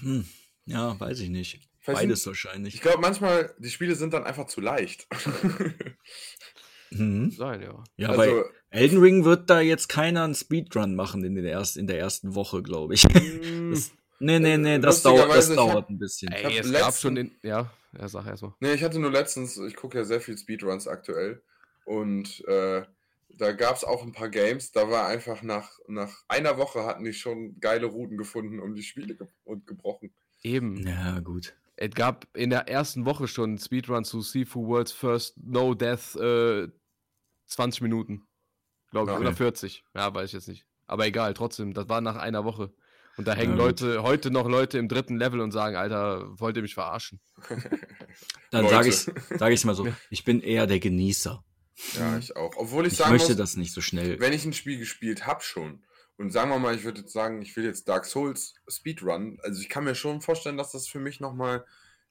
Hm. 0.00 0.26
Ja, 0.66 0.98
weiß 1.00 1.20
ich 1.20 1.30
nicht. 1.30 1.60
Beides 1.86 2.26
wahrscheinlich. 2.26 2.74
Ich 2.74 2.80
glaube, 2.80 3.00
manchmal, 3.00 3.54
die 3.58 3.68
Spiele 3.70 3.94
sind 3.94 4.14
dann 4.14 4.24
einfach 4.24 4.46
zu 4.46 4.60
leicht. 4.60 5.06
Mhm. 6.90 7.30
Sein, 7.30 7.62
ja. 7.62 7.82
Ja, 7.96 8.08
Also- 8.10 8.20
bei 8.20 8.44
Elden 8.70 8.98
Ring 9.00 9.24
wird 9.24 9.50
da 9.50 9.60
jetzt 9.60 9.88
keiner 9.88 10.24
einen 10.24 10.34
Speedrun 10.34 10.94
machen 10.94 11.24
in, 11.24 11.34
den 11.34 11.44
erst, 11.44 11.76
in 11.76 11.86
der 11.86 11.98
ersten 11.98 12.34
Woche, 12.34 12.62
glaube 12.62 12.94
ich. 12.94 13.02
Das, 13.02 13.90
nee, 14.20 14.38
nee, 14.38 14.56
nee, 14.56 14.78
das, 14.78 15.02
dauert, 15.02 15.30
das 15.30 15.48
dauert 15.54 15.74
hab- 15.76 15.90
ein 15.90 15.98
bisschen. 15.98 16.30
Ey, 16.32 16.58
es 16.58 16.66
letzten- 16.66 16.72
gab 16.72 16.94
schon 16.96 17.14
den. 17.16 17.36
Ja, 17.42 17.72
ja, 17.98 18.08
sag 18.08 18.26
erstmal. 18.26 18.54
Nee, 18.60 18.74
ich 18.74 18.82
hatte 18.82 18.98
nur 18.98 19.10
letztens, 19.10 19.56
ich 19.58 19.74
gucke 19.76 19.98
ja 19.98 20.04
sehr 20.04 20.20
viel 20.20 20.36
Speedruns 20.38 20.86
aktuell 20.88 21.42
und 21.84 22.44
äh, 22.46 22.82
da 23.38 23.52
gab 23.52 23.76
es 23.76 23.84
auch 23.84 24.02
ein 24.02 24.12
paar 24.12 24.28
Games, 24.28 24.72
da 24.72 24.90
war 24.90 25.06
einfach 25.06 25.42
nach, 25.42 25.78
nach 25.88 26.24
einer 26.28 26.56
Woche 26.58 26.84
hatten 26.84 27.04
die 27.04 27.12
schon 27.12 27.58
geile 27.60 27.86
Routen 27.86 28.16
gefunden 28.16 28.60
und 28.60 28.74
die 28.74 28.82
Spiele 28.82 29.16
ge 29.16 29.26
und 29.44 29.66
gebrochen. 29.66 30.14
Eben. 30.42 30.86
Ja, 30.86 31.20
gut. 31.20 31.54
Es 31.76 31.90
gab 31.90 32.28
in 32.36 32.50
der 32.50 32.68
ersten 32.68 33.04
Woche 33.04 33.26
schon 33.26 33.50
einen 33.50 33.58
Speedrun 33.58 34.04
zu 34.04 34.20
Sifu 34.20 34.66
World's 34.66 34.92
First 34.92 35.36
No 35.42 35.74
Death 35.74 36.14
äh, 36.16 36.68
20 37.46 37.80
Minuten. 37.82 38.26
Glaube 38.90 39.10
ich. 39.10 39.16
Okay. 39.16 39.26
Oder 39.26 39.36
40. 39.36 39.84
Ja, 39.94 40.14
weiß 40.14 40.26
ich 40.26 40.34
jetzt 40.34 40.48
nicht. 40.48 40.66
Aber 40.86 41.06
egal, 41.06 41.34
trotzdem, 41.34 41.74
das 41.74 41.88
war 41.88 42.00
nach 42.00 42.16
einer 42.16 42.44
Woche. 42.44 42.72
Und 43.16 43.26
da 43.26 43.34
hängen 43.34 43.56
Ja, 43.56 43.64
Leute, 43.64 44.02
heute 44.02 44.30
noch 44.30 44.48
Leute 44.48 44.78
im 44.78 44.88
dritten 44.88 45.16
Level 45.16 45.40
und 45.40 45.52
sagen, 45.52 45.76
Alter, 45.76 46.38
wollt 46.38 46.56
ihr 46.56 46.62
mich 46.62 46.74
verarschen? 46.74 47.20
Dann 48.50 48.68
sage 48.68 48.88
ich 48.88 48.96
sag 49.38 49.52
ich's 49.52 49.64
mal 49.64 49.74
so. 49.74 49.86
Ich 50.10 50.24
bin 50.24 50.40
eher 50.40 50.66
der 50.66 50.80
Genießer. 50.80 51.44
Ja, 51.98 52.16
ich 52.18 52.36
auch. 52.36 52.56
Obwohl 52.56 52.86
ich, 52.86 52.92
Ich 52.92 52.98
sagen 52.98 53.12
möchte 53.12 53.32
muss, 53.32 53.38
das 53.38 53.56
nicht 53.56 53.72
so 53.72 53.80
schnell. 53.80 54.20
wenn 54.20 54.32
ich 54.32 54.44
ein 54.44 54.52
Spiel 54.52 54.78
gespielt 54.78 55.26
habe 55.26 55.42
schon 55.42 55.84
und 56.16 56.30
sagen 56.30 56.50
wir 56.50 56.58
mal, 56.58 56.74
ich 56.74 56.84
würde 56.84 57.00
jetzt 57.00 57.12
sagen, 57.12 57.42
ich 57.42 57.56
will 57.56 57.64
jetzt 57.64 57.88
Dark 57.88 58.04
Souls 58.04 58.54
Speedrun, 58.68 59.38
also 59.42 59.60
ich 59.60 59.68
kann 59.68 59.84
mir 59.84 59.94
schon 59.94 60.20
vorstellen, 60.20 60.56
dass 60.56 60.72
das 60.72 60.86
für 60.86 61.00
mich 61.00 61.20
nochmal 61.20 61.64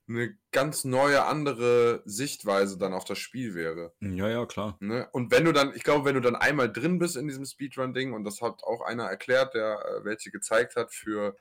eine 0.08 0.38
ganz 0.52 0.84
neue, 0.84 1.24
andere 1.24 2.02
Sichtweise 2.06 2.78
dann 2.78 2.94
auf 2.94 3.06
das 3.06 3.20
Spiel 3.20 3.56
wäre. 3.56 3.94
Ja, 4.02 4.28
ja, 4.28 4.46
klar. 4.46 4.76
Ne? 4.82 5.08
Und 5.14 5.32
wenn 5.32 5.46
du 5.46 5.54
dann, 5.54 5.74
ich 5.76 5.84
glaube, 5.84 6.04
wenn 6.04 6.16
du 6.16 6.22
dann 6.22 6.36
einmal 6.36 6.72
drin 6.72 7.00
bist 7.00 7.16
in 7.16 7.28
diesem 7.28 7.46
Speedrun-Ding, 7.46 8.12
und 8.12 8.26
das 8.26 8.42
hat 8.42 8.64
auch 8.64 8.82
einer 8.82 9.06
erklärt, 9.06 9.54
der 9.54 9.80
äh, 9.80 10.04
welche 10.04 10.30
gezeigt 10.30 10.76
hat 10.76 10.94
für, 10.94 11.38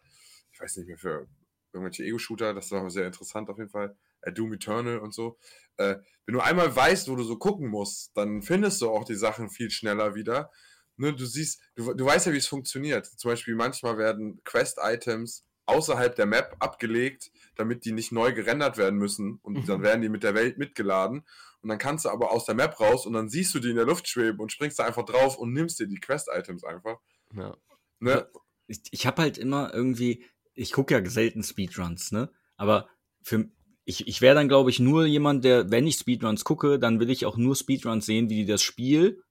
ich 0.53 0.61
weiß 0.61 0.77
nicht 0.77 0.87
mehr, 0.87 0.99
für 0.99 1.27
irgendwelche 1.73 2.05
Ego-Shooter, 2.05 2.55
das 2.55 2.71
war 2.71 2.89
sehr 2.89 3.07
interessant 3.07 3.51
auf 3.51 3.59
jeden 3.59 3.71
Fall, 3.71 3.97
äh, 4.23 4.33
Doom 4.33 4.55
Eternal 4.55 4.99
und 4.99 5.15
so. 5.15 5.39
Äh, 5.77 5.97
wenn 6.27 6.35
du 6.35 6.41
einmal 6.41 6.75
weißt, 6.75 7.09
wo 7.09 7.17
du 7.17 7.25
so 7.25 7.37
gucken 7.37 7.69
musst, 7.69 8.17
dann 8.17 8.43
findest 8.43 8.81
du 8.81 8.91
auch 8.91 9.05
die 9.05 9.15
Sachen 9.15 9.51
viel 9.51 9.71
schneller 9.71 10.15
wieder. 10.15 10.51
Ne, 10.97 11.13
du 11.15 11.25
siehst, 11.25 11.61
du, 11.75 11.95
du 11.95 12.05
weißt 12.05 12.27
ja, 12.27 12.33
wie 12.33 12.39
es 12.39 12.47
funktioniert. 12.47 13.07
Zum 13.07 13.31
Beispiel 13.31 13.55
manchmal 13.55 13.99
werden 13.99 14.41
Quest-Items 14.45 15.45
außerhalb 15.67 16.15
der 16.15 16.27
Map 16.27 16.57
abgelegt, 16.59 17.31
damit 17.57 17.85
die 17.85 17.93
nicht 17.93 18.13
neu 18.13 18.33
gerendert 18.33 18.77
werden 18.79 18.99
müssen 18.99 19.39
und 19.43 19.69
dann 19.69 19.83
werden 19.83 20.03
die 20.03 20.09
mit 20.09 20.23
der 20.23 20.35
Welt 20.35 20.59
mitgeladen 20.59 21.25
und 21.63 21.69
dann 21.69 21.79
kannst 21.79 22.05
du 22.05 22.11
aber 22.11 22.33
aus 22.33 22.45
der 22.45 22.57
Map 22.57 22.79
raus 22.81 23.07
und 23.07 23.13
dann 23.13 23.29
siehst 23.29 23.55
du 23.55 23.61
die 23.61 23.71
in 23.71 23.77
der 23.77 23.87
Luft 23.87 24.09
schweben 24.09 24.41
und 24.41 24.51
springst 24.51 24.79
da 24.79 24.85
einfach 24.85 25.05
drauf 25.05 25.39
und 25.39 25.53
nimmst 25.53 25.79
dir 25.79 25.87
die 25.87 26.01
Quest-Items 26.01 26.65
einfach. 26.65 26.99
Ja. 27.35 27.57
Ne? 28.01 28.29
Ich, 28.67 28.81
ich 28.91 29.07
habe 29.07 29.23
halt 29.23 29.39
immer 29.39 29.73
irgendwie, 29.73 30.25
ich 30.55 30.73
gucke 30.73 30.95
ja 30.95 31.09
selten 31.09 31.43
Speedruns, 31.45 32.11
ne? 32.11 32.31
Aber 32.57 32.89
für 33.23 33.49
ich, 33.85 34.07
ich 34.07 34.21
wäre 34.21 34.35
dann, 34.35 34.49
glaube 34.49 34.71
ich, 34.71 34.79
nur 34.79 35.07
jemand, 35.07 35.45
der, 35.45 35.71
wenn 35.71 35.87
ich 35.87 35.97
Speedruns 35.97 36.45
gucke, 36.45 36.79
dann 36.79 37.01
will 37.01 37.11
ich 37.11 37.27
auch 37.27 37.37
nur 37.37 37.57
Speedruns 37.57 38.07
sehen, 38.07 38.31
wie 38.31 38.37
die 38.37 38.47
das 38.47 38.63
Spiel 38.63 39.23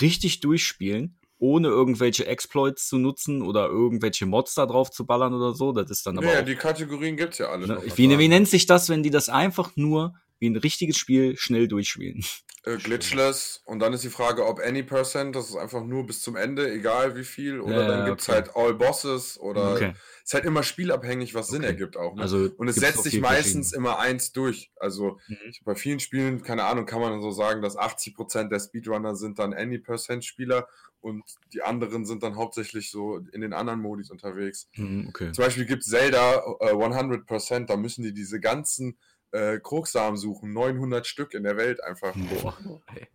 richtig 0.00 0.40
durchspielen, 0.40 1.18
ohne 1.38 1.68
irgendwelche 1.68 2.26
Exploits 2.26 2.88
zu 2.88 2.98
nutzen 2.98 3.42
oder 3.42 3.68
irgendwelche 3.68 4.26
Mods 4.26 4.54
da 4.54 4.66
drauf 4.66 4.90
zu 4.90 5.06
ballern 5.06 5.34
oder 5.34 5.54
so. 5.54 5.72
Das 5.72 5.90
ist 5.90 6.06
dann 6.06 6.18
aber 6.18 6.32
Ja, 6.32 6.40
auch, 6.40 6.44
die 6.44 6.54
Kategorien 6.56 7.16
gibt's 7.16 7.38
ja 7.38 7.48
alle. 7.50 7.66
ne? 7.66 7.82
wie, 7.94 8.18
wie 8.18 8.28
nennt 8.28 8.48
sich 8.48 8.66
das, 8.66 8.88
wenn 8.88 9.02
die 9.02 9.10
das 9.10 9.28
einfach 9.28 9.72
nur 9.76 10.14
wie 10.44 10.50
ein 10.50 10.56
richtiges 10.56 10.96
Spiel 10.98 11.36
schnell 11.36 11.68
durchspielen? 11.68 12.22
Äh, 12.66 12.78
glitchless 12.78 13.60
und 13.66 13.80
dann 13.80 13.92
ist 13.92 14.04
die 14.04 14.08
Frage, 14.10 14.46
ob 14.46 14.58
any 14.58 14.82
percent, 14.82 15.36
das 15.36 15.50
ist 15.50 15.56
einfach 15.56 15.84
nur 15.84 16.06
bis 16.06 16.22
zum 16.22 16.34
Ende, 16.34 16.72
egal 16.72 17.14
wie 17.14 17.24
viel, 17.24 17.60
oder 17.60 17.80
Ja, 17.82 17.88
dann 17.88 17.98
ja, 17.98 18.04
gibt's 18.06 18.24
okay. 18.24 18.32
halt 18.36 18.56
all 18.56 18.72
bosses 18.74 19.38
oder 19.38 19.74
Okay. 19.74 19.92
ist 20.24 20.32
halt 20.32 20.46
immer 20.46 20.62
spielabhängig, 20.62 21.34
was 21.34 21.48
Sinn 21.48 21.62
Okay. 21.62 21.72
ergibt 21.72 21.98
auch. 21.98 22.14
Ne? 22.14 22.22
Also 22.22 22.48
und 22.56 22.68
es 22.68 22.76
setzt 22.76 23.02
sich 23.02 23.20
meistens 23.20 23.72
immer 23.74 23.98
eins 23.98 24.32
durch. 24.32 24.70
Also 24.76 25.18
Mhm. 25.28 25.52
bei 25.64 25.74
vielen 25.74 26.00
Spielen, 26.00 26.42
keine 26.42 26.64
Ahnung, 26.64 26.86
kann 26.86 27.00
man 27.02 27.20
so 27.20 27.30
sagen, 27.32 27.60
dass 27.60 27.76
80% 27.76 28.50
der 28.50 28.60
Speedrunner 28.60 29.14
sind 29.14 29.38
dann 29.38 29.52
any 29.52 29.78
percent 29.78 30.24
Spieler 30.24 30.66
und 31.00 31.22
die 31.52 31.60
anderen 31.60 32.06
sind 32.06 32.22
dann 32.22 32.36
hauptsächlich 32.36 32.90
so 32.90 33.18
in 33.18 33.42
den 33.42 33.52
anderen 33.52 33.80
Modis 33.80 34.10
unterwegs. 34.10 34.68
Mhm. 34.76 35.12
Zum 35.32 35.44
Beispiel 35.44 35.66
gibt 35.66 35.84
Zelda 35.84 36.36
äh, 36.60 36.72
100%, 36.72 37.66
da 37.68 37.76
müssen 37.76 38.02
die 38.02 38.14
diese 38.14 38.40
ganzen 38.40 38.98
äh, 39.34 39.58
Krogsamen 39.60 40.16
suchen, 40.16 40.52
900 40.52 41.06
Stück 41.06 41.34
in 41.34 41.42
der 41.42 41.56
Welt 41.56 41.82
einfach. 41.82 42.14
Boah. 42.14 42.56
Ey. 42.94 43.08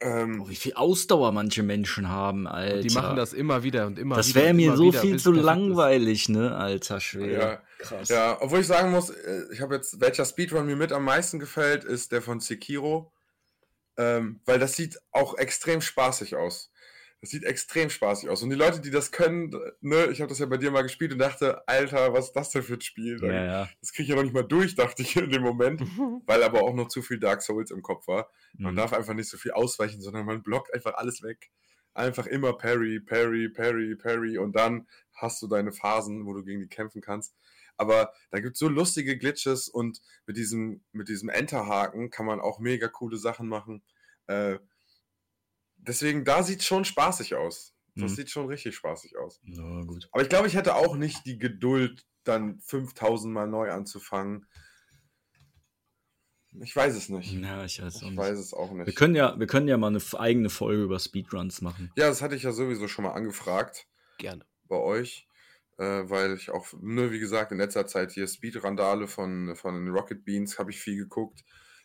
Ähm, 0.00 0.42
Oh, 0.44 0.48
wie 0.48 0.56
viel 0.56 0.74
Ausdauer 0.74 1.30
manche 1.30 1.62
Menschen 1.62 2.08
haben, 2.08 2.48
Alter. 2.48 2.74
Und 2.76 2.82
die 2.90 2.94
machen 2.94 3.16
das 3.16 3.32
immer 3.32 3.62
wieder 3.62 3.86
und 3.86 3.98
immer 4.00 4.16
Das 4.16 4.30
wieder. 4.30 4.40
wäre 4.40 4.50
und 4.50 4.56
mir 4.56 4.76
so 4.76 4.84
wieder, 4.86 5.00
viel 5.00 5.18
zu 5.20 5.30
langweilig, 5.30 6.28
ne, 6.28 6.56
alter 6.56 6.98
Schwede. 7.00 7.32
Ja, 7.34 7.62
Krass. 7.78 8.08
Ja, 8.08 8.36
obwohl 8.40 8.60
ich 8.60 8.66
sagen 8.66 8.90
muss, 8.90 9.10
äh, 9.10 9.42
ich 9.52 9.60
habe 9.60 9.76
jetzt, 9.76 10.00
welcher 10.00 10.24
Speedrun 10.24 10.66
mir 10.66 10.76
mit 10.76 10.92
am 10.92 11.04
meisten 11.04 11.38
gefällt, 11.38 11.84
ist 11.84 12.10
der 12.10 12.20
von 12.22 12.40
Sekiro. 12.40 13.12
Ähm, 13.96 14.40
weil 14.46 14.58
das 14.58 14.74
sieht 14.74 14.98
auch 15.12 15.36
extrem 15.36 15.80
spaßig 15.80 16.34
aus. 16.34 16.71
Das 17.22 17.30
sieht 17.30 17.44
extrem 17.44 17.88
spaßig 17.88 18.28
aus. 18.28 18.42
Und 18.42 18.50
die 18.50 18.56
Leute, 18.56 18.80
die 18.80 18.90
das 18.90 19.12
können, 19.12 19.54
ne, 19.80 20.06
ich 20.10 20.20
habe 20.20 20.28
das 20.28 20.40
ja 20.40 20.46
bei 20.46 20.56
dir 20.56 20.72
mal 20.72 20.82
gespielt 20.82 21.12
und 21.12 21.18
dachte, 21.20 21.66
Alter, 21.68 22.12
was 22.12 22.26
ist 22.26 22.32
das 22.32 22.50
denn 22.50 22.64
für 22.64 22.74
ein 22.74 22.80
Spiel? 22.80 23.18
Ja, 23.22 23.44
ja. 23.44 23.68
Das 23.80 23.92
kriege 23.92 24.02
ich 24.02 24.08
ja 24.08 24.16
noch 24.16 24.24
nicht 24.24 24.34
mal 24.34 24.42
durch, 24.42 24.74
dachte 24.74 25.02
ich 25.02 25.14
in 25.16 25.30
dem 25.30 25.42
Moment, 25.42 25.80
weil 26.26 26.42
aber 26.42 26.62
auch 26.62 26.74
noch 26.74 26.88
zu 26.88 27.00
viel 27.00 27.20
Dark 27.20 27.40
Souls 27.42 27.70
im 27.70 27.80
Kopf 27.80 28.08
war. 28.08 28.28
Man 28.58 28.74
Mhm. 28.74 28.76
darf 28.76 28.92
einfach 28.92 29.14
nicht 29.14 29.28
so 29.30 29.36
viel 29.38 29.52
ausweichen, 29.52 30.02
sondern 30.02 30.26
man 30.26 30.42
blockt 30.42 30.74
einfach 30.74 30.94
alles 30.94 31.22
weg. 31.22 31.50
Einfach 31.94 32.26
immer 32.26 32.54
Parry, 32.58 32.98
Parry, 33.00 33.48
Parry, 33.50 33.94
Parry 33.94 34.36
und 34.38 34.56
dann 34.56 34.88
hast 35.14 35.40
du 35.42 35.46
deine 35.46 35.72
Phasen, 35.72 36.26
wo 36.26 36.32
du 36.34 36.42
gegen 36.42 36.60
die 36.60 36.66
kämpfen 36.68 37.02
kannst. 37.02 37.36
Aber 37.76 38.12
da 38.30 38.40
gibt 38.40 38.54
es 38.56 38.58
so 38.58 38.68
lustige 38.68 39.16
Glitches 39.16 39.68
und 39.68 40.00
mit 40.26 40.36
diesem, 40.36 40.82
mit 40.92 41.08
diesem 41.08 41.28
Enterhaken 41.28 42.10
kann 42.10 42.26
man 42.26 42.40
auch 42.40 42.58
mega 42.58 42.88
coole 42.88 43.16
Sachen 43.16 43.46
machen. 43.48 43.82
Äh, 44.26 44.58
deswegen, 45.82 46.24
da 46.24 46.42
sieht 46.42 46.62
schon 46.62 46.84
spaßig 46.84 47.34
aus. 47.34 47.74
Das 47.94 48.12
Mhm. 48.12 48.16
sieht 48.16 48.30
schon 48.30 48.46
richtig 48.46 48.74
spaßig 48.74 49.18
aus. 49.18 49.40
Ja, 49.44 49.82
gut. 49.82 50.08
Aber 50.12 50.22
ich 50.22 50.28
glaube, 50.30 50.46
ich 50.48 50.54
hätte 50.54 50.74
auch 50.76 50.96
nicht 50.96 51.26
die 51.26 51.38
Geduld, 51.38 52.06
dann 52.24 52.58
5000 52.60 53.32
Mal 53.34 53.46
neu 53.48 53.70
anzufangen. 53.70 54.46
Ich 56.60 56.76
weiß 56.76 56.94
es 56.94 57.08
nicht. 57.08 57.32
Ja, 57.32 57.64
ich 57.64 57.80
weiß 57.82 57.96
auch 57.96 58.02
Ich 58.02 58.08
nicht. 58.10 58.18
weiß 58.18 58.38
es 58.38 58.52
auch 58.52 58.72
nicht. 58.72 58.86
Wir 58.86 58.94
können 58.94 59.14
ja, 59.14 59.38
wir 59.38 59.46
können 59.46 59.68
ja 59.68 59.76
mal 59.78 59.88
eine 59.88 60.00
eigene 60.20 60.50
Folge 60.50 60.82
über 60.84 60.98
Speedruns 60.98 61.62
machen. 61.62 61.90
Ja, 61.96 62.08
das 62.08 62.20
hatte 62.20 62.34
ich 62.34 62.42
ja 62.42 62.52
sowieso 62.52 62.88
schon 62.88 63.04
mal 63.04 63.12
angefragt 63.12 63.86
Gerne. 64.18 64.44
bei 64.68 64.76
euch, 64.76 65.26
äh, 65.78 65.84
weil 66.08 66.34
ich 66.34 66.50
auch, 66.50 66.66
ne, 66.80 67.10
wie 67.10 67.18
gesagt, 67.20 67.52
in 67.52 67.58
letzter 67.58 67.86
Zeit 67.86 68.12
hier 68.12 68.26
Speedrandale 68.28 69.08
von, 69.08 69.56
von 69.56 69.74
den 69.74 69.88
Rocket 69.94 70.24
Beans 70.26 70.58
habe 70.58 70.70
ich 70.70 70.78
viel 70.80 70.96
geguckt. 70.96 71.42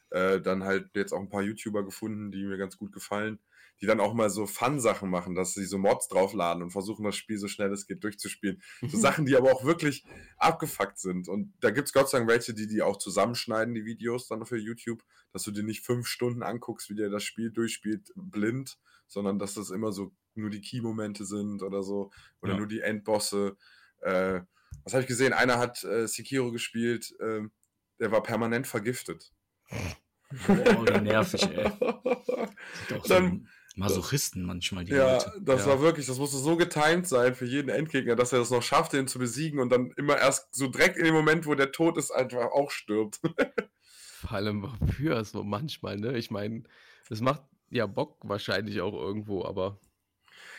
Äh, 0.09 0.41
dann 0.41 0.63
halt 0.63 0.89
jetzt 0.95 1.13
auch 1.13 1.19
ein 1.19 1.29
paar 1.29 1.43
YouTuber 1.43 1.83
gefunden, 1.85 2.31
die 2.31 2.43
mir 2.45 2.57
ganz 2.57 2.77
gut 2.77 2.91
gefallen, 2.93 3.39
die 3.81 3.85
dann 3.85 3.99
auch 3.99 4.13
mal 4.13 4.29
so 4.29 4.45
Fun-Sachen 4.47 5.09
machen, 5.09 5.35
dass 5.35 5.53
sie 5.53 5.65
so 5.65 5.77
Mods 5.77 6.07
draufladen 6.07 6.63
und 6.63 6.71
versuchen, 6.71 7.03
das 7.05 7.15
Spiel 7.15 7.37
so 7.37 7.47
schnell 7.47 7.71
es 7.71 7.85
geht 7.87 8.03
durchzuspielen. 8.03 8.61
So 8.81 8.97
Sachen, 8.97 9.25
die 9.25 9.35
aber 9.35 9.51
auch 9.51 9.63
wirklich 9.63 10.03
abgefuckt 10.37 10.97
sind. 10.99 11.27
Und 11.27 11.53
da 11.59 11.69
gibt 11.71 11.87
es 11.87 11.93
Gott 11.93 12.09
sei 12.09 12.17
Dank 12.19 12.29
welche, 12.29 12.53
die 12.53 12.67
die 12.67 12.81
auch 12.81 12.97
zusammenschneiden, 12.97 13.73
die 13.75 13.85
Videos 13.85 14.27
dann 14.27 14.45
für 14.45 14.57
YouTube, 14.57 15.03
dass 15.33 15.43
du 15.43 15.51
dir 15.51 15.63
nicht 15.63 15.85
fünf 15.85 16.07
Stunden 16.07 16.43
anguckst, 16.43 16.89
wie 16.89 16.95
der 16.95 17.09
das 17.09 17.23
Spiel 17.23 17.51
durchspielt, 17.51 18.11
blind, 18.15 18.77
sondern 19.07 19.37
dass 19.39 19.53
das 19.53 19.69
immer 19.69 19.91
so 19.91 20.11
nur 20.35 20.49
die 20.49 20.61
Key-Momente 20.61 21.25
sind 21.25 21.61
oder 21.63 21.83
so. 21.83 22.11
Oder 22.41 22.53
Ja. 22.53 22.57
nur 22.59 22.67
die 22.67 22.81
Endbosse. 22.81 23.57
Äh, 24.01 24.41
was 24.83 24.93
habe 24.93 25.01
ich 25.01 25.07
gesehen? 25.07 25.33
Einer 25.33 25.59
hat 25.59 25.83
äh, 25.83 26.07
Sekiro 26.07 26.51
gespielt, 26.51 27.13
ähm, 27.21 27.51
der 27.99 28.11
war 28.11 28.21
permanent 28.21 28.67
vergiftet. 28.67 29.31
Boah, 29.69 30.47
wie 30.47 31.01
nervig, 31.01 31.43
ey. 31.43 31.71
So 32.89 32.99
Dann- 33.07 33.47
Masochisten 33.77 34.43
manchmal, 34.43 34.85
die 34.85 34.91
Ja, 34.93 35.11
Leute. 35.13 35.31
das 35.41 35.61
Ja. 35.61 35.67
war 35.67 35.81
wirklich, 35.81 36.07
das 36.07 36.17
musste 36.17 36.37
so 36.37 36.57
getimed 36.57 37.07
sein 37.07 37.35
für 37.35 37.45
jeden 37.45 37.69
Endgegner, 37.69 38.15
dass 38.15 38.33
er 38.33 38.39
das 38.39 38.49
noch 38.49 38.63
schafft, 38.63 38.93
den 38.93 39.07
zu 39.07 39.19
besiegen 39.19 39.59
und 39.59 39.69
dann 39.69 39.91
immer 39.97 40.17
erst 40.17 40.53
so 40.55 40.67
direkt 40.67 40.97
in 40.97 41.05
dem 41.05 41.13
Moment, 41.13 41.45
wo 41.45 41.53
der 41.55 41.71
tot 41.71 41.97
ist, 41.97 42.11
einfach 42.11 42.51
auch 42.51 42.71
stirbt. 42.71 43.19
Vor 44.19 44.31
allem 44.31 44.63
wofür 44.63 45.23
so 45.23 45.43
manchmal, 45.43 45.97
ne? 45.97 46.17
Ich 46.17 46.31
meine, 46.31 46.63
das 47.07 47.21
macht 47.21 47.43
ja 47.69 47.85
Bock 47.85 48.17
wahrscheinlich 48.23 48.81
auch 48.81 48.93
irgendwo, 48.93 49.45
aber 49.45 49.79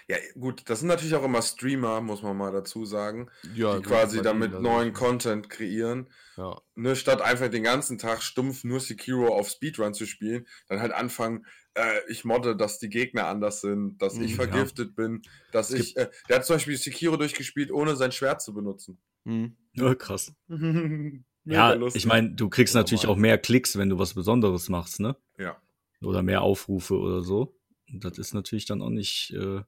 ja, 0.09 0.17
gut, 0.39 0.63
das 0.71 0.81
sind 0.81 0.89
natürlich 0.89 1.15
auch 1.15 1.25
immer 1.25 1.43
Streamer, 1.43 2.01
muss 2.01 2.23
man 2.23 2.37
mal 2.37 2.51
dazu 2.51 2.87
sagen, 2.87 3.29
ja, 3.43 3.77
die 3.77 3.83
quasi 3.83 4.23
damit 4.23 4.59
neuen. 4.61 4.93
Content 4.95 5.51
kreieren. 5.51 6.09
Ja. 6.37 6.61
Ne, 6.77 6.97
statt 6.97 7.21
einfach 7.21 7.49
den 7.49 7.63
ganzen 7.65 7.99
Tag 7.99 8.23
stumpf 8.23 8.65
nur 8.65 8.81
Sekiro 8.81 9.29
auf 9.29 9.49
Speedrun 9.51 9.93
zu 9.93 10.07
spielen, 10.07 10.47
dann 10.69 10.81
halt 10.81 10.93
anfangen, 10.93 11.45
äh, 11.75 12.01
ich 12.09 12.25
modde, 12.25 12.57
dass 12.57 12.79
die 12.79 12.89
Gegner 12.89 13.27
anders 13.27 13.61
sind, 13.61 14.01
dass 14.01 14.15
ich 14.15 14.33
Mhm, 14.33 14.37
vergiftet 14.37 14.95
bin, 14.97 15.23
dass 15.51 15.71
Es 15.71 15.81
ich, 15.81 15.97
äh, 15.97 16.09
der 16.29 16.37
hat 16.37 16.47
zum 16.47 16.57
Beispiel 16.57 16.77
Sekiro 16.77 17.17
durchgespielt, 17.17 17.71
ohne 17.73 17.97
sein 17.97 18.13
Schwert 18.13 18.41
zu 18.41 18.55
benutzen. 18.55 18.99
Hm. 19.25 19.57
Ja, 19.75 19.95
krass. 19.95 20.33
Ja, 21.45 21.73
lustig. 21.73 22.03
ich 22.03 22.07
meine, 22.07 22.31
du 22.33 22.51
kriegst 22.51 22.75
Ja, 22.75 22.81
natürlich 22.81 23.05
Mann. 23.05 23.13
auch 23.13 23.17
mehr 23.17 23.39
Klicks, 23.39 23.79
wenn 23.79 23.89
du 23.89 23.99
was 23.99 24.13
Besonderes 24.13 24.69
machst, 24.69 25.01
ne? 25.01 25.17
Ja. 25.39 25.57
Oder 26.03 26.23
mehr 26.23 26.43
Aufrufe 26.43 26.99
oder 26.99 27.23
so. 27.23 27.57
Und 27.91 28.05
das 28.05 28.19
ist 28.19 28.35
natürlich 28.35 28.67
dann 28.67 28.83
auch 28.83 28.91
nicht. 28.91 29.33
Äh, 29.35 29.63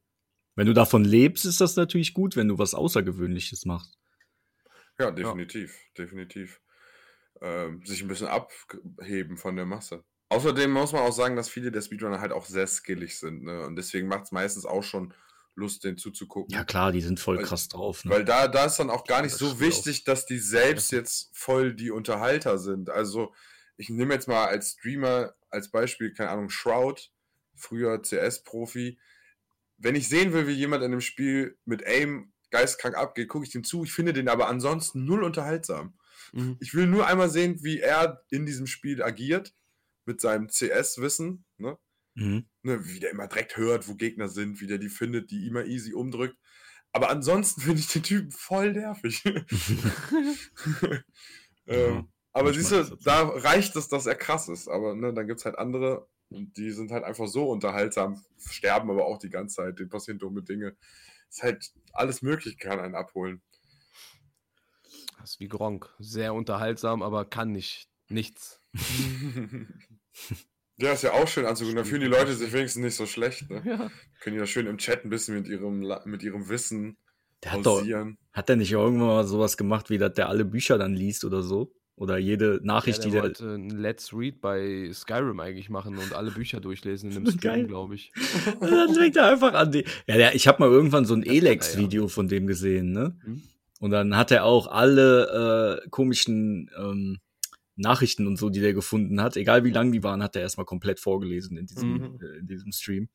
wenn 0.61 0.67
du 0.67 0.75
davon 0.75 1.07
lebst, 1.07 1.47
ist 1.47 1.63
das 1.63 1.75
natürlich 1.77 2.13
gut, 2.13 2.37
wenn 2.37 2.47
du 2.47 2.59
was 2.59 2.75
Außergewöhnliches 2.75 3.65
machst. 3.65 3.99
Ja, 4.99 5.11
definitiv, 5.11 5.75
definitiv. 5.97 6.61
Ähm, 7.41 7.83
sich 7.87 8.03
ein 8.03 8.09
bisschen 8.09 8.27
abheben 8.27 9.39
von 9.39 9.57
der 9.57 9.65
Masse. 9.65 10.05
Außerdem 10.29 10.71
muss 10.71 10.93
man 10.93 11.01
auch 11.01 11.15
sagen, 11.15 11.35
dass 11.35 11.49
viele 11.49 11.73
der 11.73 11.81
Speedrunner 11.81 12.21
halt 12.21 12.33
auch 12.33 12.45
sehr 12.45 12.67
skillig 12.67 13.19
sind, 13.19 13.43
ne? 13.43 13.65
Und 13.65 13.77
deswegen 13.77 14.07
macht 14.07 14.25
es 14.25 14.33
meistens 14.33 14.67
auch 14.67 14.83
schon 14.83 15.15
Lust, 15.55 15.83
den 15.85 15.97
zuzugucken. 15.97 16.55
Ja, 16.55 16.65
klar, 16.65 16.93
die 16.93 17.01
sind 17.01 17.19
voll 17.19 17.39
Weil- 17.39 17.45
krass 17.47 17.69
drauf. 17.69 18.05
Ne? 18.05 18.11
Weil 18.11 18.27
da, 18.27 18.47
da 18.47 18.67
ist 18.67 18.77
dann 18.77 18.91
auch 18.91 19.05
gar 19.07 19.23
nicht 19.23 19.33
Das 19.33 19.39
so 19.41 19.61
wichtig, 19.61 20.05
dass 20.05 20.27
die 20.27 20.39
selbst 20.39 20.93
jetzt 20.93 21.31
voll 21.33 21.73
die 21.73 21.91
Unterhalter 21.91 22.59
sind. 22.59 22.91
Also, 22.91 23.33
ich 23.79 23.89
nehme 23.89 24.13
jetzt 24.13 24.29
mal 24.29 24.45
als 24.45 24.73
Streamer 24.73 25.33
als 25.49 25.71
Beispiel, 25.71 26.13
keine 26.13 26.29
Ahnung, 26.29 26.51
Shroud, 26.51 27.11
früher 27.57 28.03
CS-Profi. 28.03 28.99
Wenn 29.81 29.95
ich 29.95 30.09
sehen 30.09 30.33
will, 30.33 30.47
wie 30.47 30.53
jemand 30.53 30.83
in 30.83 30.93
einem 30.93 31.01
Spiel 31.01 31.59
mit 31.65 31.87
Aim 31.87 32.33
geistkrank 32.51 32.97
abgeht, 32.97 33.29
gucke 33.29 33.45
ich 33.45 33.53
dem 33.53 33.65
zu. 33.65 33.85
Ich 33.85 33.93
finde 33.93 34.13
den 34.13 34.29
aber 34.29 34.49
ansonsten 34.49 35.05
null 35.05 35.25
unterhaltsam. 35.25 35.99
Mhm. 36.33 36.57
Ich 36.61 36.75
will 36.75 36.87
nur 36.87 37.07
einmal 37.07 37.31
sehen, 37.31 37.63
wie 37.63 37.81
er 37.81 38.23
in 38.31 38.47
diesem 38.47 38.67
Spiel 38.67 39.03
agiert, 39.03 39.55
mit 40.05 40.21
seinem 40.21 40.49
CS-Wissen, 40.49 41.45
ne? 41.59 41.79
mhm. 42.15 42.47
ne, 42.63 42.87
wie 42.87 43.01
der 43.01 43.11
immer 43.11 43.29
direkt 43.29 43.57
hört, 43.57 43.89
wo 43.89 43.95
Gegner 43.95 44.29
sind, 44.29 44.61
wie 44.61 44.67
der 44.67 44.79
die 44.79 44.89
findet, 44.89 45.31
die 45.31 45.47
immer 45.47 45.65
easy 45.65 45.95
umdrückt. 45.95 46.37
Aber 46.93 47.11
ansonsten 47.11 47.61
finde 47.63 47.81
ich 47.81 47.89
den 47.89 48.03
Typen 48.03 48.31
voll 48.31 48.73
nervig. 48.73 49.23
ähm, 51.67 52.09
aber 52.33 52.53
manchmal 52.53 52.85
siehst 52.85 52.93
du, 52.93 52.97
da 53.05 53.23
reicht 53.23 53.75
es, 53.77 53.89
dass 53.89 54.07
er 54.07 54.15
krass 54.15 54.49
ist. 54.49 54.69
Aber 54.69 54.95
ne, 54.95 55.13
dann 55.13 55.27
gibt 55.27 55.41
es 55.41 55.45
halt 55.45 55.59
andere, 55.59 56.09
und 56.31 56.57
die 56.57 56.71
sind 56.71 56.91
halt 56.91 57.05
einfach 57.05 57.27
so 57.27 57.51
unterhaltsam, 57.51 58.25
sterben 58.39 58.91
aber 58.91 59.07
auch 59.07 59.19
die 59.19 59.31
ganze 59.31 59.57
Zeit, 59.57 59.79
denen 59.79 59.91
passieren 59.91 60.19
dumme 60.19 60.43
Dinge. 60.43 60.77
Ist 61.29 61.43
halt 61.43 61.73
alles 61.93 62.23
möglich, 62.23 62.59
kann 62.59 62.81
einen 62.81 62.95
abholen. 62.95 63.43
Das 65.21 65.33
ist 65.33 65.41
wie 65.41 65.49
Gronk. 65.49 65.93
Sehr 65.99 66.35
unterhaltsam, 66.35 67.03
aber 67.03 67.25
kann 67.25 67.53
nicht. 67.53 67.89
Nichts. 68.09 68.61
ja, 70.77 70.93
ist 70.93 71.03
ja 71.03 71.13
auch 71.13 71.29
schön 71.29 71.47
anzugucken. 71.47 71.77
Da 71.77 71.85
fühlen 71.85 72.01
die 72.01 72.09
Leute 72.09 72.35
sich 72.35 72.53
wenigstens 72.53 72.83
nicht 72.83 72.97
so 72.97 73.07
schlecht. 73.07 73.49
Ne? 73.51 73.63
Ja. 73.65 73.91
Können 74.21 74.39
da 74.39 74.47
schön 74.47 74.67
im 74.67 74.79
Chat 74.79 75.05
ein 75.05 75.11
bisschen 75.11 75.37
mit 75.37 75.47
ihrem, 75.47 75.87
mit 76.07 76.23
ihrem 76.25 76.49
Wissen 76.49 76.97
Der 77.45 77.53
hat 77.53 77.67
doch, 77.67 77.85
hat 78.33 78.49
der 78.49 78.57
nicht 78.57 78.73
irgendwann 78.73 79.07
mal 79.07 79.27
sowas 79.27 79.57
gemacht, 79.57 79.91
wie 79.91 79.99
dass 79.99 80.15
der 80.15 80.29
alle 80.29 80.45
Bücher 80.45 80.79
dann 80.79 80.95
liest 80.95 81.25
oder 81.25 81.43
so? 81.43 81.73
Oder 82.01 82.17
jede 82.17 82.55
Ja, 82.55 82.61
Nachricht, 82.63 82.99
der 83.01 83.05
die 83.05 83.11
der. 83.13 83.23
wollte 83.25 83.45
ein 83.57 83.69
Let's 83.69 84.13
Read 84.15 84.41
bei 84.41 84.91
Skyrim 84.91 85.39
eigentlich 85.39 85.69
machen 85.69 85.99
und 85.99 86.15
alle 86.15 86.31
Bücher 86.31 86.59
durchlesen 86.59 87.11
in 87.11 87.17
einem 87.19 87.25
Geil. 87.41 87.53
Stream, 87.59 87.69
glaube 87.69 87.95
ich. 87.95 88.11
dann 88.61 88.95
fängt 88.95 89.17
er 89.17 89.27
einfach 89.31 89.53
an. 89.53 89.71
Die, 89.71 89.85
ja, 90.07 90.17
der, 90.17 90.35
ich 90.35 90.49
habe 90.49 90.61
mal 90.63 90.71
irgendwann 90.71 91.05
so 91.05 91.13
ein 91.15 91.23
er, 91.23 91.33
Elex-Video 91.35 92.09
von 92.09 92.27
dem 92.27 92.47
gesehen, 92.47 92.93
ne? 92.93 93.17
Hm? 93.23 93.43
Und 93.81 93.91
dann 93.91 94.17
hat 94.17 94.31
er 94.31 94.45
auch 94.47 94.67
alle 94.69 95.83
äh, 95.85 95.89
komischen 95.91 96.71
ähm, 96.79 97.19
Nachrichten 97.77 98.27
und 98.27 98.39
so, 98.39 98.49
die 98.49 98.61
der 98.61 98.73
gefunden 98.73 99.21
hat, 99.23 99.37
egal 99.37 99.65
wie 99.65 99.71
lang 99.71 99.93
die 99.93 100.03
waren, 100.03 100.23
hat 100.23 100.37
er 100.37 100.43
erstmal 100.43 100.67
komplett 100.67 101.01
vorgelesen 101.01 101.59
in 101.59 101.67
diesem, 101.67 101.93
Mhm. 101.93 102.19
äh, 102.23 102.39
in 102.39 102.47
diesem 102.47 102.73
Stream. 102.73 103.09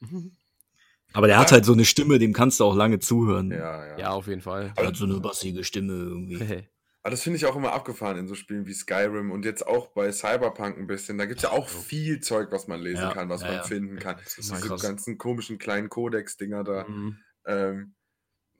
Mhm. 0.00 0.32
Aber 1.14 1.26
der 1.28 1.38
hat 1.38 1.48
Ja. 1.50 1.52
halt 1.56 1.64
so 1.64 1.72
eine 1.72 1.84
Stimme, 1.86 2.18
dem 2.18 2.32
kannst 2.34 2.60
du 2.60 2.64
auch 2.64 2.76
lange 2.76 2.98
zuhören. 3.00 3.50
Ja, 3.50 3.86
ja. 3.86 3.98
Ja, 3.98 4.10
auf 4.10 4.28
jeden 4.28 4.42
Fall. 4.42 4.72
Der 4.76 4.86
hat 4.88 4.96
so 4.96 5.04
eine 5.06 5.18
bassige 5.18 5.64
Stimme 5.64 5.94
irgendwie. 5.94 6.64
Aber 7.02 7.12
das 7.12 7.22
finde 7.22 7.38
ich 7.38 7.46
auch 7.46 7.56
immer 7.56 7.72
abgefahren 7.72 8.18
in 8.18 8.28
so 8.28 8.34
Spielen 8.34 8.66
wie 8.66 8.74
Skyrim 8.74 9.30
und 9.30 9.44
jetzt 9.46 9.66
auch 9.66 9.88
bei 9.88 10.12
Cyberpunk 10.12 10.76
ein 10.76 10.86
bisschen. 10.86 11.16
Da 11.16 11.24
gibt 11.24 11.38
es 11.38 11.44
ja 11.44 11.50
auch 11.50 11.66
viel 11.68 12.20
Zeug, 12.20 12.48
was 12.52 12.66
man 12.68 12.80
lesen 12.80 13.02
Ja, 13.04 13.12
kann, 13.14 13.28
was 13.30 13.40
ja, 13.40 13.46
man 13.48 13.56
ja. 13.56 13.62
finden 13.62 13.98
kann. 13.98 14.16
Das 14.22 14.36
ist 14.38 14.50
Diese 14.52 14.68
krass. 14.68 14.82
ganzen 14.82 15.16
komischen 15.16 15.58
kleinen 15.58 15.88
Codex-Dinger 15.88 16.62
da. 16.62 16.84
Mhm. 16.86 17.16
Ähm, 17.46 17.94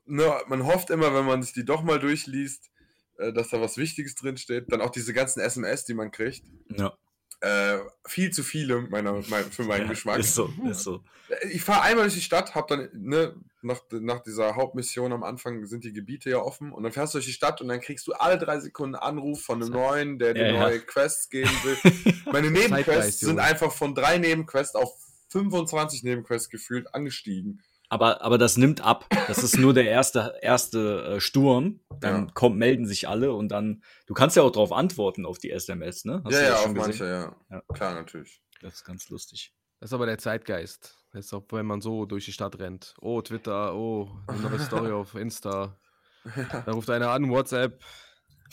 ne, 0.07 0.33
man 0.49 0.65
hofft 0.65 0.89
immer, 0.91 1.15
wenn 1.15 1.27
man 1.27 1.43
sich 1.43 1.53
die 1.53 1.65
doch 1.67 1.83
mal 1.83 1.99
durchliest, 1.99 2.71
äh, 3.19 3.33
dass 3.33 3.51
da 3.51 3.61
was 3.61 3.77
Wichtiges 3.77 4.15
drin 4.15 4.39
steht. 4.39 4.73
Dann 4.73 4.81
auch 4.81 4.91
diese 4.91 5.13
ganzen 5.13 5.41
SMS, 5.41 5.85
die 5.85 5.95
man 5.95 6.11
kriegt. 6.11 6.45
Ja, 6.71 6.95
Äh, 7.43 7.79
viel 8.07 8.31
zu 8.31 8.43
viele 8.43 8.81
meiner, 8.83 9.13
mein, 9.29 9.45
für 9.51 9.65
meinen 9.65 9.83
ja 9.83 9.89
Geschmack. 9.91 10.19
ist 10.19 10.35
so, 10.35 10.51
ist 10.69 10.83
so. 10.83 11.05
Ich 11.51 11.63
fahre 11.63 11.83
einmal 11.83 12.05
durch 12.05 12.15
die 12.15 12.21
Stadt, 12.23 12.55
hab 12.55 12.69
dann, 12.69 12.89
ne, 12.95 13.35
nach, 13.63 13.81
nach 13.91 14.21
dieser 14.23 14.57
Hauptmission 14.57 15.13
am 15.13 15.23
Anfang 15.23 15.67
sind 15.67 15.85
die 15.85 15.93
Gebiete 15.93 16.31
ja 16.31 16.39
offen 16.39 16.73
und 16.73 16.83
dann 16.83 16.93
fährst 16.93 17.15
du 17.15 17.19
durch 17.19 17.27
die 17.27 17.33
Stadt 17.33 17.61
und 17.61 17.69
dann 17.69 17.81
kriegst 17.81 18.07
du 18.07 18.13
alle 18.13 18.39
drei 18.39 18.59
Sekunden 18.61 18.95
einen 18.95 19.19
Anruf 19.19 19.43
von 19.43 19.63
einem 19.63 19.73
neuen, 19.73 20.19
der 20.19 20.35
dir 20.35 20.47
Ja, 20.47 20.53
ja. 20.55 20.61
neue 20.61 20.81
Quests 20.81 21.29
geben 21.31 21.51
will. 21.65 21.77
Meine 22.33 22.51
Nebenquests 22.51 23.21
sind 23.21 23.39
einfach 23.39 23.73
von 23.73 23.95
drei 23.95 24.19
Nebenquests 24.19 24.75
auf 24.75 24.93
25 25.29 26.03
Nebenquests 26.03 26.49
gefühlt 26.49 26.95
angestiegen. 26.95 27.63
Aber, 27.93 28.23
aber 28.23 28.39
das 28.39 28.57
nimmt 28.57 28.83
ab. 28.83 29.07
Das 29.27 29.43
ist 29.43 29.59
nur 29.59 29.75
der 29.75 29.85
erste, 29.85 30.39
erste 30.43 31.17
äh, 31.17 31.21
Sturm. 31.21 31.81
Dann 31.99 32.27
Ja. 32.27 32.33
kommt, 32.35 32.57
melden 32.57 32.87
sich 32.87 33.09
alle 33.09 33.33
und 33.33 33.49
dann, 33.49 33.83
du 34.07 34.15
kannst 34.15 34.37
ja 34.37 34.45
auch 34.45 34.53
darauf 34.53 34.71
antworten 34.73 35.27
auf 35.27 35.39
die 35.39 35.51
SMS, 35.51 36.05
ne? 36.05 36.23
Hast 36.25 36.33
ja, 36.35 36.41
du 36.41 36.47
ja, 36.47 36.55
auf 36.55 36.73
manche, 36.73 37.05
ja. 37.05 37.37
Ja. 37.51 37.63
Klar, 37.75 37.95
natürlich. 37.95 38.41
Das 38.61 38.75
ist 38.75 38.85
ganz 38.85 39.09
lustig. 39.09 39.53
Das 39.81 39.91
ist 39.91 39.95
aber 39.95 40.07
der 40.07 40.19
Zeitgeist. 40.19 41.00
Ist 41.13 41.33
auch, 41.35 41.45
wenn 41.51 41.67
man 41.67 41.81
so 41.81 42.07
durch 42.07 42.25
die 42.27 42.33
Stadt 42.33 42.59
rennt. 42.61 42.95
Oh, 43.01 43.21
Twitter, 43.21 43.75
oh, 43.75 44.09
eine 44.29 44.41
neue 44.41 44.59
Story 44.61 44.93
auf 44.93 45.15
Insta. 45.17 45.77
Da 46.25 46.73
ruft 46.73 46.91
einer 46.91 47.11
an, 47.11 47.31
WhatsApp, 47.31 47.81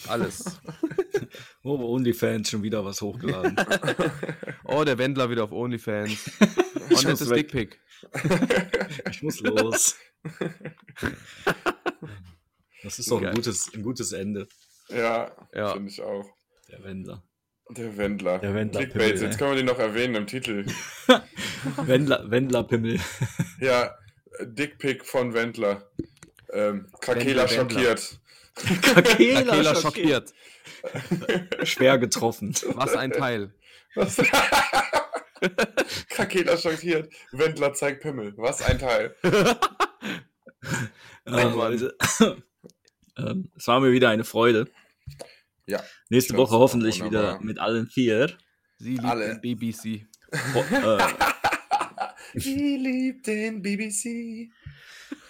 alles. 0.07 0.59
Oh, 1.63 1.75
OnlyFans 1.95 2.49
schon 2.49 2.63
wieder 2.63 2.85
was 2.85 3.01
hochgeladen. 3.01 3.55
Oh, 4.63 4.83
der 4.85 4.97
Wendler 4.97 5.29
wieder 5.29 5.43
auf 5.43 5.51
OnlyFans. 5.51 6.11
Ich 6.11 6.33
Oh, 6.39 6.85
muss 6.91 7.03
nettes 7.03 7.29
weg. 7.29 7.49
Dickpick. 7.51 7.81
ich 9.09 9.23
muss 9.23 9.39
los. 9.41 9.95
Das 12.83 12.99
ist 12.99 13.11
doch 13.11 13.21
ein 13.21 13.33
gutes, 13.33 13.73
ein 13.73 13.83
gutes 13.83 14.11
Ende, 14.13 14.47
ja, 14.89 15.31
Ja. 15.53 15.73
finde 15.73 15.89
ich 15.89 16.01
auch. 16.01 16.25
der 16.69 16.83
Wendler. 16.83 17.23
Der 17.69 17.97
Wendler. 17.97 18.39
Der 18.39 18.53
Wendler 18.53 18.81
Clickbait, 18.81 19.13
Pimmel, 19.13 19.21
jetzt 19.23 19.33
ey. 19.33 19.37
können 19.37 19.51
wir 19.51 19.57
den 19.57 19.65
noch 19.65 19.79
erwähnen 19.79 20.15
im 20.15 20.27
Titel. 20.27 20.65
Wendler, 21.85 22.29
Wendler-Pimmel. 22.29 22.99
Ja, 23.59 23.95
Dickpick 24.41 25.05
von 25.05 25.33
Wendler. 25.33 25.89
Ähm, 26.53 26.87
Wendler, 27.05 27.25
Wendler. 27.25 27.47
schockiert. 27.47 28.19
Kakela, 28.81 29.39
Akela 29.39 29.75
schockiert. 29.75 30.33
schockiert. 31.09 31.67
Schwer 31.67 31.97
getroffen. 31.97 32.53
Was 32.73 32.95
ein 32.95 33.11
Teil. 33.11 33.53
Was? 33.95 34.17
Krakela 36.09 36.57
schockiert. 36.57 37.11
Wendler 37.31 37.73
zeigt 37.73 38.01
Pimmel. 38.01 38.33
Was 38.37 38.61
ein 38.61 38.79
Teil. 38.79 39.15
Ähm, 41.25 41.91
ähm, 43.17 43.51
es 43.55 43.67
war 43.67 43.79
mir 43.79 43.91
wieder 43.91 44.09
eine 44.09 44.23
Freude. 44.23 44.67
Ja. 45.67 45.83
Nächste 46.09 46.33
Ich 46.33 46.37
Woche 46.39 46.55
hoffentlich 46.57 47.01
wunderbar. 47.03 47.35
wieder 47.35 47.45
mit 47.45 47.59
allen 47.59 47.87
vier. 47.87 48.35
Sie 48.77 48.91
liebt 48.91 49.03
Alle. 49.05 49.39
den 49.39 49.41
BBC. 49.41 50.07
Ho 50.53 50.59
äh, 50.71 50.97
Sie 52.35 52.77
liebt 52.77 53.27
den 53.27 53.61
BBC. 53.61 54.51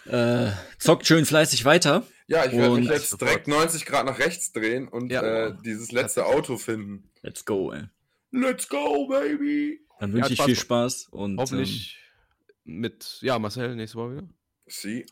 äh, 0.06 0.52
zockt 0.80 1.08
schön 1.08 1.26
fleißig 1.26 1.66
weiter. 1.66 2.06
Ja, 2.28 2.46
ich 2.46 2.52
werde 2.52 2.76
mich 2.76 2.90
jetzt 2.90 3.20
direkt 3.22 3.48
90 3.48 3.86
Grad 3.86 4.06
nach 4.06 4.20
rechts 4.20 4.52
drehen 4.52 4.88
und 4.88 5.12
Ja. 5.12 5.22
äh, 5.48 5.56
dieses 5.64 5.92
letzte 5.92 6.26
Auto 6.26 6.58
finden. 6.58 7.10
Let's 7.22 7.46
go, 7.46 7.72
ey. 7.72 7.84
Let's 8.32 8.68
go, 8.68 9.08
baby! 9.08 9.80
Dann 10.00 10.10
Ja, 10.12 10.16
wünsche 10.18 10.34
ich 10.34 10.38
Spaß 10.38 10.46
viel. 10.46 10.56
Spaß 10.56 11.08
und 11.12 11.38
Hoffentlich 11.40 11.98
mit, 12.66 13.18
ja, 13.22 13.40
Marcel 13.40 13.76
nächste 13.76 13.98
Woche 13.98 14.18
wieder. 14.18 14.30
Sie. 14.70 15.06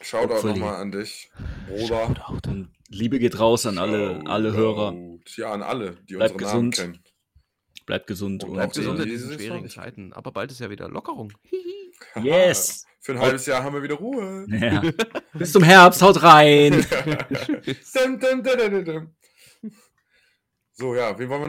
Shoutout 0.00 0.34
Hopefully. 0.34 0.52
nochmal 0.58 0.76
an 0.80 0.90
dich, 0.92 1.30
Bruder. 1.68 2.14
und 2.46 2.70
Liebe 2.88 3.18
geht 3.18 3.38
raus 3.38 3.66
an 3.66 3.78
alle, 3.78 4.22
alle 4.26 4.52
Hörer. 4.52 4.92
Shoutout. 4.92 5.20
Ja, 5.36 5.52
an 5.52 5.62
alle, 5.62 5.96
die 6.08 6.14
Bleibt 6.14 6.34
unsere 6.34 6.50
Namen 6.56 6.70
gesund. 6.70 6.92
kennen. 6.94 7.04
Bleibt 7.84 8.06
gesund 8.06 8.42
Und 8.44 8.50
und, 8.50 8.56
Bleibt 8.56 8.72
auch 8.72 8.76
gesund 8.76 8.98
in 9.00 9.04
die- 9.04 9.10
diesen 9.10 9.28
diese 9.30 9.40
schwierigen. 9.40 9.68
Zeiten. 9.68 10.12
Aber 10.12 10.32
bald 10.32 10.50
ist 10.50 10.60
ja 10.60 10.70
wieder 10.70 10.88
Lockerung. 10.88 11.32
Yes. 12.22 12.84
Für 13.00 13.12
ein 13.12 13.20
halbes 13.20 13.46
Jahr 13.46 13.62
haben 13.62 13.74
wir 13.74 13.82
wieder 13.82 13.94
Ruhe. 13.94 14.46
Ja. 14.50 14.82
Bis 15.32 15.52
zum 15.52 15.62
Herbst, 15.62 16.02
haut 16.02 16.22
rein. 16.22 16.84
So, 20.78 20.94
ja, 20.94 21.18
wen 21.18 21.28
wollen 21.30 21.30
wir 21.30 21.38
noch? 21.38 21.44